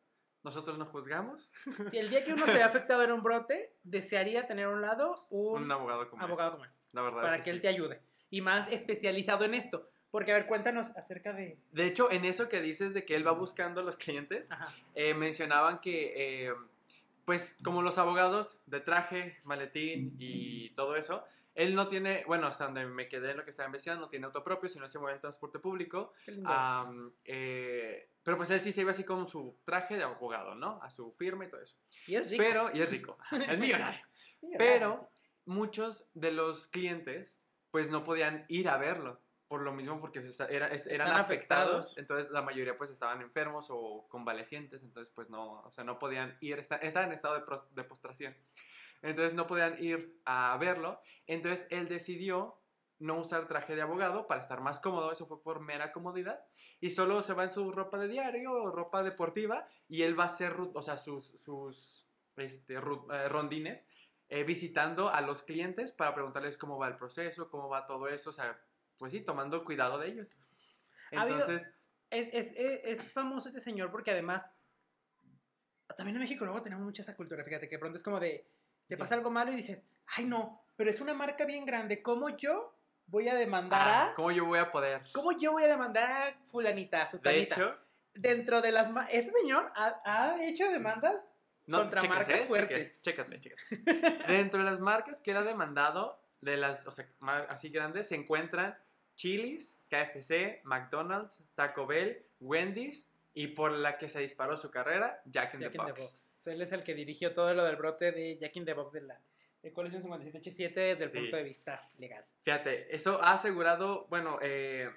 nosotros 0.44 0.78
no 0.78 0.86
juzgamos, 0.86 1.52
Si 1.90 1.98
el 1.98 2.08
día 2.08 2.24
que 2.24 2.32
uno 2.34 2.46
se 2.46 2.52
ve 2.52 2.62
afectado 2.62 3.02
en 3.02 3.10
un 3.12 3.22
brote, 3.22 3.74
desearía 3.82 4.46
tener 4.46 4.66
a 4.66 4.70
un 4.70 4.80
lado 4.80 5.26
un, 5.30 5.64
un 5.64 5.72
abogado 5.72 6.08
como 6.08 6.22
él. 6.22 6.28
abogado 6.28 6.52
como 6.52 6.64
él, 6.66 6.70
La 6.92 7.02
verdad 7.02 7.22
para 7.22 7.34
es 7.36 7.40
que, 7.40 7.44
que 7.44 7.50
él 7.50 7.56
sí. 7.56 7.62
te 7.62 7.68
ayude, 7.68 8.00
y 8.30 8.40
más 8.42 8.68
especializado 8.70 9.44
en 9.44 9.54
esto. 9.54 9.90
Porque, 10.10 10.32
a 10.32 10.34
ver, 10.34 10.46
cuéntanos 10.46 10.90
acerca 10.96 11.32
de... 11.32 11.58
De 11.72 11.86
hecho, 11.86 12.10
en 12.10 12.24
eso 12.24 12.48
que 12.48 12.60
dices 12.60 12.94
de 12.94 13.04
que 13.04 13.14
él 13.14 13.26
va 13.26 13.32
buscando 13.32 13.80
a 13.80 13.84
los 13.84 13.96
clientes, 13.96 14.48
eh, 14.94 15.14
mencionaban 15.14 15.80
que, 15.80 16.46
eh, 16.46 16.54
pues 17.24 17.56
como 17.62 17.80
los 17.82 17.96
abogados 17.98 18.58
de 18.66 18.80
traje, 18.80 19.38
maletín 19.44 20.16
y 20.18 20.70
todo 20.70 20.96
eso, 20.96 21.24
Él 21.54 21.74
no 21.74 21.88
tiene, 21.88 22.24
bueno, 22.26 22.46
hasta 22.46 22.64
donde 22.64 22.86
me 22.86 23.08
quedé 23.08 23.32
en 23.32 23.38
lo 23.38 23.44
que 23.44 23.50
estaba 23.50 23.66
investigando, 23.66 24.06
no 24.06 24.08
tiene 24.08 24.26
auto 24.26 24.42
propio, 24.42 24.68
sino 24.68 24.88
se 24.88 24.98
mueve 24.98 25.16
en 25.16 25.20
transporte 25.20 25.58
público. 25.58 26.12
Qué 26.24 26.32
lindo. 26.32 26.48
Am, 26.48 27.12
eh, 27.24 28.08
pero 28.22 28.36
pues 28.36 28.50
él 28.50 28.60
sí 28.60 28.72
se 28.72 28.82
iba 28.82 28.92
así 28.92 29.04
con 29.04 29.28
su 29.28 29.56
traje 29.64 29.96
de 29.96 30.04
abogado, 30.04 30.54
¿no? 30.54 30.80
A 30.82 30.90
su 30.90 31.12
firma 31.12 31.44
y 31.44 31.48
todo 31.48 31.60
eso. 31.60 31.76
y 32.06 32.14
es 32.14 32.30
rico. 32.30 32.42
Pero, 32.42 32.70
y 32.74 32.80
es 32.80 32.90
rico, 32.90 33.18
es 33.32 33.58
millonario. 33.58 34.00
Millonario, 34.42 34.58
Pero 34.58 35.10
muchos 35.44 36.08
de 36.14 36.32
los 36.32 36.68
clientes 36.68 37.38
pues 37.70 37.90
no 37.90 38.04
podían 38.04 38.44
ir 38.48 38.68
a 38.68 38.76
verlo. 38.76 39.20
Por 39.50 39.62
lo 39.62 39.72
mismo, 39.72 40.00
porque 40.00 40.20
pues, 40.20 40.38
era- 40.48 40.68
es- 40.68 40.86
eran 40.86 41.08
afectados, 41.08 41.86
afectados. 41.86 41.98
entonces 41.98 42.30
la 42.30 42.40
mayoría 42.40 42.78
pues 42.78 42.88
estaban 42.92 43.20
enfermos 43.20 43.66
o 43.68 44.06
convalecientes, 44.08 44.84
entonces 44.84 45.12
pues 45.12 45.28
no, 45.28 45.62
o 45.62 45.70
sea, 45.72 45.82
no 45.82 45.98
podían 45.98 46.38
ir, 46.40 46.60
esta- 46.60 46.76
estaban 46.76 47.08
en 47.08 47.16
estado 47.16 47.34
de, 47.34 47.40
pros- 47.44 47.68
de 47.74 47.82
postración. 47.82 48.36
Entonces 49.02 49.34
no 49.34 49.48
podían 49.48 49.82
ir 49.82 50.20
a 50.24 50.56
verlo, 50.60 51.00
entonces 51.26 51.66
él 51.70 51.88
decidió 51.88 52.60
no 53.00 53.18
usar 53.18 53.48
traje 53.48 53.74
de 53.74 53.82
abogado 53.82 54.28
para 54.28 54.40
estar 54.40 54.60
más 54.60 54.78
cómodo, 54.78 55.10
eso 55.10 55.26
fue 55.26 55.42
por 55.42 55.58
mera 55.58 55.90
comodidad, 55.90 56.38
y 56.80 56.90
solo 56.90 57.20
se 57.20 57.32
va 57.34 57.42
en 57.42 57.50
su 57.50 57.72
ropa 57.72 57.98
de 57.98 58.06
diario 58.06 58.52
o 58.52 58.70
ropa 58.70 59.02
deportiva, 59.02 59.66
y 59.88 60.02
él 60.04 60.16
va 60.16 60.22
a 60.22 60.26
hacer, 60.26 60.54
o 60.74 60.80
sea, 60.80 60.96
sus, 60.96 61.24
sus 61.42 62.06
este, 62.36 62.74
eh, 62.74 63.28
rondines 63.28 63.88
eh, 64.28 64.44
visitando 64.44 65.08
a 65.08 65.20
los 65.22 65.42
clientes 65.42 65.90
para 65.90 66.14
preguntarles 66.14 66.56
cómo 66.56 66.78
va 66.78 66.86
el 66.86 66.96
proceso, 66.96 67.50
cómo 67.50 67.68
va 67.68 67.84
todo 67.88 68.06
eso, 68.06 68.30
o 68.30 68.32
sea, 68.32 68.56
pues 69.00 69.12
sí, 69.12 69.22
tomando 69.22 69.64
cuidado 69.64 69.98
de 69.98 70.08
ellos. 70.08 70.36
Ha 71.12 71.24
Entonces, 71.24 71.68
Es, 72.10 72.28
es, 72.32 72.52
es, 72.54 72.80
es 72.84 73.12
famoso 73.12 73.48
este 73.48 73.60
señor 73.60 73.90
porque 73.90 74.10
además, 74.10 74.48
también 75.96 76.16
en 76.16 76.22
México 76.22 76.44
luego 76.44 76.62
tenemos 76.62 76.84
mucha 76.84 77.02
esa 77.02 77.16
cultura, 77.16 77.42
fíjate, 77.42 77.66
que 77.66 77.76
de 77.76 77.80
pronto 77.80 77.96
es 77.96 78.02
como 78.02 78.20
de, 78.20 78.46
te 78.86 78.98
pasa 78.98 79.14
algo 79.14 79.30
malo 79.30 79.52
y 79.52 79.56
dices, 79.56 79.88
ay 80.16 80.26
no, 80.26 80.62
pero 80.76 80.90
es 80.90 81.00
una 81.00 81.14
marca 81.14 81.46
bien 81.46 81.64
grande, 81.64 82.02
¿cómo 82.02 82.28
yo 82.36 82.76
voy 83.06 83.28
a 83.28 83.34
demandar 83.34 83.88
ah, 83.88 84.10
a... 84.10 84.14
¿cómo 84.14 84.30
yo 84.30 84.44
voy 84.44 84.58
a 84.58 84.70
poder? 84.70 85.00
¿Cómo 85.14 85.32
yo 85.32 85.52
voy 85.52 85.64
a 85.64 85.68
demandar 85.68 86.10
a 86.10 86.46
fulanita, 86.46 87.00
a 87.00 87.04
De 87.06 87.10
sutanita? 87.10 87.54
hecho, 87.56 87.78
Dentro 88.12 88.60
de 88.60 88.72
las... 88.72 88.92
Este 89.10 89.32
señor 89.32 89.72
ha, 89.74 90.02
ha 90.04 90.44
hecho 90.44 90.70
demandas 90.70 91.24
no, 91.66 91.78
Contra 91.78 92.00
chéquense, 92.00 92.24
marcas 92.24 92.42
eh, 92.42 92.46
fuertes. 92.46 93.00
Chécate, 93.00 93.40
chécate. 93.40 94.24
Dentro 94.26 94.58
de 94.58 94.64
las 94.64 94.80
marcas 94.80 95.20
que 95.20 95.30
era 95.30 95.42
demandado, 95.42 96.20
de 96.40 96.56
las, 96.56 96.84
o 96.86 96.90
sea, 96.90 97.06
así 97.48 97.68
grandes, 97.68 98.08
se 98.08 98.16
encuentran 98.16 98.76
Chili's, 99.20 99.76
KFC, 99.90 100.62
McDonald's, 100.64 101.44
Taco 101.54 101.86
Bell, 101.86 102.24
Wendy's 102.40 103.06
y 103.34 103.48
por 103.48 103.70
la 103.70 103.98
que 103.98 104.08
se 104.08 104.18
disparó 104.20 104.56
su 104.56 104.70
carrera, 104.70 105.20
Jack 105.26 105.52
in 105.54 105.60
Jack 105.60 105.72
the 105.72 105.78
in 105.78 105.84
the 105.84 105.90
Box. 105.92 106.00
Box. 106.00 106.46
Él 106.46 106.62
es 106.62 106.72
el 106.72 106.82
que 106.82 106.94
dirigió 106.94 107.34
todo 107.34 107.52
lo 107.52 107.64
del 107.66 107.76
brote 107.76 108.12
de 108.12 108.38
Jack 108.38 108.56
in 108.56 108.64
the 108.64 108.72
Box 108.72 108.92
de 108.94 109.02
la 109.02 109.20
de 109.62 109.74
colección 109.74 110.02
57H7 110.02 110.72
desde 110.72 111.04
el 111.04 111.10
Sí. 111.10 111.18
punto 111.18 111.36
de 111.36 111.42
vista 111.42 111.86
legal. 111.98 112.24
Fíjate, 112.44 112.96
eso 112.96 113.22
ha 113.22 113.32
asegurado, 113.32 114.06
bueno, 114.08 114.38
eh, 114.40 114.88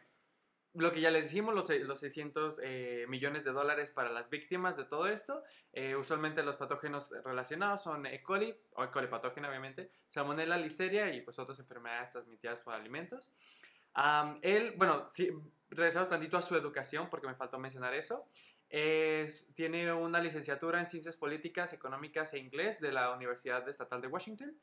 lo 0.74 0.94
que 0.94 1.02
ya 1.02 1.12
les 1.12 1.26
dijimos, 1.30 1.54
los, 1.54 1.70
los 1.70 2.00
600 2.00 2.62
eh, 2.64 3.06
millones 3.10 3.44
de 3.44 3.52
dólares 3.52 3.92
para 3.92 4.10
las 4.10 4.30
víctimas 4.30 4.78
de 4.78 4.86
todo 4.86 5.08
esto. 5.08 5.44
Eh, 5.74 5.98
usualmente 5.98 6.44
los 6.44 6.56
patógenos 6.56 7.12
relacionados 7.26 7.84
son 7.84 8.06
E. 8.06 8.24
coli, 8.24 8.56
o 8.76 8.86
E. 8.86 8.90
coli 8.90 9.08
patógena 9.08 9.50
obviamente, 9.50 9.92
Salmonella, 10.08 10.56
Listeria 10.56 11.14
y 11.14 11.20
pues 11.20 11.38
otras 11.40 11.60
enfermedades 11.60 12.14
transmitidas 12.14 12.60
por 12.62 12.74
alimentos. 12.74 13.30
Am, 13.94 14.40
él, 14.42 14.74
bueno, 14.78 15.10
sí, 15.14 15.30
regresamos 15.70 16.10
tantito 16.10 16.38
a 16.38 16.42
su 16.42 16.56
educación, 16.56 17.10
porque 17.10 17.28
me 17.28 17.36
faltó 17.36 17.58
mencionar 17.60 17.94
eso. 17.94 18.28
Es- 18.70 19.48
tiene 19.56 19.92
una 19.94 20.20
licenciatura 20.20 20.80
en 20.80 20.88
Ciencias 20.88 21.16
Políticas, 21.18 21.74
Económicas 21.74 22.34
e 22.34 22.40
Inglés 22.40 22.80
de 22.80 22.92
la 22.92 23.12
Universidad 23.14 23.68
Estatal 23.70 24.02
de 24.02 24.08
Washington 24.08 24.58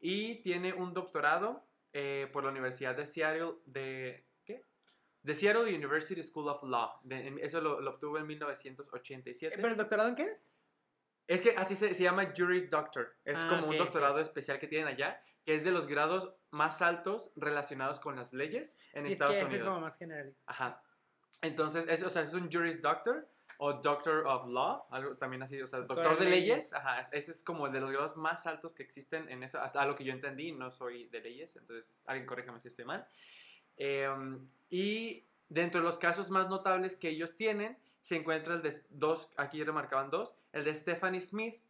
y 0.00 0.42
tiene 0.42 0.72
un 0.74 0.92
doctorado 0.92 1.66
eh, 1.92 2.28
por 2.32 2.44
la 2.44 2.50
Universidad 2.50 2.96
de 2.96 3.06
Seattle 3.06 3.52
de 3.66 4.26
¿qué? 4.44 4.64
De 5.22 5.32
Seattle 5.34 5.72
University 5.74 6.22
School 6.22 6.48
of 6.48 6.62
Law. 6.64 6.98
De- 7.04 7.36
eso 7.40 7.60
lo, 7.60 7.80
lo 7.80 7.92
obtuvo 7.92 8.18
en 8.18 8.26
1987. 8.26 9.54
Eh, 9.54 9.56
¿Pero 9.56 9.68
el 9.68 9.76
doctorado 9.76 10.08
en 10.08 10.16
qué 10.16 10.24
es? 10.24 10.50
Es 11.26 11.40
que 11.40 11.54
así 11.56 11.74
se, 11.74 11.94
se 11.94 12.02
llama 12.02 12.32
Juris 12.36 12.68
Doctor. 12.68 13.16
Es 13.24 13.38
Ah, 13.38 13.48
como 13.48 13.68
un 13.68 13.78
doctorado 13.78 14.18
especial 14.18 14.58
que 14.58 14.66
tienen 14.66 14.88
allá, 14.88 15.22
que 15.42 15.54
es 15.54 15.64
de 15.64 15.70
los 15.70 15.86
grados 15.86 16.34
más 16.54 16.80
altos 16.82 17.30
relacionados 17.36 18.00
con 18.00 18.16
las 18.16 18.32
leyes 18.32 18.76
en 18.92 19.02
Sí, 19.02 19.08
es 19.08 19.12
Estados 19.14 19.32
que 19.32 19.38
ese 19.40 19.46
es 19.46 19.52
Unidos. 19.54 19.68
como 19.74 19.80
más 19.86 19.96
general. 19.98 20.34
Ajá. 20.46 20.82
Entonces, 21.42 21.84
es, 21.88 22.02
o 22.02 22.08
sea, 22.08 22.22
es 22.22 22.32
un 22.32 22.50
Juris 22.50 22.80
Doctor 22.80 23.28
o 23.58 23.72
Doctor 23.74 24.26
of 24.26 24.46
Law, 24.48 24.84
algo 24.90 25.16
también 25.16 25.42
así, 25.42 25.60
o 25.60 25.66
sea, 25.66 25.80
Doctor 25.80 25.96
doctor, 26.04 26.18
de 26.24 26.30
leyes. 26.30 26.46
leyes. 26.48 26.72
Ajá, 26.72 27.00
es- 27.00 27.12
ese 27.12 27.30
es 27.32 27.42
como 27.42 27.68
de 27.68 27.80
los 27.80 27.90
grados 27.90 28.16
más 28.16 28.46
altos 28.46 28.74
que 28.74 28.82
existen 28.82 29.28
en 29.28 29.42
eso, 29.42 29.60
hasta 29.60 29.82
a 29.82 29.86
lo 29.86 29.94
que 29.96 30.04
yo 30.04 30.12
entendí, 30.12 30.52
no 30.52 30.70
soy 30.70 31.06
de 31.08 31.20
leyes, 31.20 31.54
entonces 31.56 31.84
alguien 32.06 32.26
corríjame 32.26 32.60
si 32.60 32.68
estoy 32.68 32.84
mal. 32.84 33.06
Em, 33.76 34.48
y 34.70 35.24
dentro 35.48 35.80
de 35.80 35.86
los 35.86 35.98
casos 35.98 36.30
más 36.30 36.48
notables 36.48 36.96
que 36.96 37.08
ellos 37.10 37.36
tienen, 37.36 37.76
se 38.00 38.16
encuentra 38.16 38.54
el 38.54 38.62
de 38.62 38.80
dos, 38.90 39.32
aquí 39.36 39.62
remarcaban 39.64 40.10
dos, 40.10 40.34
el 40.52 40.64
de 40.64 40.74
Stephanie 40.74 41.20
Smith, 41.20 41.60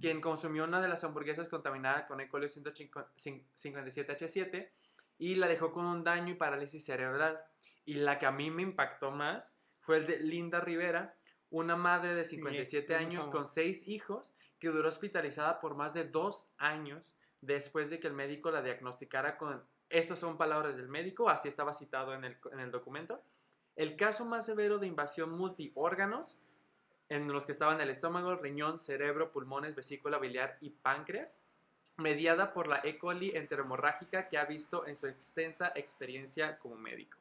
quien 0.00 0.20
consumió 0.20 0.64
una 0.64 0.80
de 0.80 0.88
las 0.88 1.04
hamburguesas 1.04 1.48
contaminada 1.48 2.06
con 2.06 2.20
E. 2.20 2.28
coli 2.28 2.46
157H7 2.46 4.70
y 5.18 5.36
la 5.36 5.46
dejó 5.46 5.72
con 5.72 5.86
un 5.86 6.02
daño 6.04 6.32
y 6.32 6.36
parálisis 6.36 6.84
cerebral. 6.84 7.40
Y 7.84 7.94
la 7.94 8.18
que 8.18 8.26
a 8.26 8.32
mí 8.32 8.50
me 8.50 8.62
impactó 8.62 9.10
más 9.10 9.54
fue 9.80 9.98
el 9.98 10.06
de 10.06 10.18
Linda 10.18 10.60
Rivera, 10.60 11.16
una 11.50 11.76
madre 11.76 12.14
de 12.14 12.24
57 12.24 12.94
muy 12.94 13.04
años 13.04 13.28
con 13.28 13.48
seis 13.48 13.86
hijos 13.86 14.34
que 14.58 14.68
duró 14.68 14.88
hospitalizada 14.88 15.60
por 15.60 15.76
más 15.76 15.94
de 15.94 16.04
dos 16.04 16.48
años 16.56 17.14
después 17.40 17.90
de 17.90 18.00
que 18.00 18.08
el 18.08 18.14
médico 18.14 18.50
la 18.50 18.62
diagnosticara 18.62 19.36
con... 19.36 19.62
Estas 19.90 20.18
son 20.18 20.38
palabras 20.38 20.76
del 20.76 20.88
médico, 20.88 21.28
así 21.28 21.46
estaba 21.46 21.74
citado 21.74 22.14
en 22.14 22.24
el, 22.24 22.38
en 22.50 22.60
el 22.60 22.70
documento. 22.70 23.22
El 23.76 23.96
caso 23.96 24.24
más 24.24 24.46
severo 24.46 24.78
de 24.78 24.86
invasión 24.86 25.30
multiórganos, 25.30 26.38
en 27.14 27.32
los 27.32 27.46
que 27.46 27.52
estaban 27.52 27.80
el 27.80 27.90
estómago, 27.90 28.34
riñón, 28.34 28.78
cerebro, 28.80 29.30
pulmones, 29.30 29.76
vesícula 29.76 30.18
biliar 30.18 30.58
y 30.60 30.70
páncreas, 30.70 31.38
mediada 31.96 32.52
por 32.52 32.66
la 32.66 32.80
E. 32.82 32.98
coli 32.98 33.30
enteromorrágica 33.36 34.28
que 34.28 34.36
ha 34.36 34.44
visto 34.46 34.84
en 34.86 34.96
su 34.96 35.06
extensa 35.06 35.70
experiencia 35.76 36.58
como 36.58 36.74
médico. 36.76 37.16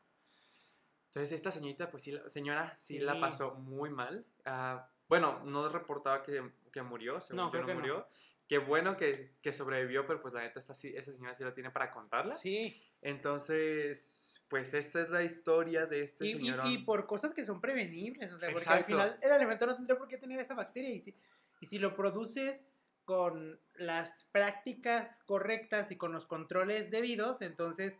Entonces 1.10 1.34
esta 1.34 1.52
señorita, 1.52 1.92
pues 1.92 2.02
sí, 2.02 2.12
la- 2.12 2.28
señora, 2.28 2.76
sí, 2.80 2.98
la 2.98 3.14
Sí. 3.14 3.20
pasó 3.22 3.54
muy 3.54 3.92
mal. 3.92 4.26
Ah, 4.46 4.90
bueno, 5.08 5.42
no 5.46 5.70
reportaba 5.70 6.24
que, 6.24 6.50
que 6.72 6.82
murió, 6.82 7.22
según 7.22 7.44
No, 7.44 7.52
yo 7.54 7.60
no 7.60 7.66
que 7.68 7.74
no. 7.74 7.80
murió. 7.80 8.08
Qué 8.48 8.58
bueno 8.58 8.98
que, 8.98 9.36
que 9.44 9.54
sobrevivió, 9.54 10.08
pero 10.08 10.22
pues 10.24 10.34
la 10.34 10.42
neta, 10.42 10.60
esta, 10.60 10.74
esa 10.74 11.12
señora 11.14 11.36
sí 11.36 11.44
la 11.44 11.54
tiene 11.54 11.70
para 11.70 11.92
contarla. 11.92 12.34
Sí. 12.34 12.82
Entonces, 13.04 14.23
pues 14.54 14.76
esta 14.76 15.02
es 15.02 15.10
la 15.10 15.24
historia 15.24 15.88
de 15.88 16.04
este 16.04 16.28
Y, 16.28 16.34
señor. 16.34 16.60
y 16.68 16.78
por 16.84 17.08
cosas 17.08 17.34
que 17.34 17.44
son 17.44 17.60
prevenibles, 17.60 18.32
o 18.32 18.38
sea, 18.38 18.50
porque 18.50 18.62
Exacto. 18.66 18.78
al 18.78 18.86
final 18.86 19.20
el 19.20 19.32
alimento 19.32 19.66
no 19.66 19.76
tendría 19.76 19.98
por 19.98 20.08
qué 20.08 20.20
tener 20.20 20.40
esa 20.40 20.54
bacteria 20.54 20.92
y 20.92 21.00
si, 21.00 21.18
y 21.60 21.66
si 21.66 21.80
lo 21.80 21.96
produces 21.96 22.64
con 23.04 23.60
las 23.74 24.26
prácticas 24.32 25.24
correctas 25.26 25.90
y 25.90 25.98
con 25.98 26.12
los 26.14 26.28
controles 26.28 26.92
debidos, 26.92 27.42
entonces 27.42 27.98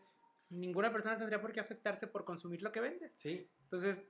ninguna 0.50 0.92
persona 0.94 1.18
tendría 1.18 1.42
por 1.42 1.54
qué 1.54 1.60
afectarse 1.60 2.06
por 2.06 2.24
consumir 2.24 2.62
lo 2.62 2.72
que 2.72 2.82
vendes. 2.82 3.12
Sí. 3.18 3.50
Entonces, 3.64 4.08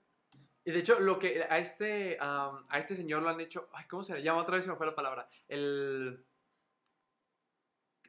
Y 0.65 0.71
de 0.71 0.79
hecho, 0.79 0.99
lo 0.99 1.17
que 1.19 1.43
a 1.49 1.59
este, 1.59 2.17
am, 2.19 2.65
a 2.67 2.77
este 2.77 2.97
señor 2.97 3.23
lo 3.23 3.29
han 3.29 3.39
hecho. 3.39 3.69
Ay, 3.71 3.85
¿cómo 3.87 4.03
se 4.03 4.21
llama? 4.21 4.41
Otra 4.41 4.55
vez 4.55 4.65
se 4.65 4.69
me 4.69 4.75
fue 4.75 4.85
la 4.85 4.95
palabra. 4.95 5.29
El. 5.47 6.25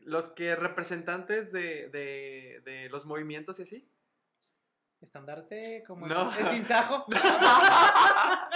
Los 0.05 0.29
que 0.29 0.55
representantes 0.57 1.51
de, 1.53 1.89
de, 1.89 2.61
de 2.65 2.89
los 2.91 3.07
movimientos 3.07 3.59
y 3.61 3.63
así. 3.63 3.89
Estandarte 5.01 5.85
como 5.87 6.07
No. 6.07 6.33
el 6.37 6.49
sinsajo. 6.51 7.05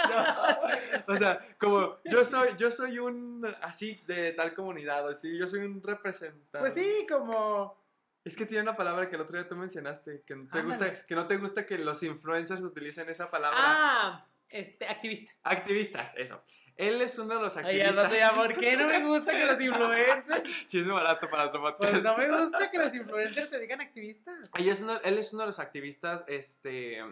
No. 0.09 1.13
O 1.13 1.17
sea, 1.17 1.39
como 1.59 1.97
yo 2.05 2.25
soy, 2.25 2.49
yo 2.57 2.71
soy 2.71 2.97
un 2.97 3.45
así 3.61 4.01
de 4.07 4.31
tal 4.33 4.53
comunidad, 4.53 5.07
así, 5.09 5.37
yo 5.37 5.45
soy 5.45 5.59
un 5.59 5.83
representante. 5.83 6.57
Pues 6.59 6.73
sí, 6.73 7.05
como 7.07 7.77
Es 8.23 8.35
que 8.35 8.45
tiene 8.47 8.63
una 8.63 8.75
palabra 8.75 9.07
que 9.07 9.15
el 9.15 9.21
otro 9.21 9.37
día 9.37 9.47
tú 9.47 9.55
mencionaste, 9.55 10.23
que 10.25 10.35
no 10.35 10.47
te, 10.49 10.61
gusta, 10.63 11.05
que 11.05 11.15
no 11.15 11.27
te 11.27 11.37
gusta 11.37 11.65
que 11.65 11.77
los 11.77 12.01
influencers 12.01 12.61
utilicen 12.61 13.07
esa 13.09 13.29
palabra. 13.29 13.57
ah, 13.61 14.25
este 14.47 14.87
activista. 14.87 15.31
Activistas, 15.43 16.11
eso. 16.15 16.41
Él 16.79 17.01
es 17.01 17.19
uno 17.19 17.35
de 17.35 17.41
los 17.41 17.57
Ay, 17.57 17.81
activistas. 17.81 18.09
sé, 18.09 18.17
ya, 18.19 18.33
¿por 18.33 18.57
qué 18.57 18.77
no 18.77 18.87
me 18.87 19.03
gusta 19.05 19.33
que 19.33 19.45
los 19.45 19.59
influencers? 19.59 20.43
Chisme 20.65 20.93
barato 20.93 21.29
para 21.29 21.47
otro 21.47 21.61
podcast. 21.61 21.91
Pues 21.91 22.01
no 22.01 22.17
me 22.17 22.29
gusta 22.29 22.71
que 22.71 22.77
los 22.77 22.95
influencers 22.95 23.49
se 23.49 23.59
digan 23.59 23.81
activistas. 23.81 24.49
Él 24.57 24.69
es 24.69 24.79
uno, 24.79 24.97
él 25.03 25.17
es 25.17 25.33
uno 25.33 25.41
de 25.41 25.47
los 25.47 25.59
activistas 25.59 26.23
este, 26.27 27.03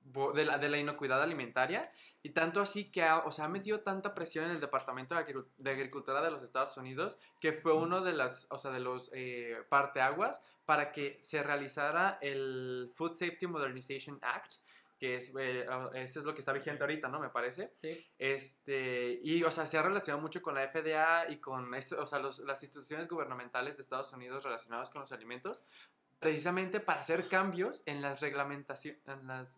de, 0.00 0.44
la, 0.46 0.56
de 0.56 0.68
la 0.70 0.78
inocuidad 0.78 1.22
alimentaria 1.22 1.92
y 2.22 2.30
tanto 2.30 2.62
así 2.62 2.90
que 2.90 3.02
ha, 3.02 3.18
o 3.18 3.30
sea, 3.30 3.44
ha 3.44 3.48
metido 3.48 3.80
tanta 3.80 4.14
presión 4.14 4.46
en 4.46 4.52
el 4.52 4.60
Departamento 4.60 5.14
de 5.14 5.70
Agricultura 5.70 6.22
de 6.22 6.30
los 6.30 6.42
Estados 6.42 6.74
Unidos 6.78 7.18
que 7.40 7.52
fue 7.52 7.74
uno 7.74 8.00
de, 8.00 8.14
las, 8.14 8.46
o 8.48 8.58
sea, 8.58 8.70
de 8.70 8.80
los 8.80 9.10
eh, 9.12 9.58
parteaguas 9.68 10.40
para 10.64 10.92
que 10.92 11.18
se 11.20 11.42
realizara 11.42 12.16
el 12.22 12.90
Food 12.94 13.16
Safety 13.16 13.46
Modernization 13.46 14.18
Act 14.22 14.54
que 15.00 15.16
es, 15.16 15.32
eh, 15.40 15.64
ah, 15.66 15.88
este 15.94 16.18
es 16.18 16.26
lo 16.26 16.34
que 16.34 16.40
está 16.40 16.52
vigente 16.52 16.82
ahorita, 16.82 17.08
¿no? 17.08 17.18
Me 17.20 17.30
parece. 17.30 17.70
Sí. 17.72 18.06
Este, 18.18 19.18
y, 19.22 19.42
o 19.42 19.50
sea, 19.50 19.64
se 19.64 19.78
ha 19.78 19.82
relacionado 19.82 20.20
mucho 20.20 20.42
con 20.42 20.54
la 20.54 20.62
FDA 20.68 21.30
y 21.30 21.38
con 21.40 21.74
esto, 21.74 22.00
o 22.02 22.06
sea, 22.06 22.18
los- 22.18 22.40
las 22.40 22.62
instituciones 22.62 23.08
gubernamentales 23.08 23.76
de 23.78 23.82
Estados 23.82 24.12
Unidos 24.12 24.44
relacionadas 24.44 24.90
con 24.90 25.00
los 25.00 25.10
alimentos, 25.12 25.64
precisamente 26.18 26.80
para 26.80 27.00
hacer 27.00 27.28
cambios 27.28 27.82
en 27.86 28.02
las 28.02 28.20
reglamentaciones, 28.20 29.00
en 29.06 29.26
las 29.26 29.48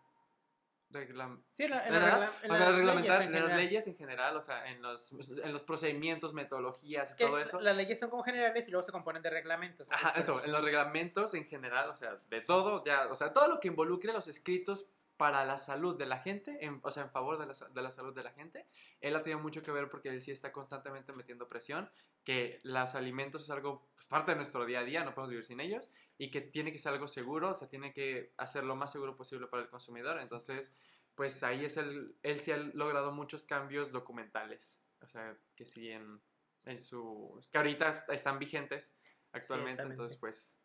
reglam- 0.93 1.43
Sí, 1.51 1.63
en, 1.63 1.71
la- 1.71 1.87
en 1.87 1.93
la 1.93 1.99
regla- 1.99 2.31
en 2.43 2.51
o 2.51 2.55
sea, 2.55 2.65
las 2.67 2.75
reglamentar 2.77 3.19
leyes 3.19 3.21
en 3.21 3.27
en 3.27 3.33
las 3.33 3.41
general. 3.41 3.57
leyes 3.65 3.87
en 3.87 3.97
general, 3.97 4.37
o 4.37 4.41
sea, 4.41 4.71
en 4.71 4.81
los, 4.81 5.11
en 5.11 5.51
los 5.51 5.63
procedimientos, 5.63 6.33
metodologías, 6.33 7.09
Es 7.09 7.15
que 7.15 7.25
todo 7.25 7.39
eso. 7.39 7.59
las 7.59 7.75
leyes 7.75 7.99
son 7.99 8.09
como 8.09 8.23
generales 8.23 8.65
y 8.67 8.71
luego 8.71 8.83
se 8.83 8.93
componen 8.93 9.21
de 9.21 9.29
reglamentos. 9.29 9.91
Ajá, 9.91 10.11
eso, 10.11 10.41
en 10.41 10.53
los 10.53 10.63
reglamentos 10.63 11.33
en 11.33 11.45
general, 11.47 11.89
o 11.89 11.95
sea, 11.97 12.17
de 12.29 12.39
todo, 12.39 12.81
ya, 12.85 13.07
o 13.07 13.15
sea, 13.17 13.33
todo 13.33 13.49
lo 13.49 13.59
que 13.59 13.67
involucre 13.67 14.13
los 14.13 14.29
escritos 14.29 14.87
para 15.23 15.45
la 15.45 15.57
salud 15.57 15.97
de 15.97 16.05
la 16.05 16.19
gente, 16.19 16.65
en- 16.65 16.81
o 16.83 16.91
sea, 16.91 17.03
en 17.03 17.09
favor 17.09 17.37
de 17.39 17.45
la, 17.45 17.53
de 17.69 17.81
la 17.81 17.91
salud 17.91 18.13
de 18.13 18.23
la 18.23 18.31
gente, 18.33 18.67
él 18.99 19.15
ha 19.15 19.23
tenido 19.23 19.39
mucho 19.39 19.61
que 19.63 19.71
ver 19.71 19.89
porque 19.89 20.09
él 20.09 20.19
sí 20.19 20.31
está 20.31 20.51
constantemente 20.51 21.13
metiendo 21.13 21.47
presión, 21.47 21.89
que 22.25 22.59
los 22.63 22.93
alimentos 22.93 23.41
es 23.43 23.49
algo, 23.49 23.87
pues, 23.95 24.05
parte 24.05 24.31
de 24.31 24.35
nuestro 24.35 24.65
día 24.65 24.81
a 24.81 24.83
día, 24.83 25.05
no 25.05 25.13
podemos 25.13 25.29
vivir 25.29 25.45
sin 25.45 25.61
ellos, 25.61 25.89
y 26.17 26.29
que 26.29 26.41
tiene 26.41 26.73
que 26.73 26.77
ser 26.77 26.91
algo 26.91 27.07
seguro, 27.07 27.51
o 27.51 27.55
sea, 27.55 27.69
tiene 27.69 27.93
que 27.93 28.33
hacer 28.35 28.65
lo 28.65 28.75
más 28.75 28.91
seguro 28.91 29.15
posible 29.15 29.47
para 29.47 29.63
el 29.63 29.69
consumidor, 29.69 30.19
entonces, 30.19 30.73
pues 31.15 31.41
ahí 31.41 31.63
es 31.63 31.77
el, 31.77 32.17
él 32.21 32.41
sí 32.41 32.51
ha 32.51 32.57
logrado 32.57 33.13
muchos 33.13 33.45
cambios 33.45 33.93
documentales, 33.93 34.83
o 34.99 35.07
sea, 35.07 35.37
que 35.55 35.63
sí 35.63 35.89
en, 35.89 36.19
en 36.65 36.83
su, 36.83 37.41
que 37.49 37.57
ahorita 37.59 37.87
est- 37.87 38.09
están 38.09 38.39
vigentes 38.39 38.93
actualmente, 39.31 39.83
Ciertamente. 39.83 39.93
entonces, 39.93 40.19
pues, 40.19 40.57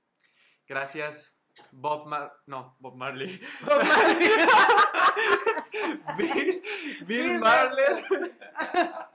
gracias. 0.66 1.32
Bob 1.72 2.06
Mar... 2.06 2.32
No, 2.46 2.74
Bob 2.80 2.94
Marley. 2.96 3.40
Bill, 6.16 6.62
Bill 7.06 7.06
Bill 7.06 7.38
Marler. 7.38 8.04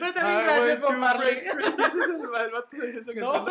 Pero 0.00 0.12
también 0.14 0.40
I 0.40 0.42
gracias, 0.42 0.80
Bob 0.80 0.92
Marley. 0.94 1.38
ese 1.66 1.82
es 1.86 1.94
el, 1.94 2.14
el 2.16 2.26
vato 2.50 2.76
de 2.76 2.90
eso 2.90 3.12
No. 3.14 3.44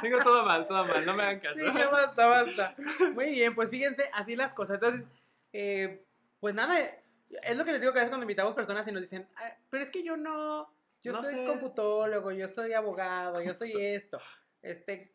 Tengo 0.00 0.18
todo 0.22 0.44
mal, 0.44 0.66
todo 0.66 0.84
mal, 0.84 1.06
no 1.06 1.14
me 1.14 1.22
hagan 1.22 1.40
caso. 1.40 1.56
Sí, 1.58 1.64
ya 1.64 1.88
basta, 1.88 2.26
basta. 2.26 2.74
Muy 3.14 3.30
bien, 3.30 3.54
pues 3.54 3.70
fíjense, 3.70 4.10
así 4.12 4.34
las 4.36 4.52
cosas. 4.54 4.74
Entonces, 4.74 5.06
eh, 5.52 6.04
pues 6.40 6.54
nada, 6.54 6.78
es 6.80 7.56
lo 7.56 7.64
que 7.64 7.72
les 7.72 7.80
digo 7.80 7.92
que 7.92 8.00
a 8.00 8.02
veces 8.02 8.10
cuando 8.10 8.24
invitamos 8.24 8.54
personas 8.54 8.86
y 8.88 8.92
nos 8.92 9.02
dicen, 9.02 9.28
"Ah, 9.36 9.50
pero 9.70 9.82
es 9.82 9.90
que 9.90 10.02
yo 10.02 10.16
no, 10.16 10.68
yo 11.02 11.12
No 11.12 11.22
soy 11.22 11.34
sé". 11.34 11.44
computólogo, 11.46 12.32
yo 12.32 12.48
soy 12.48 12.72
abogado, 12.72 13.40
yo 13.42 13.54
soy 13.54 13.72
esto. 13.76 14.18
Este, 14.66 15.14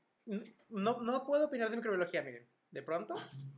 no, 0.69 1.01
no 1.01 1.25
puedo 1.25 1.45
opinar 1.45 1.69
de 1.69 1.77
microbiología, 1.77 2.21
miren. 2.21 2.47
De 2.71 2.81
pronto, 2.81 3.15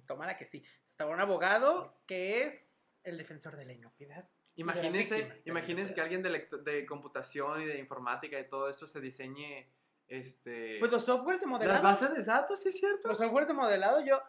tomara 0.08 0.38
que 0.38 0.46
sí. 0.46 0.64
Estaba 0.90 1.12
un 1.12 1.20
abogado 1.20 2.02
que 2.08 2.44
es 2.44 2.84
el 3.04 3.18
defensor 3.18 3.56
de 3.56 3.66
la 3.66 3.74
inocuidad. 3.74 4.28
Imagínense, 4.56 5.32
imagínense 5.46 5.94
que 5.94 6.02
alguien 6.02 6.22
de, 6.22 6.48
de 6.64 6.86
computación 6.86 7.62
y 7.62 7.66
de 7.66 7.80
informática 7.80 8.40
y 8.40 8.48
todo 8.48 8.70
eso 8.70 8.86
se 8.86 9.02
diseñe 9.02 9.68
este 10.08 10.78
Pues 10.80 10.92
los 10.92 11.04
softwares 11.06 11.42
de 11.42 11.48
modelado. 11.48 11.82
las 11.82 12.00
bases 12.02 12.16
de 12.16 12.24
datos, 12.24 12.62
¿sí 12.62 12.70
es 12.70 12.78
cierto? 12.80 13.08
Los 13.08 13.18
softwares 13.18 13.48
de 13.48 13.54
modelado, 13.56 14.06
yo, 14.06 14.22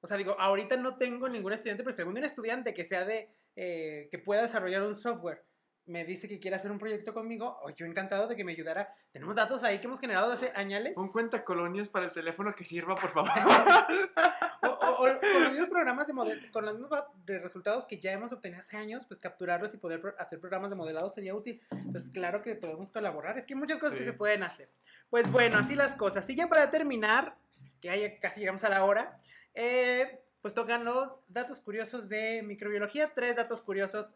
o 0.00 0.06
sea, 0.06 0.16
digo, 0.16 0.34
ahorita 0.38 0.76
no 0.76 0.96
tengo 0.96 1.28
ningún 1.28 1.52
estudiante, 1.52 1.82
pero 1.82 1.94
si 1.94 2.00
algún 2.02 2.16
estudiante 2.18 2.72
que 2.72 2.84
sea 2.84 3.04
de, 3.04 3.28
eh, 3.56 4.08
que 4.10 4.18
pueda 4.18 4.42
desarrollar 4.42 4.82
un 4.82 4.94
software, 4.94 5.44
me 5.90 6.04
dice 6.04 6.28
que 6.28 6.38
quiere 6.38 6.56
hacer 6.56 6.70
un 6.70 6.78
proyecto 6.78 7.12
conmigo, 7.12 7.58
o 7.62 7.70
yo 7.70 7.84
encantado 7.84 8.28
de 8.28 8.36
que 8.36 8.44
me 8.44 8.52
ayudara. 8.52 8.94
Tenemos 9.12 9.34
datos 9.34 9.64
ahí 9.64 9.80
que 9.80 9.86
hemos 9.86 9.98
generado 10.00 10.30
hace 10.32 10.52
añales, 10.54 10.96
Un 10.96 11.08
cuenta 11.10 11.44
colonios 11.44 11.88
para 11.88 12.06
el 12.06 12.12
teléfono 12.12 12.54
que 12.54 12.64
sirva, 12.64 12.94
por 12.94 13.10
favor. 13.10 13.30
o, 14.62 14.66
o- 14.68 14.90
o 15.04 15.20
con 15.20 15.42
los 15.42 15.50
mismos 15.52 15.68
programas 15.68 16.06
de 16.06 16.12
model, 16.12 16.50
con 16.52 16.64
los 16.64 16.78
mismos 16.78 17.02
de 17.26 17.38
resultados 17.38 17.86
que 17.86 17.98
ya 17.98 18.12
hemos 18.12 18.30
obtenido 18.32 18.60
hace 18.60 18.76
años, 18.76 19.04
pues 19.06 19.18
capturarlos 19.18 19.74
y 19.74 19.78
poder 19.78 20.00
pro- 20.00 20.14
hacer 20.18 20.38
programas 20.40 20.70
de 20.70 20.76
modelado 20.76 21.10
sería 21.10 21.34
útil. 21.34 21.60
Entonces, 21.72 22.10
claro 22.10 22.40
que 22.42 22.54
podemos 22.54 22.90
colaborar, 22.90 23.36
es 23.38 23.44
que 23.46 23.54
hay 23.54 23.60
muchas 23.60 23.78
cosas 23.78 23.96
que 23.96 24.04
Sí. 24.04 24.10
se 24.10 24.16
pueden 24.16 24.42
hacer. 24.42 24.68
Pues 25.08 25.30
bueno, 25.32 25.58
así 25.58 25.74
las 25.74 25.94
cosas. 25.96 26.28
Y 26.30 26.36
ya 26.36 26.48
para 26.48 26.70
terminar, 26.70 27.34
que 27.80 27.98
ya 28.00 28.20
casi 28.20 28.40
llegamos 28.40 28.62
a 28.64 28.68
la 28.68 28.84
hora, 28.84 29.18
eh, 29.54 30.20
pues 30.42 30.54
tocan 30.54 30.84
los 30.84 31.16
datos 31.28 31.60
curiosos 31.60 32.08
de 32.08 32.42
microbiología, 32.42 33.12
tres 33.14 33.36
datos 33.36 33.60
curiosos 33.62 34.12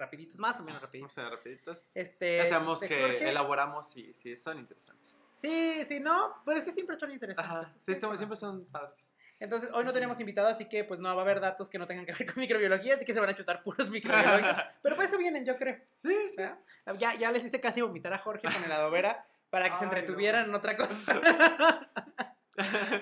rapiditos, 0.00 0.38
más 0.40 0.58
o 0.58 0.64
menos 0.64 0.82
o 0.82 0.86
rapiditos. 0.86 1.12
sea, 1.12 1.28
rapiditos. 1.30 1.90
Este, 1.94 2.38
Ya 2.38 2.48
sabemos 2.48 2.80
de 2.80 2.88
que 2.88 3.00
Jorge. 3.00 3.28
elaboramos 3.28 3.88
si, 3.88 4.12
si 4.14 4.36
son 4.36 4.58
interesantes. 4.58 5.16
Sí, 5.36 5.84
sí, 5.86 6.00
no, 6.00 6.34
pero 6.44 6.58
es 6.58 6.64
que 6.64 6.72
siempre 6.72 6.96
son 6.96 7.12
interesantes. 7.12 7.52
Ajá, 7.52 7.66
sí, 7.86 7.92
estamos- 7.92 8.18
siempre 8.18 8.36
son 8.36 8.64
padres. 8.66 9.10
Entonces, 9.38 9.70
hoy 9.72 9.84
no 9.84 9.92
tenemos 9.94 10.20
invitado, 10.20 10.48
así 10.48 10.68
que 10.68 10.84
pues 10.84 11.00
no 11.00 11.14
va 11.14 11.22
a 11.22 11.24
haber 11.24 11.40
datos 11.40 11.70
que 11.70 11.78
no 11.78 11.86
tengan 11.86 12.04
que 12.04 12.12
ver 12.12 12.26
con 12.26 12.40
microbiología, 12.40 12.96
así 12.96 13.06
que 13.06 13.14
se 13.14 13.20
van 13.20 13.30
a 13.30 13.34
chutar 13.34 13.62
puros 13.62 13.88
microbiólogos. 13.90 14.54
Pero 14.82 14.96
pues 14.96 15.08
eso 15.08 15.16
vienen, 15.18 15.46
yo 15.46 15.56
creo. 15.56 15.78
Sí, 15.98 16.14
sí. 16.28 16.36
¿verdad? 16.36 16.58
Ya, 16.98 17.14
ya 17.14 17.32
les 17.32 17.44
hice 17.44 17.58
casi 17.60 17.80
vomitar 17.80 18.12
a 18.12 18.18
Jorge 18.18 18.48
con 18.52 18.62
el 18.64 18.70
adobera 18.72 19.24
para 19.48 19.64
que 19.64 19.70
se 19.78 19.84
Ay, 19.84 19.90
no. 19.90 19.92
entretuvieran 19.96 20.44
en 20.48 20.54
otra 20.54 20.76
cosa. 20.76 20.90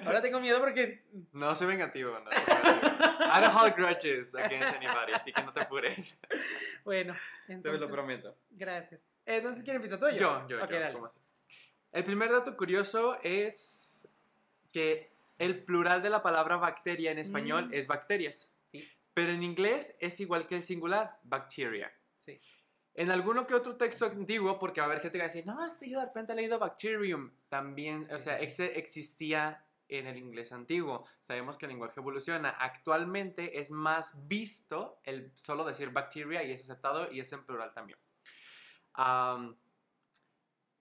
Ahora 0.05 0.21
tengo 0.23 0.41
miedo 0.41 0.61
porque 0.61 1.03
No 1.33 1.55
soy 1.55 1.67
vengativo, 1.67 2.19
no. 2.19 2.31
soy 2.31 2.45
vengativo. 2.47 2.99
I 3.21 3.41
don't 3.41 3.55
hold 3.55 3.75
grudges 3.77 4.35
against 4.35 4.75
anybody, 4.75 5.13
así 5.15 5.33
que 5.33 5.43
no 5.43 5.53
te 5.53 5.61
apures. 5.61 6.19
Bueno, 6.85 7.15
Te 7.47 7.53
entonces, 7.55 7.81
lo 7.81 7.89
prometo. 7.91 8.37
gracias. 8.51 9.01
Entonces, 9.27 9.63
¿quién 9.65 9.77
empieza 9.77 9.99
tú 9.99 10.07
o 10.07 10.11
yo? 10.11 10.17
Yo, 10.17 10.49
yo, 10.49 10.65
Ok, 10.65 10.71
yo, 10.71 10.81
dale. 10.81 10.95
¿cómo 10.95 11.07
así? 11.07 11.19
El 11.93 12.05
primer 12.05 12.31
dato 12.31 12.57
curioso 12.57 13.19
es 13.23 14.09
que 14.73 15.11
el 15.39 15.63
plural 15.65 16.03
de 16.03 16.11
la 16.11 16.23
palabra 16.23 16.57
bacteria 16.57 17.11
en 17.11 17.19
español 17.19 17.69
Mm. 17.69 17.75
es 17.75 17.87
bacterias. 17.87 18.49
Sí. 18.73 18.89
Pero 19.15 19.33
en 19.33 19.43
inglés 19.43 19.97
es 20.01 20.21
igual 20.21 20.47
que 20.47 20.57
el 20.57 20.63
singular, 20.63 21.19
bacteria. 21.25 21.93
En 22.99 23.13
alguno 23.13 23.47
que 23.47 23.55
otro 23.55 23.77
texto 23.77 24.07
antiguo, 24.07 24.59
porque 24.59 24.81
va 24.81 24.87
a 24.87 24.91
haber 24.91 25.01
gente 25.01 25.19
que 25.19 25.23
va 25.23 25.25
a 25.27 25.29
decir, 25.29 25.47
no, 25.47 25.65
es 25.65 25.73
que 25.79 25.89
yo 25.89 26.01
de 26.01 26.07
repente 26.07 26.33
he 26.33 26.37
leído 26.37 26.59
bacterium. 26.59 27.31
También, 27.49 28.09
o 28.13 28.19
sea, 28.19 28.41
ex- 28.41 28.59
existía 28.59 29.65
en 29.87 30.09
el 30.09 30.17
inglés 30.19 30.51
antiguo. 30.51 31.07
Sabemos 31.23 31.57
que 31.57 31.67
el 31.67 31.71
lenguaje 31.71 32.01
evoluciona. 32.01 32.51
Actualmente 32.51 33.61
es 33.61 33.71
más 33.71 34.27
visto 34.27 34.99
el 35.05 35.31
solo 35.43 35.65
decir 35.65 35.91
bacteria 35.91 36.43
y 36.43 36.51
es 36.51 36.63
aceptado 36.63 37.13
y 37.13 37.21
es 37.21 37.33
en 37.33 37.45
plural 37.47 37.73
también. 37.73 38.01
Am, 38.95 39.57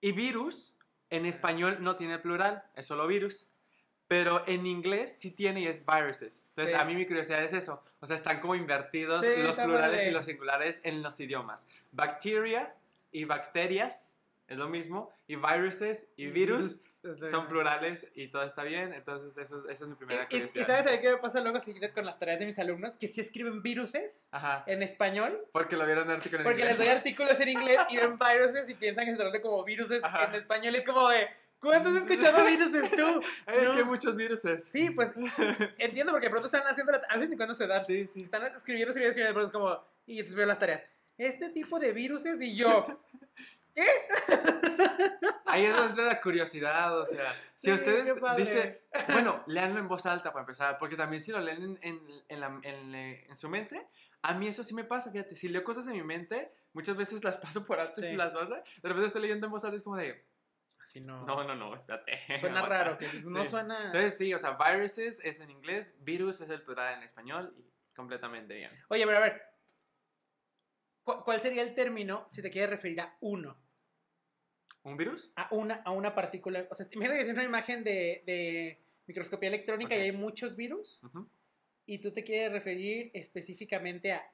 y 0.00 0.10
virus, 0.10 0.76
en 1.10 1.24
español 1.24 1.78
no 1.80 1.94
tiene 1.94 2.18
plural, 2.18 2.64
es 2.74 2.84
solo 2.86 3.06
virus. 3.06 3.48
Pero 4.08 4.42
en 4.46 4.66
inglés 4.66 5.14
sí 5.18 5.30
tiene 5.30 5.60
y 5.60 5.66
es 5.66 5.84
viruses. 5.84 6.42
Entonces, 6.50 6.74
Sí. 6.74 6.80
a 6.80 6.84
mí 6.86 6.94
mi 6.94 7.06
curiosidad 7.06 7.44
es 7.44 7.52
eso. 7.52 7.82
O 8.00 8.06
sea, 8.06 8.16
están 8.16 8.40
como 8.40 8.54
invertidos 8.54 9.24
Sí, 9.24 9.32
los 9.42 9.54
plurales 9.56 10.06
y 10.06 10.10
los 10.10 10.24
singulares 10.24 10.80
en 10.82 11.02
los 11.02 11.20
idiomas. 11.20 11.66
Bacteria 11.92 12.72
y 13.12 13.24
bacterias 13.24 14.16
es 14.48 14.56
lo 14.56 14.68
mismo. 14.68 15.12
Y 15.26 15.36
viruses 15.36 16.08
y 16.16 16.28
virus 16.28 16.82
son 17.30 17.46
plurales 17.48 18.08
y 18.14 18.28
todo 18.28 18.42
está 18.44 18.62
bien. 18.62 18.94
Entonces, 18.94 19.36
eso, 19.36 19.68
eso 19.68 19.84
es 19.84 19.88
mi 19.88 19.92
Y, 19.92 19.96
primera 19.96 20.22
y- 20.22 20.24
y 20.24 20.28
curiosidad. 20.40 20.66
sabes 20.66 20.92
a 20.98 21.00
qué 21.02 21.10
me 21.10 21.16
pasa 21.18 21.40
luego 21.42 21.60
seguido 21.60 21.92
con 21.92 22.06
las 22.06 22.18
tareas 22.18 22.38
de 22.38 22.46
mis 22.46 22.58
alumnos? 22.58 22.96
Que 22.96 23.08
si 23.08 23.20
escriben 23.20 23.62
viruses 23.62 24.26
Ajá. 24.30 24.64
en 24.66 24.82
español, 24.82 25.38
Porque 25.52 25.76
lo 25.76 25.84
vieron 25.84 26.04
en 26.04 26.16
artículo 26.16 26.40
en 26.40 26.44
porque 26.44 26.64
les 26.64 26.72
inglés. 26.78 26.78
doy 26.78 26.96
artículos 26.96 27.38
en 27.40 27.48
inglés 27.50 27.78
y 27.90 27.96
ven 27.98 28.18
viruses 28.18 28.68
y 28.70 28.74
piensan 28.74 29.04
que 29.04 29.10
se 29.12 29.16
traduce 29.18 29.40
como 29.42 29.62
viruses 29.64 30.02
Ajá. 30.02 30.24
en 30.24 30.34
español. 30.36 30.74
Es 30.76 30.84
como 30.84 31.08
de, 31.10 31.28
¿cuánto 31.60 31.90
has 31.90 31.96
escuchado 31.96 32.44
viruses 32.44 32.90
tú? 32.90 33.20
Es 33.46 33.62
No. 33.64 33.72
que 33.72 33.78
hay 33.78 33.84
muchos 33.84 34.16
viruses. 34.16 34.64
Sí, 34.72 34.90
pues 34.90 35.12
entiendo 35.78 36.12
porque 36.12 36.26
de 36.26 36.30
pronto 36.30 36.46
están 36.46 36.62
haciendo 36.66 36.92
la, 36.92 36.98
a 37.08 37.14
veces 37.14 37.30
ni 37.30 37.36
cuándo 37.36 37.54
se 37.54 37.66
da. 37.66 37.82
Sí, 37.84 38.06
sí. 38.06 38.22
Están 38.22 38.42
escribiendo, 38.44 38.90
escribiendo, 38.92 39.10
escribiendo, 39.10 39.28
de 39.28 39.34
pronto 39.34 39.46
es 39.46 39.52
como, 39.52 39.84
y 40.06 40.12
entonces 40.18 40.36
veo 40.36 40.46
las 40.46 40.58
tareas. 40.58 40.82
Este 41.16 41.50
tipo 41.50 41.78
de 41.78 41.92
viruses 41.92 42.40
y 42.40 42.54
yo, 42.56 43.00
¿qué? 43.74 43.84
Ahí 45.46 45.64
es 45.64 45.74
donde 45.76 45.90
entra 45.90 46.04
la 46.04 46.20
curiosidad, 46.20 46.98
o 47.00 47.06
sea, 47.06 47.32
si 47.56 47.68
Sí, 47.68 47.72
ustedes 47.72 48.14
dicen, 48.36 48.78
bueno, 49.08 49.42
léanlo 49.46 49.80
en 49.80 49.88
voz 49.88 50.04
alta 50.06 50.30
para 50.32 50.42
empezar, 50.42 50.78
porque 50.78 50.96
también 50.96 51.22
si 51.22 51.32
lo 51.32 51.40
leen 51.40 51.62
en, 51.62 51.78
en, 51.82 52.00
en 52.28 52.40
la- 52.40 52.60
en, 52.62 52.94
eh, 52.94 53.26
en 53.28 53.36
su 53.36 53.48
mente, 53.48 53.86
a 54.22 54.34
mí 54.34 54.46
eso 54.48 54.62
sí 54.62 54.74
me 54.74 54.84
pasa, 54.84 55.10
fíjate, 55.10 55.34
si 55.36 55.48
leo 55.48 55.64
cosas 55.64 55.86
en 55.86 55.94
mi 55.94 56.02
mente, 56.02 56.52
muchas 56.74 56.96
veces 56.96 57.24
las 57.24 57.38
paso 57.38 57.64
por 57.64 57.80
alto 57.80 58.02
Sí. 58.02 58.08
y 58.08 58.16
las 58.16 58.32
pasa, 58.32 58.56
de 58.56 58.88
repente 58.88 59.06
estoy 59.06 59.22
leyendo 59.22 59.46
en 59.46 59.52
voz 59.52 59.64
alta 59.64 59.74
y 59.74 59.78
es 59.78 59.82
como 59.82 59.96
de, 59.96 60.22
No. 60.96 61.24
no, 61.26 61.44
no, 61.44 61.54
no, 61.54 61.74
espérate. 61.74 62.12
Suena 62.40 62.60
aguanta". 62.60 62.68
raro, 62.84 62.98
que 62.98 63.06
no 63.24 63.44
Sí. 63.44 63.50
suena... 63.50 63.86
Entonces 63.86 64.16
sí, 64.18 64.32
o 64.34 64.38
sea, 64.38 64.56
viruses 64.58 65.20
es 65.24 65.40
en 65.40 65.50
inglés, 65.50 65.94
virus 66.00 66.40
es 66.40 66.50
el 66.50 66.62
plural 66.62 66.94
en 66.98 67.02
español 67.04 67.54
y 67.58 67.64
completamente 67.94 68.54
bien. 68.54 68.70
Oye, 68.88 69.04
pero 69.06 69.18
a 69.18 69.20
ver, 69.20 69.42
¿cu- 71.04 71.22
¿cuál 71.24 71.40
sería 71.40 71.62
el 71.62 71.74
término 71.74 72.26
si 72.28 72.42
te 72.42 72.50
quieres 72.50 72.70
referir 72.70 73.00
a 73.00 73.16
uno? 73.20 73.56
¿Un 74.82 74.96
virus? 74.96 75.30
A 75.36 75.48
una, 75.50 75.82
a 75.84 75.90
una 75.90 76.14
partícula. 76.14 76.66
O 76.70 76.74
sea, 76.74 76.86
imagínate 76.92 77.18
que 77.18 77.24
tienes 77.24 77.38
una 77.38 77.48
imagen 77.48 77.84
de, 77.84 78.22
de 78.26 78.78
microscopía 79.06 79.48
electrónica 79.48 79.94
Ok. 79.94 80.00
y 80.00 80.04
hay 80.04 80.12
muchos 80.12 80.56
virus 80.56 81.00
Ujú. 81.02 81.28
y 81.86 81.98
tú 81.98 82.12
te 82.12 82.24
quieres 82.24 82.52
referir 82.52 83.10
específicamente 83.14 84.12
a 84.12 84.30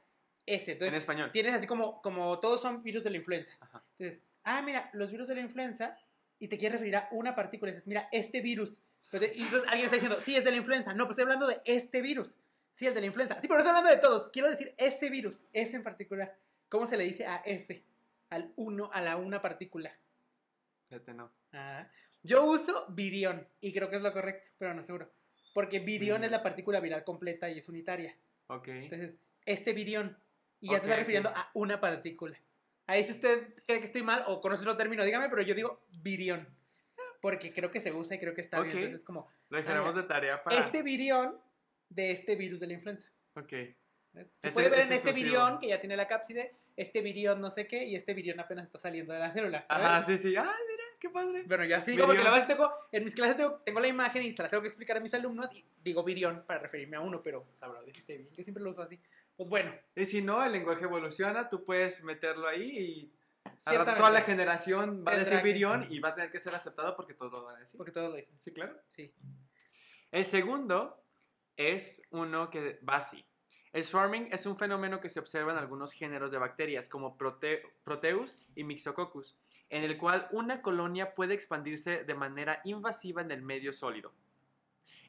ese. 0.46 0.72
En 0.72 0.76
Entonces, 0.76 0.98
español. 0.98 1.32
tienes 1.32 1.54
así 1.54 1.66
como, 1.66 2.00
como 2.02 2.38
todos 2.38 2.60
son 2.60 2.82
virus 2.82 3.02
de 3.04 3.10
la 3.10 3.16
influenza. 3.16 3.56
Ajá. 3.60 3.82
Entonces, 3.98 4.22
ah, 4.44 4.62
mira, 4.62 4.90
los 4.92 5.10
virus 5.10 5.26
de 5.28 5.34
la 5.36 5.40
influenza 5.40 5.98
y 6.38 6.48
te 6.48 6.58
quieres 6.58 6.72
referir 6.72 6.96
a 6.96 7.08
una 7.12 7.34
partícula. 7.34 7.70
Y 7.70 7.74
dices, 7.74 7.86
mira, 7.88 8.08
este 8.12 8.40
virus. 8.40 8.82
Entonces, 9.12 9.36
y 9.36 9.42
entonces 9.42 9.68
alguien 9.68 9.84
está 9.84 9.96
diciendo, 9.96 10.20
sí, 10.20 10.36
es 10.36 10.44
de 10.44 10.50
la 10.50 10.56
influenza. 10.56 10.92
No, 10.94 11.04
pues 11.04 11.10
estoy 11.18 11.22
hablando 11.22 11.46
de 11.46 11.60
este 11.64 12.00
virus. 12.02 12.36
Sí, 12.74 12.86
el 12.86 12.94
de 12.94 13.00
la 13.00 13.06
influenza. 13.06 13.34
Sí, 13.40 13.46
pero 13.46 13.54
no 13.54 13.60
estoy 13.60 13.76
hablando 13.76 13.90
de 13.90 14.00
todos. 14.02 14.28
Quiero 14.30 14.50
decir 14.50 14.74
ese 14.78 15.08
virus, 15.10 15.46
ese 15.52 15.76
en 15.76 15.84
particular. 15.84 16.36
¿Cómo 16.68 16.86
se 16.86 16.96
le 16.96 17.04
dice 17.04 17.24
a 17.26 17.36
ese? 17.44 17.84
Al 18.30 18.52
uno, 18.56 18.90
a 18.92 19.00
la 19.00 19.16
una 19.16 19.40
partícula. 19.40 19.96
Fíjate, 20.88 21.14
no. 21.14 21.30
Ah, 21.52 21.86
yo 22.24 22.44
uso 22.44 22.86
virión 22.88 23.46
y 23.60 23.72
creo 23.72 23.90
que 23.90 23.96
es 23.96 24.02
lo 24.02 24.12
correcto, 24.12 24.48
pero 24.58 24.74
no 24.74 24.82
seguro. 24.82 25.08
Porque 25.52 25.78
virión 25.78 26.22
Mm. 26.22 26.24
es 26.24 26.30
la 26.32 26.42
partícula 26.42 26.80
viral 26.80 27.04
completa 27.04 27.48
y 27.48 27.58
es 27.58 27.68
unitaria. 27.68 28.16
Ok. 28.48 28.68
Entonces, 28.68 29.16
este 29.46 29.72
virión. 29.72 30.16
Y 30.60 30.68
ya 30.70 30.80
te 30.80 30.86
está 30.86 30.94
ok. 30.94 30.98
refiriendo 30.98 31.28
a 31.28 31.50
una 31.54 31.80
partícula. 31.80 32.36
Ahí 32.86 33.02
si 33.04 33.12
usted 33.12 33.54
cree 33.66 33.78
que 33.80 33.86
estoy 33.86 34.02
mal 34.02 34.24
o 34.26 34.40
conoce 34.40 34.62
otro 34.62 34.76
término, 34.76 35.04
dígame, 35.04 35.28
pero 35.28 35.42
yo 35.42 35.54
digo 35.54 35.84
virión. 36.02 36.46
Porque 37.20 37.52
creo 37.54 37.70
que 37.70 37.80
se 37.80 37.90
usa 37.92 38.16
y 38.16 38.18
creo 38.18 38.34
que 38.34 38.42
está 38.42 38.60
bien. 38.60 38.70
Ok. 38.76 38.76
Entonces 38.76 39.00
es 39.00 39.06
como, 39.06 39.30
Lo 39.48 39.56
dejaremos 39.58 39.94
de 39.94 40.02
tarea 40.02 40.42
para. 40.44 40.60
este 40.60 40.82
virión 40.82 41.38
de 41.88 42.10
este 42.10 42.36
virus 42.36 42.60
de 42.60 42.66
la 42.66 42.72
influenza. 42.74 43.10
Ok. 43.36 43.48
Se 43.50 44.20
Este- 44.20 44.52
puede 44.52 44.68
ver 44.68 44.80
en 44.80 44.82
este 44.84 44.94
este 44.96 45.08
exclusivo. 45.10 45.40
virión 45.40 45.58
que 45.60 45.68
ya 45.68 45.80
tiene 45.80 45.96
la 45.96 46.06
cápside, 46.06 46.54
este 46.76 47.00
virión 47.00 47.40
no 47.40 47.50
sé 47.50 47.66
qué, 47.66 47.84
y 47.84 47.96
este 47.96 48.12
virión 48.14 48.38
apenas 48.40 48.66
está 48.66 48.78
saliendo 48.78 49.12
de 49.14 49.18
la 49.20 49.32
célula. 49.32 49.64
¿sabes? 49.68 49.86
Ajá, 49.86 50.02
sí, 50.02 50.18
sí. 50.18 50.36
Ah, 50.36 50.42
mira, 50.42 50.84
qué 51.00 51.08
padre. 51.08 51.42
Bueno, 51.46 51.64
yo 51.64 51.76
así 51.78 51.92
como 51.96 52.12
que 52.12 52.18
Virión. 52.18 52.24
la 52.32 52.38
base 52.38 52.46
tengo, 52.52 52.70
en 52.92 53.04
mis 53.04 53.14
clases 53.14 53.36
tengo, 53.38 53.54
tengo 53.64 53.80
la 53.80 53.88
imagen 53.88 54.22
y 54.22 54.32
se 54.34 54.42
las 54.42 54.50
tengo 54.50 54.60
que 54.62 54.68
explicar 54.68 54.98
a 54.98 55.00
mis 55.00 55.14
alumnos 55.14 55.52
y 55.54 55.64
digo 55.82 56.04
virión 56.04 56.44
para 56.46 56.60
referirme 56.60 56.96
a 56.96 57.00
uno, 57.00 57.22
pero 57.22 57.46
sabrá, 57.54 57.82
dijiste 57.82 58.18
bien, 58.18 58.28
yo 58.36 58.42
siempre 58.44 58.62
lo 58.62 58.70
uso 58.70 58.82
así. 58.82 59.00
Pues 59.36 59.48
bueno, 59.48 59.72
Y 59.96 60.04
si 60.04 60.22
no, 60.22 60.44
el 60.44 60.52
lenguaje 60.52 60.84
evoluciona, 60.84 61.48
tú 61.48 61.64
puedes 61.64 62.02
meterlo 62.04 62.46
ahí 62.48 62.78
y 62.78 63.12
toda 63.64 64.10
la 64.10 64.20
generación 64.22 65.04
va 65.06 65.12
a 65.12 65.16
decir 65.16 65.42
virión 65.42 65.86
y 65.90 65.98
va 66.00 66.10
a 66.10 66.14
tener 66.14 66.30
que 66.30 66.40
ser 66.40 66.54
aceptado 66.54 66.94
porque 66.96 67.14
todos 67.14 67.32
lo 67.32 67.44
van 67.44 67.56
a 67.56 67.60
decir. 67.60 67.76
porque 67.76 67.92
todos 67.92 68.10
lo 68.10 68.16
dicen. 68.16 68.38
Sí, 68.44 68.52
claro. 68.52 68.76
Sí. 68.88 69.12
El 70.12 70.24
segundo 70.24 71.02
es 71.56 72.02
uno 72.10 72.50
que 72.50 72.78
va 72.88 72.96
así. 72.96 73.24
El 73.72 73.82
swarming 73.82 74.28
es 74.30 74.46
un 74.46 74.56
fenómeno 74.56 75.00
que 75.00 75.08
se 75.08 75.18
observa 75.18 75.50
en 75.52 75.58
algunos 75.58 75.92
géneros 75.92 76.30
de 76.30 76.38
bacterias 76.38 76.88
como 76.88 77.18
Prote- 77.18 77.62
Proteus 77.82 78.38
y 78.54 78.62
Mixococcus, 78.62 79.36
en 79.68 79.82
el 79.82 79.98
cual 79.98 80.28
una 80.30 80.62
colonia 80.62 81.12
puede 81.16 81.34
expandirse 81.34 82.04
de 82.04 82.14
manera 82.14 82.60
invasiva 82.64 83.20
en 83.22 83.32
el 83.32 83.42
medio 83.42 83.72
sólido. 83.72 84.12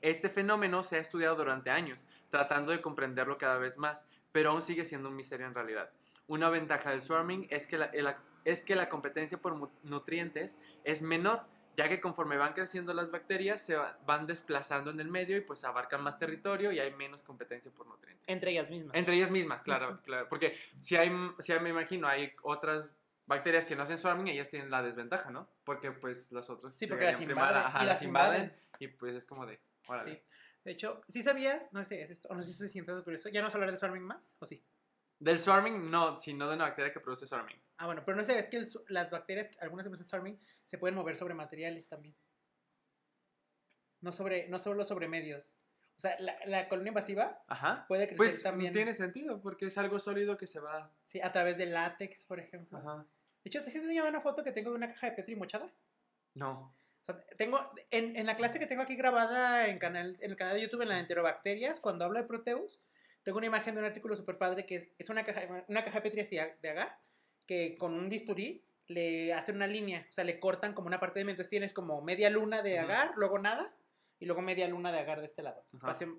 Este 0.06 0.30
fenómeno 0.30 0.84
se 0.84 0.98
ha 0.98 1.00
estudiado 1.00 1.36
durante 1.36 1.70
años, 1.72 2.06
tratando 2.30 2.72
de 2.72 2.80
comprenderlo 2.82 3.38
cada 3.38 3.58
vez 3.58 3.78
más, 3.78 4.06
pero 4.32 4.52
aún 4.52 4.62
sigue 4.62 4.86
siendo 4.86 5.10
un 5.10 5.16
misterio 5.16 5.48
en 5.48 5.56
realidad. 5.56 5.90
Una 6.28 6.50
ventaja 6.50 6.92
del 6.92 7.02
swarming 7.02 7.48
es 7.50 7.66
que 7.68 7.78
la, 7.78 7.86
el- 7.86 8.14
es 8.44 8.64
que 8.64 8.76
la 8.76 8.88
competencia 8.90 9.40
por 9.40 9.58
nutrientes 9.84 10.60
es 10.84 11.02
menor, 11.02 11.42
ya 11.76 11.90
que 11.90 12.00
conforme 12.00 12.38
van 12.38 12.54
creciendo 12.54 12.94
las 12.94 13.10
bacterias 13.10 13.66
se 13.66 13.76
va- 13.76 13.98
van 14.06 14.28
desplazando 14.28 14.92
en 14.92 15.00
el 15.00 15.10
medio 15.10 15.38
y 15.38 15.42
pues 15.42 15.64
abarcan 15.64 16.04
más 16.04 16.20
territorio 16.20 16.72
y 16.72 16.80
hay 16.80 16.92
menos 16.94 17.24
competencia 17.24 17.72
por 17.72 17.88
nutrientes. 17.88 18.24
Entre 18.28 18.52
ellas 18.52 18.70
mismas. 18.70 18.96
Entre 18.96 19.16
ellas 19.16 19.32
mismas, 19.32 19.64
claro, 19.64 20.00
claro. 20.04 20.28
Porque 20.30 20.56
si 20.82 20.96
hay, 20.96 21.12
si 21.40 21.52
hay, 21.52 21.60
me 21.60 21.70
imagino, 21.70 22.08
hay 22.08 22.32
otras 22.44 22.90
bacterias 23.26 23.66
que 23.66 23.76
no 23.76 23.82
hacen 23.84 23.98
swarming, 23.98 24.28
ellas 24.28 24.50
tienen 24.50 24.70
la 24.70 24.84
desventaja, 24.84 25.32
¿no? 25.32 25.48
Porque 25.64 25.92
pues 25.92 26.32
las 26.32 26.48
otras 26.50 26.76
Sí, 26.76 26.86
porque 26.86 27.06
las 27.06 27.20
invaden, 27.20 27.58
ajá, 27.64 27.80
y 27.84 27.86
las 27.88 27.96
las 27.96 28.04
invaden, 28.04 28.42
invaden. 28.44 28.60
y 28.80 28.88
pues 28.90 29.16
es 29.16 29.26
como 29.26 29.46
de, 29.48 29.60
órale. 29.88 30.16
Sí. 30.16 30.22
De 30.64 30.72
hecho, 30.72 31.02
si 31.08 31.22
sabías, 31.22 31.72
no 31.74 31.84
sé, 31.84 32.02
es 32.02 32.10
esto, 32.10 32.28
o 32.30 32.36
no 32.36 32.42
sé 32.42 32.54
si 32.54 32.68
siempre 32.70 32.96
por 33.04 33.14
eso, 33.14 33.30
¿ya 33.30 33.40
no 33.42 33.46
vamos 33.46 33.54
a 33.56 33.58
hablar 33.58 33.72
de 33.72 33.78
swarming 33.78 34.02
más? 34.04 34.36
¿O 34.40 34.46
sí? 34.46 34.64
Del 35.20 35.40
swarming 35.40 35.90
no, 35.92 36.20
sino 36.20 36.48
de 36.50 36.56
una 36.56 36.66
bacteria 36.66 36.92
que 36.92 37.00
produce 37.00 37.28
swarming. 37.28 37.62
Ah, 37.78 37.86
bueno, 37.86 38.04
pero 38.06 38.18
no 38.18 38.26
sabes 38.26 38.50
que 38.50 38.58
el 38.58 38.68
las 38.90 39.12
bacterias, 39.12 39.50
algunas 39.62 39.90
de 39.90 40.04
swarming, 40.04 40.40
se 40.64 40.78
pueden 40.78 40.96
mover 40.96 41.16
sobre 41.18 41.34
materiales 41.36 41.88
también. 41.88 42.16
No 44.02 44.12
sobre, 44.12 44.48
no 44.50 44.60
solo 44.60 44.84
sobre 44.84 45.08
medios. 45.08 45.54
O 45.98 46.02
sea, 46.02 46.20
la, 46.20 46.38
la 46.46 46.68
colonia 46.68 46.90
invasiva 46.90 47.42
Ajá. 47.48 47.86
puede 47.88 48.08
crecer 48.08 48.18
Pues 48.18 48.44
también 48.44 48.74
tiene 48.74 48.94
sentido, 48.94 49.42
porque 49.42 49.68
es 49.68 49.78
algo 49.78 50.00
sólido 50.00 50.38
que 50.38 50.48
se 50.48 50.60
va. 50.60 50.92
sí, 51.04 51.22
a 51.22 51.32
través 51.32 51.58
del 51.58 51.74
látex, 51.74 52.26
por 52.26 52.40
ejemplo. 52.40 52.78
Ajá. 52.80 53.06
De 53.44 53.50
hecho, 53.50 53.64
¿te 53.64 53.70
has 53.70 53.76
enseñado 53.76 54.10
una 54.10 54.22
foto 54.22 54.44
que 54.44 54.52
tengo 54.52 54.72
de 54.72 54.76
una 54.78 54.88
caja 54.90 55.10
de 55.10 55.16
Petri 55.16 55.36
mochada? 55.36 55.72
No. 56.34 56.76
O 57.08 57.14
sea, 57.14 57.24
tengo, 57.38 57.60
en, 57.92 58.16
en 58.16 58.26
la 58.26 58.36
clase 58.36 58.58
que 58.58 58.66
tengo 58.66 58.82
aquí 58.82 58.96
grabada 58.96 59.68
en, 59.68 59.78
canal, 59.78 60.18
en 60.22 60.32
el 60.32 60.38
canal 60.38 60.56
de 60.56 60.62
YouTube, 60.62 60.82
en 60.82 60.90
la 60.90 60.96
de 60.96 61.02
enterobacterias, 61.02 61.80
cuando 61.80 62.06
hablo 62.06 62.20
de 62.20 62.26
Proteus, 62.26 62.82
tengo 63.24 63.38
una 63.38 63.48
imagen 63.48 63.76
de 63.76 63.82
un 63.82 63.86
artículo 63.86 64.16
súper 64.16 64.38
padre 64.38 64.66
que 64.66 64.76
es, 64.76 64.92
es 64.98 65.10
una, 65.10 65.24
caja, 65.24 65.66
una 65.68 65.84
caja 65.84 66.02
Petri 66.02 66.22
así 66.22 66.36
de 66.36 66.70
agar, 66.70 66.98
que 67.46 67.78
con 67.78 67.94
un 67.94 68.10
bisturí 68.10 68.64
le 68.88 69.34
hacen 69.34 69.56
una 69.56 69.68
línea, 69.68 70.06
o 70.10 70.12
sea, 70.12 70.24
le 70.24 70.40
cortan 70.40 70.74
como 70.74 70.88
una 70.88 71.00
parte 71.00 71.20
de. 71.20 71.30
Entonces 71.30 71.50
tienes 71.50 71.74
como 71.74 72.02
media 72.02 72.30
luna 72.30 72.62
de 72.62 72.80
agar, 72.80 73.14
luego 73.16 73.40
nada, 73.40 73.76
y 74.20 74.26
luego 74.26 74.42
media 74.42 74.68
luna 74.68 74.92
de 74.92 75.00
agar 75.00 75.20
de 75.20 75.28
este 75.28 75.44
lado. 75.44 75.64
Entonces 75.74 76.10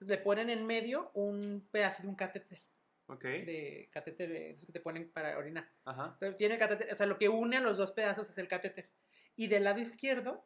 le 0.00 0.18
ponen 0.18 0.50
en 0.50 0.66
medio 0.66 1.10
un 1.14 1.68
pedazo 1.70 2.02
de 2.02 2.08
un 2.08 2.16
catéter, 2.16 2.60
Ok. 3.06 3.22
de 3.22 3.88
catéter 3.92 4.56
que 4.56 4.72
te 4.72 4.80
ponen 4.80 5.10
para 5.12 5.38
orinar. 5.38 5.68
Ajá. 5.84 6.10
Entonces, 6.14 6.36
tiene 6.38 6.54
el 6.54 6.60
catéter, 6.60 6.90
o 6.90 6.94
sea, 6.94 7.06
lo 7.06 7.18
que 7.18 7.28
une 7.28 7.56
a 7.56 7.60
los 7.60 7.76
dos 7.76 7.92
pedazos 7.92 8.28
es 8.28 8.38
el 8.38 8.48
catéter. 8.48 8.90
Y 9.36 9.46
del 9.48 9.64
lado 9.64 9.80
izquierdo 9.80 10.44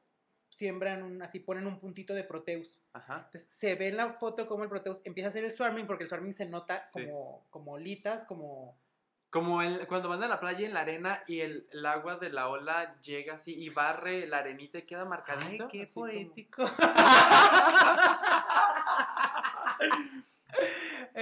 siembran 0.48 1.02
un, 1.02 1.20
así 1.22 1.38
ponen 1.40 1.66
un 1.66 1.78
puntito 1.78 2.14
de 2.14 2.24
Proteus. 2.24 2.80
Ajá. 2.94 3.16
Entonces 3.26 3.44
se 3.50 3.74
ve 3.74 3.88
en 3.88 3.96
la 3.98 4.14
foto 4.14 4.46
como 4.46 4.62
el 4.64 4.70
Proteus 4.70 5.02
empieza 5.04 5.28
a 5.28 5.30
hacer 5.30 5.44
el 5.44 5.52
swarming 5.52 5.86
porque 5.86 6.04
el 6.04 6.08
swarming 6.08 6.32
se 6.34 6.46
nota 6.46 6.86
Sí. 6.94 7.04
como, 7.04 7.46
como 7.50 7.72
olitas, 7.72 8.24
como... 8.24 8.78
Como 9.28 9.60
el- 9.60 9.86
cuando 9.88 10.08
van 10.08 10.22
a 10.22 10.28
la 10.28 10.40
playa 10.40 10.64
en 10.66 10.72
la 10.72 10.80
arena 10.80 11.22
y 11.26 11.40
el, 11.40 11.68
el 11.72 11.84
agua 11.84 12.16
de 12.16 12.30
la 12.30 12.48
ola 12.48 12.96
llega 13.02 13.34
así 13.34 13.54
y 13.54 13.68
barre 13.68 14.26
la 14.26 14.38
arenita 14.38 14.78
y 14.78 14.82
queda 14.82 15.02
¡Ay, 15.02 15.08
marcadito. 15.08 15.68
qué 15.68 15.82
así 15.82 15.92
como- 15.92 16.06
poético! 16.06 16.64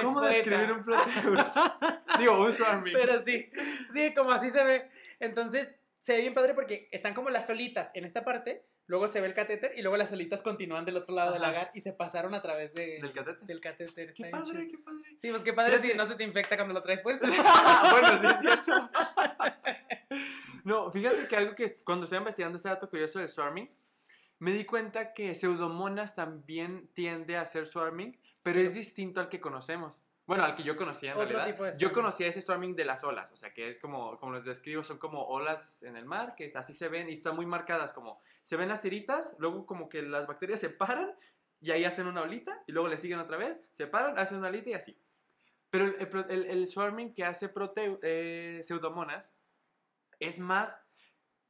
¿Cómo 0.01 0.21
poeta. 0.21 0.35
describir 0.37 0.73
un 0.73 0.85
Proteus? 0.85 1.55
Digo, 2.19 2.41
un 2.43 2.53
swarming. 2.53 2.93
Pero 2.95 3.23
sí, 3.25 3.49
sí, 3.93 4.15
como 4.15 4.31
así 4.33 4.51
se 4.51 4.63
ve. 4.63 4.91
Entonces, 5.21 5.75
se 6.05 6.13
ve 6.13 6.21
bien 6.21 6.35
padre 6.35 6.53
porque 6.53 6.87
están 6.93 7.15
como 7.15 7.31
las 7.31 7.47
solitas 7.47 7.91
en 7.95 8.05
esta 8.05 8.27
parte, 8.27 8.67
luego 8.87 9.09
se 9.09 9.23
ve 9.23 9.27
el 9.27 9.33
catéter 9.33 9.73
y 9.75 9.81
luego 9.81 9.97
las 9.97 10.11
solitas 10.11 10.43
continúan 10.43 10.85
del 10.85 10.99
otro 10.99 11.15
lado 11.15 11.33
del 11.33 11.43
Ajá. 11.43 11.51
agar 11.53 11.71
y 11.73 11.81
se 11.81 11.95
pasaron 11.95 12.35
a 12.35 12.43
través 12.43 12.75
de, 12.75 13.01
¿Del 13.01 13.13
catéter? 13.15 13.39
del 13.47 13.61
catéter. 13.63 14.13
Qué 14.13 14.27
padre, 14.27 14.45
chido. 14.45 14.71
qué 14.71 14.79
padre. 14.85 15.17
Sí, 15.19 15.31
pues 15.31 15.43
qué 15.43 15.53
padre 15.55 15.79
si 15.79 15.97
no 15.97 16.07
se 16.07 16.15
te 16.17 16.25
infecta 16.25 16.57
cuando 16.57 16.75
lo 16.75 16.83
traes 16.83 17.01
puesto. 17.01 17.27
bueno, 17.91 18.19
sí 18.21 18.27
es 18.27 18.39
cierto. 18.39 18.91
no, 20.65 20.93
fíjate 20.93 21.27
que 21.27 21.37
algo 21.37 21.55
que 21.55 21.75
cuando 21.83 22.05
estoy 22.05 22.19
investigando 22.19 22.59
este 22.59 22.69
dato 22.69 22.91
curioso 22.91 23.21
del 23.21 23.31
swarming, 23.31 23.71
me 24.41 24.53
di 24.53 24.67
cuenta 24.67 25.15
que 25.15 25.35
Pseudomonas 25.35 26.15
también 26.15 26.89
tiende 26.93 27.39
a 27.39 27.41
hacer 27.41 27.67
swarming, 27.67 28.15
pero 28.43 28.61
es 28.61 28.75
distinto 28.75 29.21
al 29.23 29.31
que 29.31 29.41
conocemos. 29.41 30.03
Bueno, 30.27 30.45
al 30.45 30.57
que 30.57 30.63
yo 30.63 30.77
conocía 30.77 31.13
en 31.13 31.19
Otro 31.19 31.29
realidad. 31.37 31.57
Yo 31.59 31.73
swarming. 31.89 31.95
conocía 31.95 32.27
ese 32.29 32.41
swarming 32.41 32.75
de 32.77 32.85
las 32.87 33.05
olas, 33.05 33.31
o 33.33 33.37
sea, 33.37 33.53
que 33.53 33.69
es 33.69 33.79
como, 33.79 34.19
como 34.19 34.33
les 34.33 34.45
describo, 34.45 34.83
son 34.83 34.97
como 34.99 35.23
olas 35.27 35.77
en 35.83 35.97
el 35.97 36.07
mar, 36.07 36.35
que 36.35 36.47
es- 36.47 36.57
así 36.57 36.73
se 36.73 36.89
ven 36.89 37.09
y 37.11 37.13
están 37.13 37.37
muy 37.37 37.45
marcadas, 37.45 37.93
como 37.93 38.21
se 38.43 38.57
ven 38.57 38.69
las 38.71 38.81
tiritas, 38.81 39.35
luego 39.39 39.67
como 39.67 39.89
que 39.91 40.01
las 40.03 40.27
bacterias 40.27 40.61
se 40.61 40.71
paran 40.71 41.13
y 41.61 41.71
ahí 41.73 41.85
hacen 41.85 42.07
una 42.07 42.23
olita 42.23 42.63
y 42.67 42.73
luego 42.73 42.89
le 42.89 42.97
siguen 42.97 43.19
otra 43.19 43.37
vez, 43.37 43.61
se 43.73 43.87
paran, 43.87 44.19
hacen 44.19 44.39
una 44.39 44.49
olita 44.49 44.71
y 44.71 44.75
así. 44.75 44.99
Pero 45.69 45.87
el, 45.87 45.97
el 46.31 46.45
el- 46.47 46.67
swarming 46.69 47.13
que 47.15 47.25
hace 47.25 47.49
proteu, 47.51 47.99
eh, 48.03 48.61
Pseudomonas 48.63 49.35
es 50.21 50.39
más, 50.39 50.81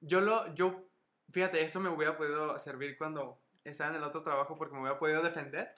yo 0.01 0.21
lo, 0.21 0.53
yo, 0.55 0.83
fíjate, 1.31 1.63
eso 1.63 1.79
me 1.79 1.91
hubiera 1.91 2.17
podido 2.17 2.59
servir 2.59 2.97
cuando 2.99 3.41
estaba 3.63 3.91
en 3.91 3.97
el 3.97 4.03
otro 4.03 4.23
trabajo 4.23 4.57
porque 4.57 4.75
me 4.75 4.81
hubiera 4.81 4.99
podido 4.99 5.23
defender. 5.23 5.77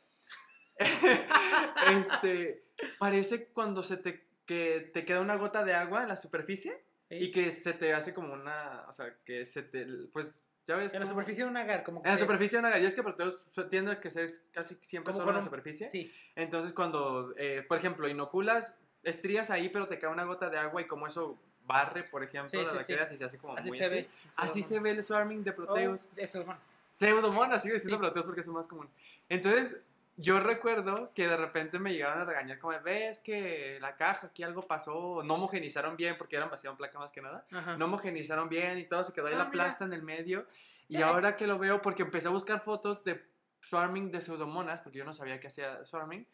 este, 1.91 2.63
parece 2.99 3.47
cuando 3.49 3.83
se 3.83 3.97
te, 3.97 4.23
que 4.47 4.91
te 4.93 5.05
queda 5.05 5.21
una 5.21 5.37
gota 5.37 5.65
de 5.65 5.75
agua 5.75 6.03
en 6.03 6.09
la 6.09 6.17
superficie 6.17 6.83
y 7.11 7.31
que 7.31 7.51
se 7.51 7.73
te 7.73 7.95
hace 7.95 8.13
como 8.13 8.33
una, 8.35 8.85
o 8.89 8.93
sea, 8.93 9.15
que 9.25 9.47
se 9.47 9.63
te, 9.63 9.87
pues, 10.13 10.43
ya 10.67 10.75
ves. 10.77 10.93
En 10.95 11.01
la 11.01 11.07
superficie 11.07 11.45
de 11.45 11.51
un 11.51 11.57
agar, 11.57 11.85
como 11.85 12.03
que 12.03 12.09
En 12.09 12.15
la 12.15 12.19
se- 12.19 12.25
superficie 12.25 12.57
de 12.57 12.61
una 12.61 12.71
gallina, 12.71 12.89
es 12.89 12.95
que 12.95 13.03
Proteus 13.03 13.47
tiende 13.71 13.93
a 13.93 14.01
que 14.01 14.11
ser 14.11 14.31
casi 14.53 14.75
siempre 14.83 15.13
solo 15.13 15.27
en 15.29 15.35
la 15.35 15.39
un- 15.39 15.45
superficie. 15.45 15.89
Sí, 15.89 16.13
Entonces, 16.35 16.73
cuando, 16.73 17.33
eh, 17.37 17.65
por 17.69 17.79
ejemplo, 17.79 18.09
inoculas 18.09 18.77
estrías 19.05 19.51
ahí, 19.51 19.69
pero 19.69 19.87
te 19.87 19.99
cae 20.01 20.11
una 20.11 20.25
gota 20.25 20.51
de 20.51 20.59
agua 20.59 20.83
y 20.83 20.87
como 20.87 21.07
eso 21.07 21.39
barre, 21.65 22.03
por 22.05 22.23
ejemplo, 22.25 22.51
Sí, 22.51 22.57
las 22.59 22.71
sí, 22.71 22.77
bacterias 22.77 23.13
y 23.13 23.17
se 23.17 23.25
hace 23.25 23.39
como 23.39 23.57
así 23.57 23.69
muy 23.69 23.79
se 23.79 23.89
ve. 23.89 24.09
Así 24.37 24.63
se 24.65 24.81
ve 24.81 24.91
el 24.91 25.05
swarming 25.05 25.45
de 25.45 25.53
Proteus. 25.53 26.05
Oh, 26.05 26.21
eso, 26.21 26.45
bueno. 26.45 26.61
Pseudomonas, 26.95 27.63
sigo 27.63 27.75
diciendo 27.75 27.97
Sí. 27.97 28.01
Proteus 28.01 28.27
porque 28.27 28.41
es 28.41 28.49
más 28.49 28.67
común. 28.67 28.89
Entonces, 29.29 29.77
yo 30.17 30.41
recuerdo 30.41 31.13
que 31.15 31.29
de 31.29 31.37
repente 31.37 31.79
me 31.79 31.93
llegaron 31.93 32.21
a 32.21 32.25
regañar 32.25 32.59
como, 32.59 32.79
ves 32.81 33.21
que 33.21 33.79
la 33.81 33.97
caja 33.97 34.29
aquí 34.29 34.43
algo 34.43 34.67
pasó, 34.67 35.23
no 35.23 35.35
homogenizaron 35.35 35.97
bien 35.97 36.17
porque 36.17 36.37
eran 36.37 36.49
vacío 36.51 36.71
en 36.71 36.77
placa 36.77 36.99
más 36.99 37.13
que 37.13 37.21
nada 37.21 37.47
Ajá. 37.53 37.77
no 37.77 37.85
homogenizaron 37.85 38.49
bien 38.49 38.79
y 38.79 38.85
todo, 38.85 39.05
se 39.05 39.13
quedó 39.13 39.27
ahí 39.27 39.35
Ah, 39.35 39.39
la 39.39 39.45
mira. 39.45 39.53
plasta 39.65 39.85
en 39.85 39.93
el 39.93 40.03
medio. 40.03 40.47
Sí. 40.89 40.97
Y 40.99 41.03
ahora 41.03 41.37
que 41.37 41.47
lo 41.47 41.59
veo, 41.59 41.83
porque 41.83 42.03
empecé 42.03 42.29
a 42.29 42.31
buscar 42.31 42.61
fotos 42.61 43.03
de 43.05 43.23
swarming 43.61 44.11
de 44.11 44.21
pseudomonas, 44.21 44.81
porque 44.81 44.99
yo 44.99 45.05
no 45.05 45.13
sabía 45.13 45.41
que 45.41 45.49
hacía 45.49 45.85
swarming, 45.85 46.27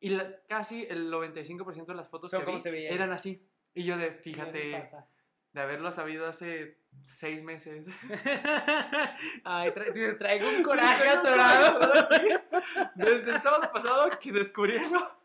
y 0.00 0.10
la- 0.10 0.40
casi 0.48 0.84
el 0.90 1.10
95% 1.10 1.86
de 1.86 1.94
las 1.94 2.08
fotos 2.08 2.30
que 2.30 2.70
vi 2.70 2.86
eran 2.86 3.12
así. 3.12 3.48
Y 3.72 3.84
yo 3.84 3.96
de, 3.96 4.08
¿Qué 4.08 4.12
les 4.12 4.20
fíjate, 4.22 4.72
pasa? 4.72 5.06
De 5.54 5.60
haberlo 5.60 5.90
sabido 5.92 6.26
hace 6.26 6.78
seis 7.02 7.42
meses. 7.42 7.86
Ay, 9.44 9.70
tra- 9.70 10.18
traigo 10.18 10.48
un 10.48 10.62
coraje 10.62 11.08
atorado. 11.08 12.08
Desde 12.96 13.30
el 13.30 13.40
sábado 13.40 13.70
pasado 13.72 14.10
que 14.20 14.32
descubrí 14.32 14.74
eso. 14.74 15.18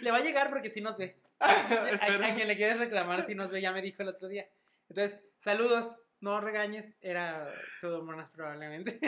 Le 0.00 0.10
va 0.10 0.18
a 0.18 0.22
llegar 0.22 0.48
porque 0.50 0.70
sí 0.70 0.80
nos 0.80 0.96
ve. 0.98 1.16
A, 1.38 1.50
a 1.50 2.34
quien 2.34 2.48
le 2.48 2.56
quieres 2.56 2.78
reclamar 2.78 3.26
si 3.26 3.34
nos 3.34 3.50
ve, 3.50 3.60
ya 3.60 3.72
me 3.72 3.82
dijo 3.82 4.02
el 4.02 4.08
otro 4.08 4.26
día. 4.26 4.48
Entonces, 4.88 5.20
saludos, 5.38 5.98
no 6.20 6.40
regañes, 6.40 6.94
era 7.02 7.52
Pseudomonas 7.78 8.30
probablemente. 8.30 8.98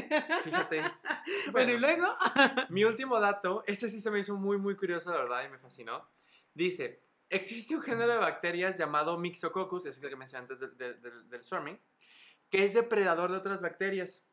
Fíjate. 0.45 0.83
bueno, 1.53 1.73
y 1.73 1.79
luego. 1.79 2.07
Mi 2.69 2.85
último 2.85 3.19
dato, 3.19 3.65
este 3.67 3.89
sí 3.89 4.01
se 4.03 4.11
me 4.11 4.19
hizo 4.19 4.35
muy, 4.37 4.59
muy 4.59 4.77
curioso, 4.77 5.11
la 5.11 5.19
verdad, 5.19 5.45
y 5.47 5.49
me 5.49 5.59
fascinó. 5.59 6.07
Dice, 6.53 7.01
existe 7.31 7.75
un 7.77 7.83
género 7.83 8.13
de 8.13 8.19
bacterias 8.19 8.79
llamado 8.79 9.19
Mixococcus, 9.19 9.87
es 9.87 10.03
el 10.03 10.09
que 10.09 10.17
mencioné 10.17 10.43
antes 10.43 10.61
del, 10.61 10.77
del, 11.01 11.29
del- 11.29 11.43
swarming, 11.45 11.79
que 12.51 12.65
es 12.65 12.75
depredador 12.75 13.31
de 13.31 13.39
otras 13.39 13.61
bacterias. 13.61 14.25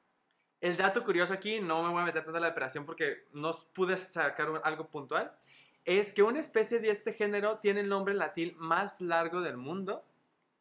El 0.61 0.77
dato 0.77 1.03
curioso 1.03 1.33
aquí, 1.33 1.59
no 1.59 1.83
me 1.83 1.89
voy 1.91 2.01
a 2.01 2.05
meter 2.05 2.23
tanto 2.23 2.37
en 2.37 2.41
la 2.43 2.49
depredación 2.49 2.85
porque 2.85 3.25
no 3.33 3.51
pude 3.73 3.97
sacar 3.97 4.61
algo 4.63 4.87
puntual, 4.89 5.31
es 5.83 6.13
que 6.13 6.23
una 6.23 6.39
especie 6.39 6.79
de 6.79 6.89
este 6.89 7.13
género 7.13 7.59
tiene 7.59 7.81
el 7.81 7.89
nombre 7.89 8.13
latín 8.15 8.55
más 8.57 9.01
largo 9.01 9.41
del 9.41 9.57
mundo, 9.57 10.03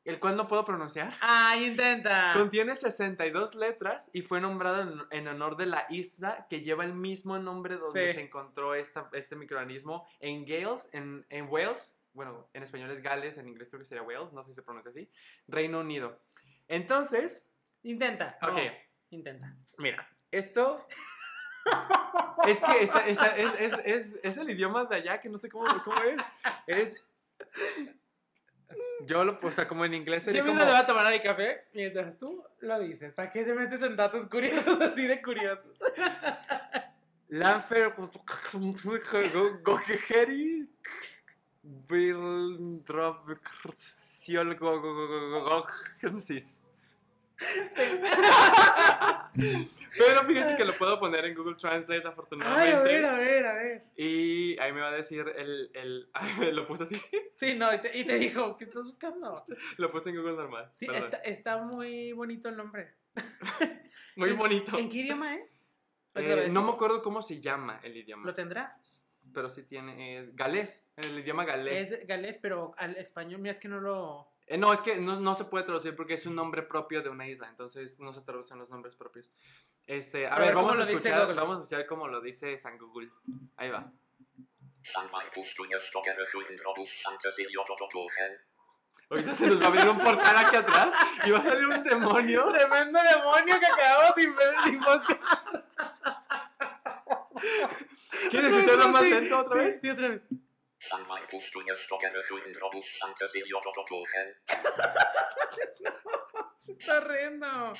el 0.05 0.21
cual 0.21 0.37
no 0.37 0.47
puedo 0.49 0.67
pronunciar. 0.67 1.15
¡Ay, 1.21 1.65
intenta! 1.65 2.33
Contiene 2.35 2.75
62 2.75 3.55
letras 3.55 4.11
y 4.13 4.21
fue 4.21 4.39
nombrado 4.39 4.83
en, 4.83 5.01
en 5.11 5.29
honor 5.29 5.57
de 5.57 5.65
la 5.65 5.87
isla 5.89 6.47
que 6.51 6.61
lleva 6.61 6.85
el 6.85 6.93
mismo 6.93 7.39
nombre 7.39 7.77
donde 7.79 8.09
Sí. 8.09 8.15
se 8.17 8.21
encontró 8.21 8.75
esta, 8.75 9.09
este 9.13 9.35
microorganismo 9.35 10.07
en 10.21 10.45
Gales, 10.45 10.91
en, 10.93 11.25
en 11.31 11.49
Wales. 11.49 11.94
Bueno, 12.15 12.49
en 12.55 12.63
español 12.63 12.91
es 12.93 13.03
Gales, 13.03 13.37
en 13.39 13.49
inglés 13.49 13.69
creo 13.69 13.81
que 13.81 13.87
sería 13.87 14.03
Wales, 14.03 14.33
no 14.33 14.43
sé 14.45 14.51
si 14.51 14.55
se 14.55 14.63
pronuncia 14.63 14.91
así. 14.91 15.11
Reino 15.49 15.81
Unido. 15.81 16.21
Entonces, 16.69 17.45
Intenta. 17.83 18.39
no, 18.41 18.49
ok, 18.53 18.59
intenta. 19.11 19.55
mira, 19.79 20.09
esto. 20.31 20.87
es 22.47 22.61
que 22.61 22.83
esta- 22.85 23.07
esta- 23.07 23.37
es, 23.37 23.53
es- 23.59 23.81
es- 23.85 24.19
es 24.23 24.37
el 24.39 24.51
idioma 24.51 24.85
de 24.85 24.97
allá 24.97 25.21
que 25.21 25.29
no 25.29 25.39
sé 25.39 25.49
cómo, 25.49 25.67
cómo 25.85 25.97
es. 26.05 26.23
Es. 26.67 27.09
Yo 29.07 29.25
lo, 29.25 29.39
o 29.43 29.53
sea, 29.53 29.67
como 29.69 29.85
en 29.85 29.95
inglés 29.95 30.23
sería 30.23 30.41
Yo 30.41 30.45
como. 30.47 30.55
mismo 30.55 30.67
le 30.67 30.73
voy 30.73 30.81
a 30.83 30.87
tomar 30.87 31.13
mi 31.13 31.21
café 31.21 31.65
mientras 31.75 32.17
tú 32.19 32.45
lo 32.61 32.79
dices. 32.81 33.13
¿Para 33.13 33.31
qué 33.33 33.45
te 33.45 33.53
metes 33.55 33.83
en 33.83 33.97
datos 33.97 34.27
curiosos 34.29 34.81
así 34.81 35.07
de 35.07 35.21
curiosos? 35.21 35.77
Lanfer 37.29 37.93
Vildrovsiolgogensis. 38.53 40.64
Pero 49.97 50.25
fíjense 50.27 50.57
que 50.57 50.65
lo 50.65 50.77
puedo 50.77 50.99
poner 50.99 51.25
en 51.25 51.35
Google 51.35 51.57
Translate 51.57 52.01
Ay, 52.01 52.07
a 52.07 52.09
afortunadamente. 52.11 52.83
ver, 52.83 53.05
a 53.07 53.15
ver, 53.17 53.47
a 53.47 53.55
ver. 53.55 53.85
Y 53.97 54.59
ahí 54.59 54.73
me 54.73 54.81
va 54.81 54.89
a 54.89 54.93
decir 54.93 55.25
el... 55.37 55.71
el 55.75 56.09
lo 56.55 56.67
puse 56.67 56.85
así. 56.85 57.01
Sí, 57.35 57.55
no, 57.55 57.73
y 57.75 57.81
te, 57.81 57.97
y 57.99 58.05
te 58.05 58.19
dijo, 58.19 58.57
¿qué 58.57 58.65
estás 58.65 58.85
buscando? 58.85 59.45
Lo 59.77 59.91
puse 59.91 60.11
en 60.11 60.17
Google 60.17 60.37
normal. 60.37 60.71
Sí, 60.75 60.87
está, 60.93 61.17
está 61.19 61.59
muy 61.59 62.13
bonito 62.13 62.49
el 62.49 62.57
nombre. 62.57 62.95
Muy 64.17 64.31
¿En- 64.31 64.39
bonito. 64.39 64.79
¿En 64.79 64.89
qué 64.89 64.99
idioma 64.99 65.35
es? 65.35 65.79
Eh, 66.15 66.49
no 66.53 66.63
me 66.63 66.71
acuerdo 66.73 67.03
cómo 67.03 67.23
se 67.23 67.41
llama 67.41 67.81
el 67.83 67.97
idioma. 67.97 68.25
¿Lo 68.25 68.35
tendrá? 68.35 68.79
Pero 69.35 69.51
sí 69.51 69.65
tiene... 69.65 70.19
Es 70.21 70.37
galés. 70.37 70.87
El 70.97 71.19
idioma 71.19 71.45
galés. 71.45 71.91
Es 71.91 72.07
galés, 72.07 72.39
pero 72.39 72.75
al 72.79 72.97
español, 72.97 73.41
mira, 73.41 73.53
es 73.53 73.59
que 73.59 73.69
no 73.69 73.81
lo... 73.81 74.29
Eh, 74.47 74.57
no, 74.59 74.73
es 74.73 74.81
que 74.83 74.97
no, 74.97 75.19
no 75.21 75.35
se 75.35 75.45
puede 75.45 75.65
traducir 75.65 75.97
porque 75.97 76.15
es 76.15 76.27
un 76.27 76.35
nombre 76.37 76.63
propio 76.63 77.03
de 77.03 77.09
una 77.09 77.27
isla, 77.27 77.49
entonces 77.49 77.99
no 77.99 78.13
se 78.13 78.21
traducen 78.21 78.59
los 78.59 78.69
nombres 78.71 78.95
propios. 78.95 79.31
Este, 79.87 80.27
a, 80.27 80.35
A 80.35 80.39
ver, 80.39 80.47
ver, 80.49 80.55
¿cómo 80.55 80.69
vamos 80.69 80.87
a, 80.87 80.91
escuchar, 80.91 81.35
vamos 81.35 81.57
a 81.57 81.61
escuchar 81.63 81.87
cómo 81.87 82.09
lo 82.09 82.21
dice 82.21 82.57
San 82.59 82.79
Google. 82.79 83.11
Ahí 83.57 83.71
va. 83.71 83.91
Ahorita 89.09 89.35
se 89.35 89.47
nos 89.47 89.61
va 89.61 89.65
a 89.65 89.69
abrir 89.69 89.89
un 89.89 89.99
portal 89.99 90.37
aquí 90.37 90.57
atrás 90.57 90.95
y 91.25 91.31
va 91.31 91.39
a 91.39 91.43
salir 91.43 91.67
un 91.67 91.83
demonio. 91.83 92.47
Tremendo 92.53 92.99
demonio 93.03 93.61
que 93.61 93.67
acabamos 93.67 94.15
de 94.15 94.23
inve- 94.29 94.65
de 94.65 94.71
invocar. 94.71 95.21
¿Quieres 98.31 98.53
escucharlo 98.53 98.89
más 98.89 99.03
lento 99.03 99.39
otra 99.39 99.63
vez? 99.63 99.79
Sí, 99.81 99.91
otra 99.91 100.09
vez. 100.09 100.23
Está 106.69 107.01
riendo. 107.01 107.75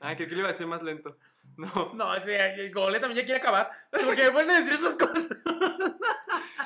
Ay, 0.00 0.16
creo 0.16 0.28
que 0.28 0.34
le 0.34 0.40
iba 0.40 0.48
a 0.48 0.52
decir 0.52 0.66
más 0.66 0.82
lento. 0.82 1.16
No. 1.56 1.92
No, 1.94 2.14
sí, 2.22 2.30
el 2.30 2.72
Gole 2.72 3.00
también 3.00 3.20
ya 3.20 3.26
quiere 3.26 3.40
acabar. 3.40 3.70
Porque 3.90 4.24
me 4.24 4.30
pueden 4.30 4.64
decir 4.64 4.74
esas 4.74 4.94
cosas. 4.94 5.28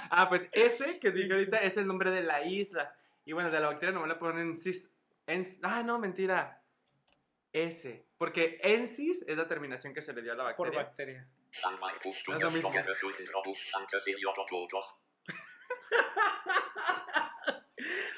Ah, 0.09 0.29
pues 0.29 0.49
ese 0.53 1.01
que 1.01 1.11
dije 1.11 1.33
ahorita 1.33 1.59
es 1.59 1.77
el 1.77 1.87
nombre 1.87 2.11
de 2.11 2.23
la 2.23 2.43
isla. 2.43 2.95
Y 3.25 3.33
bueno, 3.33 3.51
de 3.51 3.61
la 3.61 3.67
bacteria 3.67 3.93
no 3.93 4.01
me 4.01 4.09
le 4.09 4.15
ponen 4.15 4.57
cis. 4.57 4.89
En, 5.27 5.59
ah, 5.63 5.83
no, 5.83 5.99
mentira. 5.99 6.63
Ese. 7.53 8.07
Porque 8.17 8.59
ensis 8.63 9.25
es 9.27 9.37
la 9.37 9.49
terminación 9.49 9.93
que 9.93 10.01
se 10.01 10.13
le 10.13 10.23
dio 10.23 10.33
a 10.33 10.37
la 10.37 10.57
Por 10.57 10.75
bacteria. 10.75 11.27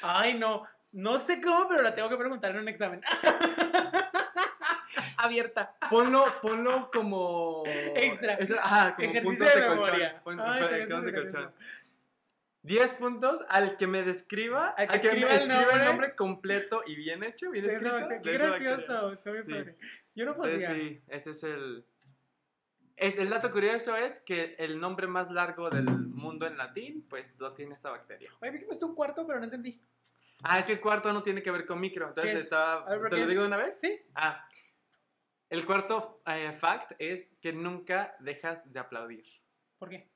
Ay, 0.03 0.35
no. 0.35 0.67
No 0.93 1.19
sé 1.21 1.41
cómo, 1.41 1.69
pero 1.69 1.83
la 1.83 1.95
tengo 1.95 2.09
que 2.09 2.17
preguntar 2.17 2.51
en 2.53 2.59
un 2.63 2.69
examen. 2.69 3.03
Abierta. 5.19 5.75
Ponlo, 5.91 6.41
ponlo 6.41 6.91
como. 6.93 7.65
Extra. 7.67 8.35
Eso, 8.35 8.55
ajá, 8.59 8.95
como 8.95 9.09
Ejercicio 9.11 9.31
puntos 9.31 9.55
de 9.55 9.61
de, 9.61 9.69
memoria. 9.69 10.21
colchón. 10.23 10.47
Ay, 10.49 10.61
pon- 10.63 10.79
puntos 10.81 11.05
de 11.05 11.13
de 11.13 11.21
colchón. 11.21 11.41
memoria. 11.41 11.59
10 12.63 12.93
puntos 12.95 13.41
al 13.49 13.77
que 13.77 13.87
me 13.87 14.03
describa, 14.03 14.69
Al 14.69 14.89
al 14.91 15.01
que 15.01 15.09
me 15.09 15.15
escriba 15.15 15.31
el 15.31 15.37
escriba 15.39 15.59
el 15.61 15.67
nombre. 15.69 15.85
nombre 15.85 16.15
completo 16.15 16.83
y 16.87 16.97
bien 16.97 17.23
hecho, 17.25 17.51
bien 17.51 17.65
escrito. 17.67 17.97
Qué 18.23 18.33
gracioso. 18.33 19.13
Está 19.13 19.31
bien 19.31 19.45
Sí. 19.47 19.53
padre. 19.53 19.77
Yo 20.15 20.25
no 20.25 20.33
Entonces, 20.33 20.63
podría. 20.69 20.75
sí, 20.89 21.03
ese 21.09 21.31
es 21.31 21.43
el. 21.45 21.85
Es, 22.99 23.17
el 23.17 23.31
dato 23.31 23.51
curioso 23.53 23.97
es 23.97 24.21
que 24.21 24.57
el 24.59 24.81
nombre 24.81 25.07
más 25.07 25.31
largo 25.31 25.71
del 25.71 25.85
mundo 25.89 26.47
en 26.47 26.57
latín, 26.57 27.07
pues 27.09 27.39
lo 27.39 27.55
tiene 27.55 27.75
esta 27.75 27.91
bacteria. 27.91 28.31
Oye, 28.41 28.51
vi 28.51 28.59
que 28.59 28.85
un 28.85 28.95
cuarto, 28.95 29.25
pero 29.27 29.39
no 29.39 29.45
entendí. 29.45 29.81
Ah, 30.43 30.59
es 30.59 30.67
que 30.67 30.73
el 30.73 30.81
cuarto 30.81 31.13
no 31.13 31.23
tiene 31.23 31.43
que 31.43 31.51
ver 31.51 31.65
con 31.65 31.81
micro. 31.81 32.09
Entonces 32.09 32.35
estaba. 32.35 32.85
A 32.87 32.91
ver, 32.91 33.01
¿por 33.01 33.11
¿Te 33.11 33.17
lo 33.17 33.23
es? 33.23 33.29
digo 33.29 33.43
de 33.43 33.49
una 33.49 33.57
vez? 33.57 33.79
Sí. 33.79 34.01
Ah. 34.15 34.49
El 35.49 35.65
cuarto 35.65 36.23
eh, 36.27 36.53
fact 36.53 36.93
es 36.99 37.35
que 37.41 37.53
nunca 37.53 38.15
dejas 38.19 38.71
de 38.71 38.81
aplaudir. 38.81 39.25
¿Por 39.79 39.89
qué? 39.89 40.11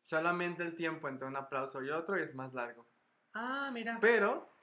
Solamente 0.00 0.62
el 0.62 0.76
tiempo 0.76 1.08
entre 1.08 1.26
un 1.26 1.36
aplauso 1.36 1.82
y 1.82 1.90
otro 1.90 2.16
es 2.16 2.34
más 2.34 2.54
largo. 2.54 2.86
Ah, 3.32 3.70
mira. 3.72 3.98
Pero 4.00 4.56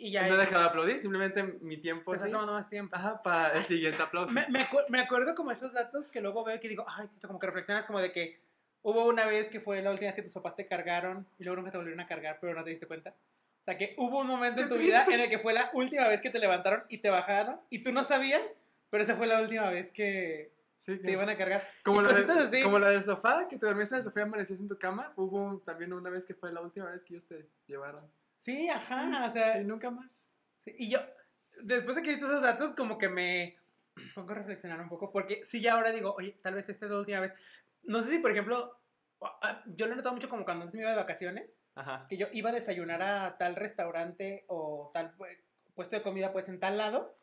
Y 0.00 0.12
ya. 0.12 0.28
no 0.28 0.34
he 0.36 0.38
dejado 0.38 0.62
de 0.62 0.68
aplaudir, 0.68 0.98
simplemente 1.00 1.42
mi 1.42 1.76
tiempo 1.76 2.12
estás 2.14 2.30
tomando 2.30 2.52
más 2.52 2.68
tiempo. 2.70 2.94
ajá, 2.94 3.20
para 3.22 3.52
el 3.58 3.64
siguiente 3.64 4.00
aplauso. 4.02 4.32
Me, 4.32 4.46
me, 4.48 4.60
acu- 4.60 4.84
me 4.88 5.00
acuerdo 5.00 5.34
como 5.34 5.50
esos 5.50 5.72
datos 5.72 6.08
que 6.08 6.20
luego 6.20 6.44
veo 6.44 6.56
y 6.56 6.60
que 6.60 6.68
digo, 6.68 6.84
ay, 6.88 7.08
siento 7.08 7.26
como 7.26 7.40
que 7.40 7.46
reflexionas 7.48 7.84
como 7.84 7.98
de 8.00 8.12
que 8.12 8.40
hubo 8.82 9.04
una 9.06 9.26
vez 9.26 9.48
que 9.48 9.60
fue 9.60 9.82
la 9.82 9.90
última 9.90 10.06
vez 10.06 10.14
que 10.14 10.22
tus 10.22 10.32
papás 10.34 10.54
te 10.54 10.66
cargaron 10.66 11.26
y 11.38 11.44
luego 11.44 11.56
nunca 11.56 11.72
te 11.72 11.78
volvieron 11.78 12.00
a 12.00 12.06
cargar, 12.06 12.38
pero 12.40 12.54
no 12.54 12.62
te 12.62 12.70
diste 12.70 12.86
cuenta. 12.86 13.10
O 13.10 13.64
sea, 13.64 13.76
que 13.76 13.94
hubo 13.98 14.20
un 14.20 14.26
momento 14.28 14.62
en 14.62 14.68
Qué 14.68 14.74
tu 14.74 14.80
vida 14.80 14.98
triste. 15.04 15.14
en 15.14 15.20
el 15.20 15.28
que 15.30 15.38
fue 15.40 15.52
la 15.52 15.68
última 15.74 16.06
vez 16.08 16.20
que 16.22 16.30
te 16.30 16.38
levantaron 16.38 16.84
y 16.88 16.98
te 16.98 17.10
bajaron 17.10 17.60
y 17.68 17.82
tú 17.82 17.92
no 17.92 18.04
sabías, 18.04 18.40
pero 18.90 19.02
esa 19.02 19.16
fue 19.16 19.26
la 19.26 19.40
última 19.42 19.68
vez 19.70 19.90
que 19.90 20.52
Sí, 20.78 20.96
te 20.96 21.10
iban 21.10 21.28
a 21.28 21.36
cargar. 21.36 21.68
como, 21.82 22.00
la 22.00 22.12
de- 22.12 22.32
así. 22.32 22.62
como 22.62 22.78
la 22.78 22.88
del 22.90 23.02
sofá, 23.02 23.46
que 23.48 23.58
te 23.58 23.66
dormiste 23.66 23.96
en 23.96 23.98
el 23.98 24.04
sofá 24.04 24.20
y 24.20 24.22
amanecías 24.22 24.60
en 24.60 24.68
tu 24.68 24.78
cama. 24.78 25.12
Hubo 25.16 25.58
también 25.66 25.92
una 25.92 26.08
vez 26.08 26.24
que 26.24 26.34
fue 26.34 26.52
la 26.52 26.60
última 26.60 26.86
vez 26.88 27.02
que 27.02 27.14
ellos 27.14 27.26
te 27.26 27.46
llevaron. 27.66 28.08
Sí, 28.38 28.68
ajá, 28.68 29.26
o 29.26 29.30
sea, 29.30 29.60
Y 29.60 29.64
nunca 29.64 29.90
más. 29.90 30.30
Sí, 30.64 30.74
y 30.78 30.90
yo, 30.90 31.00
después 31.62 31.96
de 31.96 32.02
que 32.02 32.10
he 32.10 32.12
visto 32.14 32.26
esos 32.26 32.42
datos, 32.42 32.74
como 32.74 32.98
que 32.98 33.08
me 33.08 33.56
pongo 34.14 34.32
a 34.32 34.36
reflexionar 34.36 34.80
un 34.80 34.88
poco, 34.88 35.10
porque 35.12 35.44
si 35.44 35.60
ya 35.60 35.74
ahora 35.74 35.90
digo, 35.92 36.14
oye, 36.16 36.38
tal 36.42 36.54
vez 36.54 36.68
esta 36.68 36.86
es 36.86 36.92
la 36.92 36.98
última 36.98 37.20
vez. 37.20 37.32
No 37.82 38.02
sé 38.02 38.10
si, 38.10 38.18
por 38.18 38.30
ejemplo, 38.30 38.78
ah, 39.20 39.62
yo 39.66 39.86
lo 39.86 39.92
he 39.92 39.96
notado 39.96 40.14
mucho 40.14 40.28
como 40.28 40.44
cuando 40.44 40.62
antes 40.64 40.76
me 40.76 40.82
iba 40.82 40.90
de 40.90 40.96
vacaciones, 40.96 41.58
Ajá. 41.74 42.06
que 42.08 42.16
yo 42.16 42.26
iba 42.32 42.50
a 42.50 42.52
desayunar 42.54 43.02
a 43.02 43.36
tal 43.38 43.56
restaurante 43.56 44.44
o 44.48 44.90
tal 44.94 45.16
pu- 45.16 45.38
puesto 45.74 45.96
de 45.96 46.02
comida, 46.02 46.32
pues 46.32 46.48
en 46.48 46.58
tal 46.60 46.76
lado, 46.78 47.16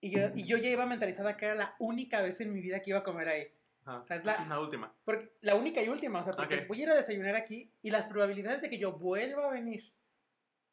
y 0.00 0.10
yo, 0.10 0.28
y 0.34 0.46
yo 0.46 0.56
ya 0.56 0.70
iba 0.70 0.86
mentalizada 0.86 1.36
que 1.36 1.44
era 1.46 1.54
la 1.54 1.74
única 1.78 2.22
vez 2.22 2.40
en 2.40 2.52
mi 2.54 2.60
vida 2.60 2.80
que 2.80 2.90
iba 2.90 3.00
a 3.00 3.04
comer 3.04 3.28
ahí. 3.28 3.48
ajá. 3.84 4.00
O 4.00 4.06
sea, 4.06 4.16
es 4.16 4.24
la, 4.24 4.44
La 4.46 4.58
última. 4.60 4.94
porque, 5.04 5.32
la 5.42 5.54
única 5.54 5.82
y 5.82 5.88
última, 5.88 6.20
o 6.20 6.24
sea, 6.24 6.34
porque 6.34 6.64
voy 6.66 6.80
a 6.80 6.82
ir 6.84 6.90
a 6.90 6.94
desayunar 6.94 7.36
aquí 7.36 7.70
y 7.82 7.90
las 7.90 8.06
probabilidades 8.06 8.62
de 8.62 8.70
que 8.70 8.78
yo 8.78 8.92
vuelva 8.92 9.48
a 9.48 9.50
venir 9.52 9.92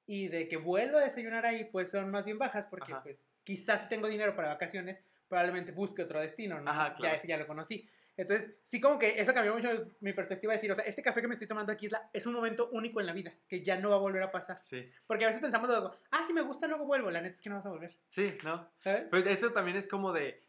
y 0.08 0.30
de 0.30 0.48
que 0.48 0.58
vuelva 0.58 1.02
a 1.02 1.04
desayunar 1.04 1.46
ahí, 1.46 1.66
pues 1.66 1.92
son 1.92 2.10
más 2.10 2.26
bien 2.26 2.40
bajas, 2.40 2.66
porque 2.66 2.94
Ajá. 2.94 3.04
pues 3.04 3.28
quizás 3.44 3.84
si 3.84 3.90
tengo 3.90 4.08
dinero 4.08 4.36
para 4.36 4.48
vacaciones, 4.48 5.00
probablemente 5.28 5.72
busque 5.74 6.02
otro 6.02 6.20
destino, 6.22 6.60
¿no? 6.62 6.72
Ajá, 6.72 6.90
Ya 6.92 6.96
claro. 6.96 7.16
ese 7.18 7.28
ya 7.28 7.38
lo 7.38 7.46
conocí. 7.46 7.88
Entonces, 8.16 8.56
sí 8.64 8.82
como 8.82 8.98
que 8.98 9.20
eso 9.22 9.32
cambió 9.32 9.54
mucho 9.54 9.70
mi 10.00 10.12
perspectiva 10.14 10.54
de 10.54 10.58
decir, 10.58 10.72
o 10.72 10.76
sea, 10.76 10.86
este 10.86 11.04
café 11.04 11.22
que 11.22 11.28
me 11.28 11.36
estoy 11.36 11.48
tomando 11.48 11.72
aquí 11.72 11.86
es, 11.86 11.92
la- 11.92 12.10
es 12.14 12.26
un 12.26 12.34
momento 12.34 12.68
único 12.72 13.00
en 13.00 13.06
la 13.06 13.14
vida, 13.14 13.32
que 13.48 13.62
ya 13.64 13.78
no 13.78 13.90
va 13.92 13.98
a 13.98 14.00
volver 14.00 14.24
a 14.24 14.32
pasar. 14.32 14.58
Sí, 14.64 14.90
Porque 15.06 15.26
a 15.26 15.28
veces 15.28 15.42
pensamos 15.42 15.68
luego, 15.70 15.96
ah, 16.10 16.24
si 16.26 16.34
me 16.34 16.42
gusta, 16.42 16.66
luego 16.68 16.88
vuelvo. 16.88 17.12
La 17.12 17.22
neta 17.22 17.36
es 17.36 17.42
que 17.44 17.50
no 17.50 17.58
vas 17.58 17.66
a 17.68 17.70
volver, 17.70 17.96
sí, 18.10 18.36
¿no? 18.44 18.72
¿sabes? 18.80 19.04
Pues 19.12 19.24
esto 19.28 19.52
también 19.54 19.78
es 19.78 19.88
como 19.88 20.14
de, 20.14 20.42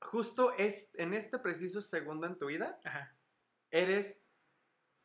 justo 0.00 0.52
es, 0.56 0.88
en 0.94 1.14
este 1.14 1.38
preciso 1.38 1.80
segundo 1.80 2.26
en 2.26 2.36
tu 2.38 2.46
vida, 2.46 2.80
Ajá. 2.82 3.14
eres 3.70 4.20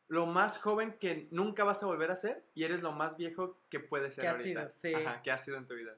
lo 0.08 0.26
más 0.26 0.58
joven 0.58 0.96
que 0.98 1.28
nunca 1.30 1.64
vas 1.64 1.82
a 1.82 1.86
volver 1.86 2.10
a 2.10 2.16
ser 2.16 2.42
y 2.54 2.64
eres 2.64 2.80
lo 2.82 2.92
más 2.92 3.16
viejo 3.16 3.60
que 3.68 3.78
puedes 3.80 4.14
ser 4.14 4.22
Que 4.22 4.28
has 4.28 4.42
sido, 4.42 4.68
sí. 4.70 4.94
Ajá, 4.94 5.22
que 5.22 5.30
has 5.30 5.44
sido 5.44 5.56
en 5.58 5.66
tu 5.66 5.74
vida. 5.74 5.94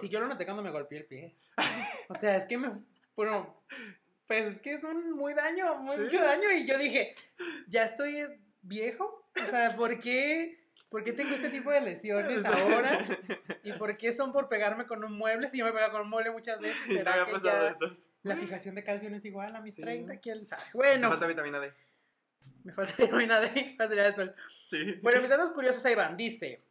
Sí, 0.00 0.08
yo 0.08 0.20
lo 0.20 0.26
noté 0.28 0.44
cuando 0.44 0.62
me 0.62 0.70
golpeé 0.70 0.98
el 0.98 1.04
pie. 1.06 1.36
O 2.08 2.14
sea, 2.14 2.36
es 2.36 2.44
que 2.46 2.58
me. 2.58 2.70
Bueno, 3.16 3.62
pues 4.26 4.44
es 4.56 4.60
que 4.60 4.74
es 4.74 4.84
un 4.84 5.12
muy 5.12 5.34
daño, 5.34 5.66
Sí. 5.78 6.00
mucho 6.00 6.22
daño. 6.22 6.50
Y 6.50 6.66
yo 6.66 6.78
dije, 6.78 7.14
ya 7.68 7.84
estoy 7.84 8.24
viejo. 8.62 9.28
O 9.42 9.46
sea, 9.50 9.74
¿por 9.76 10.00
qué, 10.00 10.58
¿por 10.88 11.02
qué 11.04 11.12
tengo 11.12 11.34
este 11.34 11.50
tipo 11.50 11.70
de 11.70 11.80
lesiones 11.82 12.44
ahora? 12.44 13.04
¿Y 13.62 13.72
por 13.74 13.96
qué 13.96 14.12
son 14.12 14.32
por 14.32 14.48
pegarme 14.48 14.86
con 14.86 15.02
un 15.04 15.12
mueble? 15.16 15.50
Si 15.50 15.58
yo 15.58 15.64
me 15.64 15.72
pego 15.72 15.90
con 15.90 16.02
un 16.02 16.08
mueble 16.10 16.30
muchas 16.30 16.60
veces, 16.60 16.78
no 16.88 16.94
¿será 16.98 17.12
había 17.14 17.34
que 17.34 17.40
ya 17.40 17.76
la 18.22 18.36
fijación 18.36 18.74
de 18.76 18.84
calcio 18.84 19.10
no 19.10 19.16
es 19.16 19.24
igual 19.24 19.54
a 19.56 19.60
mis 19.60 19.74
Sí. 19.74 19.82
30? 19.82 20.16
¿Quién 20.20 20.46
sabe? 20.46 20.62
Me 20.66 20.70
Bueno, 20.74 21.08
falta 21.10 21.26
vitamina 21.26 21.60
D. 21.60 21.72
me 22.64 22.72
falta 22.72 22.92
vitamina 22.98 23.40
D, 23.40 23.70
falta 23.76 23.94
del 23.94 24.14
sol. 24.14 24.34
Sí. 24.68 24.94
Bueno, 25.02 25.20
mis 25.20 25.30
datos 25.30 25.52
curiosos 25.52 25.84
ahí 25.84 25.94
van. 25.94 26.16
Dice, 26.16 26.64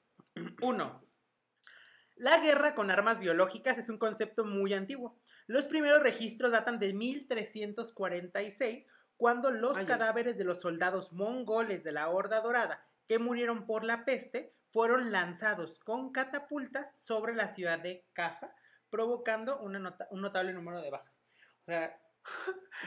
uno, 0.62 1.04
la 2.16 2.38
guerra 2.40 2.76
con 2.76 2.92
armas 2.92 3.20
biológicas 3.20 3.78
es 3.78 3.90
un 3.90 3.98
concepto 3.98 4.44
muy 4.46 4.74
antiguo. 4.74 5.18
Los 5.48 5.66
primeros 5.66 6.02
registros 6.04 6.52
datan 6.52 6.80
de 6.80 6.94
1346, 6.94 8.88
cuando 9.18 9.52
los 9.52 9.78
cadáveres 9.88 10.38
de 10.38 10.44
los 10.44 10.60
soldados 10.60 11.12
mongoles 11.14 11.84
de 11.84 11.92
la 11.92 12.10
Horda 12.10 12.42
Dorada 12.42 12.86
que 13.08 13.20
murieron 13.20 13.66
por 13.66 13.84
la 13.84 14.06
peste 14.06 14.54
fueron 14.72 15.12
lanzados 15.12 15.80
con 15.80 16.12
catapultas 16.12 16.92
sobre 17.00 17.36
la 17.36 17.48
ciudad 17.50 17.80
de 17.80 18.06
Cafa, 18.14 18.56
provocando 18.90 19.60
una 19.60 19.78
nota- 19.80 20.08
un 20.10 20.22
notable 20.22 20.54
número 20.54 20.82
de 20.82 20.90
bajas. 20.90 21.14
O 21.62 21.66
sea, 21.66 22.00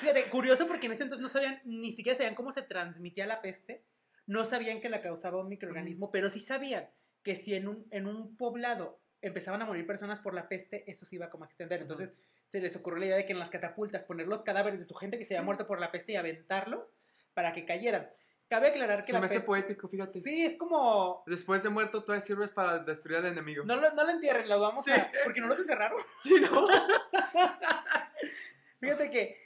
fíjate, 0.00 0.28
curioso 0.30 0.66
porque 0.66 0.86
en 0.86 0.92
ese 0.92 1.02
entonces 1.04 1.22
no 1.22 1.28
sabían, 1.28 1.60
ni 1.64 1.92
siquiera 1.92 2.16
sabían 2.18 2.34
cómo 2.34 2.52
se 2.52 2.62
transmitía 2.62 3.26
la 3.26 3.40
peste, 3.42 3.84
no 4.26 4.44
sabían 4.44 4.80
que 4.80 4.88
la 4.88 5.00
causaba 5.02 5.38
un 5.40 5.48
microorganismo, 5.48 6.10
pero 6.10 6.30
sí 6.30 6.40
sabían 6.40 6.88
que 7.22 7.36
si 7.36 7.54
en 7.54 7.68
un, 7.68 7.86
en 7.90 8.06
un 8.06 8.36
poblado 8.36 9.00
empezaban 9.22 9.62
a 9.62 9.66
morir 9.66 9.86
personas 9.86 10.20
por 10.20 10.34
la 10.34 10.48
peste, 10.48 10.88
eso 10.90 11.06
se 11.06 11.16
iba 11.16 11.30
como 11.30 11.44
a 11.44 11.46
extender. 11.46 11.82
Entonces 11.82 12.12
se 12.44 12.60
les 12.60 12.76
ocurrió 12.76 13.00
la 13.00 13.06
idea 13.06 13.16
de 13.16 13.26
que 13.26 13.32
en 13.32 13.38
las 13.40 13.50
catapultas 13.50 14.04
poner 14.04 14.26
los 14.28 14.42
cadáveres 14.42 14.78
de 14.78 14.86
su 14.86 14.94
gente 14.94 15.18
que 15.18 15.24
se 15.24 15.34
había 15.34 15.42
Sí. 15.42 15.46
muerto 15.46 15.66
por 15.66 15.80
la 15.80 15.90
peste 15.90 16.12
y 16.12 16.16
aventarlos 16.16 16.92
para 17.34 17.52
que 17.52 17.64
cayeran. 17.64 18.08
Cabe 18.48 18.68
aclarar 18.68 19.00
que 19.00 19.06
Se 19.08 19.12
la 19.14 19.18
me 19.20 19.26
hace 19.26 19.34
peste... 19.36 19.46
poético, 19.46 19.88
fíjate. 19.88 20.20
Sí, 20.20 20.44
es 20.44 20.56
como... 20.56 21.24
Después 21.26 21.64
de 21.64 21.68
muerto, 21.68 22.04
todavía 22.04 22.24
sirves 22.24 22.50
para 22.50 22.78
destruir 22.78 23.18
al 23.18 23.26
enemigo. 23.26 23.64
No 23.64 23.74
lo, 23.74 23.92
no 23.92 24.04
lo 24.04 24.10
entierren, 24.10 24.48
los 24.48 24.60
vamos 24.60 24.84
Sí. 24.84 24.92
a... 24.92 25.10
Porque 25.24 25.40
no 25.40 25.48
los 25.48 25.58
enterraron. 25.58 25.98
Sí, 26.22 26.34
¿no? 26.40 26.66
Fíjate 28.80 29.10
que 29.10 29.38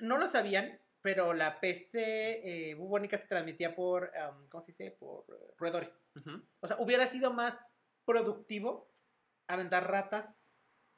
no 0.00 0.18
lo 0.18 0.26
sabían, 0.26 0.80
pero 1.02 1.34
la 1.34 1.60
peste 1.60 2.70
eh, 2.70 2.74
bubónica 2.74 3.18
se 3.18 3.26
transmitía 3.26 3.74
por, 3.74 4.16
am, 4.16 4.48
¿cómo 4.48 4.62
se 4.62 4.72
dice? 4.72 4.90
Por 4.92 5.26
eh, 5.28 5.54
roedores. 5.58 5.98
O 6.60 6.66
sea, 6.66 6.78
hubiera 6.78 7.06
sido 7.06 7.32
más 7.32 7.58
productivo 8.04 8.90
aventar 9.46 9.90
ratas 9.90 10.40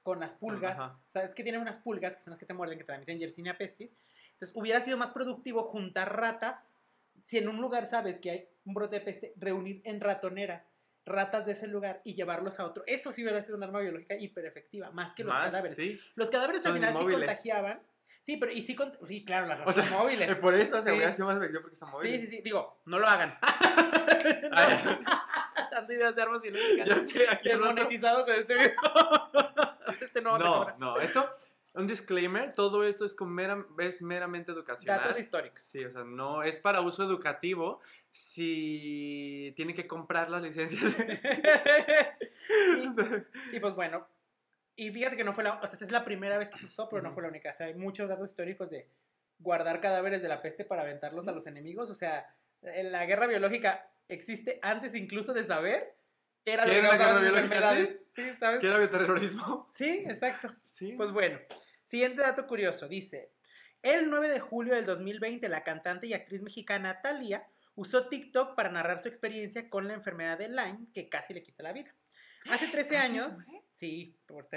con 0.03 0.21
las 0.21 0.35
pulgas. 0.35 0.79
O 0.79 1.11
sea, 1.11 1.25
es 1.25 1.35
que 1.35 1.43
tienen 1.43 1.61
unas 1.61 1.81
pulgas 1.81 2.15
que 2.15 2.23
son 2.23 2.31
las 2.31 2.39
que 2.39 2.47
te 2.47 2.55
muerden, 2.55 2.79
que 2.79 2.85
transmiten 2.85 3.19
Yersinia 3.19 3.59
pestis. 3.59 3.91
Entonces, 4.35 4.57
hubiera 4.57 4.81
sido 4.81 4.97
más 4.97 5.11
productivo 5.11 5.65
juntar 5.65 6.17
ratas. 6.17 6.71
Si 7.25 7.39
en 7.39 7.49
un 7.49 7.61
lugar 7.61 7.87
sabes 7.87 8.21
que 8.21 8.31
hay 8.31 8.49
un 8.65 8.75
brote 8.75 9.01
de 9.01 9.05
peste, 9.05 9.33
reunir 9.37 9.81
en 9.85 10.01
ratoneras 10.01 10.76
ratas 11.07 11.47
de 11.47 11.53
ese 11.53 11.67
lugar 11.69 12.03
y 12.05 12.15
llevarlos 12.15 12.59
a 12.61 12.67
otro. 12.67 12.83
Eso 12.87 13.13
sí 13.13 13.23
hubiera 13.23 13.43
sido 13.43 13.57
un 13.57 13.63
arma 13.63 13.79
biológica 13.81 14.15
hiper 14.17 14.45
efectiva, 14.45 14.91
más 14.91 15.15
que 15.15 15.23
los 15.25 15.33
Más, 15.33 15.47
cadáveres. 15.47 15.77
Sí. 15.77 15.99
Los 16.17 16.29
cadáveres 16.31 16.59
al 16.67 16.73
Son 16.73 16.75
final 16.75 16.91
sí 16.93 16.97
inmóviles. 16.99 17.21
contagiaban. 17.27 17.81
Sí, 18.27 18.37
pero 18.39 18.51
y 18.51 18.61
sí, 18.63 18.75
cont- 18.77 18.99
sí 19.07 19.25
claro, 19.25 19.47
las 19.47 19.61
O 19.65 19.73
sea, 19.73 19.85
son 19.85 19.93
móviles. 19.93 20.37
Por 20.39 20.55
eso 20.57 20.83
se 20.83 20.91
Sí. 20.91 20.97
hubiera 20.97 21.13
sido 21.13 21.27
más 21.29 21.37
efectivo 21.37 21.63
porque 21.63 21.77
son 21.77 21.89
Sí, 21.89 21.93
móviles. 21.95 22.21
sí, 22.23 22.27
sí. 22.27 22.43
Digo, 22.43 22.81
no 22.85 22.99
lo 22.99 23.07
hagan. 23.07 23.39
Dando 25.71 25.93
ideas 25.93 26.15
de 26.17 26.23
armas 26.23 26.43
biológicas. 26.43 26.89
Ya 26.89 27.01
sé, 27.07 27.29
aquí 27.31 27.51
al 27.51 27.61
rato- 27.61 27.75
Desmonetizado 27.75 28.25
con 28.25 28.35
este 28.35 28.55
video. 28.55 28.73
este 30.01 30.21
no, 30.23 30.39
No, 30.39 30.45
cobra. 30.59 30.75
no, 30.79 31.01
esto, 31.01 31.29
un 31.75 31.87
disclaimer, 31.87 32.55
todo 32.55 32.85
esto 32.85 33.05
es, 33.05 33.15
con 33.15 33.31
mera- 33.33 33.65
es 33.79 34.03
meramente 34.03 34.51
educacional. 34.53 35.01
Datos 35.03 35.21
históricos. 35.21 35.63
Sí, 35.63 35.85
o 35.85 35.91
sea, 35.93 36.03
no 36.05 36.43
es 36.43 36.59
para 36.59 36.81
uso 36.81 37.05
educativo 37.05 37.81
si 38.17 39.53
tienen 39.57 39.77
que 39.77 39.87
comprar 39.87 40.31
las 40.31 40.43
licencias. 40.43 40.83
y, 43.53 43.57
y 43.57 43.61
pues 43.61 43.75
bueno, 43.75 44.09
y 44.75 44.91
fíjate 44.91 45.19
que 45.19 45.25
no 45.25 45.35
fue 45.35 45.45
la, 45.45 45.61
o 45.61 45.67
sea, 45.67 45.79
es 45.87 45.93
la 45.93 46.03
primera 46.03 46.39
vez 46.39 46.49
que 46.49 46.59
se 46.59 46.65
usó, 46.65 46.89
pero 46.89 47.03
no 47.03 47.13
fue 47.13 47.23
la 47.23 47.29
única. 47.29 47.51
O 47.51 47.53
sea, 47.53 47.67
hay 47.67 47.75
muchos 47.75 48.09
datos 48.09 48.31
históricos 48.31 48.71
de 48.71 48.89
guardar 49.39 49.83
cadáveres 49.83 50.23
de 50.23 50.29
la 50.29 50.41
peste 50.41 50.65
para 50.65 50.81
aventarlos 50.81 51.25
Sí. 51.27 51.31
a 51.31 51.35
los 51.35 51.47
enemigos. 51.47 51.91
O 51.91 51.95
sea, 51.95 52.35
en 52.63 52.91
la 52.91 53.05
guerra 53.05 53.27
biológica 53.27 53.87
existe 54.09 54.61
antes 54.63 54.95
incluso 54.95 55.35
de 55.35 55.45
saber 55.45 55.95
que 56.43 56.55
era 56.55 56.65
¿Qué 56.65 56.79
era 56.79 56.89
la 56.89 56.97
guerra 56.97 57.21
biológica? 57.21 57.87
Sí, 58.15 58.31
¿sabes? 58.41 58.61
¿Qué 58.61 58.67
era 58.67 58.79
bioterrorismo? 58.79 59.69
Sí, 59.73 60.05
exacto. 60.07 60.55
Sí. 60.65 60.93
Pues 60.97 61.11
bueno, 61.13 61.39
siguiente 61.85 62.23
dato 62.23 62.47
curioso. 62.47 62.89
Dice, 62.89 63.31
el 63.83 64.09
9 64.09 64.31
de 64.31 64.41
julio 64.41 64.75
del 64.75 64.87
2020, 64.87 65.51
la 65.51 65.65
cantante 65.65 66.07
y 66.07 66.15
actriz 66.15 66.41
mexicana 66.41 67.03
Thalía 67.03 67.47
usó 67.77 68.09
TikTok 68.09 68.57
para 68.57 68.71
narrar 68.71 68.99
su 69.01 69.09
experiencia 69.09 69.71
con 69.71 69.87
la 69.87 69.95
enfermedad 69.95 70.39
de 70.39 70.49
Lyme, 70.49 70.89
que 70.93 71.09
casi 71.09 71.33
le 71.33 71.43
quita 71.43 71.63
la 71.63 71.73
vida. 71.73 71.95
Hace 72.51 72.67
13 72.73 72.73
¿Casi 72.73 72.89
se 72.89 72.97
años, 72.97 73.39
sí, 73.71 74.19
por 74.27 74.49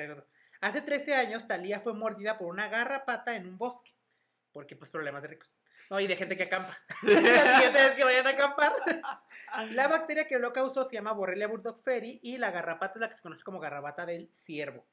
hace 0.61 0.81
13 0.81 1.15
años 1.15 1.47
Thalía 1.47 1.79
fue 1.79 1.93
mordida 1.93 2.37
por 2.37 2.47
una 2.47 2.67
garrapata 2.69 3.35
en 3.35 3.47
un 3.47 3.57
bosque, 3.57 3.91
porque 4.51 4.75
pues 4.75 4.89
problemas 4.89 5.21
de 5.21 5.27
ricos. 5.27 5.55
No, 5.89 5.99
y 5.99 6.07
de 6.07 6.15
gente 6.15 6.37
que 6.37 6.43
acampa. 6.43 6.77
la 7.01 7.55
siguiente 7.55 7.83
vez 7.83 7.91
que 7.95 8.03
vayan 8.03 8.27
a 8.27 8.31
acampar. 8.31 8.73
La 9.71 9.87
bacteria 9.87 10.27
que 10.27 10.37
lo 10.37 10.53
causó 10.53 10.85
se 10.85 10.93
llama 10.93 11.13
Borrelia 11.13 11.47
burgdorferi 11.47 12.19
y 12.21 12.37
la 12.37 12.51
garrapata 12.51 12.93
es 12.95 13.01
la 13.01 13.09
que 13.09 13.15
se 13.15 13.21
conoce 13.21 13.43
como 13.43 13.59
garrapata 13.59 14.05
del 14.05 14.29
ciervo. 14.31 14.85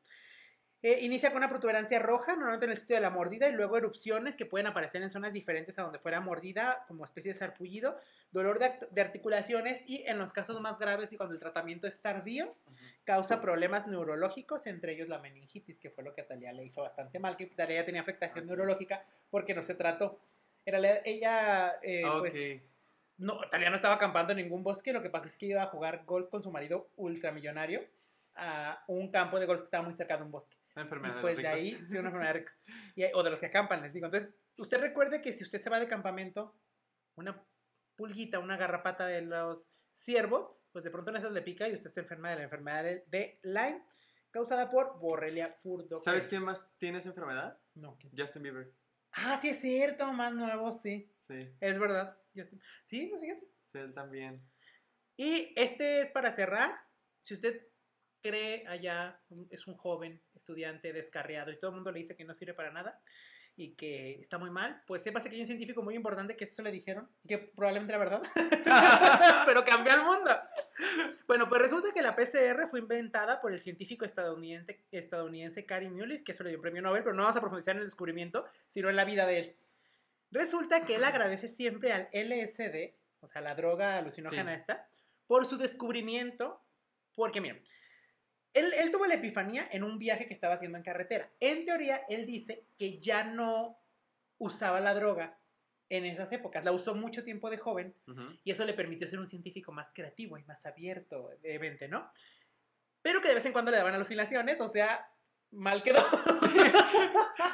Eh, 0.87 1.01
inicia 1.01 1.31
con 1.31 1.39
una 1.39 1.49
protuberancia 1.49 1.99
roja, 1.99 2.35
normalmente 2.35 2.67
en 2.67 2.71
el 2.71 2.79
sitio 2.79 2.95
de 2.95 3.03
la 3.03 3.11
mordida, 3.11 3.49
y 3.49 3.53
luego 3.53 3.77
erupciones 3.77 4.37
que 4.37 4.47
pueden 4.47 4.69
aparecer 4.69 5.03
en 5.03 5.11
zonas 5.11 5.33
diferentes 5.33 5.77
a 5.81 5.83
donde 5.83 5.99
fuera 5.99 6.21
mordida, 6.21 6.85
como 6.87 7.05
especie 7.05 7.33
de 7.33 7.39
sarpullido, 7.41 7.99
dolor 8.31 8.61
de, 8.61 9.01
articulaciones 9.01 9.83
y 9.85 10.05
en 10.07 10.17
los 10.17 10.33
casos 10.33 10.61
más 10.61 10.79
graves 10.79 11.13
y 11.13 11.17
cuando 11.17 11.35
el 11.35 11.41
tratamiento 11.41 11.89
es 11.89 12.01
tardío, 12.01 12.55
causa 13.03 13.41
problemas 13.41 13.89
neurológicos, 13.89 14.69
entre 14.69 14.93
ellos 14.93 15.09
la 15.09 15.19
meningitis, 15.19 15.81
que 15.81 15.91
fue 15.91 16.05
lo 16.05 16.15
que 16.15 16.21
a 16.21 16.29
Talia 16.29 16.53
le 16.53 16.65
hizo 16.65 16.83
bastante 16.83 17.19
mal, 17.19 17.37
que 17.37 17.47
Talia 17.47 17.85
tenía 17.85 18.03
afectación 18.03 18.47
neurológica 18.47 19.05
porque 19.29 19.57
no 19.57 19.65
se 19.65 19.75
trató. 19.75 20.21
Realidad, 20.65 21.01
ella, 21.05 21.81
eh, 21.83 22.05
Ok. 22.05 22.19
pues, 22.21 22.63
no, 23.19 23.41
Talia 23.51 23.71
no 23.71 23.75
estaba 23.75 23.97
acampando 23.97 24.35
en 24.35 24.39
ningún 24.39 24.63
bosque, 24.63 24.93
lo 24.93 25.03
que 25.03 25.11
pasa 25.11 25.27
es 25.27 25.37
que 25.37 25.47
iba 25.47 25.65
a 25.65 25.67
jugar 25.67 26.05
golf 26.05 26.29
con 26.31 26.45
su 26.45 26.53
marido 26.53 26.91
ultramillonario 26.95 27.85
a 28.37 28.85
un 28.87 29.11
campo 29.11 29.41
de 29.41 29.47
golf 29.47 29.63
que 29.63 29.65
estaba 29.65 29.83
muy 29.83 29.93
cerca 29.93 30.17
de 30.17 30.23
un 30.23 30.31
bosque. 30.31 30.57
Una 30.77 30.83
Y 30.83 30.85
enfermedad 30.85 31.15
de 31.17 31.21
pues 31.23 31.35
los 31.35 31.43
de 31.43 31.49
ahí, 31.49 31.71
ricos. 31.73 31.89
sí, 31.89 31.97
una 31.99 32.09
enfermedad 32.09 32.33
de 32.35 32.39
ricos. 32.41 32.61
Y 32.97 33.05
o 33.15 33.23
de 33.23 33.31
los 33.31 33.41
que 33.41 33.47
acampan, 33.47 33.83
les 33.83 33.93
digo. 33.93 34.07
Entonces, 34.07 34.35
usted 34.59 34.79
recuerde 34.81 35.23
que 35.23 35.33
si 35.33 35.43
usted 35.43 35.59
se 35.59 35.71
va 35.71 35.81
de 35.81 35.89
campamento, 35.89 36.55
una 37.17 37.43
pulguita, 37.97 38.39
una 38.39 38.57
garrapata 38.59 39.07
de 39.07 39.23
los 39.23 39.69
ciervos, 39.95 40.55
pues 40.73 40.85
de 40.85 40.91
pronto 40.91 41.11
en 41.11 41.17
esas 41.17 41.33
le 41.33 41.41
pica 41.43 41.67
y 41.69 41.73
usted 41.75 41.91
se 41.91 42.01
enferma 42.01 42.31
de 42.31 42.37
la 42.37 42.43
enfermedad 42.43 42.85
de, 43.07 43.41
Lyme, 43.43 43.83
causada 44.31 44.71
por 44.71 44.99
Borrelia 44.99 45.57
burgdorferi. 45.65 46.05
¿Sabes 46.05 46.27
quién 46.27 46.43
más 46.45 46.69
tiene 46.79 46.99
esa 46.99 47.09
enfermedad? 47.09 47.59
No, 47.75 47.97
¿quién? 47.99 48.13
Justin 48.17 48.43
Bieber. 48.43 48.71
Ah, 49.13 49.39
sí 49.41 49.49
es 49.49 49.61
cierto, 49.61 50.13
más 50.13 50.35
nuevo, 50.35 50.79
sí. 50.83 51.11
Sí, 51.27 51.49
Es 51.61 51.79
verdad. 51.79 52.19
Está. 52.35 52.57
Sí, 52.87 53.07
pues 53.07 53.23
fíjate. 53.23 53.47
sí, 53.73 53.79
él 53.79 53.95
también. 53.95 54.47
Y 55.17 55.55
este 55.57 56.01
es 56.01 56.11
para 56.11 56.31
cerrar. 56.33 56.79
Si 57.23 57.33
usted 57.33 57.67
cree 58.27 58.67
allá, 58.67 59.21
es 59.51 59.67
un 59.67 59.75
joven 59.75 60.21
estudiante 60.35 60.93
descarriado 60.93 61.51
y 61.53 61.59
todo 61.59 61.71
el 61.71 61.77
mundo 61.77 61.93
le 61.93 62.01
dice 62.01 62.17
que 62.17 62.25
no 62.25 62.35
sirve 62.35 62.55
para 62.55 62.71
nada 62.71 63.01
y 63.59 63.75
que 63.75 64.21
está 64.21 64.37
muy 64.37 64.51
mal, 64.51 64.83
pues 64.87 65.03
sépase 65.03 65.31
que 65.31 65.37
hay 65.37 65.41
un 65.41 65.47
científico 65.47 65.83
muy 65.83 65.95
importante 65.95 66.37
que 66.37 66.45
eso 66.45 66.63
le 66.63 66.71
dijeron 66.71 67.09
y 67.25 67.29
que 67.29 67.39
probablemente 67.39 67.95
era 67.95 67.99
verdad, 68.05 68.23
pero 69.47 69.65
cambió 69.65 69.95
el 69.95 70.03
mundo. 70.03 70.31
Bueno, 71.27 71.49
pues 71.49 71.63
resulta 71.63 71.93
que 71.95 72.03
la 72.03 72.15
PCR 72.15 72.69
fue 72.69 72.81
inventada 72.81 73.41
por 73.41 73.53
el 73.53 73.59
científico 73.59 74.05
estadounidense, 74.05 74.85
estadounidense 74.91 75.65
Cary 75.65 75.89
Mullis, 75.89 76.23
que 76.23 76.33
eso 76.33 76.43
le 76.43 76.51
dio 76.51 76.59
un 76.59 76.63
premio 76.63 76.83
Nobel, 76.83 77.03
pero 77.03 77.15
no 77.15 77.23
vamos 77.23 77.37
a 77.37 77.41
profundizar 77.41 77.75
en 77.75 77.81
el 77.81 77.87
descubrimiento, 77.87 78.45
sino 78.69 78.91
en 78.91 78.97
la 78.97 79.05
vida 79.07 79.27
de 79.27 79.39
él. 79.39 79.57
Resulta 80.31 80.85
que 80.85 80.97
él 80.97 81.05
agradece 81.05 81.49
siempre 81.49 81.93
al 81.93 82.09
LSD, 82.13 82.95
o 83.21 83.27
sea, 83.27 83.41
la 83.41 83.55
droga 83.55 83.97
alucinógena 83.97 84.53
Sí. 84.53 84.59
esta, 84.61 84.89
por 85.27 85.47
su 85.47 85.57
descubrimiento, 85.57 86.63
porque 87.15 87.41
miren, 87.41 87.65
Él, 88.57 88.73
él 88.73 88.91
tuvo 88.91 89.07
la 89.07 89.15
epifanía 89.15 89.69
en 89.71 89.85
un 89.85 89.99
viaje 89.99 90.27
que 90.27 90.33
estaba 90.33 90.55
haciendo 90.55 90.79
en 90.79 90.85
carretera. 90.85 91.31
En 91.41 91.67
teoría, 91.67 92.03
él 92.09 92.25
dice 92.25 92.65
que 92.79 92.99
ya 92.99 93.23
no 93.23 93.79
usaba 94.39 94.81
la 94.81 94.95
droga 94.95 95.39
en 95.91 96.07
esas 96.07 96.33
épocas. 96.33 96.65
La 96.65 96.73
usó 96.73 96.95
mucho 96.95 97.23
tiempo 97.23 97.51
de 97.51 97.59
joven 97.59 97.95
y 98.45 98.51
eso 98.51 98.65
le 98.65 98.73
permitió 98.73 99.07
ser 99.07 99.19
un 99.19 99.27
científico 99.27 99.73
más 99.73 99.93
creativo 99.93 100.39
y 100.39 100.45
más 100.45 100.65
abierto 100.65 101.31
de 101.43 101.59
mente, 101.59 101.87
¿no? 101.87 102.11
Pero 103.03 103.21
que 103.21 103.29
de 103.29 103.35
vez 103.35 103.45
en 103.45 103.53
cuando 103.53 103.71
le 103.71 103.77
daban 103.77 103.95
alucinaciones, 103.95 104.59
o 104.61 104.69
sea, 104.69 105.09
mal 105.51 105.83
quedó. 105.83 106.01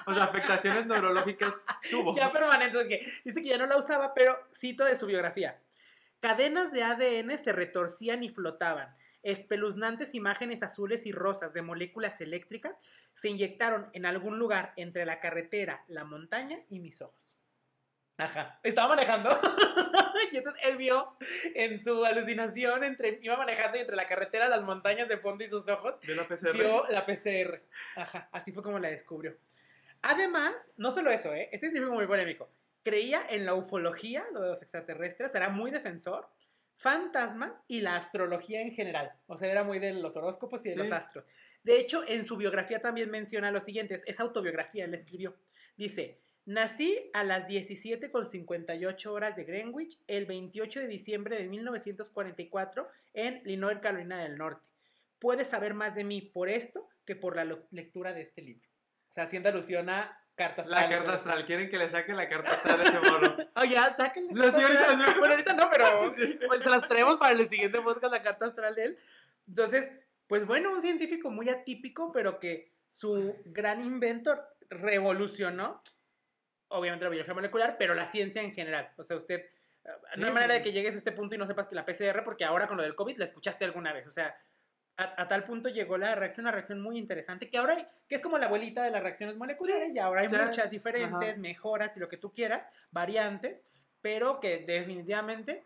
O 0.06 0.14
sea, 0.14 0.24
afectaciones 0.24 0.86
neurológicas 0.86 1.54
tuvo. 1.90 2.14
ya 2.16 2.32
permanente, 2.32 2.88
que 2.88 3.06
dice 3.24 3.42
que 3.42 3.48
ya 3.48 3.58
no 3.58 3.66
la 3.66 3.76
usaba, 3.76 4.14
pero 4.14 4.38
cito 4.54 4.84
de 4.84 4.96
su 4.96 5.06
biografía. 5.06 5.60
Cadenas 6.20 6.72
de 6.72 6.82
ADN 6.84 7.36
se 7.38 7.52
retorcían 7.52 8.22
y 8.22 8.28
flotaban. 8.28 8.94
Espeluznantes 9.22 10.14
imágenes 10.14 10.62
azules 10.62 11.06
y 11.06 11.12
rosas 11.12 11.54
de 11.54 11.62
moléculas 11.62 12.20
eléctricas 12.20 12.78
se 13.14 13.28
inyectaron 13.28 13.88
en 13.92 14.06
algún 14.06 14.38
lugar 14.38 14.72
entre 14.76 15.06
la 15.06 15.20
carretera, 15.20 15.84
la 15.88 16.04
montaña 16.04 16.58
y 16.68 16.80
mis 16.80 17.00
ojos. 17.02 17.36
Ajá. 18.18 18.58
Estaba 18.62 18.88
manejando. 18.90 19.30
y 20.32 20.36
entonces 20.36 20.62
él 20.64 20.76
vio 20.76 21.16
en 21.54 21.82
su 21.82 22.04
alucinación, 22.04 22.84
entre, 22.84 23.18
iba 23.22 23.36
manejando 23.36 23.78
y 23.78 23.80
entre 23.80 23.96
la 23.96 24.06
carretera, 24.06 24.48
las 24.48 24.62
montañas 24.62 25.08
de 25.08 25.18
fondo 25.18 25.44
y 25.44 25.48
sus 25.48 25.66
ojos, 25.68 25.94
¿Vio 26.02 26.14
la 26.14 26.26
PCR? 26.28 26.52
vio 26.52 26.86
la 26.88 27.06
PCR. 27.06 27.62
Ajá, 27.96 28.28
así 28.32 28.52
fue 28.52 28.62
como 28.62 28.78
la 28.78 28.90
descubrió. 28.90 29.36
Además, 30.02 30.54
no 30.76 30.90
solo 30.90 31.10
eso, 31.10 31.32
¿eh? 31.32 31.48
este 31.52 31.70
científico 31.70 31.94
muy 31.94 32.06
polémico. 32.06 32.50
Creía 32.82 33.24
en 33.30 33.46
la 33.46 33.54
ufología, 33.54 34.24
lo 34.32 34.40
de 34.40 34.48
los 34.48 34.62
extraterrestres, 34.62 35.34
era 35.34 35.48
muy 35.48 35.70
defensor, 35.70 36.28
fantasmas 36.82 37.54
y 37.68 37.80
la 37.80 37.96
astrología 37.96 38.60
en 38.60 38.72
general. 38.72 39.12
O 39.26 39.36
sea, 39.36 39.50
era 39.50 39.64
muy 39.64 39.78
de 39.78 39.94
los 39.94 40.16
horóscopos 40.16 40.60
y 40.64 40.70
de 40.70 40.74
Sí. 40.74 40.78
los 40.78 40.92
astros. 40.92 41.24
De 41.62 41.78
hecho, 41.78 42.02
en 42.06 42.24
su 42.24 42.36
biografía 42.36 42.80
también 42.82 43.10
menciona 43.10 43.50
lo 43.50 43.60
siguiente, 43.60 43.98
es 44.04 44.20
autobiografía, 44.20 44.84
él 44.84 44.94
escribió. 44.94 45.36
Dice, 45.76 46.18
nací 46.44 47.10
a 47.14 47.22
las 47.24 47.46
17.58 47.46 49.06
horas 49.06 49.36
de 49.36 49.44
Greenwich 49.44 49.98
el 50.08 50.26
28 50.26 50.80
de 50.80 50.88
diciembre 50.88 51.36
de 51.38 51.46
1944 51.48 52.88
en 53.14 53.40
Lenoir, 53.44 53.80
Carolina 53.80 54.22
del 54.22 54.36
Norte. 54.36 54.66
Puedes 55.18 55.46
saber 55.48 55.74
más 55.74 55.94
de 55.94 56.04
mí 56.04 56.20
por 56.20 56.48
esto 56.48 56.88
que 57.06 57.14
por 57.14 57.36
la 57.36 57.44
lectura 57.70 58.12
de 58.12 58.22
este 58.22 58.42
libro. 58.42 58.68
O 59.10 59.14
sea, 59.14 59.24
haciendo 59.24 59.48
alusión 59.48 59.88
a 59.88 60.18
cartas 60.34 60.66
La 60.66 60.88
carta 60.88 61.14
astral. 61.14 61.44
¿Quieren 61.46 61.68
que 61.70 61.78
le 61.78 61.88
saque 61.88 62.12
la 62.12 62.28
carta 62.28 62.50
astral 62.50 62.80
a 62.80 62.82
ese 62.84 62.98
morro? 63.00 63.36
Oh, 63.54 63.64
ya, 63.64 63.94
sáquenle. 63.96 64.32
La 64.34 64.50
señorita- 64.50 65.14
Bueno, 65.18 65.34
ahorita 65.34 65.52
no, 65.54 65.68
pero 65.70 66.14
Sí. 66.18 66.38
pues, 66.46 66.62
se 66.62 66.70
las 66.70 66.88
traemos 66.88 67.16
para 67.16 67.32
el 67.32 67.48
siguiente 67.48 67.80
podcast, 67.80 68.12
la 68.12 68.22
carta 68.22 68.46
astral 68.46 68.74
de 68.74 68.84
él. 68.84 68.98
Entonces, 69.46 69.90
pues 70.26 70.46
bueno, 70.46 70.72
un 70.72 70.80
científico 70.82 71.30
muy 71.30 71.48
atípico, 71.48 72.10
pero 72.12 72.38
que 72.40 72.72
su 72.88 73.34
gran 73.46 73.84
invento 73.84 74.38
revolucionó, 74.70 75.82
obviamente 76.68 77.04
la 77.04 77.10
biología 77.10 77.34
molecular, 77.34 77.76
pero 77.78 77.94
la 77.94 78.06
ciencia 78.06 78.42
en 78.42 78.52
general. 78.52 78.90
O 78.96 79.04
sea, 79.04 79.16
usted, 79.16 79.40
eh, 79.40 79.48
Sí, 80.14 80.20
no 80.20 80.26
hay 80.28 80.32
manera 80.32 80.54
de 80.54 80.62
que 80.62 80.72
llegues 80.72 80.94
a 80.94 80.98
este 80.98 81.12
punto 81.12 81.34
y 81.34 81.38
no 81.38 81.46
sepas 81.46 81.68
que 81.68 81.74
la 81.74 81.84
PCR, 81.84 82.22
porque 82.24 82.44
ahora 82.44 82.66
con 82.68 82.76
lo 82.76 82.82
del 82.82 82.94
COVID 82.94 83.16
la 83.18 83.24
escuchaste 83.24 83.64
alguna 83.64 83.92
vez. 83.92 84.06
O 84.06 84.12
sea, 84.12 84.34
a, 84.96 85.22
a 85.22 85.28
tal 85.28 85.44
punto 85.44 85.68
llegó 85.68 85.98
la 85.98 86.14
reacción, 86.14 86.44
una 86.44 86.52
reacción 86.52 86.80
muy 86.80 86.98
interesante, 86.98 87.48
que 87.48 87.58
ahora 87.58 87.76
que 88.08 88.16
es 88.16 88.20
como 88.20 88.38
la 88.38 88.46
abuelita 88.46 88.84
de 88.84 88.90
las 88.90 89.02
reacciones 89.02 89.36
moleculares, 89.36 89.94
y 89.94 89.98
ahora 89.98 90.22
hay 90.22 90.28
muchas 90.28 90.70
diferentes, 90.70 91.30
ajá. 91.30 91.40
mejoras 91.40 91.96
y 91.96 92.00
lo 92.00 92.08
que 92.08 92.18
tú 92.18 92.32
quieras, 92.32 92.68
variantes, 92.90 93.66
pero 94.02 94.40
que 94.40 94.58
definitivamente 94.58 95.64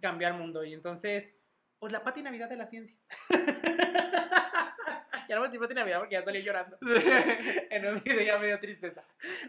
cambia 0.00 0.28
el 0.28 0.34
mundo. 0.34 0.64
Y 0.64 0.74
entonces, 0.74 1.34
pues 1.78 1.92
la 1.92 2.04
pati 2.04 2.22
navidad 2.22 2.48
de 2.48 2.56
la 2.56 2.66
ciencia. 2.66 2.96
ya 5.28 5.34
no 5.34 5.40
me 5.40 5.48
decir 5.48 5.60
pati 5.60 5.74
navidad 5.74 5.98
porque 5.98 6.14
ya 6.14 6.24
salí 6.24 6.42
llorando. 6.42 6.78
en 7.70 7.86
un 7.86 8.02
video 8.02 8.22
ya 8.22 8.38
me 8.38 8.46
dio 8.46 8.60
tristeza. 8.60 9.02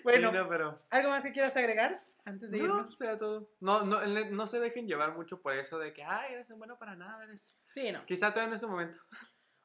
Bueno, 0.04 0.32
Sí, 0.32 0.38
no, 0.38 0.50
pero... 0.50 0.82
¿algo 0.90 1.10
más 1.10 1.22
que 1.22 1.32
quieras 1.32 1.56
agregar 1.56 2.02
antes 2.30 2.50
de 2.52 2.58
No, 2.58 2.64
irnos? 2.64 2.96
será 2.98 3.18
todo. 3.18 3.50
No, 3.60 3.84
no, 3.84 4.02
le- 4.06 4.30
no 4.32 4.46
se 4.48 4.60
dejen 4.60 4.88
llevar 4.88 5.16
mucho 5.16 5.42
por 5.42 5.54
eso 5.54 5.78
de 5.80 5.94
que, 5.94 6.04
ay, 6.04 6.34
eres 6.34 6.50
bueno 6.52 6.78
para 6.80 6.96
nada, 6.96 7.24
eres... 7.24 7.58
Sí, 7.74 7.92
no. 7.92 8.06
Quizá 8.06 8.30
todavía 8.32 8.50
no 8.50 8.56
es 8.56 8.62
tu 8.62 8.68
momento. 8.70 9.00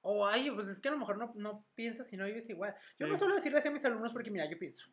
O 0.03 0.27
ay, 0.27 0.51
pues 0.51 0.69
es 0.69 0.81
que 0.81 0.89
a 0.89 0.93
lo 0.93 0.99
mejor 0.99 1.17
no, 1.17 1.33
no 1.37 1.65
piensas 1.75 2.13
y 2.13 2.17
no 2.17 2.27
vives 2.27 2.49
igual. 2.51 2.75
Yo 2.99 3.07
Sí. 3.07 3.13
no 3.13 3.17
suelo 3.17 3.35
decirle 3.35 3.59
así 3.59 3.69
a 3.69 3.71
mis 3.71 3.85
alumnos 3.85 4.13
porque, 4.13 4.31
mira, 4.31 4.45
yo 4.51 4.59
pienso, 4.59 4.85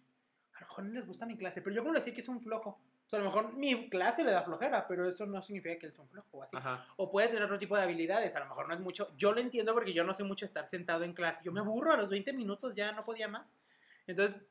a 0.54 0.62
lo 0.62 0.68
mejor 0.68 0.84
no 0.86 0.92
les 0.94 1.06
gusta 1.08 1.26
mi 1.26 1.38
clase, 1.38 1.62
pero 1.62 1.76
yo 1.76 1.82
como 1.82 1.94
decir 1.96 2.14
que 2.14 2.22
es 2.22 2.30
un 2.30 2.42
flojo. 2.42 2.82
O 3.06 3.10
sea, 3.12 3.20
a 3.20 3.24
lo 3.24 3.28
mejor 3.30 3.54
mi 3.58 3.90
clase 3.90 4.24
le 4.24 4.32
da 4.32 4.42
flojera, 4.44 4.88
pero 4.88 5.06
eso 5.10 5.26
no 5.26 5.42
significa 5.42 5.78
que 5.78 5.88
él 5.88 5.92
sea 5.92 6.04
un 6.06 6.10
flojo 6.10 6.30
o 6.32 6.44
así. 6.44 6.56
Ajá. 6.56 6.86
O 6.96 7.12
puede 7.12 7.28
tener 7.28 7.44
otro 7.44 7.60
tipo 7.60 7.76
de 7.76 7.84
habilidades, 7.84 8.36
a 8.38 8.40
lo 8.40 8.46
mejor 8.46 8.70
no 8.70 8.74
es 8.74 8.80
mucho. 8.80 9.14
Yo 9.18 9.34
lo 9.34 9.42
entiendo 9.42 9.74
porque 9.74 9.92
yo 9.92 10.06
no 10.06 10.14
sé 10.14 10.24
mucho 10.24 10.46
estar 10.46 10.66
sentado 10.66 11.04
en 11.04 11.14
clase. 11.14 11.42
Yo 11.44 11.52
me 11.52 11.60
aburro 11.60 11.92
a 11.92 11.98
los 11.98 12.10
20 12.10 12.32
minutos, 12.32 12.74
ya 12.74 12.94
no 12.94 13.04
podía 13.04 13.28
más. 13.28 13.54
Entonces, 14.08 14.42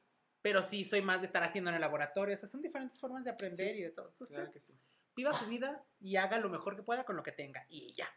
pero 0.42 0.62
sí 0.62 0.84
soy 0.84 1.02
más 1.02 1.20
de 1.20 1.26
estar 1.26 1.42
haciendo 1.42 1.70
en 1.70 1.74
el 1.76 1.80
laboratorio. 1.80 2.34
O 2.34 2.38
sea, 2.38 2.48
son 2.48 2.62
diferentes 2.62 2.98
formas 3.00 3.24
de 3.24 3.30
aprender 3.30 3.74
Sí, 3.74 3.80
y 3.80 3.82
de 3.84 3.90
todo. 3.90 4.06
Entonces, 4.08 4.28
Claro 4.28 4.44
usted 4.44 4.54
que 4.54 4.60
sí. 4.60 4.74
viva 5.16 5.32
su 5.34 5.46
vida 5.46 5.82
y 6.00 6.16
haga 6.16 6.38
lo 6.38 6.48
mejor 6.48 6.76
que 6.76 6.82
pueda 6.82 7.04
con 7.04 7.16
lo 7.16 7.22
que 7.22 7.32
tenga. 7.32 7.64
Y 7.68 7.92
ya. 7.94 8.08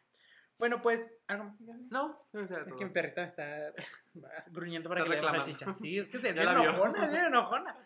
Bueno, 0.60 0.82
pues, 0.82 1.10
¿algo 1.28 1.46
más? 1.46 1.60
No, 1.90 2.28
que 2.32 2.48
será 2.48 2.62
Es 2.62 2.68
todo. 2.68 2.78
que 2.78 2.86
mi 2.86 2.92
perrita 2.92 3.24
está 3.24 3.74
gruñendo 4.52 4.88
para 4.88 5.02
Está 5.02 5.10
que 5.10 5.16
le 5.16 5.22
reclamando. 5.22 5.46
salchicha. 5.46 5.74
Sí, 5.74 6.00
es 6.00 6.08
que 6.10 6.20
se 6.20 6.32
vio. 6.34 6.42
enojona, 6.44 7.06
es 7.06 7.14
enojona. 7.28 7.78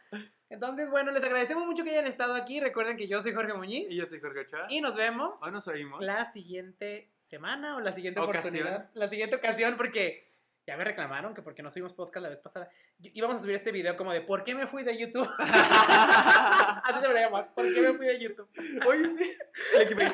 Entonces, 0.49 0.89
bueno, 0.89 1.11
les 1.11 1.23
agradecemos 1.23 1.65
mucho 1.65 1.83
que 1.83 1.91
hayan 1.91 2.05
estado 2.07 2.35
aquí. 2.35 2.59
Recuerden 2.59 2.97
que 2.97 3.07
yo 3.07 3.21
soy 3.21 3.33
Jorge 3.33 3.53
Muñiz 3.53 3.89
Y 3.89 3.95
yo 3.95 4.05
soy 4.05 4.19
Jorge 4.19 4.41
Ochoa. 4.41 4.67
y 4.69 4.81
nos 4.81 4.95
vemos 4.95 5.41
Hoy 5.41 5.51
nos 5.51 5.67
oímos. 5.67 6.03
la 6.03 6.31
siguiente 6.31 7.09
semana 7.15 7.75
o 7.77 7.79
la 7.79 7.93
siguiente 7.93 8.19
Ocasión. 8.19 8.53
oportunidad. 8.67 8.89
La 8.93 9.07
siguiente 9.07 9.35
ocasión 9.37 9.75
porque 9.77 10.26
ya 10.67 10.75
me 10.75 10.83
reclamaron 10.83 11.33
que 11.33 11.41
porque 11.41 11.63
no 11.63 11.71
subimos 11.71 11.93
podcast 11.93 12.23
la 12.23 12.29
vez 12.29 12.39
pasada. 12.39 12.69
Íbamos 13.01 13.37
a 13.37 13.39
subir 13.39 13.55
este 13.55 13.71
video 13.71 13.95
como 13.95 14.11
de 14.11 14.21
¿por 14.21 14.43
qué 14.43 14.53
me 14.53 14.67
fui 14.67 14.83
de 14.83 14.97
YouTube? 14.97 15.27
Así 15.39 17.01
debería 17.01 17.27
llamar. 17.27 17.53
¿Por 17.55 17.73
qué 17.73 17.81
me 17.81 17.93
fui 17.93 18.05
de 18.05 18.19
YouTube? 18.19 18.49
Oye, 18.85 19.09
sí. 19.09 19.37
Clickbait. 19.73 20.13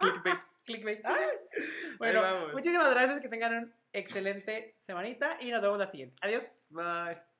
Clickbait. 0.00 0.40
Clickbait. 0.64 1.00
Ay. 1.04 1.26
Bueno, 1.98 2.48
muchísimas 2.52 2.90
gracias. 2.90 3.20
Que 3.20 3.28
tengan 3.28 3.52
una 3.52 3.72
excelente 3.92 4.74
semanita 4.78 5.36
y 5.40 5.52
nos 5.52 5.62
vemos 5.62 5.78
la 5.78 5.86
siguiente. 5.86 6.16
Adiós. 6.20 6.44
Bye. 6.70 7.31